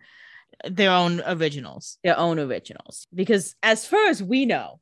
Their 0.64 0.92
own 0.92 1.20
originals. 1.26 1.98
Their 2.04 2.16
own 2.16 2.38
originals. 2.38 3.08
Because 3.12 3.56
as 3.60 3.84
far 3.84 4.06
as 4.06 4.22
we 4.22 4.46
know, 4.46 4.78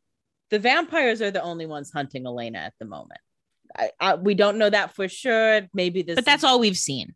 the 0.51 0.59
vampires 0.59 1.23
are 1.23 1.31
the 1.31 1.43
only 1.43 1.65
ones 1.65 1.91
hunting 1.91 2.27
Elena 2.27 2.59
at 2.59 2.75
the 2.79 2.85
moment. 2.85 3.21
I, 3.75 3.91
I, 3.99 4.15
we 4.17 4.35
don't 4.35 4.59
know 4.59 4.69
that 4.69 4.95
for 4.95 5.09
sure. 5.09 5.63
Maybe 5.73 6.03
this, 6.03 6.17
but 6.17 6.27
that's 6.27 6.45
all 6.45 6.61
we've 6.61 6.77
seen. 6.77 7.15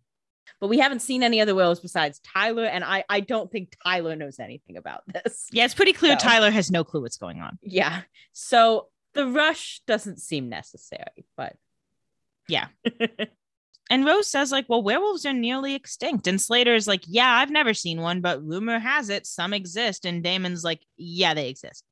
But 0.60 0.68
we 0.68 0.78
haven't 0.78 1.00
seen 1.00 1.22
any 1.22 1.40
other 1.40 1.54
werewolves 1.54 1.80
besides 1.80 2.20
Tyler, 2.20 2.64
and 2.64 2.84
I, 2.84 3.04
I 3.08 3.20
don't 3.20 3.50
think 3.50 3.76
Tyler 3.84 4.16
knows 4.16 4.38
anything 4.38 4.76
about 4.76 5.02
this. 5.12 5.48
Yeah, 5.52 5.64
it's 5.64 5.74
pretty 5.74 5.92
clear 5.92 6.18
so, 6.18 6.28
Tyler 6.28 6.50
has 6.50 6.70
no 6.70 6.84
clue 6.84 7.02
what's 7.02 7.16
going 7.16 7.40
on. 7.40 7.58
Yeah, 7.62 8.02
so 8.32 8.88
the 9.14 9.26
rush 9.26 9.82
doesn't 9.86 10.20
seem 10.20 10.48
necessary, 10.48 11.26
but 11.36 11.56
yeah. 12.48 12.68
and 13.90 14.04
Rose 14.04 14.28
says, 14.28 14.52
like, 14.52 14.68
well, 14.68 14.82
werewolves 14.82 15.26
are 15.26 15.32
nearly 15.32 15.74
extinct. 15.74 16.26
And 16.26 16.40
Slater 16.40 16.74
is 16.74 16.86
like, 16.86 17.02
yeah, 17.06 17.28
I've 17.28 17.50
never 17.50 17.74
seen 17.74 18.00
one, 18.00 18.20
but 18.20 18.44
rumor 18.44 18.78
has 18.78 19.08
it 19.08 19.26
some 19.26 19.52
exist. 19.52 20.04
And 20.04 20.22
Damon's 20.22 20.64
like, 20.64 20.80
yeah, 20.96 21.34
they 21.34 21.48
exist. 21.48 21.84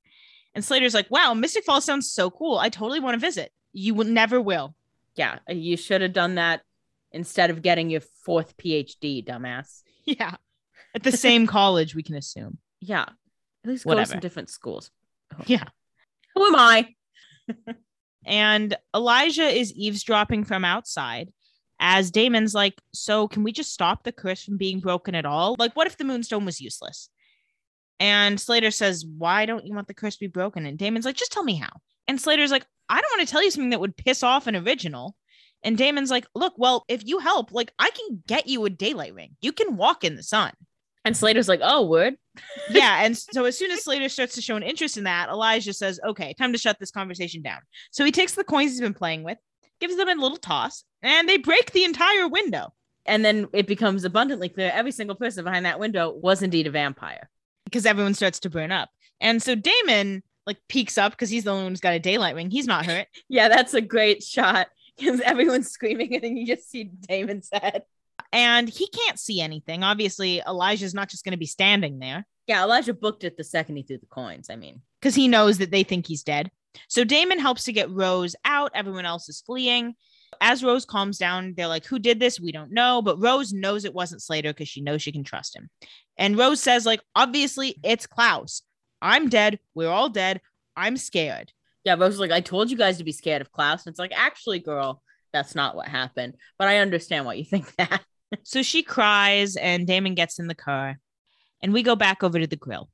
And 0.55 0.65
Slater's 0.65 0.95
like, 0.95 1.11
wow, 1.11 1.35
Mystic 1.35 1.65
Falls 1.65 1.85
sounds 1.85 2.11
so 2.11 2.31
cool. 2.31 2.59
I 2.59 2.69
totally 2.69 3.01
want 3.01 3.15
to 3.15 3.21
visit. 3.21 3.53
You 3.73 3.95
will 3.95 4.07
never 4.07 4.41
will. 4.41 4.75
Yeah, 5.15 5.39
you 5.49 5.77
should 5.77 6.01
have 6.01 6.13
done 6.13 6.37
that 6.37 6.63
instead 7.13 7.51
of 7.51 7.63
getting 7.63 7.91
your 7.91 8.03
fourth 8.25 8.57
PhD, 8.57 9.25
dumbass. 9.25 9.83
Yeah. 10.05 10.37
At 10.95 11.03
the 11.03 11.13
same 11.13 11.47
college, 11.59 11.95
we 11.95 12.03
can 12.03 12.17
assume. 12.17 12.59
Yeah. 12.81 13.07
At 13.65 13.71
least 13.71 13.87
Whatever. 13.87 14.01
go 14.01 14.05
to 14.05 14.11
some 14.11 14.21
different 14.21 14.51
schools. 14.51 14.91
Oh. 15.35 15.43
Yeah. 15.47 15.65
Who 16.35 16.47
am 16.47 16.57
I? 16.57 16.95
and 18.25 18.77
Elijah 18.95 19.49
is 19.49 19.73
eavesdropping 19.73 20.45
from 20.45 20.65
outside 20.65 21.33
as 21.81 22.11
Damon's 22.11 22.55
like, 22.55 22.81
So 22.93 23.27
can 23.27 23.43
we 23.43 23.53
just 23.53 23.73
stop 23.73 24.05
the 24.05 24.13
curse 24.13 24.45
from 24.45 24.57
being 24.57 24.81
broken 24.81 25.15
at 25.15 25.27
all? 25.27 25.57
Like, 25.59 25.75
what 25.75 25.87
if 25.87 25.97
the 25.97 26.05
moonstone 26.05 26.45
was 26.45 26.61
useless? 26.61 27.09
And 27.99 28.41
Slater 28.41 28.71
says, 28.71 29.05
Why 29.05 29.45
don't 29.47 29.67
you 29.67 29.75
want 29.75 29.89
the 29.89 29.95
curse 29.95 30.15
to 30.15 30.21
be 30.21 30.27
broken? 30.29 30.67
And 30.67 30.79
Damon's 30.79 31.05
like, 31.05 31.17
Just 31.17 31.33
tell 31.33 31.45
me 31.45 31.57
how. 31.57 31.71
And 32.07 32.21
Slater's 32.21 32.51
like, 32.51 32.67
I 32.89 33.01
don't 33.01 33.19
want 33.19 33.27
to 33.29 33.33
tell 33.33 33.43
you 33.43 33.51
something 33.51 33.71
that 33.71 33.81
would 33.81 33.97
piss 33.97 34.23
off 34.23 34.47
an 34.47 34.57
original. 34.57 35.17
And 35.63 35.77
Damon's 35.77 36.11
like, 36.11 36.27
Look, 36.35 36.55
well, 36.57 36.85
if 36.89 37.07
you 37.07 37.19
help, 37.19 37.53
like 37.53 37.73
I 37.79 37.91
can 37.91 38.23
get 38.27 38.47
you 38.47 38.65
a 38.65 38.71
daylight 38.71 39.15
ring. 39.15 39.37
You 39.41 39.53
can 39.53 39.77
walk 39.77 40.05
in 40.05 40.17
the 40.17 40.23
sun. 40.23 40.53
And 41.05 41.17
Slater's 41.17 41.49
like, 41.49 41.61
Oh, 41.63 41.87
word. 41.87 42.17
yeah. 42.71 43.05
And 43.05 43.17
so 43.17 43.45
as 43.45 43.59
soon 43.59 43.71
as 43.71 43.85
Slater 43.85 44.09
starts 44.09 44.35
to 44.35 44.43
show 44.43 44.57
an 44.57 44.63
interest 44.63 44.97
in 44.97 45.05
that, 45.05 45.29
Elijah 45.29 45.73
says, 45.73 46.01
Okay, 46.05 46.35
time 46.35 46.53
to 46.53 46.59
shut 46.59 46.79
this 46.79 46.91
conversation 46.91 47.43
down. 47.43 47.61
So 47.91 48.05
he 48.05 48.13
takes 48.13 48.35
the 48.35 48.45
coins 48.45 48.73
he's 48.73 48.81
been 48.81 48.95
playing 48.95 49.23
with, 49.23 49.39
gives 49.81 49.97
them 49.97 50.09
a 50.09 50.15
little 50.15 50.39
toss, 50.39 50.85
and 51.03 51.29
they 51.29 51.39
break 51.39 51.73
the 51.73 51.85
entire 51.85 52.29
window. 52.29 52.73
And 53.07 53.25
then 53.25 53.49
it 53.53 53.67
becomes 53.67 54.05
abundantly 54.05 54.51
clear 54.51 54.71
every 54.73 54.93
single 54.93 55.17
person 55.17 55.45
behind 55.45 55.65
that 55.65 55.81
window 55.81 56.13
was 56.13 56.43
indeed 56.43 56.67
a 56.67 56.71
vampire 56.71 57.31
because 57.65 57.87
everyone 57.87 58.15
starts 58.15 58.41
to 58.41 58.51
burn 58.51 58.73
up. 58.73 58.91
And 59.21 59.43
so 59.43 59.55
Damon 59.55 60.23
like 60.47 60.59
peeks 60.69 60.99
up 60.99 61.13
because 61.13 61.31
he's 61.31 61.45
the 61.45 61.51
only 61.51 61.65
one 61.65 61.73
who's 61.73 61.81
got 61.81 61.95
a 61.95 61.99
daylight 61.99 62.35
ring. 62.35 62.51
He's 62.51 62.67
not 62.67 62.87
hurt. 62.87 63.07
yeah, 63.29 63.49
that's 63.49 63.75
a 63.75 63.81
great 63.81 64.23
shot 64.23 64.69
because 65.01 65.21
everyone's 65.25 65.71
screaming 65.71 66.15
and 66.15 66.23
then 66.23 66.37
you 66.37 66.47
just 66.47 66.71
see 66.71 66.85
Damon's 66.85 67.49
head. 67.53 67.83
And 68.33 68.69
he 68.69 68.87
can't 68.89 69.19
see 69.19 69.41
anything. 69.41 69.83
Obviously, 69.83 70.43
Elijah's 70.47 70.95
not 70.95 71.09
just 71.09 71.25
going 71.25 71.33
to 71.33 71.39
be 71.39 71.47
standing 71.47 71.99
there. 71.99 72.27
Yeah, 72.47 72.63
Elijah 72.63 72.95
booked 72.95 73.25
it 73.25 73.37
the 73.37 73.45
second 73.45 73.77
he 73.77 73.83
threw 73.83 73.99
the 73.99 74.07
coins. 74.07 74.51
I 74.51 74.57
mean, 74.57 74.83
because 75.01 75.15
he 75.15 75.27
knows 75.27 75.59
that 75.59 75.71
they 75.71 75.83
think 75.83 76.07
he's 76.07 76.23
dead. 76.23 76.51
So 76.89 77.03
Damon 77.03 77.39
helps 77.39 77.65
to 77.65 77.73
get 77.73 77.91
Rose 77.91 78.37
out. 78.45 78.73
Everyone 78.75 79.07
else 79.07 79.29
is 79.29 79.43
fleeing. 79.45 79.95
As 80.41 80.63
Rose 80.63 80.85
calms 80.85 81.19
down, 81.19 81.55
they're 81.57 81.67
like, 81.67 81.87
Who 81.87 81.99
did 81.99 82.21
this? 82.21 82.39
We 82.39 82.53
don't 82.53 82.73
know. 82.73 83.03
But 83.03 83.21
Rose 83.21 83.53
knows 83.53 83.85
it 83.85 83.95
wasn't 83.95 84.23
Slater 84.23 84.51
because 84.53 84.69
she 84.69 84.81
knows 84.81 85.03
she 85.03 85.13
can 85.13 85.25
trust 85.25 85.57
him. 85.57 85.71
And 86.17 86.37
Rose 86.37 86.61
says, 86.61 86.87
like, 86.87 87.01
obviously 87.17 87.77
it's 87.83 88.07
Klaus. 88.07 88.63
I'm 89.01 89.29
dead. 89.29 89.59
We're 89.75 89.89
all 89.89 90.11
dead. 90.11 90.41
I'm 90.77 90.97
scared. 90.97 91.53
Yeah, 91.85 91.95
Rose 91.95 92.13
was 92.13 92.21
like, 92.21 92.31
I 92.31 92.41
told 92.41 92.71
you 92.71 92.77
guys 92.77 92.99
to 92.99 93.05
be 93.05 93.13
scared 93.13 93.41
of 93.41 93.53
Klaus. 93.53 93.87
And 93.87 93.93
it's 93.93 93.99
like, 93.99 94.13
actually, 94.15 94.59
girl, 94.59 95.03
that's 95.33 95.55
not 95.55 95.75
what 95.75 95.89
happened. 95.89 96.37
But 96.59 96.69
I 96.69 96.79
understand 96.79 97.25
why 97.25 97.35
you 97.35 97.45
think 97.45 97.75
that. 97.77 98.03
So 98.43 98.63
she 98.63 98.83
cries, 98.83 99.57
and 99.57 99.87
Damon 99.87 100.15
gets 100.15 100.39
in 100.39 100.47
the 100.47 100.55
car. 100.55 100.99
And 101.63 101.73
we 101.73 101.83
go 101.83 101.97
back 101.97 102.23
over 102.23 102.39
to 102.39 102.47
the 102.47 102.57
grill 102.57 102.89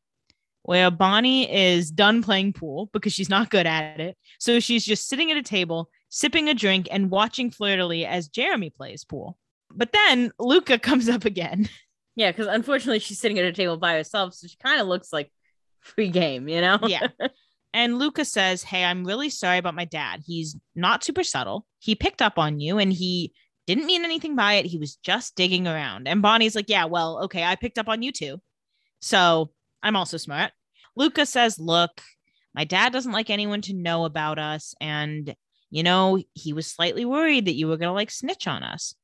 where 0.66 0.90
Bonnie 0.90 1.50
is 1.50 1.92
done 1.92 2.24
playing 2.24 2.52
pool 2.52 2.90
because 2.92 3.12
she's 3.12 3.28
not 3.28 3.50
good 3.50 3.68
at 3.68 4.00
it. 4.00 4.16
So 4.40 4.58
she's 4.58 4.84
just 4.84 5.06
sitting 5.06 5.30
at 5.30 5.36
a 5.36 5.42
table, 5.42 5.88
sipping 6.08 6.48
a 6.48 6.54
drink, 6.54 6.88
and 6.90 7.08
watching 7.08 7.52
flirtily 7.52 8.04
as 8.04 8.26
Jeremy 8.26 8.70
plays 8.70 9.04
pool. 9.04 9.38
But 9.72 9.92
then 9.92 10.32
Luca 10.40 10.78
comes 10.80 11.08
up 11.08 11.24
again. 11.24 11.68
Yeah, 12.16 12.32
because 12.32 12.48
unfortunately 12.48 12.98
she's 12.98 13.20
sitting 13.20 13.38
at 13.38 13.44
a 13.44 13.52
table 13.52 13.76
by 13.76 13.94
herself, 13.94 14.34
so 14.34 14.48
she 14.48 14.56
kind 14.56 14.80
of 14.80 14.88
looks 14.88 15.12
like 15.12 15.30
free 15.82 16.08
game, 16.08 16.48
you 16.48 16.60
know? 16.60 16.78
Yeah. 16.86 17.08
And 17.76 17.98
Luca 17.98 18.24
says, 18.24 18.62
Hey, 18.62 18.82
I'm 18.82 19.04
really 19.04 19.28
sorry 19.28 19.58
about 19.58 19.74
my 19.74 19.84
dad. 19.84 20.22
He's 20.24 20.56
not 20.74 21.04
super 21.04 21.22
subtle. 21.22 21.66
He 21.78 21.94
picked 21.94 22.22
up 22.22 22.38
on 22.38 22.58
you 22.58 22.78
and 22.78 22.90
he 22.90 23.34
didn't 23.66 23.84
mean 23.84 24.02
anything 24.02 24.34
by 24.34 24.54
it. 24.54 24.64
He 24.64 24.78
was 24.78 24.96
just 24.96 25.36
digging 25.36 25.68
around. 25.68 26.08
And 26.08 26.22
Bonnie's 26.22 26.56
like, 26.56 26.70
Yeah, 26.70 26.86
well, 26.86 27.24
okay, 27.24 27.44
I 27.44 27.54
picked 27.54 27.76
up 27.78 27.90
on 27.90 28.00
you 28.00 28.12
too. 28.12 28.40
So 29.02 29.50
I'm 29.82 29.94
also 29.94 30.16
smart. 30.16 30.52
Luca 30.96 31.26
says, 31.26 31.58
Look, 31.58 32.00
my 32.54 32.64
dad 32.64 32.94
doesn't 32.94 33.12
like 33.12 33.28
anyone 33.28 33.60
to 33.60 33.74
know 33.74 34.06
about 34.06 34.38
us. 34.38 34.74
And, 34.80 35.36
you 35.68 35.82
know, 35.82 36.18
he 36.32 36.54
was 36.54 36.66
slightly 36.66 37.04
worried 37.04 37.44
that 37.44 37.56
you 37.56 37.68
were 37.68 37.76
going 37.76 37.90
to 37.90 37.92
like 37.92 38.10
snitch 38.10 38.46
on 38.46 38.62
us. 38.62 38.94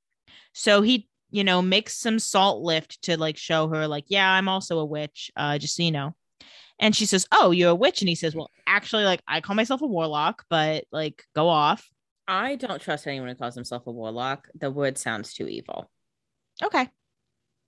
So 0.54 0.80
he, 0.80 1.10
you 1.30 1.44
know, 1.44 1.60
makes 1.60 1.98
some 1.98 2.18
salt 2.18 2.62
lift 2.62 3.02
to 3.02 3.18
like 3.18 3.36
show 3.36 3.68
her, 3.68 3.86
like, 3.86 4.06
yeah, 4.08 4.32
I'm 4.32 4.48
also 4.48 4.78
a 4.78 4.86
witch, 4.86 5.30
uh, 5.36 5.58
just 5.58 5.76
so 5.76 5.82
you 5.82 5.90
know. 5.90 6.14
And 6.78 6.94
she 6.96 7.06
says, 7.06 7.26
Oh, 7.32 7.50
you're 7.50 7.70
a 7.70 7.74
witch. 7.74 8.02
And 8.02 8.08
he 8.08 8.14
says, 8.14 8.34
Well, 8.34 8.50
actually, 8.66 9.04
like, 9.04 9.22
I 9.28 9.40
call 9.40 9.54
myself 9.56 9.82
a 9.82 9.86
warlock, 9.86 10.44
but 10.50 10.84
like, 10.90 11.24
go 11.34 11.48
off. 11.48 11.88
I 12.28 12.56
don't 12.56 12.80
trust 12.80 13.06
anyone 13.06 13.28
who 13.28 13.34
calls 13.34 13.54
himself 13.54 13.86
a 13.86 13.90
warlock. 13.90 14.48
The 14.58 14.70
word 14.70 14.96
sounds 14.98 15.34
too 15.34 15.46
evil. 15.48 15.90
Okay. 16.62 16.88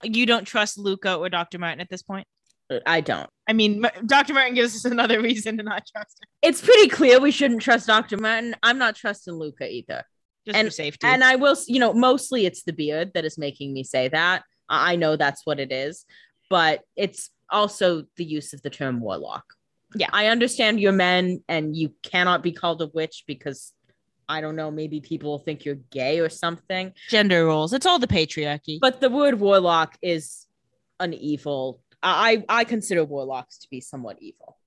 You 0.02 0.26
don't 0.26 0.44
trust 0.44 0.78
Luca 0.78 1.14
or 1.16 1.28
Dr. 1.28 1.58
Martin 1.58 1.80
at 1.80 1.88
this 1.90 2.02
point? 2.02 2.26
Uh, 2.70 2.78
I 2.86 3.00
don't. 3.00 3.28
I 3.48 3.52
mean, 3.52 3.84
Dr. 4.06 4.32
Martin 4.34 4.54
gives 4.54 4.74
us 4.74 4.84
another 4.90 5.20
reason 5.20 5.56
to 5.58 5.62
not 5.62 5.84
trust 5.86 6.18
him, 6.22 6.28
It's 6.42 6.60
pretty 6.62 6.88
clear 6.88 7.20
we 7.20 7.30
shouldn't 7.30 7.62
trust 7.62 7.86
Dr. 7.86 8.16
Martin. 8.16 8.54
I'm 8.62 8.78
not 8.78 8.96
trusting 8.96 9.34
Luca 9.34 9.70
either. 9.70 10.04
just 10.46 10.56
And- 10.58 10.68
for 10.68 10.72
safety. 10.72 11.06
And 11.06 11.22
I 11.24 11.36
will, 11.36 11.56
you 11.66 11.78
know, 11.80 11.92
mostly 11.92 12.46
it's 12.46 12.62
the 12.62 12.72
beard 12.72 13.12
that 13.14 13.24
is 13.24 13.36
making 13.38 13.72
me 13.72 13.84
say 13.84 14.08
that. 14.08 14.42
I 14.68 14.92
I 14.92 14.96
know 14.96 15.16
that's 15.16 15.44
what 15.44 15.60
it 15.60 15.72
is, 15.72 16.06
but 16.48 16.80
it's 16.96 17.28
also 17.50 18.04
the 18.16 18.24
use 18.24 18.52
of 18.52 18.62
the 18.62 18.70
term 18.70 19.00
warlock. 19.00 19.44
Yeah. 19.94 20.08
I 20.12 20.26
understand 20.26 20.80
you're 20.80 20.92
men 20.92 21.42
and 21.48 21.76
you 21.76 21.94
cannot 22.02 22.42
be 22.42 22.52
called 22.52 22.82
a 22.82 22.88
witch 22.88 23.24
because 23.26 23.72
I 24.28 24.40
don't 24.40 24.56
know, 24.56 24.70
maybe 24.70 25.00
people 25.00 25.38
think 25.38 25.64
you're 25.64 25.76
gay 25.90 26.18
or 26.18 26.28
something. 26.28 26.92
Gender 27.08 27.46
roles. 27.46 27.72
It's 27.72 27.86
all 27.86 27.98
the 27.98 28.06
patriarchy. 28.06 28.78
But 28.80 29.00
the 29.00 29.10
word 29.10 29.38
warlock 29.38 29.96
is 30.02 30.46
an 30.98 31.14
evil. 31.14 31.80
I 32.02 32.44
I 32.48 32.64
consider 32.64 33.04
warlocks 33.04 33.58
to 33.58 33.68
be 33.70 33.80
somewhat 33.80 34.18
evil. 34.20 34.58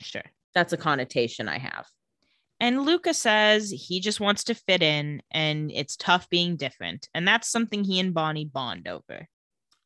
sure. 0.00 0.22
That's 0.54 0.72
a 0.72 0.76
connotation 0.76 1.48
I 1.48 1.58
have. 1.58 1.86
And 2.60 2.82
Luca 2.82 3.14
says 3.14 3.70
he 3.70 4.00
just 4.00 4.20
wants 4.20 4.44
to 4.44 4.54
fit 4.54 4.82
in 4.82 5.22
and 5.30 5.72
it's 5.72 5.96
tough 5.96 6.28
being 6.28 6.56
different. 6.56 7.08
And 7.14 7.26
that's 7.26 7.50
something 7.50 7.82
he 7.82 7.98
and 7.98 8.14
Bonnie 8.14 8.44
bond 8.44 8.86
over. 8.86 9.26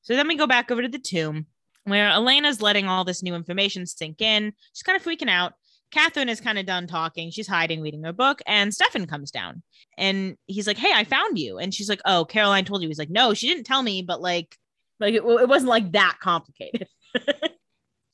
So 0.03 0.15
then 0.15 0.29
we 0.29 0.37
go 0.37 0.47
back 0.47 0.71
over 0.71 0.83
to 0.83 0.89
the 0.89 0.99
tomb 0.99 1.47
where 1.87 2.11
Elena's 2.11 2.61
letting 2.61 2.87
all 2.87 3.05
this 3.05 3.23
new 3.23 3.35
information 3.35 3.87
sink 3.87 4.21
in. 4.21 4.53
She's 4.75 4.83
kind 4.83 4.97
of 4.97 5.05
freaking 5.05 5.31
out. 5.31 5.55
Katherine 5.93 6.29
is 6.29 6.41
kind 6.41 6.59
of 6.59 6.67
done 6.67 6.87
talking. 6.87 7.31
She's 7.31 7.47
hiding, 7.47 7.81
reading 7.81 8.03
her 8.03 8.13
book, 8.13 8.43
and 8.47 8.75
Stefan 8.75 9.07
comes 9.07 9.31
down 9.31 9.63
and 9.97 10.37
he's 10.47 10.67
like, 10.67 10.79
Hey, 10.79 10.91
I 10.93 11.05
found 11.05 11.39
you. 11.39 11.59
And 11.59 11.73
she's 11.73 11.89
like, 11.89 12.01
Oh, 12.05 12.25
Caroline 12.25 12.65
told 12.65 12.83
you. 12.83 12.89
He's 12.89 12.99
like, 12.99 13.11
No, 13.11 13.35
she 13.35 13.47
didn't 13.49 13.65
tell 13.65 13.83
me, 13.83 14.03
but 14.03 14.21
like, 14.21 14.57
Like 15.01 15.15
it, 15.15 15.23
it 15.23 15.49
wasn't 15.49 15.71
like 15.71 15.93
that 15.93 16.19
complicated. 16.21 16.89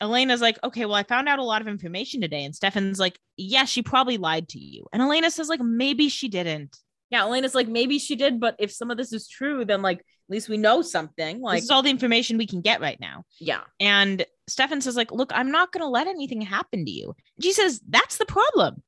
Elena's 0.03 0.41
like, 0.41 0.59
okay, 0.65 0.85
well, 0.85 0.97
I 0.97 1.05
found 1.05 1.29
out 1.29 1.39
a 1.39 1.45
lot 1.45 1.63
of 1.63 1.69
information 1.69 2.21
today. 2.21 2.45
And 2.45 2.53
Stefan's 2.53 2.99
like, 2.99 3.21
yeah, 3.37 3.65
she 3.65 3.83
probably 3.83 4.19
lied 4.19 4.49
to 4.49 4.59
you. 4.59 4.85
And 4.93 5.01
Elena 5.01 5.31
says, 5.31 5.49
like, 5.49 5.61
maybe 5.61 6.09
she 6.09 6.27
didn't. 6.27 6.77
Yeah, 7.13 7.23
Elena's 7.23 7.55
like, 7.55 7.69
maybe 7.69 7.99
she 7.99 8.17
did, 8.17 8.41
but 8.41 8.57
if 8.59 8.73
some 8.73 8.91
of 8.91 8.97
this 8.97 9.13
is 9.13 9.29
true, 9.29 9.65
then 9.65 9.83
like 9.83 9.99
at 9.99 10.05
least 10.29 10.49
we 10.49 10.57
know 10.57 10.83
something. 10.83 11.41
Like, 11.41 11.59
this 11.59 11.65
is 11.65 11.71
all 11.71 11.83
the 11.83 11.91
information 11.91 12.39
we 12.39 12.47
can 12.47 12.63
get 12.63 12.81
right 12.81 12.99
now. 12.99 13.25
yeah, 13.39 13.61
And 13.79 14.25
Stefan 14.49 14.81
says, 14.81 14.97
like, 14.97 15.13
look, 15.13 15.31
I'm 15.35 15.51
not 15.51 15.73
going 15.73 15.83
to 15.83 15.89
let 15.89 16.07
anything 16.07 16.41
happen 16.41 16.85
to 16.85 16.91
you. 16.91 17.15
She 17.41 17.53
says, 17.53 17.81
that's 17.89 18.17
the 18.17 18.25
problem. 18.27 18.83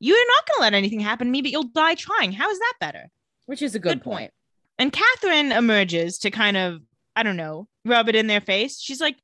You're 0.00 0.16
not 0.16 0.46
going 0.48 0.56
to 0.58 0.62
let 0.62 0.74
anything 0.74 1.00
happen 1.00 1.26
to 1.26 1.30
me, 1.30 1.42
but 1.42 1.50
you'll 1.50 1.64
die 1.64 1.94
trying. 1.94 2.32
How 2.32 2.50
is 2.50 2.58
that 2.58 2.74
better? 2.80 3.08
which 3.46 3.62
is 3.62 3.74
a 3.74 3.78
good, 3.78 3.98
Good 3.98 4.02
point. 4.04 4.16
point. 4.18 4.32
And 4.78 4.92
Katherine 4.92 5.52
emerges 5.52 6.18
to 6.18 6.30
kind 6.30 6.56
of, 6.56 6.80
I 7.16 7.22
don't 7.22 7.36
know, 7.38 7.66
rub 7.84 8.08
it 8.08 8.14
in 8.16 8.26
their 8.26 8.40
face. 8.42 8.78
She's 8.80 9.00
like, 9.00 9.16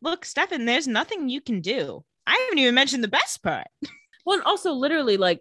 look, 0.00 0.24
Stefan, 0.24 0.64
there's 0.64 0.86
nothing 0.88 1.28
you 1.28 1.40
can 1.40 1.60
do. 1.60 2.04
I 2.26 2.32
haven't 2.44 2.58
even 2.58 2.74
mentioned 2.74 3.04
the 3.04 3.08
best 3.08 3.42
part. 3.42 3.66
Well, 4.24 4.36
and 4.38 4.46
also 4.46 4.72
literally, 4.72 5.16
like, 5.16 5.40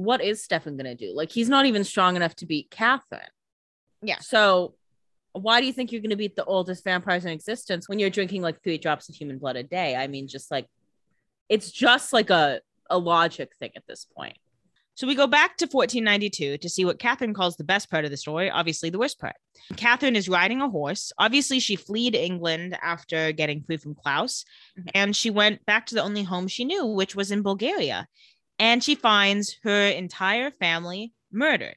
what 0.00 0.22
is 0.22 0.42
Stefan 0.42 0.76
gonna 0.78 0.94
do? 0.94 1.12
Like, 1.14 1.30
he's 1.30 1.48
not 1.50 1.66
even 1.66 1.84
strong 1.84 2.16
enough 2.16 2.34
to 2.36 2.46
beat 2.46 2.70
Katherine. 2.70 3.20
Yeah. 4.02 4.18
So 4.20 4.74
why 5.32 5.60
do 5.60 5.66
you 5.66 5.72
think 5.74 5.92
you're 5.92 6.00
gonna 6.00 6.16
beat 6.16 6.36
the 6.36 6.44
oldest 6.44 6.82
vampires 6.84 7.24
in 7.26 7.30
existence 7.32 7.88
when 7.88 7.98
you're 7.98 8.08
drinking 8.10 8.40
like 8.42 8.62
three 8.62 8.78
drops 8.78 9.08
of 9.10 9.14
human 9.14 9.38
blood 9.38 9.56
a 9.56 9.62
day? 9.62 9.94
I 9.96 10.06
mean, 10.06 10.26
just 10.26 10.50
like 10.50 10.66
it's 11.48 11.70
just 11.70 12.12
like 12.12 12.30
a 12.30 12.60
a 12.88 12.98
logic 12.98 13.52
thing 13.58 13.70
at 13.76 13.86
this 13.86 14.06
point. 14.16 14.36
So 14.94 15.06
we 15.06 15.14
go 15.14 15.26
back 15.26 15.56
to 15.58 15.66
1492 15.66 16.58
to 16.58 16.68
see 16.68 16.84
what 16.84 16.98
Katherine 16.98 17.32
calls 17.32 17.56
the 17.56 17.64
best 17.64 17.90
part 17.90 18.04
of 18.04 18.10
the 18.10 18.16
story, 18.16 18.50
obviously 18.50 18.90
the 18.90 18.98
worst 18.98 19.18
part. 19.18 19.36
Katherine 19.76 20.16
is 20.16 20.28
riding 20.28 20.60
a 20.60 20.68
horse. 20.68 21.10
Obviously, 21.16 21.58
she 21.60 21.76
fled 21.76 22.14
England 22.14 22.76
after 22.82 23.32
getting 23.32 23.62
free 23.62 23.78
from 23.78 23.94
Klaus, 23.94 24.44
Mhm. 24.78 24.90
and 24.94 25.16
she 25.16 25.30
went 25.30 25.64
back 25.64 25.86
to 25.86 25.94
the 25.94 26.02
only 26.02 26.22
home 26.24 26.48
she 26.48 26.64
knew, 26.64 26.84
which 26.84 27.14
was 27.14 27.30
in 27.30 27.42
Bulgaria. 27.42 28.08
And 28.60 28.84
she 28.84 28.94
finds 28.94 29.56
her 29.64 29.86
entire 29.86 30.50
family 30.50 31.14
murdered 31.32 31.76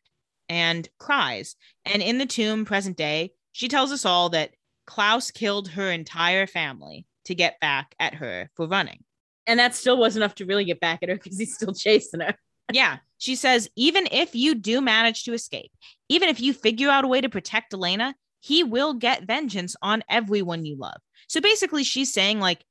and 0.49 0.87
cries. 0.99 1.55
And 1.85 2.03
in 2.03 2.17
the 2.17 2.25
tomb, 2.25 2.65
present 2.65 2.97
day, 2.97 3.31
she 3.53 3.69
tells 3.69 3.91
us 3.93 4.05
all 4.05 4.29
that 4.29 4.51
Klaus 4.85 5.31
killed 5.31 5.69
her 5.69 5.89
entire 5.89 6.45
family 6.45 7.07
to 7.25 7.35
get 7.35 7.59
back 7.61 7.95
at 7.99 8.15
her 8.15 8.49
for 8.55 8.67
running. 8.67 9.03
And 9.47 9.59
that 9.59 9.75
still 9.75 9.97
was 9.97 10.17
enough 10.17 10.35
to 10.35 10.45
really 10.45 10.65
get 10.65 10.81
back 10.81 10.99
at 11.01 11.09
her 11.09 11.15
because 11.15 11.39
he's 11.39 11.55
still 11.55 11.73
chasing 11.73 12.19
her. 12.19 12.35
Yeah. 12.71 12.97
She 13.17 13.35
says, 13.35 13.69
even 13.77 14.07
if 14.11 14.35
you 14.35 14.53
do 14.53 14.81
manage 14.81 15.23
to 15.23 15.33
escape, 15.33 15.71
even 16.09 16.27
if 16.27 16.41
you 16.41 16.53
figure 16.53 16.89
out 16.89 17.05
a 17.05 17.07
way 17.07 17.21
to 17.21 17.29
protect 17.29 17.73
Elena, 17.73 18.13
he 18.41 18.61
will 18.61 18.93
get 18.93 19.23
vengeance 19.23 19.77
on 19.81 20.03
everyone 20.09 20.65
you 20.65 20.75
love. 20.77 20.97
So 21.29 21.39
basically, 21.39 21.85
she's 21.85 22.13
saying, 22.13 22.41
like, 22.41 22.65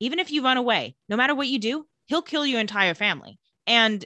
even 0.00 0.18
if 0.18 0.30
you 0.30 0.42
run 0.42 0.56
away, 0.56 0.96
no 1.10 1.16
matter 1.16 1.34
what 1.34 1.48
you 1.48 1.58
do, 1.58 1.86
he'll 2.06 2.22
kill 2.22 2.46
your 2.46 2.60
entire 2.60 2.94
family. 2.94 3.38
And 3.68 4.04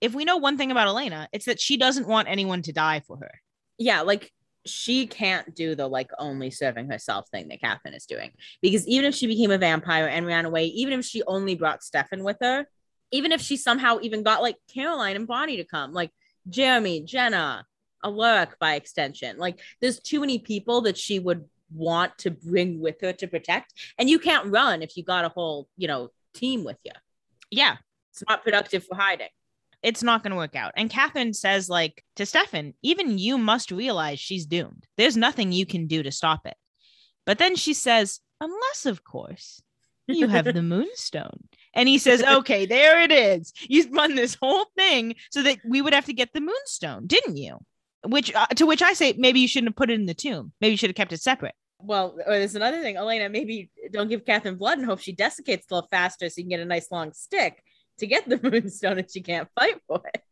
if 0.00 0.14
we 0.14 0.24
know 0.24 0.36
one 0.36 0.58
thing 0.58 0.70
about 0.70 0.88
Elena, 0.88 1.28
it's 1.32 1.46
that 1.46 1.60
she 1.60 1.76
doesn't 1.78 2.06
want 2.06 2.28
anyone 2.28 2.60
to 2.62 2.72
die 2.72 3.00
for 3.00 3.16
her. 3.16 3.40
yeah, 3.78 4.02
like 4.02 4.32
she 4.66 5.06
can't 5.06 5.54
do 5.54 5.74
the 5.74 5.86
like 5.86 6.10
only 6.18 6.50
serving 6.50 6.90
herself 6.90 7.28
thing 7.28 7.48
that 7.48 7.60
Katherine 7.60 7.94
is 7.94 8.04
doing. 8.04 8.32
Because 8.60 8.86
even 8.86 9.06
if 9.06 9.14
she 9.14 9.26
became 9.26 9.52
a 9.52 9.58
vampire 9.58 10.06
and 10.06 10.26
ran 10.26 10.44
away, 10.44 10.66
even 10.66 10.98
if 10.98 11.04
she 11.04 11.22
only 11.22 11.54
brought 11.54 11.84
Stefan 11.84 12.24
with 12.24 12.36
her, 12.40 12.66
even 13.12 13.32
if 13.32 13.40
she 13.40 13.56
somehow 13.56 13.98
even 14.02 14.24
got 14.24 14.42
like 14.42 14.56
Caroline 14.72 15.16
and 15.16 15.26
Bonnie 15.26 15.56
to 15.58 15.64
come, 15.64 15.92
like 15.92 16.10
Jeremy, 16.48 17.02
Jenna, 17.02 17.64
Alaric 18.04 18.58
by 18.58 18.74
extension, 18.74 19.38
like 19.38 19.60
there's 19.80 20.00
too 20.00 20.20
many 20.20 20.38
people 20.38 20.82
that 20.82 20.98
she 20.98 21.18
would 21.18 21.44
want 21.72 22.16
to 22.18 22.30
bring 22.30 22.80
with 22.80 23.00
her 23.00 23.12
to 23.12 23.26
protect. 23.26 23.72
And 23.98 24.10
you 24.10 24.18
can't 24.18 24.50
run 24.50 24.82
if 24.82 24.96
you 24.96 25.04
got 25.04 25.24
a 25.24 25.28
whole, 25.28 25.68
you 25.76 25.88
know, 25.88 26.10
team 26.34 26.64
with 26.64 26.78
you. 26.84 26.92
Yeah, 27.50 27.76
It's 28.16 28.28
not 28.28 28.42
productive 28.44 28.84
for 28.84 28.94
hiding. 28.96 29.28
it's 29.82 30.02
not 30.02 30.22
going 30.22 30.30
to 30.30 30.36
work 30.36 30.56
out. 30.56 30.72
And 30.76 30.90
Katherine 30.90 31.34
says, 31.34 31.68
like, 31.68 32.02
to 32.16 32.26
Stefan, 32.26 32.74
even 32.82 33.18
you 33.18 33.38
must 33.38 33.70
realize 33.70 34.18
she's 34.18 34.46
doomed. 34.46 34.84
There's 34.96 35.16
nothing 35.16 35.52
you 35.52 35.66
can 35.66 35.86
do 35.86 36.02
to 36.02 36.10
stop 36.10 36.46
it. 36.46 36.56
But 37.26 37.38
then 37.38 37.56
she 37.56 37.74
says, 37.74 38.20
unless, 38.40 38.86
of 38.86 39.04
course, 39.04 39.60
you 40.08 40.28
have 40.28 40.46
the 40.46 40.62
moonstone. 40.74 41.44
And 41.74 41.88
he 41.88 41.98
says, 41.98 42.22
okay, 42.22 42.64
there 42.66 43.00
it 43.02 43.12
is. 43.12 43.52
You 43.68 43.88
run 43.92 44.14
this 44.14 44.36
whole 44.40 44.64
thing 44.76 45.14
so 45.30 45.42
that 45.42 45.58
we 45.64 45.82
would 45.82 45.92
have 45.92 46.06
to 46.06 46.14
get 46.14 46.32
the 46.32 46.40
moonstone, 46.40 47.06
didn't 47.06 47.36
you? 47.36 47.58
Which, 48.04 48.34
uh, 48.34 48.46
to 48.46 48.66
which 48.66 48.82
I 48.82 48.94
say, 48.94 49.14
maybe 49.18 49.40
you 49.40 49.48
shouldn't 49.48 49.70
have 49.70 49.76
put 49.76 49.90
it 49.90 50.00
in 50.00 50.06
the 50.06 50.14
tomb. 50.14 50.52
Maybe 50.60 50.72
you 50.72 50.76
should 50.78 50.90
have 50.90 50.96
kept 50.96 51.12
it 51.12 51.20
separate. 51.20 51.54
Well, 51.78 52.16
or 52.26 52.38
there's 52.38 52.54
another 52.54 52.80
thing, 52.80 52.96
Elena. 52.96 53.28
Maybe 53.28 53.70
don't 53.92 54.08
give 54.08 54.24
Katherine 54.24 54.56
blood 54.56 54.78
and 54.78 54.86
hope 54.86 55.00
she 55.00 55.12
desiccates 55.12 55.66
a 55.70 55.74
little 55.74 55.88
faster, 55.90 56.28
so 56.28 56.34
you 56.38 56.44
can 56.44 56.50
get 56.50 56.60
a 56.60 56.64
nice 56.64 56.90
long 56.90 57.12
stick 57.12 57.62
to 57.98 58.06
get 58.06 58.28
the 58.28 58.40
moonstone, 58.50 58.98
and 58.98 59.10
she 59.10 59.20
can't 59.20 59.48
fight 59.58 59.80
for 59.86 60.02
it. 60.14 60.22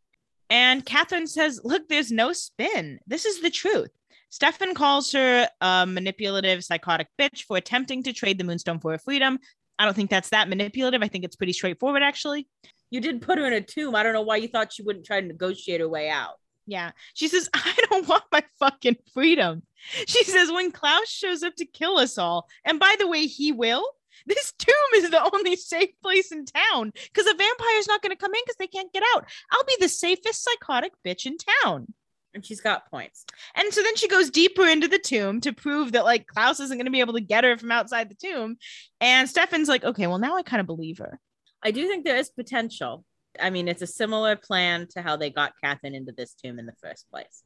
And 0.49 0.85
Katherine 0.85 1.27
says, 1.27 1.61
Look, 1.63 1.87
there's 1.87 2.11
no 2.11 2.33
spin. 2.33 2.99
This 3.07 3.25
is 3.25 3.41
the 3.41 3.49
truth. 3.49 3.91
Stefan 4.29 4.73
calls 4.73 5.11
her 5.13 5.47
a 5.61 5.85
manipulative, 5.87 6.63
psychotic 6.63 7.07
bitch 7.19 7.43
for 7.43 7.57
attempting 7.57 8.03
to 8.03 8.13
trade 8.13 8.37
the 8.37 8.43
moonstone 8.43 8.79
for 8.79 8.91
her 8.91 8.97
freedom. 8.97 9.39
I 9.79 9.85
don't 9.85 9.93
think 9.93 10.09
that's 10.09 10.29
that 10.29 10.49
manipulative. 10.49 11.01
I 11.01 11.07
think 11.07 11.23
it's 11.23 11.35
pretty 11.35 11.53
straightforward, 11.53 12.03
actually. 12.03 12.47
You 12.89 13.01
did 13.01 13.21
put 13.21 13.37
her 13.37 13.45
in 13.45 13.53
a 13.53 13.61
tomb. 13.61 13.95
I 13.95 14.03
don't 14.03 14.13
know 14.13 14.21
why 14.21 14.37
you 14.37 14.47
thought 14.47 14.73
she 14.73 14.83
wouldn't 14.83 15.05
try 15.05 15.21
to 15.21 15.27
negotiate 15.27 15.81
her 15.81 15.89
way 15.89 16.09
out. 16.09 16.35
Yeah. 16.67 16.91
She 17.13 17.27
says, 17.27 17.49
I 17.53 17.75
don't 17.89 18.07
want 18.07 18.23
my 18.31 18.43
fucking 18.59 18.97
freedom. 19.13 19.63
She 20.07 20.23
says, 20.23 20.51
when 20.51 20.71
Klaus 20.71 21.09
shows 21.09 21.43
up 21.43 21.55
to 21.55 21.65
kill 21.65 21.97
us 21.97 22.17
all, 22.17 22.47
and 22.63 22.79
by 22.79 22.95
the 22.99 23.07
way, 23.07 23.27
he 23.27 23.51
will, 23.51 23.87
this 24.25 24.53
tomb 24.57 24.75
is 24.95 25.09
the 25.09 25.29
only 25.33 25.55
safe 25.55 25.91
place 26.01 26.31
in 26.31 26.45
town 26.45 26.91
because 26.93 27.25
a 27.25 27.35
vampire's 27.35 27.87
not 27.87 28.01
going 28.01 28.11
to 28.11 28.21
come 28.21 28.33
in 28.33 28.41
because 28.45 28.57
they 28.57 28.67
can't 28.67 28.93
get 28.93 29.03
out. 29.15 29.25
I'll 29.51 29.65
be 29.65 29.77
the 29.79 29.89
safest 29.89 30.43
psychotic 30.43 30.93
bitch 31.05 31.25
in 31.25 31.37
town. 31.63 31.93
And 32.33 32.45
she's 32.45 32.59
got 32.59 32.89
points. 32.91 33.25
And 33.55 33.73
so 33.73 33.81
then 33.81 33.95
she 33.95 34.09
goes 34.09 34.29
deeper 34.29 34.67
into 34.67 34.89
the 34.89 34.99
tomb 34.99 35.39
to 35.41 35.53
prove 35.53 35.93
that 35.93 36.03
like 36.03 36.27
Klaus 36.27 36.59
isn't 36.59 36.77
going 36.77 36.85
to 36.85 36.91
be 36.91 36.99
able 36.99 37.13
to 37.13 37.21
get 37.21 37.45
her 37.45 37.57
from 37.57 37.71
outside 37.71 38.09
the 38.09 38.15
tomb. 38.15 38.57
And 38.99 39.29
Stefan's 39.29 39.69
like, 39.69 39.85
okay, 39.85 40.05
well, 40.07 40.19
now 40.19 40.35
I 40.35 40.43
kind 40.43 40.59
of 40.59 40.67
believe 40.67 40.97
her. 40.97 41.17
I 41.63 41.71
do 41.71 41.87
think 41.87 42.03
there 42.03 42.17
is 42.17 42.29
potential. 42.29 43.05
I 43.41 43.49
mean, 43.49 43.67
it's 43.67 43.81
a 43.81 43.87
similar 43.87 44.35
plan 44.35 44.87
to 44.91 45.01
how 45.01 45.15
they 45.15 45.29
got 45.29 45.53
Katherine 45.63 45.95
into 45.95 46.11
this 46.11 46.33
tomb 46.33 46.59
in 46.59 46.65
the 46.65 46.75
first 46.83 47.09
place. 47.09 47.41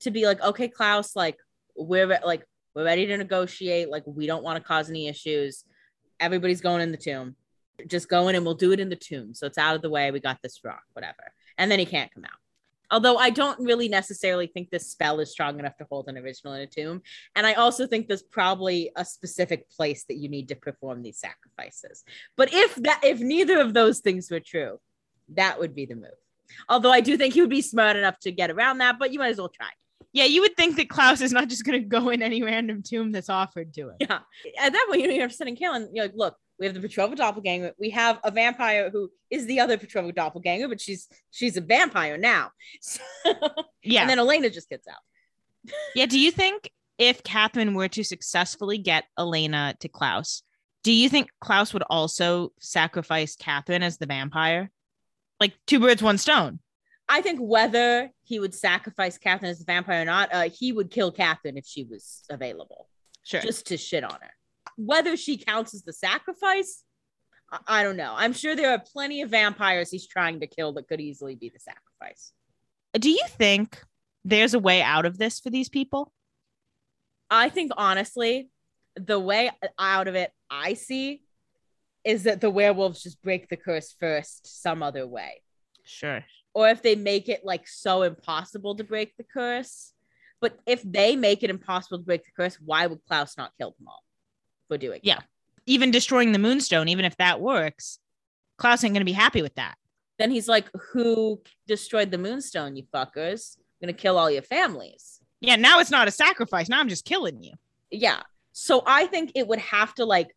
To 0.00 0.10
be 0.10 0.26
like, 0.26 0.42
okay, 0.42 0.68
Klaus, 0.68 1.16
like 1.16 1.36
we're 1.74 2.06
re- 2.06 2.18
like 2.24 2.44
we're 2.74 2.84
ready 2.84 3.06
to 3.06 3.16
negotiate. 3.16 3.88
Like 3.88 4.04
we 4.06 4.26
don't 4.26 4.44
want 4.44 4.62
to 4.62 4.66
cause 4.66 4.90
any 4.90 5.08
issues. 5.08 5.64
Everybody's 6.20 6.60
going 6.60 6.80
in 6.82 6.90
the 6.90 6.96
tomb. 6.96 7.36
Just 7.86 8.08
go 8.08 8.28
in 8.28 8.36
and 8.36 8.44
we'll 8.44 8.54
do 8.54 8.72
it 8.72 8.80
in 8.80 8.88
the 8.88 8.96
tomb. 8.96 9.34
So 9.34 9.46
it's 9.46 9.58
out 9.58 9.76
of 9.76 9.82
the 9.82 9.90
way. 9.90 10.10
We 10.10 10.20
got 10.20 10.40
this 10.42 10.60
rock, 10.64 10.82
whatever. 10.92 11.32
And 11.58 11.70
then 11.70 11.78
he 11.78 11.86
can't 11.86 12.12
come 12.12 12.24
out. 12.24 12.38
Although 12.90 13.16
I 13.16 13.30
don't 13.30 13.58
really 13.58 13.88
necessarily 13.88 14.46
think 14.46 14.70
this 14.70 14.90
spell 14.90 15.18
is 15.18 15.32
strong 15.32 15.58
enough 15.58 15.76
to 15.78 15.86
hold 15.90 16.08
an 16.08 16.18
original 16.18 16.54
in 16.54 16.60
a 16.60 16.66
tomb. 16.66 17.02
And 17.34 17.46
I 17.46 17.54
also 17.54 17.86
think 17.86 18.06
there's 18.06 18.22
probably 18.22 18.90
a 18.94 19.04
specific 19.04 19.68
place 19.70 20.04
that 20.04 20.16
you 20.16 20.28
need 20.28 20.48
to 20.48 20.54
perform 20.54 21.02
these 21.02 21.18
sacrifices. 21.18 22.04
But 22.36 22.52
if 22.52 22.74
that 22.76 23.00
if 23.02 23.20
neither 23.20 23.60
of 23.60 23.74
those 23.74 24.00
things 24.00 24.30
were 24.30 24.40
true, 24.40 24.78
that 25.30 25.58
would 25.58 25.74
be 25.74 25.86
the 25.86 25.96
move. 25.96 26.10
Although 26.68 26.92
I 26.92 27.00
do 27.00 27.16
think 27.16 27.34
he 27.34 27.40
would 27.40 27.50
be 27.50 27.62
smart 27.62 27.96
enough 27.96 28.18
to 28.20 28.30
get 28.30 28.50
around 28.50 28.78
that, 28.78 28.98
but 28.98 29.12
you 29.12 29.18
might 29.18 29.30
as 29.30 29.38
well 29.38 29.48
try. 29.48 29.70
Yeah, 30.12 30.24
you 30.24 30.42
would 30.42 30.56
think 30.56 30.76
that 30.76 30.88
Klaus 30.88 31.20
is 31.20 31.32
not 31.32 31.48
just 31.48 31.64
going 31.64 31.80
to 31.80 31.86
go 31.86 32.08
in 32.10 32.22
any 32.22 32.42
random 32.42 32.82
tomb 32.82 33.10
that's 33.10 33.28
offered 33.28 33.74
to 33.74 33.88
him. 33.90 33.96
Yeah. 33.98 34.20
At 34.60 34.72
that 34.72 34.86
point, 34.88 35.02
you 35.02 35.08
know, 35.08 35.14
you're 35.14 35.28
sitting 35.28 35.56
Kaelin, 35.56 35.88
you're 35.92 36.04
like, 36.04 36.14
look, 36.14 36.36
we 36.58 36.66
have 36.66 36.80
the 36.80 36.86
Petrova 36.86 37.16
doppelganger. 37.16 37.72
We 37.78 37.90
have 37.90 38.20
a 38.22 38.30
vampire 38.30 38.90
who 38.90 39.10
is 39.30 39.46
the 39.46 39.60
other 39.60 39.76
Petrova 39.76 40.14
doppelganger, 40.14 40.68
but 40.68 40.80
she's 40.80 41.08
she's 41.30 41.56
a 41.56 41.60
vampire 41.60 42.16
now. 42.16 42.50
So, 42.80 43.00
Yeah. 43.82 44.02
And 44.02 44.10
then 44.10 44.18
Elena 44.18 44.50
just 44.50 44.68
gets 44.68 44.86
out. 44.86 45.72
yeah. 45.94 46.06
Do 46.06 46.18
you 46.18 46.30
think 46.30 46.70
if 46.98 47.22
Katherine 47.24 47.74
were 47.74 47.88
to 47.88 48.04
successfully 48.04 48.78
get 48.78 49.04
Elena 49.18 49.74
to 49.80 49.88
Klaus, 49.88 50.42
do 50.84 50.92
you 50.92 51.08
think 51.08 51.28
Klaus 51.40 51.72
would 51.72 51.82
also 51.90 52.52
sacrifice 52.60 53.34
Katherine 53.34 53.82
as 53.82 53.98
the 53.98 54.06
vampire? 54.06 54.70
Like 55.40 55.54
two 55.66 55.80
birds, 55.80 56.02
one 56.02 56.18
stone. 56.18 56.60
I 57.08 57.20
think 57.20 57.40
whether 57.40 58.10
he 58.24 58.40
would 58.40 58.54
sacrifice 58.54 59.18
Katherine 59.18 59.50
as 59.50 59.60
a 59.60 59.64
vampire 59.64 60.02
or 60.02 60.04
not, 60.04 60.32
uh, 60.32 60.48
he 60.48 60.72
would 60.72 60.90
kill 60.90 61.12
Katherine 61.12 61.56
if 61.58 61.66
she 61.66 61.84
was 61.84 62.24
available, 62.30 62.88
Sure. 63.22 63.40
just 63.40 63.66
to 63.66 63.76
shit 63.76 64.02
on 64.04 64.18
her. 64.20 64.30
Whether 64.76 65.16
she 65.16 65.36
counts 65.36 65.74
as 65.74 65.82
the 65.82 65.92
sacrifice, 65.92 66.82
I, 67.52 67.58
I 67.68 67.82
don't 67.82 67.96
know. 67.96 68.14
I'm 68.16 68.32
sure 68.32 68.56
there 68.56 68.70
are 68.72 68.78
plenty 68.78 69.22
of 69.22 69.30
vampires 69.30 69.90
he's 69.90 70.06
trying 70.06 70.40
to 70.40 70.46
kill 70.46 70.72
that 70.74 70.88
could 70.88 71.00
easily 71.00 71.34
be 71.36 71.50
the 71.50 71.60
sacrifice. 71.60 72.32
do 72.98 73.10
you 73.10 73.22
think 73.28 73.82
there's 74.24 74.54
a 74.54 74.58
way 74.58 74.80
out 74.82 75.04
of 75.04 75.18
this 75.18 75.38
for 75.40 75.50
these 75.50 75.68
people? 75.68 76.12
I 77.30 77.48
think 77.50 77.72
honestly, 77.76 78.48
the 78.96 79.18
way 79.20 79.50
out 79.78 80.08
of 80.08 80.14
it 80.14 80.30
I 80.50 80.74
see 80.74 81.22
is 82.04 82.22
that 82.24 82.40
the 82.40 82.50
werewolves 82.50 83.02
just 83.02 83.20
break 83.22 83.48
the 83.48 83.56
curse 83.56 83.94
first 83.98 84.62
some 84.62 84.82
other 84.82 85.06
way. 85.06 85.42
Sure. 85.84 86.24
Or 86.54 86.68
if 86.68 86.82
they 86.82 86.94
make 86.94 87.28
it 87.28 87.44
like 87.44 87.66
so 87.68 88.02
impossible 88.02 88.76
to 88.76 88.84
break 88.84 89.16
the 89.16 89.24
curse. 89.24 89.92
But 90.40 90.58
if 90.66 90.82
they 90.82 91.16
make 91.16 91.42
it 91.42 91.50
impossible 91.50 91.98
to 91.98 92.04
break 92.04 92.24
the 92.24 92.30
curse, 92.36 92.56
why 92.64 92.86
would 92.86 93.00
Klaus 93.08 93.36
not 93.36 93.52
kill 93.58 93.74
them 93.78 93.88
all 93.88 94.02
for 94.68 94.78
doing 94.78 94.98
it? 94.98 95.04
Yeah. 95.04 95.20
Even 95.66 95.90
destroying 95.90 96.32
the 96.32 96.38
moonstone, 96.38 96.88
even 96.88 97.04
if 97.04 97.16
that 97.16 97.40
works, 97.40 97.98
Klaus 98.58 98.84
ain't 98.84 98.92
going 98.94 99.00
to 99.00 99.04
be 99.04 99.12
happy 99.12 99.42
with 99.42 99.54
that. 99.56 99.74
Then 100.18 100.30
he's 100.30 100.46
like, 100.48 100.66
Who 100.92 101.40
destroyed 101.66 102.10
the 102.10 102.18
moonstone, 102.18 102.76
you 102.76 102.84
fuckers? 102.94 103.56
I'm 103.58 103.88
gonna 103.88 103.92
kill 103.98 104.16
all 104.16 104.30
your 104.30 104.42
families. 104.42 105.20
Yeah. 105.40 105.56
Now 105.56 105.80
it's 105.80 105.90
not 105.90 106.08
a 106.08 106.10
sacrifice. 106.10 106.68
Now 106.68 106.78
I'm 106.80 106.88
just 106.88 107.04
killing 107.04 107.42
you. 107.42 107.52
yeah 107.90 108.20
so 108.52 108.82
i 108.86 109.04
think 109.06 109.32
it 109.34 109.46
would 109.48 109.58
have 109.58 109.92
to 109.94 110.04
like 110.04 110.28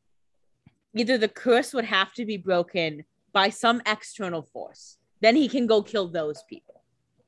either 0.96 1.18
the 1.20 1.28
curse 1.28 1.74
would 1.74 1.86
have 1.86 2.12
to 2.14 2.26
be 2.26 2.36
broken 2.38 3.04
by 3.32 3.50
some 3.50 3.80
external 3.86 4.42
force 4.42 4.98
then 5.22 5.36
he 5.36 5.48
can 5.48 5.68
go 5.68 5.82
kill 5.82 6.08
those 6.08 6.44
people. 6.50 6.84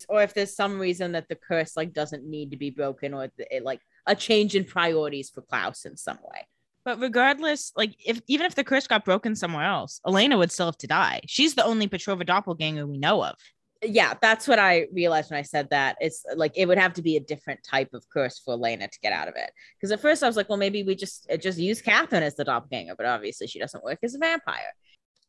Or 0.07 0.23
if 0.23 0.33
there's 0.33 0.55
some 0.55 0.79
reason 0.79 1.11
that 1.11 1.27
the 1.27 1.35
curse 1.35 1.75
like 1.75 1.93
doesn't 1.93 2.23
need 2.23 2.51
to 2.51 2.57
be 2.57 2.69
broken 2.69 3.13
or 3.13 3.29
it, 3.37 3.63
like 3.63 3.81
a 4.07 4.15
change 4.15 4.55
in 4.55 4.63
priorities 4.63 5.29
for 5.29 5.41
klaus 5.41 5.85
in 5.85 5.97
some 5.97 6.17
way. 6.23 6.47
But 6.85 6.99
regardless, 7.01 7.73
like 7.75 7.95
if 8.05 8.21
even 8.27 8.45
if 8.45 8.55
the 8.55 8.63
curse 8.63 8.87
got 8.87 9.03
broken 9.03 9.35
somewhere 9.35 9.65
else, 9.65 9.99
Elena 10.07 10.37
would 10.37 10.51
still 10.51 10.67
have 10.67 10.77
to 10.77 10.87
die. 10.87 11.21
She's 11.27 11.53
the 11.55 11.65
only 11.65 11.87
Petrova 11.87 12.25
doppelganger 12.25 12.87
we 12.87 12.97
know 12.97 13.23
of. 13.23 13.35
yeah 13.81 14.13
that's 14.21 14.45
what 14.45 14.59
i 14.59 14.87
realized 14.91 15.31
when 15.31 15.39
i 15.39 15.43
said 15.43 15.69
that. 15.69 15.97
It's 15.99 16.23
like 16.35 16.53
it 16.55 16.65
would 16.67 16.77
have 16.77 16.93
to 16.93 17.01
be 17.01 17.15
a 17.17 17.19
different 17.19 17.61
type 17.63 17.93
of 17.93 18.03
curse 18.13 18.39
for 18.39 18.53
elena 18.53 18.87
to 18.87 18.99
get 19.01 19.13
out 19.13 19.27
of 19.27 19.35
it. 19.35 19.51
Because 19.75 19.91
at 19.91 19.99
first 20.01 20.23
i 20.23 20.27
was 20.27 20.37
like 20.37 20.49
well 20.49 20.57
maybe 20.57 20.83
we 20.83 20.95
just 20.95 21.27
uh, 21.31 21.37
just 21.37 21.57
use 21.57 21.81
katherine 21.81 22.23
as 22.23 22.35
the 22.35 22.43
doppelganger 22.45 22.95
but 22.95 23.05
obviously 23.05 23.47
she 23.47 23.59
doesn't 23.59 23.83
work 23.83 23.99
as 24.03 24.15
a 24.15 24.17
vampire 24.17 24.73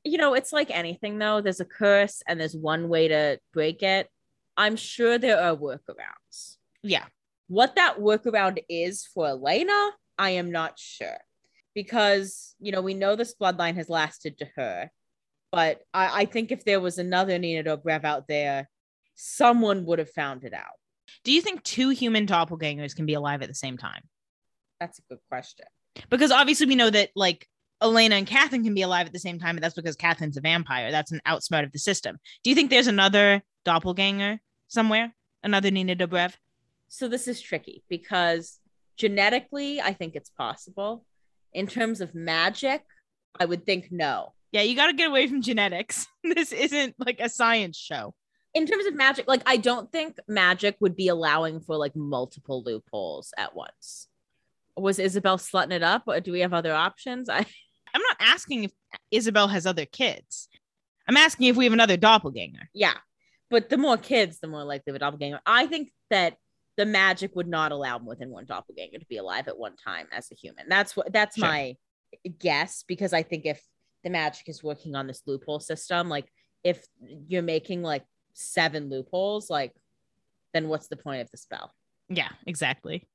you 0.05 0.19
know 0.19 0.35
it's 0.35 0.53
like 0.53 0.71
anything 0.71 1.19
though 1.19 1.41
there's 1.41 1.61
a 1.61 1.65
curse 1.65 2.23
and 2.27 2.41
there's 2.41 2.57
one 2.57 2.89
way 2.89 3.09
to 3.09 3.39
break 3.53 3.83
it 3.83 4.09
i'm 4.57 4.77
sure 4.77 5.19
there 5.19 5.41
are 5.41 5.57
workarounds 5.57 6.57
Yeah. 6.83 7.05
what 7.49 7.77
that 7.77 7.99
workaround 7.99 8.59
is 8.69 9.05
for 9.05 9.29
elena 9.29 9.91
i 10.19 10.31
am 10.31 10.51
not 10.51 10.79
sure 10.79 11.19
because 11.75 12.55
you 12.61 12.73
know 12.73 12.81
we 12.83 12.95
know 12.95 13.15
this 13.17 13.35
bloodline 13.41 13.77
has 13.77 13.89
lasted 13.89 14.39
to 14.39 14.47
her 14.57 14.91
but 15.53 15.81
I, 15.93 16.21
I 16.23 16.25
think 16.27 16.53
if 16.53 16.65
there 16.65 16.81
was 16.81 16.99
another 16.99 17.37
Nina 17.39 17.65
Dobrev 17.65 18.05
out 18.05 18.29
there, 18.29 18.69
someone 19.17 19.85
would 19.87 19.99
have 19.99 20.11
found 20.11 20.45
it 20.45 20.55
out. 20.55 20.79
Do 21.25 21.33
you 21.33 21.41
think 21.43 21.65
two 21.65 21.89
human 21.91 22.27
doppelgangers 22.27 22.95
can 22.95 23.05
be 23.07 23.15
alive 23.15 23.43
at 23.43 23.49
the 23.49 23.55
same 23.55 23.77
time? 23.77 24.03
That's 24.79 25.01
a 25.01 25.03
good 25.09 25.19
question. 25.29 25.67
Because 26.09 26.31
obviously 26.31 26.67
we 26.67 26.77
know 26.77 26.91
that 26.91 27.11
like 27.17 27.49
Elena 27.83 28.17
and 28.17 28.27
Katherine 28.27 28.65
can 28.65 28.75
be 28.75 28.83
alive 28.83 29.07
at 29.07 29.13
the 29.13 29.19
same 29.19 29.39
time, 29.39 29.57
but 29.57 29.63
that's 29.63 29.75
because 29.75 29.97
Katherine's 29.97 30.37
a 30.37 30.41
vampire. 30.41 30.91
That's 30.91 31.13
an 31.13 31.21
outsmart 31.27 31.65
of 31.65 31.73
the 31.73 31.79
system. 31.79 32.19
Do 32.45 32.51
you 32.51 32.57
think 32.57 32.71
there's 32.71 32.87
another 32.87 33.43
doppelganger 33.65 34.41
somewhere? 34.69 35.15
Another 35.43 35.71
Nina 35.71 35.97
Dobrev? 35.97 36.35
So 36.89 37.09
this 37.09 37.27
is 37.27 37.41
tricky 37.41 37.83
because 37.89 38.59
genetically, 38.97 39.81
I 39.81 39.95
think 39.95 40.15
it's 40.15 40.31
possible. 40.31 41.05
In 41.53 41.67
terms 41.67 42.01
of 42.01 42.15
magic, 42.15 42.83
I 43.39 43.47
would 43.47 43.65
think 43.65 43.89
no. 43.91 44.35
Yeah, 44.53 44.63
you 44.63 44.77
got 44.77 44.89
to 44.89 44.93
get 44.93 45.09
away 45.09 45.27
from 45.27 45.43
genetics. 45.43 46.07
this 46.25 46.53
isn't 46.53 46.97
like 46.99 47.21
a 47.21 47.29
science 47.29 47.79
show. 47.79 48.15
In 48.53 48.67
terms 48.67 48.87
of 48.87 48.95
magic, 48.95 49.29
like 49.29 49.43
I 49.47 49.57
don't 49.57 49.91
think 49.93 50.19
magic 50.27 50.77
would 50.81 50.97
be 50.97 51.09
allowing 51.09 51.61
for 51.61 51.77
like 51.77 51.95
multiple 51.95 52.63
loopholes 52.65 53.33
at 53.39 53.55
once. 53.55 54.09
Was 54.77 54.99
Isobel 54.99 55.39
slutting 55.39 55.73
it 55.73 55.83
up? 55.83 56.03
Or 56.07 56.21
do 56.21 56.33
we 56.33 56.41
have 56.41 56.53
other 56.53 56.75
options? 56.75 57.29
I 57.29 57.47
I'm 57.95 58.03
not 58.03 58.17
asking 58.21 58.65
if 58.65 58.73
Isobel 59.13 59.51
has 59.51 59.67
other 59.67 59.85
kids. 59.87 60.49
I'm 61.09 61.17
asking 61.17 61.49
if 61.49 61.57
we 61.57 61.65
have 61.65 61.73
another 61.73 61.97
doppelganger. 61.97 62.69
yeah. 62.75 62.95
But 63.51 63.69
the 63.69 63.79
more 63.79 63.97
kids, 63.97 64.39
the 64.39 64.47
more 64.47 64.63
likely 64.63 64.91
of 64.93 64.95
a 64.97 65.01
doppelganger. 65.01 65.41
I 65.45 65.67
think 65.67 65.91
that 66.11 66.37
the 66.77 66.87
magic 66.87 67.35
would 67.35 67.49
not 67.49 67.73
allow 67.73 67.99
more 67.99 68.15
than 68.15 68.31
one 68.31 68.45
doppelganger 68.47 68.99
to 69.01 69.07
be 69.07 69.17
alive 69.17 69.49
at 69.49 69.59
one 69.59 69.75
time 69.77 70.07
as 70.13 70.31
a 70.31 70.37
human. 70.37 70.69
That's 70.69 70.97
what 70.97 71.13
that's 71.13 71.37
Sure. 71.37 71.49
my 71.49 71.77
guess 72.39 72.85
because 72.87 73.13
I 73.13 73.25
think 73.25 73.47
if 73.47 73.61
the 74.05 74.11
magic 74.11 74.49
is 74.49 74.63
working 74.63 74.95
on 74.95 75.09
this 75.09 75.23
loophole 75.27 75.59
system, 75.59 76.09
like 76.09 76.27
if 76.63 76.87
you're 77.27 77.43
making 77.43 77.83
like 77.83 78.05
seven 78.35 78.89
loopholes, 78.89 79.51
like 79.51 79.73
then 80.55 80.69
what's 80.69 80.87
the 80.87 80.97
point 80.97 81.21
of 81.23 81.31
the 81.33 81.37
spell? 81.37 81.75
Yeah, 82.09 82.29
exactly. 82.47 83.09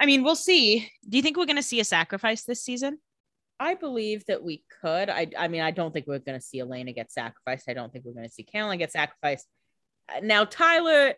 I 0.00 0.06
mean, 0.06 0.24
we'll 0.24 0.36
see. 0.36 0.90
Do 1.06 1.16
you 1.18 1.22
think 1.22 1.36
we're 1.36 1.44
going 1.46 1.56
to 1.56 1.62
see 1.62 1.80
a 1.80 1.84
sacrifice 1.84 2.44
this 2.44 2.62
season? 2.62 2.98
I 3.58 3.74
believe 3.74 4.24
that 4.26 4.42
we 4.42 4.64
could. 4.82 5.08
I 5.08 5.28
I 5.38 5.48
mean, 5.48 5.62
I 5.62 5.70
don't 5.70 5.92
think 5.92 6.06
we're 6.06 6.18
gonna 6.18 6.40
see 6.40 6.60
Elena 6.60 6.92
get 6.92 7.10
sacrificed. 7.10 7.68
I 7.68 7.74
don't 7.74 7.92
think 7.92 8.04
we're 8.04 8.12
gonna 8.14 8.28
see 8.28 8.42
Caroline 8.42 8.78
get 8.78 8.92
sacrificed. 8.92 9.46
Uh, 10.08 10.20
Now 10.22 10.44
Tyler, 10.44 11.14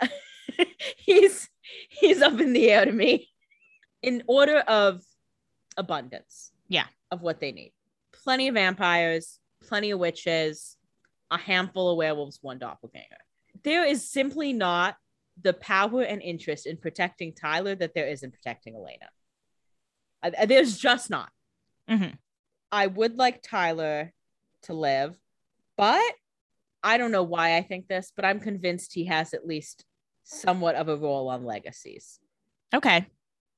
he's 0.98 1.48
he's 1.88 2.22
up 2.22 2.38
in 2.40 2.52
the 2.52 2.70
air 2.70 2.84
to 2.84 2.92
me. 2.92 3.28
In 4.02 4.22
order 4.26 4.58
of 4.58 5.00
abundance, 5.76 6.50
Yeah. 6.68 6.86
of 7.10 7.22
what 7.22 7.40
they 7.40 7.52
need. 7.52 7.72
Plenty 8.12 8.48
of 8.48 8.54
vampires, 8.54 9.38
plenty 9.62 9.92
of 9.92 9.98
witches, 10.00 10.76
a 11.30 11.38
handful 11.38 11.90
of 11.90 11.96
werewolves, 11.96 12.38
one 12.42 12.58
doppelganger. 12.58 13.16
There 13.62 13.84
is 13.84 14.08
simply 14.10 14.52
not 14.52 14.96
the 15.40 15.52
power 15.54 16.02
and 16.02 16.20
interest 16.20 16.66
in 16.66 16.76
protecting 16.76 17.32
Tyler 17.32 17.74
that 17.76 17.94
there 17.94 18.06
is 18.08 18.22
in 18.22 18.32
protecting 18.32 18.74
Elena. 18.74 19.08
Uh, 20.22 20.46
There's 20.46 20.76
just 20.76 21.08
not. 21.08 21.30
Mhm. 21.88 22.16
I 22.70 22.86
would 22.86 23.16
like 23.16 23.42
Tyler 23.42 24.12
to 24.62 24.74
live, 24.74 25.18
but 25.76 26.14
I 26.82 26.96
don't 26.98 27.12
know 27.12 27.22
why 27.22 27.56
I 27.56 27.62
think 27.62 27.88
this, 27.88 28.12
but 28.14 28.24
I'm 28.24 28.40
convinced 28.40 28.92
he 28.94 29.04
has 29.06 29.34
at 29.34 29.46
least 29.46 29.84
somewhat 30.24 30.74
of 30.74 30.88
a 30.88 30.96
role 30.96 31.28
on 31.28 31.44
Legacies, 31.44 32.18
Okay. 32.74 33.06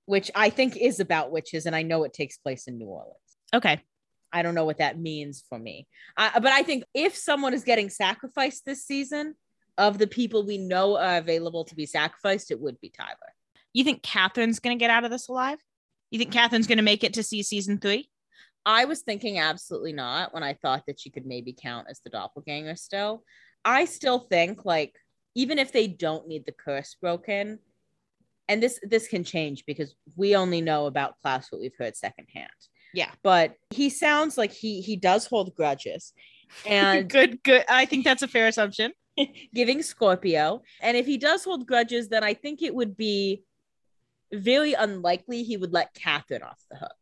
which 0.06 0.30
I 0.34 0.50
think 0.50 0.76
is 0.76 1.00
about 1.00 1.30
witches, 1.30 1.66
and 1.66 1.76
I 1.76 1.82
know 1.82 2.04
it 2.04 2.12
takes 2.12 2.36
place 2.38 2.66
in 2.66 2.78
New 2.78 2.86
Orleans. 2.86 3.18
Okay. 3.54 3.80
I 4.32 4.42
don't 4.42 4.54
know 4.54 4.64
what 4.64 4.78
that 4.78 4.98
means 4.98 5.44
for 5.48 5.58
me. 5.58 5.86
Uh, 6.16 6.40
but 6.40 6.52
I 6.52 6.62
think 6.64 6.84
if 6.92 7.14
someone 7.16 7.54
is 7.54 7.62
getting 7.62 7.88
sacrificed 7.88 8.64
this 8.64 8.84
season, 8.84 9.36
of 9.76 9.98
the 9.98 10.06
people 10.06 10.44
we 10.44 10.56
know 10.58 10.96
are 10.96 11.18
available 11.18 11.64
to 11.64 11.74
be 11.74 11.86
sacrificed, 11.86 12.50
it 12.52 12.60
would 12.60 12.80
be 12.80 12.88
Tyler. 12.90 13.34
You 13.72 13.82
think 13.82 14.02
Katherine's 14.02 14.60
going 14.60 14.76
to 14.78 14.80
get 14.80 14.90
out 14.90 15.04
of 15.04 15.10
this 15.10 15.28
alive? 15.28 15.58
You 16.10 16.18
think 16.18 16.32
Katherine's 16.32 16.68
going 16.68 16.78
to 16.78 16.84
make 16.84 17.02
it 17.02 17.14
to 17.14 17.22
see 17.24 17.42
season 17.42 17.78
three? 17.78 18.08
I 18.66 18.86
was 18.86 19.02
thinking 19.02 19.38
absolutely 19.38 19.92
not 19.92 20.32
when 20.32 20.42
I 20.42 20.54
thought 20.54 20.84
that 20.86 20.98
she 20.98 21.10
could 21.10 21.26
maybe 21.26 21.52
count 21.52 21.86
as 21.90 22.00
the 22.00 22.10
doppelganger 22.10 22.76
still. 22.76 23.24
I 23.64 23.84
still 23.84 24.18
think 24.18 24.64
like 24.64 24.94
even 25.34 25.58
if 25.58 25.72
they 25.72 25.86
don't 25.86 26.28
need 26.28 26.46
the 26.46 26.52
curse 26.52 26.96
broken, 27.00 27.58
and 28.48 28.62
this 28.62 28.78
this 28.82 29.08
can 29.08 29.24
change 29.24 29.64
because 29.66 29.94
we 30.16 30.36
only 30.36 30.60
know 30.60 30.86
about 30.86 31.14
Klaus 31.22 31.50
what 31.50 31.60
we've 31.60 31.76
heard 31.78 31.96
secondhand. 31.96 32.50
Yeah. 32.92 33.10
But 33.22 33.54
he 33.70 33.90
sounds 33.90 34.38
like 34.38 34.52
he 34.52 34.80
he 34.80 34.96
does 34.96 35.26
hold 35.26 35.54
grudges 35.54 36.12
and 36.66 37.08
good, 37.10 37.42
good. 37.42 37.64
I 37.68 37.86
think 37.86 38.04
that's 38.04 38.22
a 38.22 38.28
fair 38.28 38.46
assumption. 38.46 38.92
giving 39.54 39.82
Scorpio. 39.82 40.62
And 40.80 40.96
if 40.96 41.06
he 41.06 41.18
does 41.18 41.44
hold 41.44 41.66
grudges, 41.66 42.08
then 42.08 42.24
I 42.24 42.34
think 42.34 42.62
it 42.62 42.74
would 42.74 42.96
be 42.96 43.42
very 44.32 44.74
unlikely 44.74 45.42
he 45.42 45.56
would 45.56 45.72
let 45.72 45.94
Katherine 45.94 46.42
off 46.42 46.60
the 46.70 46.76
hook 46.78 46.96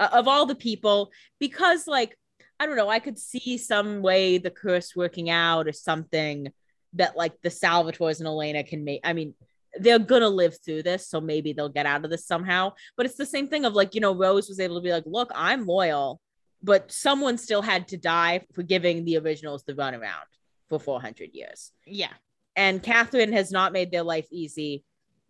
uh, 0.00 0.08
of 0.12 0.26
all 0.26 0.46
the 0.46 0.56
people, 0.56 1.12
because, 1.38 1.86
like, 1.86 2.16
I 2.58 2.66
don't 2.66 2.76
know, 2.76 2.88
I 2.88 2.98
could 2.98 3.18
see 3.18 3.56
some 3.58 4.02
way 4.02 4.38
the 4.38 4.50
curse 4.50 4.96
working 4.96 5.30
out 5.30 5.68
or 5.68 5.72
something 5.72 6.48
that, 6.94 7.16
like, 7.16 7.40
the 7.42 7.50
Salvatores 7.50 8.18
and 8.18 8.26
Elena 8.26 8.64
can 8.64 8.82
make. 8.82 9.00
I 9.04 9.12
mean, 9.12 9.34
they're 9.78 9.98
gonna 9.98 10.28
live 10.28 10.56
through 10.64 10.82
this, 10.82 11.08
so 11.08 11.20
maybe 11.20 11.52
they'll 11.52 11.68
get 11.68 11.86
out 11.86 12.04
of 12.04 12.10
this 12.10 12.26
somehow. 12.26 12.72
But 12.96 13.06
it's 13.06 13.16
the 13.16 13.26
same 13.26 13.48
thing 13.48 13.64
of 13.64 13.74
like, 13.74 13.94
you 13.94 14.00
know, 14.00 14.14
Rose 14.14 14.48
was 14.48 14.60
able 14.60 14.76
to 14.76 14.82
be 14.82 14.90
like, 14.90 15.04
look, 15.06 15.30
I'm 15.34 15.66
loyal, 15.66 16.20
but 16.62 16.90
someone 16.90 17.38
still 17.38 17.62
had 17.62 17.88
to 17.88 17.96
die 17.96 18.46
for 18.52 18.62
giving 18.62 19.04
the 19.04 19.18
originals 19.18 19.64
the 19.64 19.74
runaround 19.74 20.26
for 20.68 20.78
400 20.78 21.30
years. 21.32 21.72
Yeah. 21.86 22.12
And 22.56 22.82
Katherine 22.82 23.32
has 23.32 23.50
not 23.50 23.72
made 23.72 23.90
their 23.90 24.02
life 24.02 24.26
easy, 24.30 24.84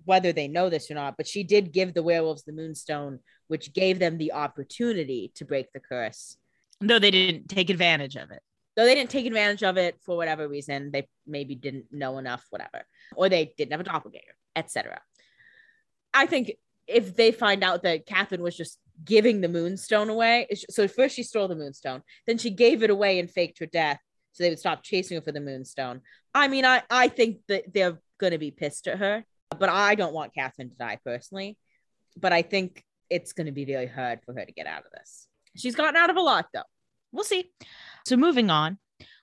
whether 0.05 0.33
they 0.33 0.49
know 0.49 0.71
this 0.71 0.91
or 0.91 0.95
not, 0.95 1.17
but 1.17 1.27
she 1.27 1.43
did 1.43 1.73
give 1.73 1.95
the 1.95 2.03
werewolves 2.03 2.45
the 2.45 2.53
moonstone, 2.53 3.21
which 3.49 3.73
gave 3.73 3.99
them 3.99 4.19
the 4.19 4.33
opportunity 4.33 5.33
to 5.37 5.45
break 5.45 5.73
the 5.73 5.81
curse. 5.81 6.37
Though 6.81 6.99
they 6.99 7.11
didn't 7.11 7.49
take 7.49 7.71
advantage 7.71 8.17
of 8.17 8.31
it. 8.31 8.43
Though 8.77 8.85
they 8.85 8.95
didn't 8.95 9.11
take 9.11 9.27
advantage 9.27 9.63
of 9.63 9.77
it 9.77 9.99
for 10.05 10.17
whatever 10.17 10.49
reason, 10.49 10.91
they 10.91 11.09
maybe 11.27 11.55
didn't 11.55 11.87
know 11.91 12.19
enough, 12.19 12.45
whatever, 12.51 12.85
or 13.17 13.29
they 13.29 13.53
didn't 13.57 13.73
have 13.73 13.81
a 13.81 13.85
doppelganger, 13.85 14.35
etc. 14.57 15.01
I 16.15 16.27
think 16.27 16.53
if 16.87 17.15
they 17.17 17.33
find 17.33 17.63
out 17.63 17.83
that 17.83 18.07
Katherine 18.07 18.43
was 18.43 18.57
just 18.57 18.79
giving 19.05 19.41
the 19.41 19.49
moonstone 19.49 20.09
away, 20.09 20.49
so 20.71 20.89
first 20.89 21.17
she 21.17 21.23
stole 21.23 21.49
the 21.49 21.57
moonstone, 21.57 22.03
then 22.27 22.39
she 22.39 22.51
gave 22.51 22.83
it 22.83 22.91
away 22.91 23.19
and 23.19 23.31
faked 23.31 23.59
her 23.59 23.67
death, 23.67 23.99
so 24.33 24.43
they 24.43 24.51
would 24.51 24.59
stop 24.59 24.83
chasing 24.83 25.17
her 25.17 25.23
for 25.23 25.33
the 25.33 25.41
moonstone. 25.41 26.01
I 26.35 26.49
mean, 26.49 26.65
I 26.65 26.83
I 26.89 27.09
think 27.09 27.39
that 27.49 27.73
they're 27.75 27.99
gonna 28.19 28.39
be 28.39 28.51
pissed 28.51 28.87
at 28.87 28.99
her, 28.99 29.25
but 29.59 29.69
I 29.69 29.95
don't 29.95 30.13
want 30.13 30.35
Katherine 30.35 30.71
to 30.71 30.77
die 30.77 30.99
personally. 31.05 31.57
But 32.17 32.33
I 32.33 32.43
think 32.43 32.85
it's 33.09 33.33
gonna 33.33 33.53
be 33.53 33.65
very 33.65 33.87
hard 33.87 34.21
for 34.25 34.35
her 34.35 34.45
to 34.45 34.53
get 34.53 34.67
out 34.67 34.85
of 34.85 34.93
this. 34.93 35.29
She's 35.57 35.75
gotten 35.75 35.97
out 35.97 36.11
of 36.11 36.17
a 36.17 36.21
lot 36.21 36.47
though. 36.53 36.63
We'll 37.13 37.25
see. 37.25 37.51
So 38.07 38.17
moving 38.17 38.51
on, 38.51 38.79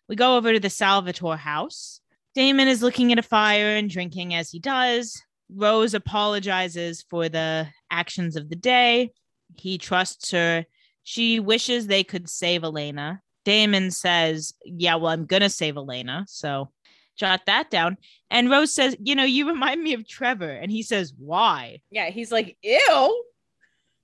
we 0.09 0.15
go 0.15 0.37
over 0.37 0.53
to 0.53 0.59
the 0.59 0.69
Salvatore 0.69 1.37
house. 1.37 2.01
Damon 2.35 2.67
is 2.67 2.83
looking 2.83 3.11
at 3.11 3.19
a 3.19 3.23
fire 3.23 3.75
and 3.75 3.89
drinking 3.89 4.33
as 4.33 4.51
he 4.51 4.59
does. 4.59 5.21
Rose 5.49 5.93
apologizes 5.93 7.03
for 7.09 7.29
the 7.29 7.67
actions 7.89 8.35
of 8.35 8.49
the 8.49 8.55
day. 8.55 9.11
He 9.55 9.77
trusts 9.77 10.31
her. 10.31 10.65
She 11.03 11.39
wishes 11.39 11.87
they 11.87 12.03
could 12.03 12.29
save 12.29 12.63
Elena. 12.63 13.21
Damon 13.45 13.91
says, 13.91 14.53
Yeah, 14.65 14.95
well, 14.95 15.11
I'm 15.11 15.25
going 15.25 15.41
to 15.41 15.49
save 15.49 15.77
Elena. 15.77 16.25
So 16.27 16.69
jot 17.17 17.41
that 17.47 17.69
down. 17.69 17.97
And 18.29 18.49
Rose 18.49 18.73
says, 18.73 18.95
You 18.99 19.15
know, 19.15 19.23
you 19.23 19.47
remind 19.47 19.81
me 19.83 19.93
of 19.93 20.07
Trevor. 20.07 20.49
And 20.51 20.71
he 20.71 20.83
says, 20.83 21.13
Why? 21.17 21.81
Yeah, 21.91 22.09
he's 22.09 22.31
like, 22.31 22.57
ew. 22.61 23.23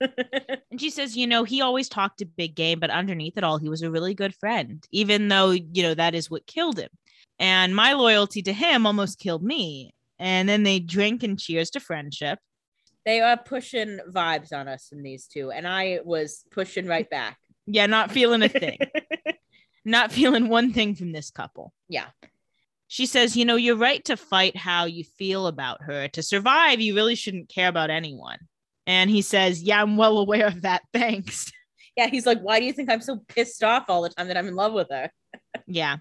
And 0.00 0.80
she 0.80 0.90
says, 0.90 1.16
You 1.16 1.26
know, 1.26 1.44
he 1.44 1.60
always 1.62 1.88
talked 1.88 2.20
a 2.20 2.26
big 2.26 2.54
game, 2.54 2.80
but 2.80 2.90
underneath 2.90 3.38
it 3.38 3.44
all, 3.44 3.58
he 3.58 3.68
was 3.68 3.82
a 3.82 3.90
really 3.90 4.12
good 4.14 4.34
friend, 4.34 4.86
even 4.90 5.28
though, 5.28 5.52
you 5.52 5.82
know, 5.82 5.94
that 5.94 6.14
is 6.14 6.30
what 6.30 6.46
killed 6.46 6.78
him. 6.78 6.90
And 7.38 7.74
my 7.74 7.92
loyalty 7.94 8.42
to 8.42 8.52
him 8.52 8.86
almost 8.86 9.18
killed 9.18 9.42
me. 9.42 9.94
And 10.18 10.48
then 10.48 10.62
they 10.62 10.78
drink 10.78 11.22
and 11.22 11.38
cheers 11.38 11.70
to 11.70 11.80
friendship. 11.80 12.38
they 13.06 13.20
are 13.20 13.36
pushing 13.36 13.98
vibes 14.10 14.52
on 14.52 14.66
us 14.68 14.90
in 14.92 15.02
these 15.02 15.26
two, 15.26 15.50
and 15.50 15.66
I 15.66 16.00
was 16.04 16.44
pushing 16.50 16.86
right 16.86 17.08
back. 17.08 17.38
Yeah, 17.66 17.86
not 17.86 18.10
feeling 18.10 18.42
a 18.42 18.48
thing. 18.48 18.78
not 19.84 20.12
feeling 20.12 20.48
one 20.48 20.72
thing 20.72 20.94
from 20.94 21.12
this 21.12 21.30
couple. 21.30 21.72
Yeah. 21.88 22.06
She 22.94 23.06
says, 23.06 23.36
You 23.36 23.44
know, 23.44 23.56
you're 23.56 23.74
right 23.74 24.04
to 24.04 24.16
fight 24.16 24.56
how 24.56 24.84
you 24.84 25.02
feel 25.02 25.48
about 25.48 25.82
her. 25.82 26.06
To 26.06 26.22
survive, 26.22 26.80
you 26.80 26.94
really 26.94 27.16
shouldn't 27.16 27.48
care 27.48 27.66
about 27.66 27.90
anyone. 27.90 28.38
And 28.86 29.10
he 29.10 29.20
says, 29.20 29.60
Yeah, 29.60 29.82
I'm 29.82 29.96
well 29.96 30.16
aware 30.18 30.46
of 30.46 30.62
that. 30.62 30.82
Thanks. 30.92 31.50
Yeah, 31.96 32.06
he's 32.06 32.24
like, 32.24 32.38
why 32.40 32.60
do 32.60 32.66
you 32.66 32.72
think 32.72 32.88
I'm 32.88 33.00
so 33.00 33.18
pissed 33.26 33.64
off 33.64 33.86
all 33.88 34.02
the 34.02 34.10
time 34.10 34.28
that 34.28 34.36
I'm 34.36 34.46
in 34.46 34.54
love 34.54 34.74
with 34.74 34.86
her? 34.92 35.10
Yeah. 35.66 35.96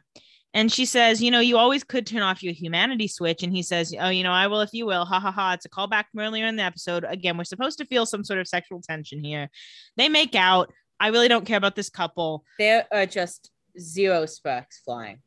And 0.54 0.72
she 0.72 0.86
says, 0.86 1.20
You 1.20 1.32
know, 1.32 1.40
you 1.40 1.58
always 1.58 1.84
could 1.84 2.06
turn 2.06 2.22
off 2.22 2.44
your 2.44 2.54
humanity 2.54 3.08
switch. 3.08 3.42
And 3.42 3.52
he 3.52 3.64
says, 3.64 3.92
Oh, 4.00 4.10
you 4.10 4.22
know, 4.22 4.32
I 4.32 4.46
will 4.46 4.62
if 4.62 4.70
you 4.72 4.86
will. 4.86 5.06
Ha 5.06 5.20
ha 5.20 5.32
ha. 5.32 5.54
It's 5.54 5.66
a 5.66 5.70
callback 5.70 6.04
from 6.12 6.20
earlier 6.20 6.46
in 6.46 6.58
the 6.58 6.64
episode. 6.64 7.06
Again, 7.10 7.40
we're 7.40 7.44
supposed 7.44 7.80
to 7.80 7.86
feel 7.86 8.06
some 8.06 8.24
sort 8.24 8.40
of 8.40 8.48
sexual 8.48 8.84
tension 8.84 9.24
here. 9.24 9.50
They 9.98 10.10
make 10.10 10.36
out. 10.36 10.72
I 11.00 11.08
really 11.08 11.28
don't 11.28 11.48
care 11.48 11.58
about 11.58 11.76
this 11.76 11.90
couple. 11.90 12.46
There 12.60 12.86
are 12.92 13.08
just 13.08 13.50
zero 13.80 14.28
sparks 14.28 14.80
flying. 14.86 15.22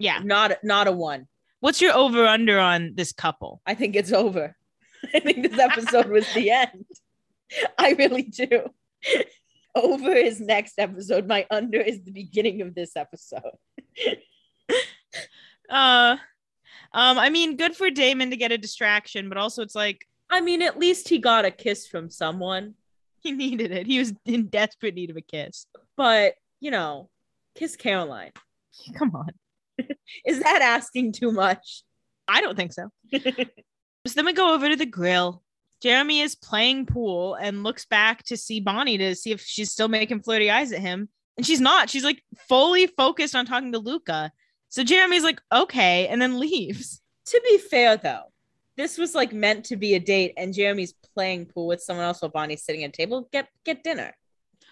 Yeah. 0.00 0.20
Not 0.24 0.58
not 0.64 0.88
a 0.88 0.92
one. 0.92 1.28
What's 1.60 1.80
your 1.80 1.94
over 1.94 2.26
under 2.26 2.58
on 2.58 2.92
this 2.94 3.12
couple? 3.12 3.60
I 3.66 3.74
think 3.74 3.94
it's 3.94 4.12
over. 4.12 4.56
I 5.14 5.20
think 5.20 5.48
this 5.48 5.58
episode 5.58 6.08
was 6.08 6.26
the 6.34 6.50
end. 6.50 6.86
I 7.78 7.92
really 7.92 8.22
do. 8.22 8.70
Over 9.74 10.10
is 10.10 10.40
next 10.40 10.78
episode. 10.78 11.28
My 11.28 11.46
under 11.50 11.80
is 11.80 12.02
the 12.02 12.12
beginning 12.12 12.62
of 12.62 12.74
this 12.74 12.96
episode. 12.96 13.42
Uh 15.68 16.16
um, 16.92 17.16
I 17.16 17.30
mean, 17.30 17.56
good 17.56 17.76
for 17.76 17.90
Damon 17.90 18.30
to 18.30 18.36
get 18.36 18.50
a 18.50 18.58
distraction, 18.58 19.28
but 19.28 19.38
also 19.38 19.62
it's 19.62 19.76
like 19.76 20.04
I 20.30 20.40
mean, 20.40 20.62
at 20.62 20.78
least 20.78 21.08
he 21.08 21.18
got 21.18 21.44
a 21.44 21.50
kiss 21.50 21.86
from 21.86 22.10
someone. 22.10 22.74
he 23.20 23.32
needed 23.32 23.72
it. 23.72 23.86
He 23.86 23.98
was 23.98 24.12
in 24.24 24.46
desperate 24.46 24.94
need 24.94 25.10
of 25.10 25.16
a 25.16 25.20
kiss. 25.20 25.66
But, 25.96 26.34
you 26.60 26.70
know, 26.70 27.10
kiss 27.54 27.76
Caroline. 27.76 28.32
Come 28.96 29.14
on. 29.14 29.30
Is 30.26 30.40
that 30.40 30.62
asking 30.62 31.12
too 31.12 31.32
much? 31.32 31.82
I 32.28 32.40
don't 32.40 32.56
think 32.56 32.72
so. 32.72 32.88
so 33.12 34.14
then 34.14 34.26
we 34.26 34.32
go 34.32 34.54
over 34.54 34.68
to 34.68 34.76
the 34.76 34.86
grill. 34.86 35.42
Jeremy 35.82 36.20
is 36.20 36.34
playing 36.34 36.86
pool 36.86 37.34
and 37.34 37.62
looks 37.62 37.86
back 37.86 38.22
to 38.24 38.36
see 38.36 38.60
Bonnie 38.60 38.98
to 38.98 39.14
see 39.14 39.32
if 39.32 39.40
she's 39.40 39.72
still 39.72 39.88
making 39.88 40.20
flirty 40.20 40.50
eyes 40.50 40.72
at 40.72 40.80
him. 40.80 41.08
And 41.36 41.46
she's 41.46 41.60
not. 41.60 41.88
She's 41.88 42.04
like 42.04 42.22
fully 42.48 42.86
focused 42.86 43.34
on 43.34 43.46
talking 43.46 43.72
to 43.72 43.78
Luca. 43.78 44.30
So 44.68 44.84
Jeremy's 44.84 45.22
like, 45.22 45.40
okay, 45.50 46.06
and 46.08 46.20
then 46.20 46.38
leaves. 46.38 47.00
To 47.26 47.40
be 47.42 47.58
fair, 47.58 47.96
though, 47.96 48.24
this 48.76 48.98
was 48.98 49.14
like 49.14 49.32
meant 49.32 49.64
to 49.66 49.76
be 49.76 49.94
a 49.94 50.00
date, 50.00 50.34
and 50.36 50.54
Jeremy's 50.54 50.94
playing 51.14 51.46
pool 51.46 51.66
with 51.66 51.82
someone 51.82 52.04
else 52.04 52.22
while 52.22 52.30
Bonnie's 52.30 52.64
sitting 52.64 52.84
at 52.84 52.90
a 52.90 52.92
table. 52.92 53.28
Get 53.32 53.48
get 53.64 53.82
dinner. 53.82 54.14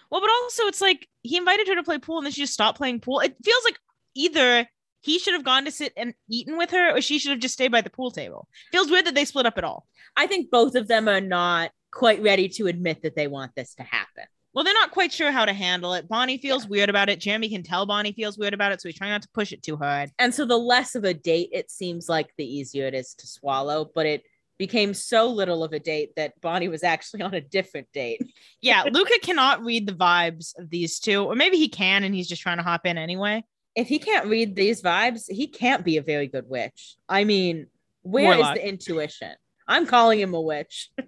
Well, 0.09 0.21
but 0.21 0.29
also 0.41 0.63
it's 0.63 0.81
like 0.81 1.07
he 1.21 1.37
invited 1.37 1.67
her 1.67 1.75
to 1.75 1.83
play 1.83 1.99
pool 1.99 2.17
and 2.17 2.25
then 2.25 2.33
she 2.33 2.41
just 2.41 2.53
stopped 2.53 2.77
playing 2.77 3.01
pool. 3.01 3.19
It 3.19 3.35
feels 3.43 3.63
like 3.63 3.77
either 4.15 4.67
he 5.01 5.19
should 5.19 5.33
have 5.33 5.43
gone 5.43 5.65
to 5.65 5.71
sit 5.71 5.93
and 5.95 6.13
eaten 6.29 6.57
with 6.57 6.71
her 6.71 6.95
or 6.95 7.01
she 7.01 7.19
should 7.19 7.31
have 7.31 7.39
just 7.39 7.53
stayed 7.53 7.71
by 7.71 7.81
the 7.81 7.89
pool 7.89 8.11
table. 8.11 8.47
Feels 8.71 8.89
weird 8.89 9.05
that 9.05 9.15
they 9.15 9.25
split 9.25 9.45
up 9.45 9.57
at 9.57 9.63
all. 9.63 9.85
I 10.17 10.27
think 10.27 10.51
both 10.51 10.75
of 10.75 10.87
them 10.87 11.07
are 11.07 11.21
not 11.21 11.71
quite 11.91 12.21
ready 12.21 12.49
to 12.49 12.67
admit 12.67 13.03
that 13.03 13.15
they 13.15 13.27
want 13.27 13.55
this 13.55 13.75
to 13.75 13.83
happen. 13.83 14.25
Well, 14.53 14.63
they're 14.63 14.73
not 14.73 14.91
quite 14.91 15.13
sure 15.13 15.31
how 15.31 15.45
to 15.45 15.53
handle 15.53 15.93
it. 15.93 16.09
Bonnie 16.09 16.39
feels 16.39 16.67
weird 16.67 16.89
about 16.89 17.07
it. 17.07 17.19
Jeremy 17.19 17.49
can 17.49 17.63
tell 17.63 17.85
Bonnie 17.85 18.13
feels 18.13 18.37
weird 18.37 18.53
about 18.53 18.71
it, 18.71 18.81
so 18.81 18.89
he's 18.89 18.97
trying 18.97 19.11
not 19.11 19.21
to 19.21 19.29
push 19.33 19.51
it 19.51 19.61
too 19.61 19.77
hard. 19.77 20.09
And 20.17 20.33
so 20.33 20.45
the 20.45 20.57
less 20.57 20.95
of 20.95 21.03
a 21.03 21.13
date 21.13 21.49
it 21.51 21.69
seems 21.69 22.09
like, 22.09 22.31
the 22.35 22.45
easier 22.45 22.87
it 22.87 22.95
is 22.95 23.13
to 23.19 23.27
swallow. 23.27 23.89
But 23.93 24.07
it 24.07 24.23
became 24.57 24.93
so 24.93 25.29
little 25.29 25.63
of 25.63 25.71
a 25.71 25.79
date 25.79 26.11
that 26.15 26.39
Bonnie 26.41 26.67
was 26.67 26.83
actually 26.83 27.21
on 27.21 27.33
a 27.35 27.41
different 27.41 27.87
date. 27.93 28.21
Yeah, 28.59 28.83
Luca 28.91 29.19
cannot 29.21 29.63
read 29.63 29.87
the 29.87 29.93
vibes 29.93 30.57
of 30.59 30.69
these 30.69 30.99
two, 30.99 31.23
or 31.23 31.35
maybe 31.35 31.57
he 31.57 31.69
can 31.69 32.03
and 32.03 32.13
he's 32.13 32.27
just 32.27 32.41
trying 32.41 32.57
to 32.57 32.63
hop 32.63 32.85
in 32.85 32.97
anyway. 32.97 33.43
If 33.75 33.87
he 33.87 33.99
can't 33.99 34.27
read 34.27 34.55
these 34.55 34.81
vibes, 34.81 35.29
he 35.29 35.47
can't 35.47 35.85
be 35.85 35.97
a 35.97 36.01
very 36.01 36.27
good 36.27 36.49
witch. 36.49 36.95
I 37.07 37.23
mean, 37.23 37.67
where 38.01 38.31
is 38.33 38.37
Warlock. 38.37 38.55
the 38.55 38.67
intuition? 38.67 39.33
I'm 39.67 39.85
calling 39.85 40.19
him 40.19 40.33
a 40.33 40.41
witch. 40.41 40.89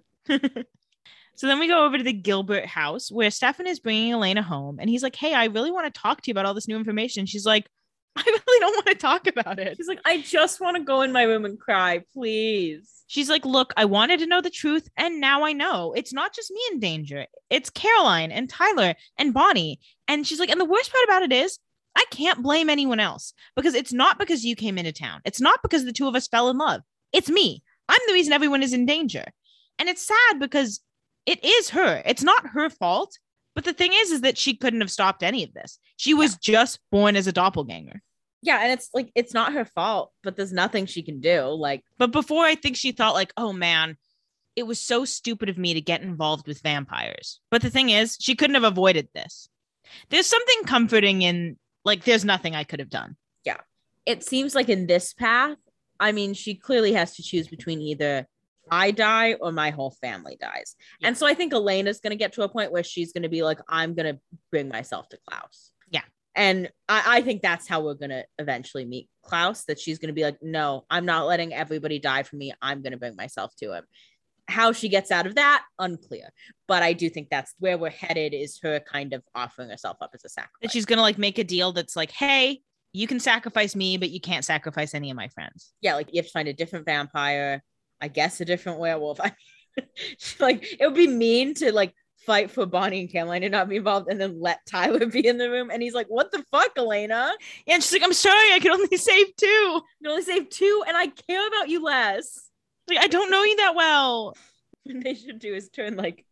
So 1.41 1.47
then 1.47 1.57
we 1.57 1.67
go 1.67 1.85
over 1.85 1.97
to 1.97 2.03
the 2.03 2.13
Gilbert 2.13 2.67
house 2.67 3.11
where 3.11 3.31
Stefan 3.31 3.65
is 3.65 3.79
bringing 3.79 4.13
Elena 4.13 4.43
home 4.43 4.77
and 4.79 4.87
he's 4.87 5.01
like, 5.01 5.15
Hey, 5.15 5.33
I 5.33 5.45
really 5.45 5.71
want 5.71 5.91
to 5.91 5.99
talk 5.99 6.21
to 6.21 6.27
you 6.27 6.33
about 6.33 6.45
all 6.45 6.53
this 6.53 6.67
new 6.67 6.77
information. 6.77 7.25
She's 7.25 7.47
like, 7.47 7.67
I 8.15 8.23
really 8.23 8.59
don't 8.59 8.75
want 8.75 8.85
to 8.85 8.93
talk 8.93 9.25
about 9.25 9.57
it. 9.57 9.75
She's 9.75 9.87
like, 9.87 10.01
I 10.05 10.21
just 10.21 10.61
want 10.61 10.77
to 10.77 10.83
go 10.83 11.01
in 11.01 11.11
my 11.11 11.23
room 11.23 11.45
and 11.45 11.59
cry, 11.59 12.03
please. 12.13 13.03
She's 13.07 13.27
like, 13.27 13.43
Look, 13.43 13.73
I 13.75 13.85
wanted 13.85 14.19
to 14.19 14.27
know 14.27 14.39
the 14.39 14.51
truth, 14.51 14.87
and 14.97 15.19
now 15.19 15.43
I 15.43 15.53
know. 15.53 15.93
It's 15.93 16.13
not 16.13 16.31
just 16.31 16.51
me 16.51 16.61
in 16.73 16.79
danger, 16.79 17.25
it's 17.49 17.71
Caroline 17.71 18.31
and 18.31 18.47
Tyler 18.47 18.93
and 19.17 19.33
Bonnie. 19.33 19.79
And 20.07 20.27
she's 20.27 20.39
like, 20.39 20.51
And 20.51 20.61
the 20.61 20.65
worst 20.65 20.91
part 20.91 21.05
about 21.05 21.23
it 21.23 21.33
is, 21.33 21.57
I 21.95 22.05
can't 22.11 22.43
blame 22.43 22.69
anyone 22.69 22.99
else 22.99 23.33
because 23.55 23.73
it's 23.73 23.93
not 23.93 24.17
because 24.19 24.45
you 24.45 24.55
came 24.55 24.77
into 24.77 24.91
town. 24.91 25.21
It's 25.25 25.41
not 25.41 25.61
because 25.61 25.85
the 25.85 25.93
two 25.93 26.07
of 26.07 26.15
us 26.15 26.27
fell 26.27 26.49
in 26.49 26.57
love. 26.57 26.81
It's 27.13 27.29
me. 27.29 27.63
I'm 27.89 27.99
the 28.07 28.13
reason 28.13 28.33
everyone 28.33 28.63
is 28.63 28.73
in 28.73 28.85
danger. 28.85 29.25
And 29.77 29.89
it's 29.89 30.07
sad 30.07 30.39
because 30.39 30.79
it 31.25 31.43
is 31.43 31.69
her. 31.69 32.01
It's 32.05 32.23
not 32.23 32.47
her 32.47 32.69
fault. 32.69 33.17
But 33.53 33.65
the 33.65 33.73
thing 33.73 33.91
is, 33.93 34.11
is 34.11 34.21
that 34.21 34.37
she 34.37 34.55
couldn't 34.55 34.81
have 34.81 34.91
stopped 34.91 35.23
any 35.23 35.43
of 35.43 35.53
this. 35.53 35.77
She 35.97 36.13
was 36.13 36.37
just 36.37 36.79
born 36.91 37.15
as 37.15 37.27
a 37.27 37.33
doppelganger. 37.33 38.01
Yeah, 38.41 38.59
and 38.61 38.71
it's 38.71 38.89
like 38.93 39.11
it's 39.13 39.33
not 39.33 39.53
her 39.53 39.65
fault, 39.65 40.11
but 40.23 40.35
there's 40.35 40.53
nothing 40.53 40.85
she 40.85 41.03
can 41.03 41.19
do. 41.19 41.43
Like, 41.43 41.83
But 41.97 42.11
before, 42.11 42.43
I 42.43 42.55
think 42.55 42.75
she 42.75 42.91
thought, 42.91 43.13
like, 43.13 43.33
oh 43.37 43.53
man, 43.53 43.97
it 44.55 44.63
was 44.63 44.79
so 44.79 45.05
stupid 45.05 45.49
of 45.49 45.57
me 45.57 45.75
to 45.75 45.81
get 45.81 46.01
involved 46.01 46.47
with 46.47 46.61
vampires. 46.61 47.39
But 47.51 47.61
the 47.61 47.69
thing 47.69 47.89
is, 47.89 48.17
she 48.19 48.35
couldn't 48.35 48.55
have 48.55 48.63
avoided 48.63 49.09
this. 49.13 49.47
There's 50.09 50.27
something 50.27 50.63
comforting 50.65 51.21
in, 51.21 51.57
like, 51.83 52.03
there's 52.03 52.25
nothing 52.25 52.55
I 52.55 52.63
could 52.63 52.79
have 52.79 52.89
done. 52.89 53.15
Yeah. 53.43 53.57
It 54.05 54.23
seems 54.23 54.55
like 54.55 54.69
in 54.69 54.87
this 54.87 55.13
path, 55.13 55.57
I 55.99 56.11
mean, 56.11 56.33
she 56.33 56.55
clearly 56.55 56.93
has 56.93 57.15
to 57.15 57.23
choose 57.23 57.47
between 57.47 57.81
either 57.81 58.27
I 58.69 58.91
die 58.91 59.33
or 59.33 59.51
my 59.51 59.71
whole 59.71 59.91
family 60.01 60.37
dies. 60.39 60.75
Yeah. 60.99 61.09
And 61.09 61.17
so 61.17 61.27
I 61.27 61.33
think 61.33 61.53
Elena's 61.53 61.99
going 61.99 62.11
to 62.11 62.17
get 62.17 62.33
to 62.33 62.43
a 62.43 62.49
point 62.49 62.71
where 62.71 62.83
she's 62.83 63.11
going 63.11 63.23
to 63.23 63.29
be 63.29 63.43
like, 63.43 63.59
I'm 63.67 63.93
going 63.93 64.15
to 64.15 64.21
bring 64.49 64.69
myself 64.69 65.09
to 65.09 65.19
Klaus. 65.27 65.71
Yeah. 65.89 66.03
And 66.35 66.69
I, 66.87 67.17
I 67.17 67.21
think 67.21 67.41
that's 67.41 67.67
how 67.67 67.81
we're 67.81 67.95
going 67.95 68.11
to 68.11 68.25
eventually 68.39 68.85
meet 68.85 69.09
Klaus, 69.23 69.65
that 69.65 69.79
she's 69.79 69.99
going 69.99 70.07
to 70.07 70.13
be 70.13 70.23
like, 70.23 70.41
no, 70.41 70.85
I'm 70.89 71.05
not 71.05 71.27
letting 71.27 71.53
everybody 71.53 71.99
die 71.99 72.23
for 72.23 72.35
me. 72.35 72.53
I'm 72.61 72.81
going 72.81 72.93
to 72.93 72.97
bring 72.97 73.15
myself 73.15 73.53
to 73.57 73.73
him. 73.73 73.83
How 74.51 74.71
she 74.71 74.89
gets 74.89 75.11
out 75.11 75.25
of 75.25 75.35
that, 75.35 75.63
unclear. 75.79 76.29
But 76.67 76.83
I 76.83 76.93
do 76.93 77.09
think 77.09 77.29
that's 77.29 77.53
where 77.59 77.77
we're 77.77 77.89
headed 77.89 78.33
is 78.33 78.59
her 78.63 78.79
kind 78.79 79.13
of 79.13 79.23
offering 79.33 79.69
herself 79.69 79.97
up 80.01 80.11
as 80.13 80.23
a 80.23 80.29
sacrifice. 80.29 80.59
That 80.61 80.71
she's 80.71 80.85
going 80.85 80.97
to, 80.97 81.03
like, 81.03 81.17
make 81.17 81.39
a 81.39 81.43
deal 81.43 81.71
that's 81.71 81.95
like, 81.95 82.11
hey, 82.11 82.61
you 82.93 83.07
can 83.07 83.19
sacrifice 83.19 83.75
me, 83.75 83.97
but 83.97 84.09
you 84.09 84.19
can't 84.19 84.45
sacrifice 84.45 84.93
any 84.93 85.09
of 85.09 85.17
my 85.17 85.29
friends. 85.29 85.73
yeah, 85.81 85.95
like 85.95 86.09
you 86.11 86.19
have 86.19 86.25
to 86.25 86.31
find 86.31 86.47
a 86.47 86.53
different 86.53 86.85
vampire, 86.85 87.63
I 88.01 88.07
guess 88.07 88.41
a 88.41 88.45
different 88.45 88.79
werewolf. 88.79 89.19
I 89.23 89.31
mean, 89.77 89.87
like 90.39 90.75
it 90.79 90.85
would 90.85 90.95
be 90.95 91.07
mean 91.07 91.53
to 91.55 91.71
like 91.71 91.93
fight 92.25 92.51
for 92.51 92.65
Bonnie 92.65 92.99
and 93.01 93.11
Caroline 93.11 93.43
and 93.43 93.51
not 93.51 93.69
be 93.69 93.77
involved 93.77 94.09
and 94.09 94.19
then 94.19 94.39
let 94.39 94.59
Tyler 94.65 95.05
be 95.07 95.25
in 95.25 95.37
the 95.37 95.49
room. 95.49 95.69
And 95.71 95.81
he's 95.81 95.93
like, 95.93 96.07
What 96.07 96.31
the 96.31 96.43
fuck, 96.51 96.71
Elena? 96.77 97.31
And 97.67 97.81
she's 97.81 97.93
like, 97.93 98.03
I'm 98.03 98.13
sorry, 98.13 98.51
I 98.51 98.59
can 98.59 98.71
only 98.71 98.97
save 98.97 99.35
two. 99.37 99.81
You 100.01 100.09
only 100.09 100.23
save 100.23 100.49
two, 100.49 100.83
and 100.87 100.97
I 100.97 101.07
care 101.07 101.47
about 101.47 101.69
you 101.69 101.83
less. 101.83 102.50
Like, 102.95 103.03
I 103.03 103.07
don't 103.07 103.31
know 103.31 103.43
you 103.43 103.55
that 103.57 103.75
well. 103.75 104.35
What 104.83 105.03
they 105.03 105.13
should 105.13 105.37
do 105.37 105.53
is 105.53 105.69
turn 105.69 105.95
like 105.95 106.25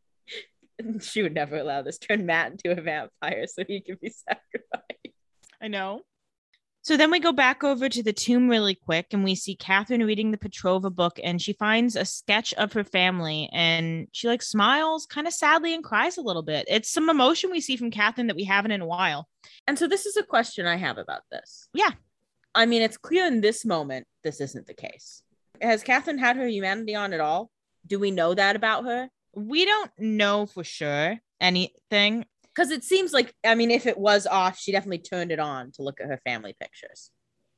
she 1.02 1.22
would 1.22 1.34
never 1.34 1.58
allow 1.58 1.82
this, 1.82 1.98
turn 1.98 2.26
Matt 2.26 2.52
into 2.52 2.72
a 2.72 2.82
vampire 2.82 3.46
so 3.48 3.64
he 3.68 3.82
can 3.82 3.98
be 4.02 4.10
sacrificed. 4.10 5.16
I 5.62 5.68
know. 5.68 6.02
So 6.82 6.96
then 6.96 7.12
we 7.12 7.20
go 7.20 7.34
back 7.34 7.64
over 7.64 7.90
to 7.90 8.02
the 8.02 8.14
tomb 8.14 8.48
really 8.50 8.74
quick 8.74 9.08
and 9.12 9.24
we 9.24 9.36
see 9.36 9.56
Katherine 9.56 10.06
reading 10.06 10.32
the 10.32 10.38
Petrova 10.38 10.94
book 10.94 11.20
and 11.22 11.42
she 11.42 11.54
finds 11.54 11.96
a 11.96 12.06
sketch 12.06 12.54
of 12.54 12.72
her 12.74 12.86
family 12.86 13.50
and 13.52 14.08
she 14.14 14.28
like 14.28 14.42
smiles 14.42 15.06
kind 15.06 15.28
of 15.28 15.34
sadly 15.34 15.74
and 15.74 15.84
cries 15.84 16.18
a 16.18 16.22
little 16.22 16.42
bit. 16.42 16.66
It's 16.70 16.90
some 16.90 17.10
emotion 17.10 17.52
we 17.52 17.60
see 17.62 17.76
from 17.76 17.92
Katherine 17.92 18.28
that 18.28 18.38
we 18.38 18.46
haven't 18.46 18.72
in 18.72 18.82
a 18.82 18.88
while. 18.88 19.28
And 19.68 19.78
so 19.78 19.88
this 19.88 20.06
is 20.06 20.16
a 20.16 20.24
question 20.24 20.66
I 20.66 20.78
have 20.78 20.98
about 20.98 21.22
this. 21.30 21.68
Yeah. 21.74 21.92
I 22.56 22.66
mean, 22.66 22.82
it's 22.82 22.98
clear 22.98 23.28
in 23.28 23.42
this 23.42 23.66
moment 23.66 24.08
this 24.24 24.40
isn't 24.40 24.66
the 24.66 24.74
case. 24.74 25.22
Has 25.62 25.84
Katherine 25.84 26.18
had 26.18 26.38
her 26.38 26.48
humanity 26.48 26.96
on 26.96 27.14
at 27.14 27.20
all? 27.20 27.50
Do 27.86 28.00
we 28.00 28.12
know 28.12 28.34
that 28.34 28.56
about 28.56 28.86
her? 28.86 29.10
We 29.34 29.66
don't 29.66 29.92
know 29.98 30.46
for 30.46 30.64
sure 30.64 31.18
anything. 31.40 32.26
Because 32.54 32.72
it 32.72 32.84
seems 32.84 33.14
like, 33.14 33.34
I 33.46 33.56
mean, 33.56 33.72
if 33.72 33.86
it 33.86 33.98
was 33.98 34.28
off, 34.28 34.60
she 34.60 34.72
definitely 34.72 35.00
turned 35.00 35.32
it 35.32 35.40
on 35.40 35.72
to 35.74 35.84
look 35.84 36.02
at 36.02 36.08
her 36.08 36.20
family 36.26 36.56
pictures. 36.60 37.10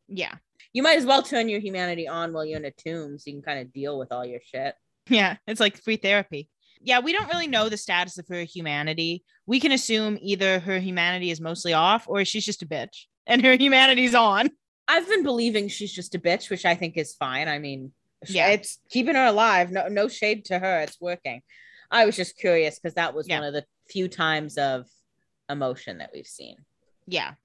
Yeah. 0.07 0.36
You 0.73 0.84
might 0.84 0.98
as 0.98 1.06
well 1.06 1.23
turn 1.23 1.49
your 1.49 1.60
humanity 1.60 2.07
on 2.07 2.34
while 2.34 2.45
you're 2.45 2.60
in 2.60 2.65
a 2.65 2.72
tomb 2.72 3.18
so 3.18 3.30
you 3.30 3.34
can 3.38 3.41
kind 3.41 3.60
of 3.60 3.73
deal 3.73 3.98
with 3.98 4.11
all 4.11 4.26
your 4.26 4.41
shit. 4.44 4.76
Yeah. 5.10 5.38
It's 5.48 5.60
like 5.60 5.82
free 5.82 5.98
therapy. 5.98 6.49
Yeah, 6.84 6.99
we 6.99 7.14
don't 7.14 7.28
really 7.30 7.48
know 7.48 7.69
the 7.69 7.78
status 7.78 8.18
of 8.18 8.28
her 8.30 8.44
humanity. 8.44 9.23
We 9.45 9.60
can 9.60 9.72
assume 9.72 10.18
either 10.22 10.60
her 10.60 10.80
humanity 10.80 11.32
is 11.32 11.40
mostly 11.40 11.73
off 11.73 12.06
or 12.07 12.26
she's 12.26 12.45
just 12.45 12.64
a 12.64 12.68
bitch 12.68 13.06
and 13.28 13.44
her 13.44 13.53
humanity's 13.53 14.15
on. 14.15 14.49
I've 14.91 15.07
been 15.07 15.23
believing 15.23 15.69
she's 15.69 15.93
just 15.93 16.15
a 16.15 16.19
bitch, 16.19 16.49
which 16.49 16.65
I 16.65 16.76
think 16.76 16.97
is 16.97 17.13
fine. 17.15 17.47
I 17.47 17.59
mean, 17.59 17.93
Yeah. 18.27 18.49
it's 18.49 18.80
keeping 18.89 19.15
her 19.15 19.26
alive. 19.26 19.72
No, 19.72 19.88
no 19.88 20.07
shade 20.09 20.45
to 20.45 20.59
her. 20.59 20.81
It's 20.81 20.99
working. 20.99 21.41
I 21.89 22.05
was 22.05 22.15
just 22.15 22.38
curious 22.38 22.77
because 22.77 22.95
that 22.95 23.13
was 23.13 23.27
Yeah. 23.27 23.39
one 23.39 23.47
of 23.47 23.53
the 23.53 23.65
few 23.89 24.07
times 24.07 24.57
of 24.57 24.88
emotion 25.49 25.99
that 25.99 26.11
we've 26.13 26.27
seen. 26.27 26.57
Yeah. 27.07 27.35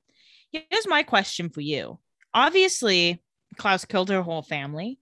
Here's 0.52 0.86
my 0.86 1.02
question 1.02 1.50
for 1.50 1.60
you. 1.60 1.98
Obviously, 2.34 3.22
Klaus 3.56 3.84
killed 3.84 4.08
her 4.10 4.22
whole 4.22 4.42
family. 4.42 4.98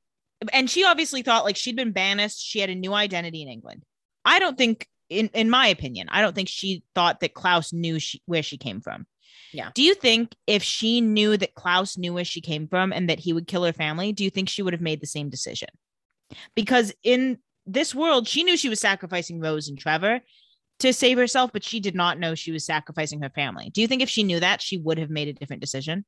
And 0.53 0.69
she 0.69 0.85
obviously 0.85 1.23
thought 1.23 1.45
like 1.45 1.57
she'd 1.57 1.77
been 1.77 1.93
banished. 1.93 2.39
She 2.39 2.59
had 2.61 2.69
a 2.71 2.75
new 2.75 2.93
identity 2.93 3.41
in 3.43 3.49
England. 3.49 3.85
I 4.25 4.39
don't 4.39 4.59
think, 4.59 4.87
in, 5.09 5.29
in 5.33 5.49
my 5.49 5.69
opinion, 5.69 6.09
I 6.11 6.21
don't 6.21 6.35
think 6.35 6.49
she 6.49 6.83
thought 6.95 7.21
that 7.21 7.33
Klaus 7.35 7.73
knew 7.73 7.99
she, 7.99 8.21
where 8.27 8.43
she 8.43 8.59
came 8.59 8.81
from. 8.81 9.07
Yeah. 9.55 9.71
Do 9.73 9.83
you 9.83 9.95
think 9.95 10.35
if 10.49 10.65
she 10.65 11.01
knew 11.01 11.37
that 11.37 11.55
Klaus 11.55 11.97
knew 11.97 12.13
where 12.13 12.25
she 12.25 12.41
came 12.41 12.67
from 12.67 12.93
and 12.93 13.09
that 13.09 13.21
he 13.21 13.33
would 13.33 13.47
kill 13.47 13.63
her 13.63 13.73
family, 13.73 14.13
do 14.13 14.25
you 14.25 14.31
think 14.31 14.49
she 14.49 14.63
would 14.63 14.73
have 14.73 14.83
made 14.83 15.01
the 15.01 15.07
same 15.07 15.31
decision? 15.31 15.69
Because 16.57 16.93
in 17.05 17.39
this 17.65 17.95
world, 17.95 18.27
she 18.27 18.43
knew 18.43 18.57
she 18.57 18.69
was 18.69 18.81
sacrificing 18.81 19.41
Rose 19.41 19.69
and 19.69 19.79
Trevor 19.79 20.21
to 20.81 20.93
save 20.93 21.19
herself, 21.19 21.53
but 21.53 21.63
she 21.63 21.79
did 21.79 21.95
not 21.95 22.19
know 22.19 22.35
she 22.35 22.51
was 22.51 22.67
sacrificing 22.67 23.23
her 23.23 23.31
family. 23.31 23.71
Do 23.71 23.81
you 23.81 23.87
think 23.87 24.03
if 24.03 24.11
she 24.11 24.25
knew 24.25 24.41
that, 24.41 24.61
she 24.61 24.77
would 24.79 24.99
have 24.99 25.11
made 25.11 25.29
a 25.29 25.33
different 25.33 25.63
decision? 25.63 26.05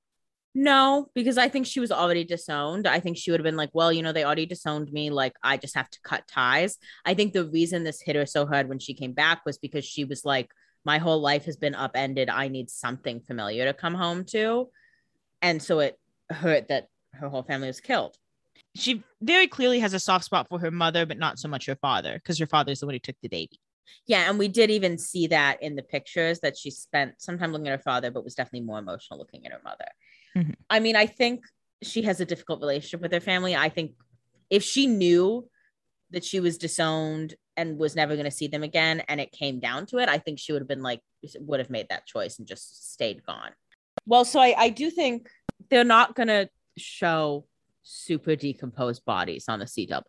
No, 0.53 1.09
because 1.15 1.39
I 1.39 1.49
think 1.49 1.67
she 1.67 1.81
was 1.81 1.93
already 1.93 2.25
disowned. 2.25 2.89
I 2.89 2.99
think 2.99 3.17
she 3.17 3.31
would 3.31 3.39
have 3.39 3.45
been 3.45 3.57
like, 3.57 3.71
well, 3.75 3.93
you 3.93 4.03
know, 4.03 4.13
they 4.13 4.25
already 4.25 4.47
disowned 4.47 4.91
me. 4.91 5.11
Like, 5.11 5.35
I 5.43 5.57
just 5.57 5.77
have 5.77 5.89
to 5.91 6.01
cut 6.03 6.27
ties. 6.27 6.79
I 7.05 7.15
think 7.15 7.33
the 7.33 7.45
reason 7.45 7.85
this 7.85 8.01
hit 8.01 8.17
her 8.17 8.27
so 8.27 8.45
hard 8.45 8.69
when 8.69 8.79
she 8.79 8.95
came 8.95 9.13
back 9.13 9.43
was 9.47 9.59
because 9.59 9.85
she 9.85 10.05
was 10.05 10.25
like, 10.25 10.51
my 10.87 10.99
whole 10.99 11.21
life 11.21 11.45
has 11.47 11.57
been 11.57 11.75
upended. 11.75 12.31
I 12.31 12.47
need 12.47 12.71
something 12.71 13.21
familiar 13.21 13.65
to 13.65 13.75
come 13.75 13.95
home 13.95 14.25
to. 14.27 14.71
And 15.43 15.61
so 15.61 15.81
it 15.81 15.99
hurt 16.31 16.69
that 16.69 16.87
her 17.15 17.29
whole 17.29 17.43
family 17.43 17.67
was 17.67 17.81
killed. 17.81 18.17
She 18.77 19.03
very 19.21 19.49
clearly 19.49 19.81
has 19.81 19.95
a 19.95 19.99
soft 19.99 20.25
spot 20.25 20.47
for 20.49 20.61
her 20.61 20.71
mother, 20.71 21.05
but 21.05 21.19
not 21.19 21.41
so 21.41 21.49
much 21.49 21.67
her 21.67 21.75
father, 21.75 22.15
because 22.15 22.39
her 22.39 22.47
father 22.47 22.71
is 22.71 22.79
the 22.79 22.87
one 22.87 22.95
who 22.95 23.01
took 23.01 23.17
the 23.21 23.29
baby. 23.29 23.59
Yeah. 24.07 24.29
And 24.31 24.39
we 24.39 24.47
did 24.47 24.71
even 24.71 24.97
see 24.97 25.27
that 25.27 25.61
in 25.61 25.75
the 25.75 25.83
pictures 25.83 26.39
that 26.41 26.57
she 26.57 26.71
spent 26.71 27.21
some 27.21 27.37
time 27.37 27.51
looking 27.51 27.67
at 27.67 27.79
her 27.79 27.83
father, 27.83 28.13
but 28.13 28.23
was 28.23 28.37
definitely 28.37 28.67
more 28.67 28.79
emotional 28.79 29.19
looking 29.19 29.45
at 29.45 29.53
her 29.53 29.61
mother. 29.65 29.89
Mhm. 30.37 30.55
I 30.71 30.79
mean, 30.79 30.95
I 30.95 31.07
think 31.07 31.45
she 31.83 32.03
has 32.03 32.21
a 32.21 32.25
difficult 32.25 32.61
relationship 32.61 33.01
with 33.01 33.13
her 33.13 33.21
family. 33.21 33.57
I 33.57 33.71
think 33.71 33.95
if 34.51 34.63
she 34.63 34.87
knew 34.87 35.49
that 36.11 36.25
she 36.25 36.39
was 36.39 36.59
disowned 36.59 37.35
and 37.57 37.79
was 37.79 37.97
never 37.97 38.15
going 38.15 38.25
to 38.25 38.31
see 38.31 38.47
them 38.47 38.63
again 38.63 39.03
and 39.09 39.21
it 39.21 39.33
came 39.33 39.61
down 39.61 39.87
to 39.87 39.99
it, 39.99 40.09
I 40.09 40.19
think 40.19 40.39
she 40.39 40.53
would 40.53 40.63
have 40.63 40.69
been 40.69 40.83
like, 40.83 41.01
would 41.41 41.61
have 41.61 41.71
made 41.71 41.89
that 41.89 42.07
choice 42.07 42.39
and 42.39 42.47
just 42.47 42.93
stayed 42.93 43.25
gone. 43.25 43.51
Well, 44.07 44.25
so 44.25 44.41
I, 44.41 44.55
I 44.57 44.69
do 44.69 44.91
think 44.91 45.29
they're 45.71 45.85
not 45.85 46.15
going 46.15 46.29
to 46.29 46.49
show 46.77 47.47
super 47.83 48.37
decomposed 48.37 49.05
bodies 49.05 49.47
on 49.49 49.61
the 49.61 49.65
CW. 49.65 50.03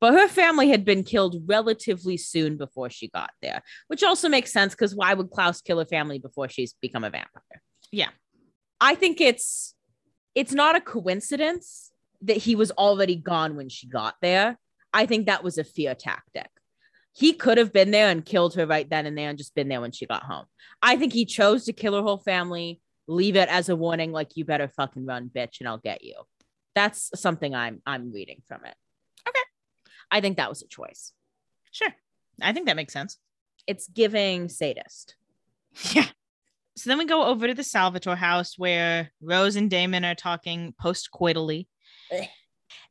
But 0.00 0.14
her 0.14 0.28
family 0.28 0.68
had 0.68 0.84
been 0.84 1.02
killed 1.02 1.36
relatively 1.46 2.16
soon 2.16 2.56
before 2.56 2.90
she 2.90 3.08
got 3.08 3.30
there, 3.40 3.62
which 3.86 4.02
also 4.02 4.28
makes 4.28 4.52
sense 4.52 4.74
because 4.74 4.94
why 4.94 5.14
would 5.14 5.30
Klaus 5.30 5.62
kill 5.62 5.78
her 5.78 5.86
family 5.86 6.18
before 6.18 6.48
she's 6.48 6.74
become 6.82 7.04
a 7.04 7.10
vampire? 7.10 7.62
Yeah. 7.90 8.10
I 8.80 8.96
think 8.96 9.20
it's 9.20 9.74
it's 10.34 10.52
not 10.52 10.76
a 10.76 10.80
coincidence 10.80 11.90
that 12.22 12.36
he 12.36 12.56
was 12.56 12.70
already 12.72 13.16
gone 13.16 13.56
when 13.56 13.68
she 13.68 13.86
got 13.86 14.16
there. 14.20 14.58
I 14.92 15.06
think 15.06 15.26
that 15.26 15.44
was 15.44 15.58
a 15.58 15.64
fear 15.64 15.94
tactic. 15.94 16.50
He 17.14 17.32
could 17.32 17.58
have 17.58 17.72
been 17.72 17.92
there 17.92 18.08
and 18.08 18.24
killed 18.24 18.54
her 18.56 18.66
right 18.66 18.88
then 18.88 19.06
and 19.06 19.16
there 19.16 19.28
and 19.28 19.38
just 19.38 19.54
been 19.54 19.68
there 19.68 19.80
when 19.80 19.92
she 19.92 20.04
got 20.04 20.24
home. 20.24 20.46
I 20.82 20.96
think 20.96 21.12
he 21.12 21.24
chose 21.24 21.64
to 21.64 21.72
kill 21.72 21.94
her 21.94 22.02
whole 22.02 22.18
family, 22.18 22.80
leave 23.06 23.36
it 23.36 23.48
as 23.48 23.68
a 23.68 23.76
warning, 23.76 24.10
like 24.12 24.36
you 24.36 24.44
better 24.44 24.68
fucking 24.68 25.06
run, 25.06 25.30
bitch, 25.34 25.60
and 25.60 25.68
I'll 25.68 25.78
get 25.78 26.02
you. 26.04 26.16
That's 26.74 27.10
something 27.14 27.54
I'm 27.54 27.80
I'm 27.86 28.12
reading 28.12 28.42
from 28.48 28.64
it. 28.64 28.74
Okay. 29.28 29.40
I 30.10 30.20
think 30.20 30.36
that 30.38 30.48
was 30.48 30.62
a 30.62 30.66
choice. 30.66 31.12
Sure. 31.70 31.94
I 32.42 32.52
think 32.52 32.66
that 32.66 32.76
makes 32.76 32.92
sense. 32.92 33.18
It's 33.66 33.86
giving 33.88 34.48
sadist. 34.48 35.14
Yeah. 35.92 36.06
So 36.76 36.90
then 36.90 36.98
we 36.98 37.04
go 37.04 37.24
over 37.24 37.46
to 37.46 37.54
the 37.54 37.62
Salvatore 37.62 38.16
house 38.16 38.58
where 38.58 39.12
Rose 39.20 39.54
and 39.54 39.70
Damon 39.70 40.04
are 40.04 40.16
talking 40.16 40.74
post 40.80 41.10
coitally. 41.12 41.68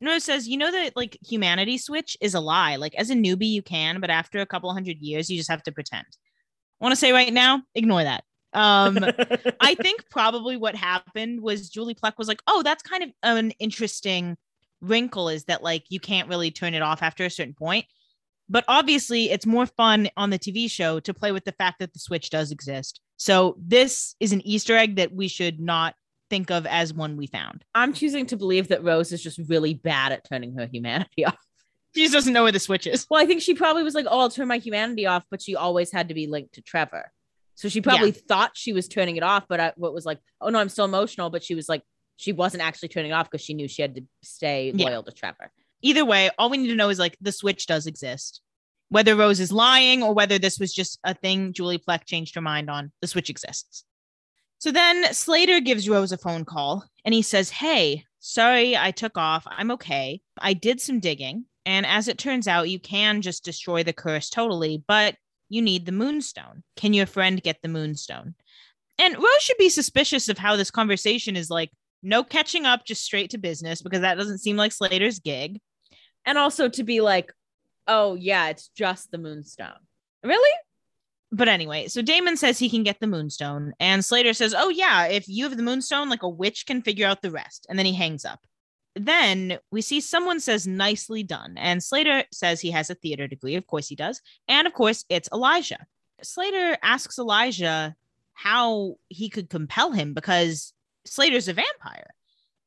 And 0.00 0.08
Rose 0.08 0.24
says, 0.24 0.48
You 0.48 0.56
know 0.56 0.70
that 0.70 0.96
like 0.96 1.18
humanity 1.26 1.78
switch 1.78 2.16
is 2.20 2.34
a 2.34 2.40
lie. 2.40 2.76
Like 2.76 2.94
as 2.94 3.10
a 3.10 3.14
newbie, 3.14 3.50
you 3.50 3.62
can, 3.62 4.00
but 4.00 4.10
after 4.10 4.40
a 4.40 4.46
couple 4.46 4.72
hundred 4.72 4.98
years, 4.98 5.30
you 5.30 5.36
just 5.36 5.50
have 5.50 5.62
to 5.64 5.72
pretend. 5.72 6.06
I 6.80 6.84
want 6.84 6.92
to 6.92 6.96
say 6.96 7.12
right 7.12 7.32
now, 7.32 7.62
ignore 7.74 8.02
that. 8.02 8.24
Um, 8.52 8.98
I 9.60 9.74
think 9.74 10.08
probably 10.10 10.56
what 10.56 10.76
happened 10.76 11.40
was 11.40 11.68
Julie 11.68 11.94
Plec 11.94 12.14
was 12.18 12.28
like, 12.28 12.42
"Oh, 12.46 12.62
that's 12.62 12.82
kind 12.82 13.02
of 13.02 13.10
an 13.22 13.50
interesting 13.52 14.36
wrinkle 14.80 15.28
is 15.28 15.44
that 15.44 15.62
like 15.62 15.84
you 15.88 16.00
can't 16.00 16.28
really 16.28 16.50
turn 16.50 16.74
it 16.74 16.82
off 16.82 17.02
after 17.02 17.24
a 17.24 17.30
certain 17.30 17.54
point." 17.54 17.86
But 18.48 18.64
obviously, 18.68 19.30
it's 19.30 19.46
more 19.46 19.66
fun 19.66 20.08
on 20.16 20.30
the 20.30 20.38
TV 20.38 20.70
show 20.70 21.00
to 21.00 21.14
play 21.14 21.32
with 21.32 21.44
the 21.44 21.52
fact 21.52 21.78
that 21.78 21.92
the 21.92 21.98
switch 21.98 22.30
does 22.30 22.50
exist. 22.50 23.00
So 23.16 23.56
this 23.58 24.14
is 24.20 24.32
an 24.32 24.46
Easter 24.46 24.76
egg 24.76 24.96
that 24.96 25.14
we 25.14 25.28
should 25.28 25.60
not 25.60 25.94
think 26.30 26.50
of 26.50 26.66
as 26.66 26.92
one 26.92 27.16
we 27.16 27.26
found. 27.26 27.64
I'm 27.74 27.92
choosing 27.92 28.26
to 28.26 28.36
believe 28.36 28.68
that 28.68 28.82
Rose 28.82 29.12
is 29.12 29.22
just 29.22 29.38
really 29.48 29.74
bad 29.74 30.12
at 30.12 30.28
turning 30.28 30.56
her 30.56 30.66
humanity 30.66 31.24
off. 31.26 31.36
She 31.94 32.02
just 32.02 32.12
doesn't 32.14 32.32
know 32.32 32.42
where 32.42 32.52
the 32.52 32.58
switch 32.58 32.86
is. 32.86 33.06
Well, 33.08 33.22
I 33.22 33.26
think 33.26 33.40
she 33.40 33.54
probably 33.54 33.84
was 33.84 33.94
like, 33.94 34.06
"Oh, 34.08 34.20
I'll 34.20 34.30
turn 34.30 34.48
my 34.48 34.58
humanity 34.58 35.06
off," 35.06 35.24
but 35.30 35.40
she 35.40 35.54
always 35.54 35.92
had 35.92 36.08
to 36.08 36.14
be 36.14 36.26
linked 36.26 36.54
to 36.54 36.60
Trevor. 36.62 37.12
So 37.54 37.68
she 37.68 37.80
probably 37.80 38.10
thought 38.10 38.52
she 38.54 38.72
was 38.72 38.88
turning 38.88 39.16
it 39.16 39.22
off, 39.22 39.44
but 39.48 39.60
I, 39.60 39.72
what 39.76 39.94
was 39.94 40.04
like, 40.04 40.18
"Oh 40.40 40.48
no, 40.48 40.58
I'm 40.58 40.68
still 40.68 40.86
emotional," 40.86 41.30
but 41.30 41.44
she 41.44 41.54
was 41.54 41.68
like, 41.68 41.82
she 42.16 42.32
wasn't 42.32 42.64
actually 42.64 42.88
turning 42.88 43.12
it 43.12 43.14
off 43.14 43.30
because 43.30 43.44
she 43.44 43.54
knew 43.54 43.68
she 43.68 43.82
had 43.82 43.94
to 43.94 44.02
stay 44.22 44.72
Yeah. 44.74 44.86
loyal 44.88 45.02
to 45.04 45.12
Trevor. 45.12 45.52
Either 45.82 46.04
way, 46.04 46.30
all 46.36 46.50
we 46.50 46.56
need 46.56 46.68
to 46.68 46.74
know 46.74 46.88
is 46.88 46.98
like 46.98 47.16
the 47.20 47.30
switch 47.30 47.66
does 47.66 47.86
exist. 47.86 48.40
Whether 48.88 49.14
Rose 49.14 49.38
is 49.38 49.52
lying 49.52 50.02
or 50.02 50.14
whether 50.14 50.38
this 50.38 50.58
was 50.58 50.72
just 50.74 50.98
a 51.04 51.14
thing 51.14 51.52
Julie 51.52 51.78
Plec 51.78 52.06
changed 52.06 52.34
her 52.34 52.40
mind 52.40 52.68
on, 52.70 52.90
the 53.02 53.06
switch 53.06 53.30
exists. 53.30 53.84
So 54.64 54.72
then 54.72 55.12
Slater 55.12 55.60
gives 55.60 55.90
Rose 55.90 56.10
a 56.10 56.16
phone 56.16 56.46
call 56.46 56.86
and 57.04 57.12
he 57.12 57.20
says, 57.20 57.50
Hey, 57.50 58.06
sorry 58.18 58.74
I 58.74 58.92
took 58.92 59.18
off. 59.18 59.46
I'm 59.46 59.70
okay. 59.72 60.22
I 60.40 60.54
did 60.54 60.80
some 60.80 61.00
digging. 61.00 61.44
And 61.66 61.84
as 61.84 62.08
it 62.08 62.16
turns 62.16 62.48
out, 62.48 62.70
you 62.70 62.80
can 62.80 63.20
just 63.20 63.44
destroy 63.44 63.82
the 63.82 63.92
curse 63.92 64.30
totally, 64.30 64.82
but 64.88 65.16
you 65.50 65.60
need 65.60 65.84
the 65.84 65.92
moonstone. 65.92 66.62
Can 66.76 66.94
your 66.94 67.04
friend 67.04 67.42
get 67.42 67.60
the 67.60 67.68
moonstone? 67.68 68.36
And 68.98 69.14
Rose 69.16 69.42
should 69.42 69.58
be 69.58 69.68
suspicious 69.68 70.30
of 70.30 70.38
how 70.38 70.56
this 70.56 70.70
conversation 70.70 71.36
is 71.36 71.50
like, 71.50 71.70
no 72.02 72.24
catching 72.24 72.64
up, 72.64 72.86
just 72.86 73.04
straight 73.04 73.28
to 73.32 73.38
business, 73.38 73.82
because 73.82 74.00
that 74.00 74.16
doesn't 74.16 74.38
seem 74.38 74.56
like 74.56 74.72
Slater's 74.72 75.18
gig. 75.18 75.60
And 76.24 76.38
also 76.38 76.70
to 76.70 76.84
be 76.84 77.02
like, 77.02 77.34
"Oh 77.86 78.14
yeah, 78.14 78.48
it's 78.48 78.68
just 78.68 79.10
the 79.10 79.18
Moonstone." 79.18 79.84
Really? 80.22 80.52
But 81.32 81.48
anyway, 81.48 81.88
so 81.88 82.00
Damon 82.00 82.36
says 82.36 82.58
he 82.58 82.70
can 82.70 82.84
get 82.84 83.00
the 83.00 83.06
moonstone, 83.06 83.72
and 83.80 84.04
Slater 84.04 84.34
says, 84.34 84.54
Oh, 84.56 84.68
yeah, 84.68 85.06
if 85.06 85.28
you 85.28 85.44
have 85.44 85.56
the 85.56 85.62
moonstone, 85.62 86.08
like 86.08 86.22
a 86.22 86.28
witch 86.28 86.66
can 86.66 86.82
figure 86.82 87.06
out 87.06 87.22
the 87.22 87.30
rest. 87.30 87.66
And 87.68 87.78
then 87.78 87.86
he 87.86 87.94
hangs 87.94 88.24
up. 88.24 88.40
Then 88.94 89.58
we 89.72 89.82
see 89.82 90.00
someone 90.00 90.38
says, 90.38 90.66
Nicely 90.66 91.22
done. 91.24 91.54
And 91.56 91.82
Slater 91.82 92.24
says 92.32 92.60
he 92.60 92.70
has 92.70 92.90
a 92.90 92.94
theater 92.94 93.26
degree. 93.26 93.56
Of 93.56 93.66
course 93.66 93.88
he 93.88 93.96
does. 93.96 94.20
And 94.46 94.66
of 94.66 94.72
course, 94.72 95.04
it's 95.08 95.28
Elijah. 95.32 95.86
Slater 96.22 96.78
asks 96.82 97.18
Elijah 97.18 97.96
how 98.34 98.96
he 99.08 99.28
could 99.28 99.50
compel 99.50 99.92
him 99.92 100.14
because 100.14 100.72
Slater's 101.04 101.48
a 101.48 101.52
vampire 101.52 102.14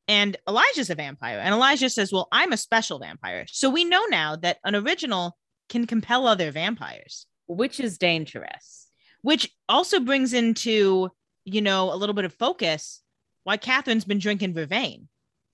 and 0.07 0.37
Elijah's 0.47 0.89
a 0.89 0.95
vampire. 0.95 1.39
And 1.39 1.53
Elijah 1.53 1.89
says, 1.89 2.11
Well, 2.11 2.27
I'm 2.31 2.53
a 2.53 2.57
special 2.57 2.99
vampire. 2.99 3.45
So 3.47 3.69
we 3.69 3.85
know 3.85 4.05
now 4.05 4.35
that 4.37 4.57
an 4.63 4.75
original 4.75 5.37
can 5.69 5.85
compel 5.85 6.27
other 6.27 6.51
vampires 6.51 7.26
Which 7.47 7.79
is 7.79 7.97
dangerous. 7.97 8.87
which 9.21 9.49
also 9.67 9.99
brings 9.99 10.33
into 10.33 11.09
you 11.45 11.61
know 11.61 11.91
a 11.93 11.95
little 11.95 12.13
bit 12.15 12.25
of 12.25 12.33
focus 12.33 13.01
why 13.43 13.57
katherine's 13.57 14.05
been 14.05 14.19
drinking 14.19 14.53
vervain 14.53 15.07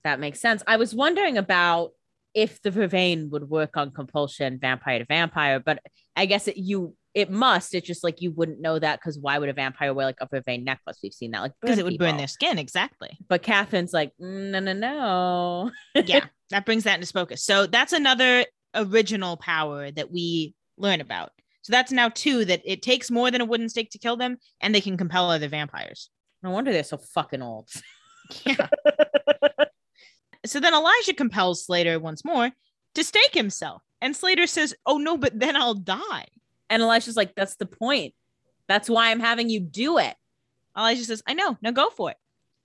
That 0.04 0.20
makes 0.20 0.40
sense. 0.40 0.62
I 0.66 0.76
was 0.76 0.94
wondering 0.94 1.38
about 1.38 1.92
if 2.34 2.60
the 2.62 2.70
vervain 2.70 3.30
would 3.30 3.48
work 3.48 3.76
on 3.76 3.92
compulsion, 3.92 4.58
vampire 4.60 4.98
to 4.98 5.04
vampire, 5.04 5.60
but 5.60 5.78
I 6.16 6.26
guess 6.26 6.48
it 6.48 6.56
you 6.56 6.94
it 7.14 7.30
must. 7.30 7.74
It's 7.74 7.86
just 7.86 8.02
like 8.02 8.20
you 8.20 8.32
wouldn't 8.32 8.60
know 8.60 8.76
that 8.78 8.98
because 8.98 9.16
why 9.18 9.38
would 9.38 9.48
a 9.48 9.52
vampire 9.52 9.94
wear 9.94 10.04
like 10.04 10.20
a 10.20 10.26
vervain 10.26 10.64
necklace? 10.64 10.98
We've 11.00 11.14
seen 11.14 11.30
that 11.30 11.42
like 11.42 11.52
because 11.60 11.78
it 11.78 11.84
would 11.84 11.96
burn 11.96 12.16
their 12.16 12.26
skin 12.28 12.58
exactly 12.58 13.16
But 13.28 13.42
Katherine's 13.44 13.92
like, 13.94 14.10
"Mm, 14.20 14.50
no, 14.50 14.58
no, 14.60 14.72
no. 14.72 15.70
yeah 16.04 16.26
that 16.50 16.66
brings 16.66 16.84
that 16.84 16.96
into 17.00 17.10
focus 17.12 17.42
so 17.44 17.66
that's 17.66 17.92
another 17.92 18.44
original 18.74 19.36
power 19.36 19.90
that 19.92 20.10
we 20.10 20.54
learn 20.76 21.00
about 21.00 21.30
so 21.64 21.70
that's 21.72 21.90
now 21.92 22.08
two 22.08 22.44
that 22.44 22.62
it 22.64 22.82
takes 22.82 23.10
more 23.10 23.30
than 23.30 23.40
a 23.40 23.44
wooden 23.44 23.68
stake 23.68 23.90
to 23.90 23.98
kill 23.98 24.16
them 24.16 24.36
and 24.60 24.72
they 24.74 24.80
can 24.80 24.96
compel 24.96 25.30
other 25.30 25.48
vampires 25.48 26.10
No 26.42 26.50
wonder 26.50 26.72
they're 26.72 26.84
so 26.84 26.98
fucking 26.98 27.42
old. 27.42 27.68
yeah 28.46 28.68
so 30.46 30.60
then 30.60 30.74
elijah 30.74 31.14
compels 31.14 31.64
slater 31.66 31.98
once 31.98 32.24
more 32.24 32.50
to 32.94 33.02
stake 33.04 33.34
himself 33.34 33.82
and 34.00 34.14
slater 34.14 34.46
says 34.46 34.74
oh 34.86 34.98
no 34.98 35.16
but 35.16 35.38
then 35.38 35.56
i'll 35.56 35.74
die 35.74 36.26
And 36.70 36.82
Elijah's 36.82 37.16
like, 37.16 37.34
that's 37.34 37.56
the 37.56 37.66
point. 37.66 38.14
That's 38.68 38.88
why 38.88 39.10
I'm 39.10 39.20
having 39.20 39.50
you 39.50 39.60
do 39.60 39.98
it. 39.98 40.14
elijah 40.76 41.04
says 41.04 41.22
i 41.26 41.34
know 41.34 41.56
now 41.62 41.70
go 41.70 41.90
for 41.90 42.10
it 42.10 42.16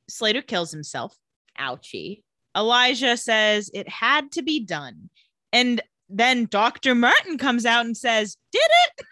slater 0.09 0.41
kills 0.41 0.71
himself 0.71 1.15
Ouchie. 1.59 2.23
Elijah 2.55 3.17
says 3.17 3.69
it 3.73 3.87
had 3.89 4.31
to 4.31 4.41
be 4.41 4.61
done. 4.61 5.09
And 5.51 5.81
then 6.09 6.45
Dr. 6.45 6.95
Martin 6.95 7.37
comes 7.37 7.65
out 7.65 7.85
and 7.85 7.95
says, 7.95 8.35
Did 8.51 8.61
it? 8.87 9.05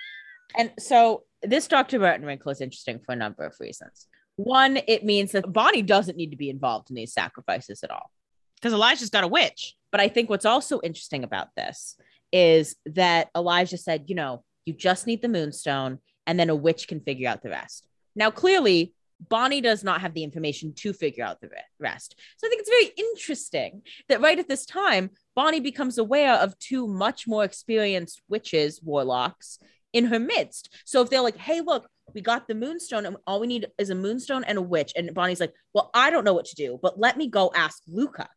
And 0.57 0.71
so 0.79 1.23
this 1.43 1.67
Dr. 1.67 1.99
Martin 1.99 2.25
wrinkle 2.25 2.51
is 2.51 2.61
interesting 2.61 2.99
for 2.99 3.11
a 3.11 3.15
number 3.15 3.43
of 3.43 3.55
reasons. 3.59 4.07
One, 4.37 4.79
it 4.87 5.03
means 5.03 5.31
that 5.31 5.51
Bonnie 5.51 5.81
doesn't 5.81 6.17
need 6.17 6.31
to 6.31 6.37
be 6.37 6.49
involved 6.49 6.89
in 6.89 6.95
these 6.95 7.13
sacrifices 7.13 7.83
at 7.83 7.91
all. 7.91 8.11
Because 8.55 8.73
Elijah's 8.73 9.09
got 9.09 9.23
a 9.23 9.27
witch. 9.27 9.75
But 9.91 10.01
I 10.01 10.07
think 10.07 10.29
what's 10.29 10.45
also 10.45 10.79
interesting 10.81 11.23
about 11.23 11.49
this 11.55 11.95
is 12.31 12.75
that 12.87 13.29
Elijah 13.35 13.77
said, 13.77 14.05
you 14.07 14.15
know, 14.15 14.43
you 14.65 14.73
just 14.73 15.07
need 15.07 15.21
the 15.21 15.29
moonstone 15.29 15.99
and 16.25 16.39
then 16.39 16.49
a 16.49 16.55
witch 16.55 16.87
can 16.87 16.99
figure 16.99 17.29
out 17.29 17.41
the 17.41 17.49
rest. 17.49 17.87
Now, 18.15 18.31
clearly, 18.31 18.93
Bonnie 19.29 19.61
does 19.61 19.83
not 19.83 20.01
have 20.01 20.13
the 20.13 20.23
information 20.23 20.73
to 20.73 20.93
figure 20.93 21.23
out 21.23 21.41
the 21.41 21.49
rest. 21.79 22.15
So 22.37 22.47
I 22.47 22.49
think 22.49 22.61
it's 22.61 22.69
very 22.69 23.09
interesting 23.09 23.81
that 24.09 24.21
right 24.21 24.37
at 24.37 24.47
this 24.47 24.65
time, 24.65 25.09
Bonnie 25.35 25.59
becomes 25.59 25.97
aware 25.97 26.35
of 26.35 26.57
two 26.59 26.87
much 26.87 27.27
more 27.27 27.43
experienced 27.43 28.21
witches, 28.29 28.81
warlocks 28.83 29.59
in 29.93 30.05
her 30.05 30.19
midst. 30.19 30.73
So 30.85 31.01
if 31.01 31.09
they're 31.09 31.21
like, 31.21 31.37
hey, 31.37 31.61
look, 31.61 31.89
we 32.13 32.21
got 32.21 32.47
the 32.47 32.55
moonstone 32.55 33.05
and 33.05 33.17
all 33.25 33.39
we 33.39 33.47
need 33.47 33.67
is 33.77 33.89
a 33.89 33.95
moonstone 33.95 34.43
and 34.43 34.57
a 34.57 34.61
witch. 34.61 34.93
And 34.95 35.13
Bonnie's 35.13 35.39
like, 35.39 35.53
well, 35.73 35.89
I 35.93 36.09
don't 36.09 36.23
know 36.23 36.33
what 36.33 36.45
to 36.45 36.55
do, 36.55 36.79
but 36.81 36.99
let 36.99 37.17
me 37.17 37.27
go 37.27 37.51
ask 37.55 37.81
Luca, 37.87 38.29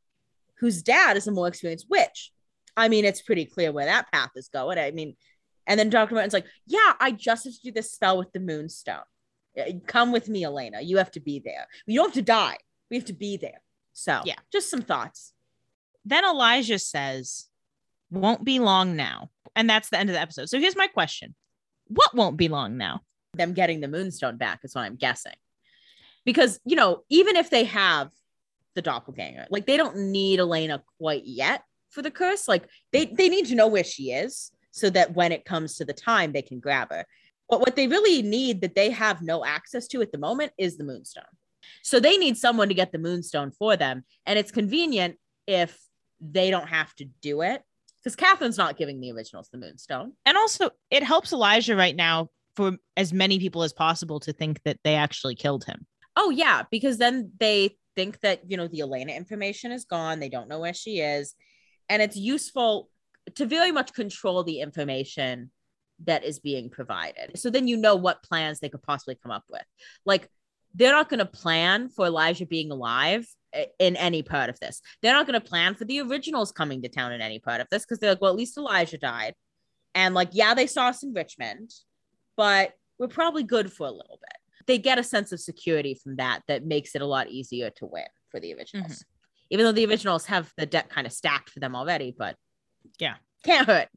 whose 0.59 0.83
dad 0.83 1.17
is 1.17 1.27
a 1.27 1.33
more 1.33 1.49
experienced 1.49 1.87
witch. 1.89 2.33
I 2.77 2.89
mean, 2.89 3.05
it's 3.05 3.23
pretty 3.23 3.45
clear 3.45 3.73
where 3.73 3.87
that 3.87 4.11
path 4.13 4.31
is 4.37 4.49
going. 4.49 4.79
I 4.79 4.91
mean, 4.91 5.17
and 5.67 5.79
then 5.79 5.91
Dr. 5.91 6.15
Martin's 6.15 6.33
like, 6.33 6.47
yeah, 6.67 6.95
I 6.99 7.13
just 7.13 7.45
have 7.45 7.53
to 7.53 7.61
do 7.63 7.73
this 7.73 7.93
spell 7.93 8.19
with 8.19 8.33
the 8.33 8.41
moonstone. 8.41 9.03
Uh, 9.59 9.73
Come 9.87 10.13
with 10.13 10.29
me, 10.29 10.45
Elena. 10.45 10.81
You 10.81 10.99
have 10.99 11.11
to 11.13 11.21
be 11.21 11.39
there. 11.39 11.67
You 11.87 11.97
don't 11.99 12.09
have 12.09 12.15
to 12.15 12.23
die. 12.23 12.59
We 12.91 12.97
have 12.97 13.07
to 13.07 13.13
be 13.13 13.37
there. 13.37 13.61
So, 13.93 14.23
Yeah. 14.25 14.37
just 14.53 14.71
some 14.71 14.83
thoughts. 14.83 15.33
Then 16.05 16.25
Elijah 16.25 16.79
says, 16.79 17.49
Won't 18.11 18.45
be 18.45 18.59
long 18.59 18.97
now. 18.97 19.31
And 19.55 19.69
that's 19.69 19.89
the 19.91 19.99
end 19.99 20.09
of 20.11 20.15
the 20.15 20.21
episode. 20.21 20.49
So 20.49 20.59
here's 20.59 20.77
my 20.77 20.87
question 20.87 21.35
What 21.89 22.15
won't 22.15 22.37
be 22.37 22.49
long 22.49 22.77
now? 22.77 23.03
Them 23.35 23.53
getting 23.53 23.81
the 23.81 23.89
moonstone 23.89 24.37
back 24.37 24.61
is 24.65 24.75
what 24.75 24.83
I'm 24.83 24.97
guessing. 24.97 25.35
Because, 26.25 26.61
you 26.65 26.77
know, 26.77 27.05
even 27.09 27.37
if 27.37 27.51
they 27.51 27.65
have 27.65 28.11
the 28.75 28.83
doppelganger, 28.83 29.47
like 29.51 29.67
they 29.67 29.77
don't 29.77 29.97
need 29.97 30.39
Elena 30.41 30.83
quite 30.99 31.25
yet 31.25 31.63
for 31.91 32.03
the 32.03 32.11
curse. 32.11 32.47
Like 32.49 32.69
they, 32.93 33.07
they 33.07 33.29
need 33.29 33.47
to 33.47 33.55
know 33.55 33.69
where 33.69 33.85
she 33.85 34.13
is 34.13 34.53
so 34.71 34.91
that 34.91 35.15
when 35.15 35.33
it 35.33 35.45
comes 35.45 35.77
to 35.77 35.85
the 35.85 35.93
time, 35.93 36.33
they 36.33 36.43
can 36.43 36.61
grab 36.61 36.91
her. 36.91 37.05
But 37.51 37.61
what 37.61 37.77
they 37.77 37.89
really 37.89 38.23
need 38.23 38.61
that 38.61 38.75
they 38.75 38.91
have 38.91 39.21
no 39.21 39.45
access 39.45 39.89
to 39.89 40.01
at 40.03 40.13
the 40.13 40.19
moment 40.19 40.53
is 40.57 40.77
the 40.77 40.85
moonstone. 40.85 41.25
So 41.83 42.01
they 42.01 42.17
need 42.17 42.37
someone 42.37 42.69
to 42.69 42.75
get 42.75 42.93
the 42.93 42.99
moonstone 42.99 43.51
for 43.51 43.77
them. 43.77 44.05
And 44.25 44.39
it's 44.39 44.53
convenient 44.53 45.17
if 45.47 45.79
they 46.21 46.51
don't 46.51 46.69
have 46.69 46.95
to 46.97 47.07
do 47.21 47.43
it 47.43 47.63
because 48.03 48.17
Katherine's 48.17 48.59
not 48.59 48.77
giving 48.77 49.01
the 49.01 49.13
originals 49.13 49.49
the 49.51 49.59
moonstone. 49.59 50.13
And 50.25 50.37
also, 50.37 50.71
it 50.91 51.03
helps 51.03 51.33
Elijah 51.33 51.77
right 51.77 51.97
now 51.97 52.29
for 52.57 52.77
as 52.97 53.13
many 53.13 53.39
people 53.39 53.63
as 53.63 53.73
possible 53.73 54.21
to 54.21 54.33
think 54.33 54.63
that 54.65 54.79
they 54.85 54.95
actually 54.95 55.35
killed 55.35 55.65
him. 55.65 55.87
Oh 56.17 56.31
yeah, 56.31 56.63
because 56.71 56.99
then 56.99 57.33
they 57.39 57.77
think 57.97 58.21
that 58.21 58.43
you 58.49 58.57
know 58.57 58.69
the 58.69 58.81
Elena 58.81 59.13
information 59.13 59.73
is 59.73 59.85
gone. 59.85 60.21
They 60.21 60.29
don't 60.29 60.49
know 60.49 60.61
where 60.61 60.75
she 60.75 61.01
is, 61.01 61.35
and 61.89 62.03
it's 62.03 62.17
useful 62.17 62.89
to 63.37 63.47
very 63.47 63.71
much 63.71 63.93
control 63.93 64.43
the 64.43 64.61
information 64.61 65.51
that 66.05 66.25
is 66.25 66.39
being 66.39 66.71
provided. 66.71 67.39
So 67.39 67.51
then 67.51 67.69
you 67.69 67.77
know 67.77 67.97
what 67.97 68.23
plans 68.23 68.61
they 68.61 68.69
could 68.69 68.83
possibly 68.83 69.17
come 69.23 69.33
up 69.33 69.45
with. 69.49 69.65
Like 70.05 70.29
they're 70.75 70.93
not 70.93 71.09
going 71.09 71.19
to 71.19 71.27
plan 71.27 71.89
for 71.89 72.07
Elijah 72.07 72.47
being 72.47 72.71
alive 72.71 73.27
in 73.79 73.97
any 73.97 74.23
part 74.23 74.49
of 74.49 74.59
this. 74.61 74.81
They're 75.03 75.15
not 75.15 75.27
going 75.27 75.41
to 75.41 75.47
plan 75.47 75.75
for 75.75 75.85
the 75.85 76.01
originals 76.01 76.53
coming 76.53 76.83
to 76.83 76.89
town 76.89 77.13
in 77.13 77.21
any 77.21 77.39
part 77.39 77.61
of 77.61 77.67
this 77.71 77.85
because 77.85 77.99
they're 77.99 78.11
like, 78.11 78.21
well, 78.21 78.31
at 78.31 78.37
least 78.37 78.57
Elijah 78.57 78.99
died, 78.99 79.35
and 79.95 80.15
like 80.15 80.31
yeah, 80.33 80.55
they 80.55 80.67
saw 80.67 80.87
us 80.89 81.03
in 81.03 81.13
Richmond, 81.13 81.73
but 82.37 82.73
we're 82.99 83.09
probably 83.09 83.43
good 83.43 83.73
for 83.73 83.87
a 83.87 83.91
little 83.91 84.19
bit 84.21 84.41
they 84.71 84.79
get 84.79 85.01
a 85.01 85.05
sense 85.05 85.33
of 85.33 85.41
security 85.41 85.95
from 85.95 86.15
that 86.15 86.43
that 86.47 86.65
makes 86.65 86.95
it 86.95 87.03
a 87.03 87.07
lot 87.07 87.29
easier 87.29 87.71
to 87.71 87.87
win 87.87 88.05
for 88.31 88.39
the 88.39 88.55
originals. 88.55 88.93
Mm-hmm. 88.93 89.51
Even 89.51 89.67
though 89.67 89.73
the 89.73 89.85
originals 89.87 90.27
have 90.27 90.53
the 90.57 90.65
deck 90.65 90.89
kind 90.91 91.09
of 91.09 91.13
stacked 91.13 91.51
for 91.51 91.59
them 91.59 91.75
already, 91.75 92.15
but 92.17 92.37
Yeah. 93.01 93.17
can't 93.45 93.67
hurt. 93.67 93.89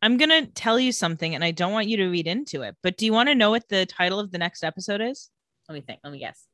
I'm 0.00 0.16
going 0.16 0.30
to 0.30 0.46
tell 0.50 0.78
you 0.78 0.92
something, 0.92 1.34
and 1.34 1.42
I 1.42 1.50
don't 1.50 1.72
want 1.72 1.88
you 1.88 1.96
to 1.98 2.08
read 2.08 2.26
into 2.26 2.62
it, 2.62 2.76
but 2.82 2.96
do 2.96 3.04
you 3.04 3.12
want 3.12 3.28
to 3.28 3.34
know 3.34 3.50
what 3.50 3.68
the 3.68 3.84
title 3.86 4.20
of 4.20 4.30
the 4.30 4.38
next 4.38 4.62
episode 4.62 5.00
is? 5.00 5.30
Let 5.68 5.74
me 5.74 5.80
think. 5.80 6.00
Let 6.04 6.12
me 6.12 6.18
guess. 6.18 6.44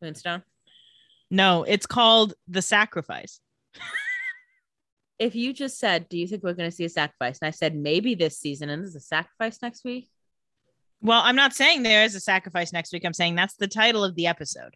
Moonstone. 0.00 0.42
No, 1.30 1.64
it's 1.64 1.86
called 1.86 2.34
The 2.48 2.62
Sacrifice. 2.62 3.40
If 5.18 5.36
you 5.36 5.52
just 5.52 5.78
said, 5.78 6.08
"Do 6.08 6.18
you 6.18 6.26
think 6.26 6.42
we're 6.42 6.54
going 6.54 6.68
to 6.68 6.74
see 6.74 6.84
a 6.84 6.88
sacrifice?" 6.88 7.38
and 7.40 7.46
I 7.46 7.52
said 7.52 7.76
maybe 7.76 8.16
this 8.16 8.36
season, 8.36 8.68
and 8.68 8.82
there's 8.82 8.96
a 8.96 9.00
sacrifice 9.00 9.62
next 9.62 9.84
week, 9.84 10.08
Well, 11.00 11.20
I'm 11.22 11.36
not 11.36 11.54
saying 11.54 11.82
there 11.82 12.04
is 12.04 12.14
a 12.14 12.20
sacrifice 12.20 12.72
next 12.72 12.92
week. 12.92 13.04
I'm 13.04 13.12
saying 13.12 13.36
that's 13.36 13.54
the 13.54 13.68
title 13.68 14.02
of 14.02 14.16
the 14.16 14.26
episode. 14.26 14.74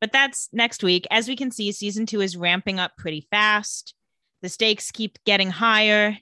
But 0.00 0.12
that's 0.12 0.48
next 0.52 0.82
week. 0.84 1.06
As 1.10 1.28
we 1.28 1.34
can 1.34 1.50
see, 1.50 1.72
season 1.72 2.06
two 2.06 2.20
is 2.20 2.36
ramping 2.36 2.78
up 2.78 2.92
pretty 2.96 3.26
fast. 3.30 3.94
The 4.40 4.48
stakes 4.48 4.90
keep 4.90 5.18
getting 5.24 5.50
higher. 5.50 6.16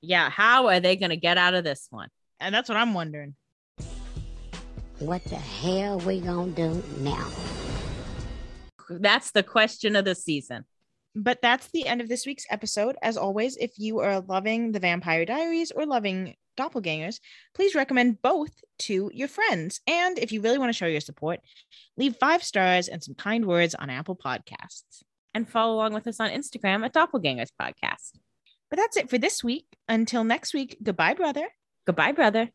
Yeah, 0.00 0.30
how 0.30 0.68
are 0.68 0.80
they 0.80 0.96
going 0.96 1.10
to 1.10 1.16
get 1.16 1.38
out 1.38 1.54
of 1.54 1.64
this 1.64 1.86
one? 1.90 2.08
And 2.40 2.54
that's 2.54 2.68
what 2.68 2.78
I'm 2.78 2.94
wondering. 2.94 3.34
What 4.98 5.22
the 5.24 5.36
hell 5.36 5.98
we 6.00 6.20
gonna 6.20 6.52
do 6.52 6.82
now? 7.00 7.28
That's 8.88 9.30
the 9.30 9.42
question 9.42 9.94
of 9.94 10.06
the 10.06 10.14
season. 10.14 10.64
But 11.14 11.42
that's 11.42 11.68
the 11.68 11.86
end 11.86 12.00
of 12.00 12.08
this 12.08 12.24
week's 12.24 12.46
episode. 12.50 12.96
As 13.02 13.18
always, 13.18 13.56
if 13.58 13.78
you 13.78 14.00
are 14.00 14.20
loving 14.20 14.72
the 14.72 14.80
Vampire 14.80 15.26
Diaries 15.26 15.70
or 15.70 15.84
loving 15.84 16.34
Doppelgangers, 16.58 17.20
please 17.54 17.74
recommend 17.74 18.22
both 18.22 18.52
to 18.80 19.10
your 19.12 19.28
friends. 19.28 19.80
And 19.86 20.18
if 20.18 20.32
you 20.32 20.40
really 20.40 20.58
want 20.58 20.70
to 20.70 20.76
show 20.76 20.86
your 20.86 21.00
support, 21.00 21.40
leave 21.98 22.16
five 22.16 22.42
stars 22.42 22.88
and 22.88 23.02
some 23.04 23.14
kind 23.14 23.44
words 23.44 23.74
on 23.74 23.90
Apple 23.90 24.16
Podcasts. 24.16 25.02
And 25.34 25.46
follow 25.46 25.74
along 25.74 25.92
with 25.92 26.06
us 26.06 26.20
on 26.20 26.30
Instagram 26.30 26.84
at 26.86 26.94
Doppelgangers 26.94 27.50
Podcast. 27.60 28.12
But 28.70 28.78
that's 28.78 28.96
it 28.96 29.08
for 29.10 29.18
this 29.18 29.44
week. 29.44 29.66
Until 29.88 30.24
next 30.24 30.54
week, 30.54 30.76
goodbye, 30.82 31.14
brother. 31.14 31.48
Goodbye, 31.86 32.12
brother. 32.12 32.50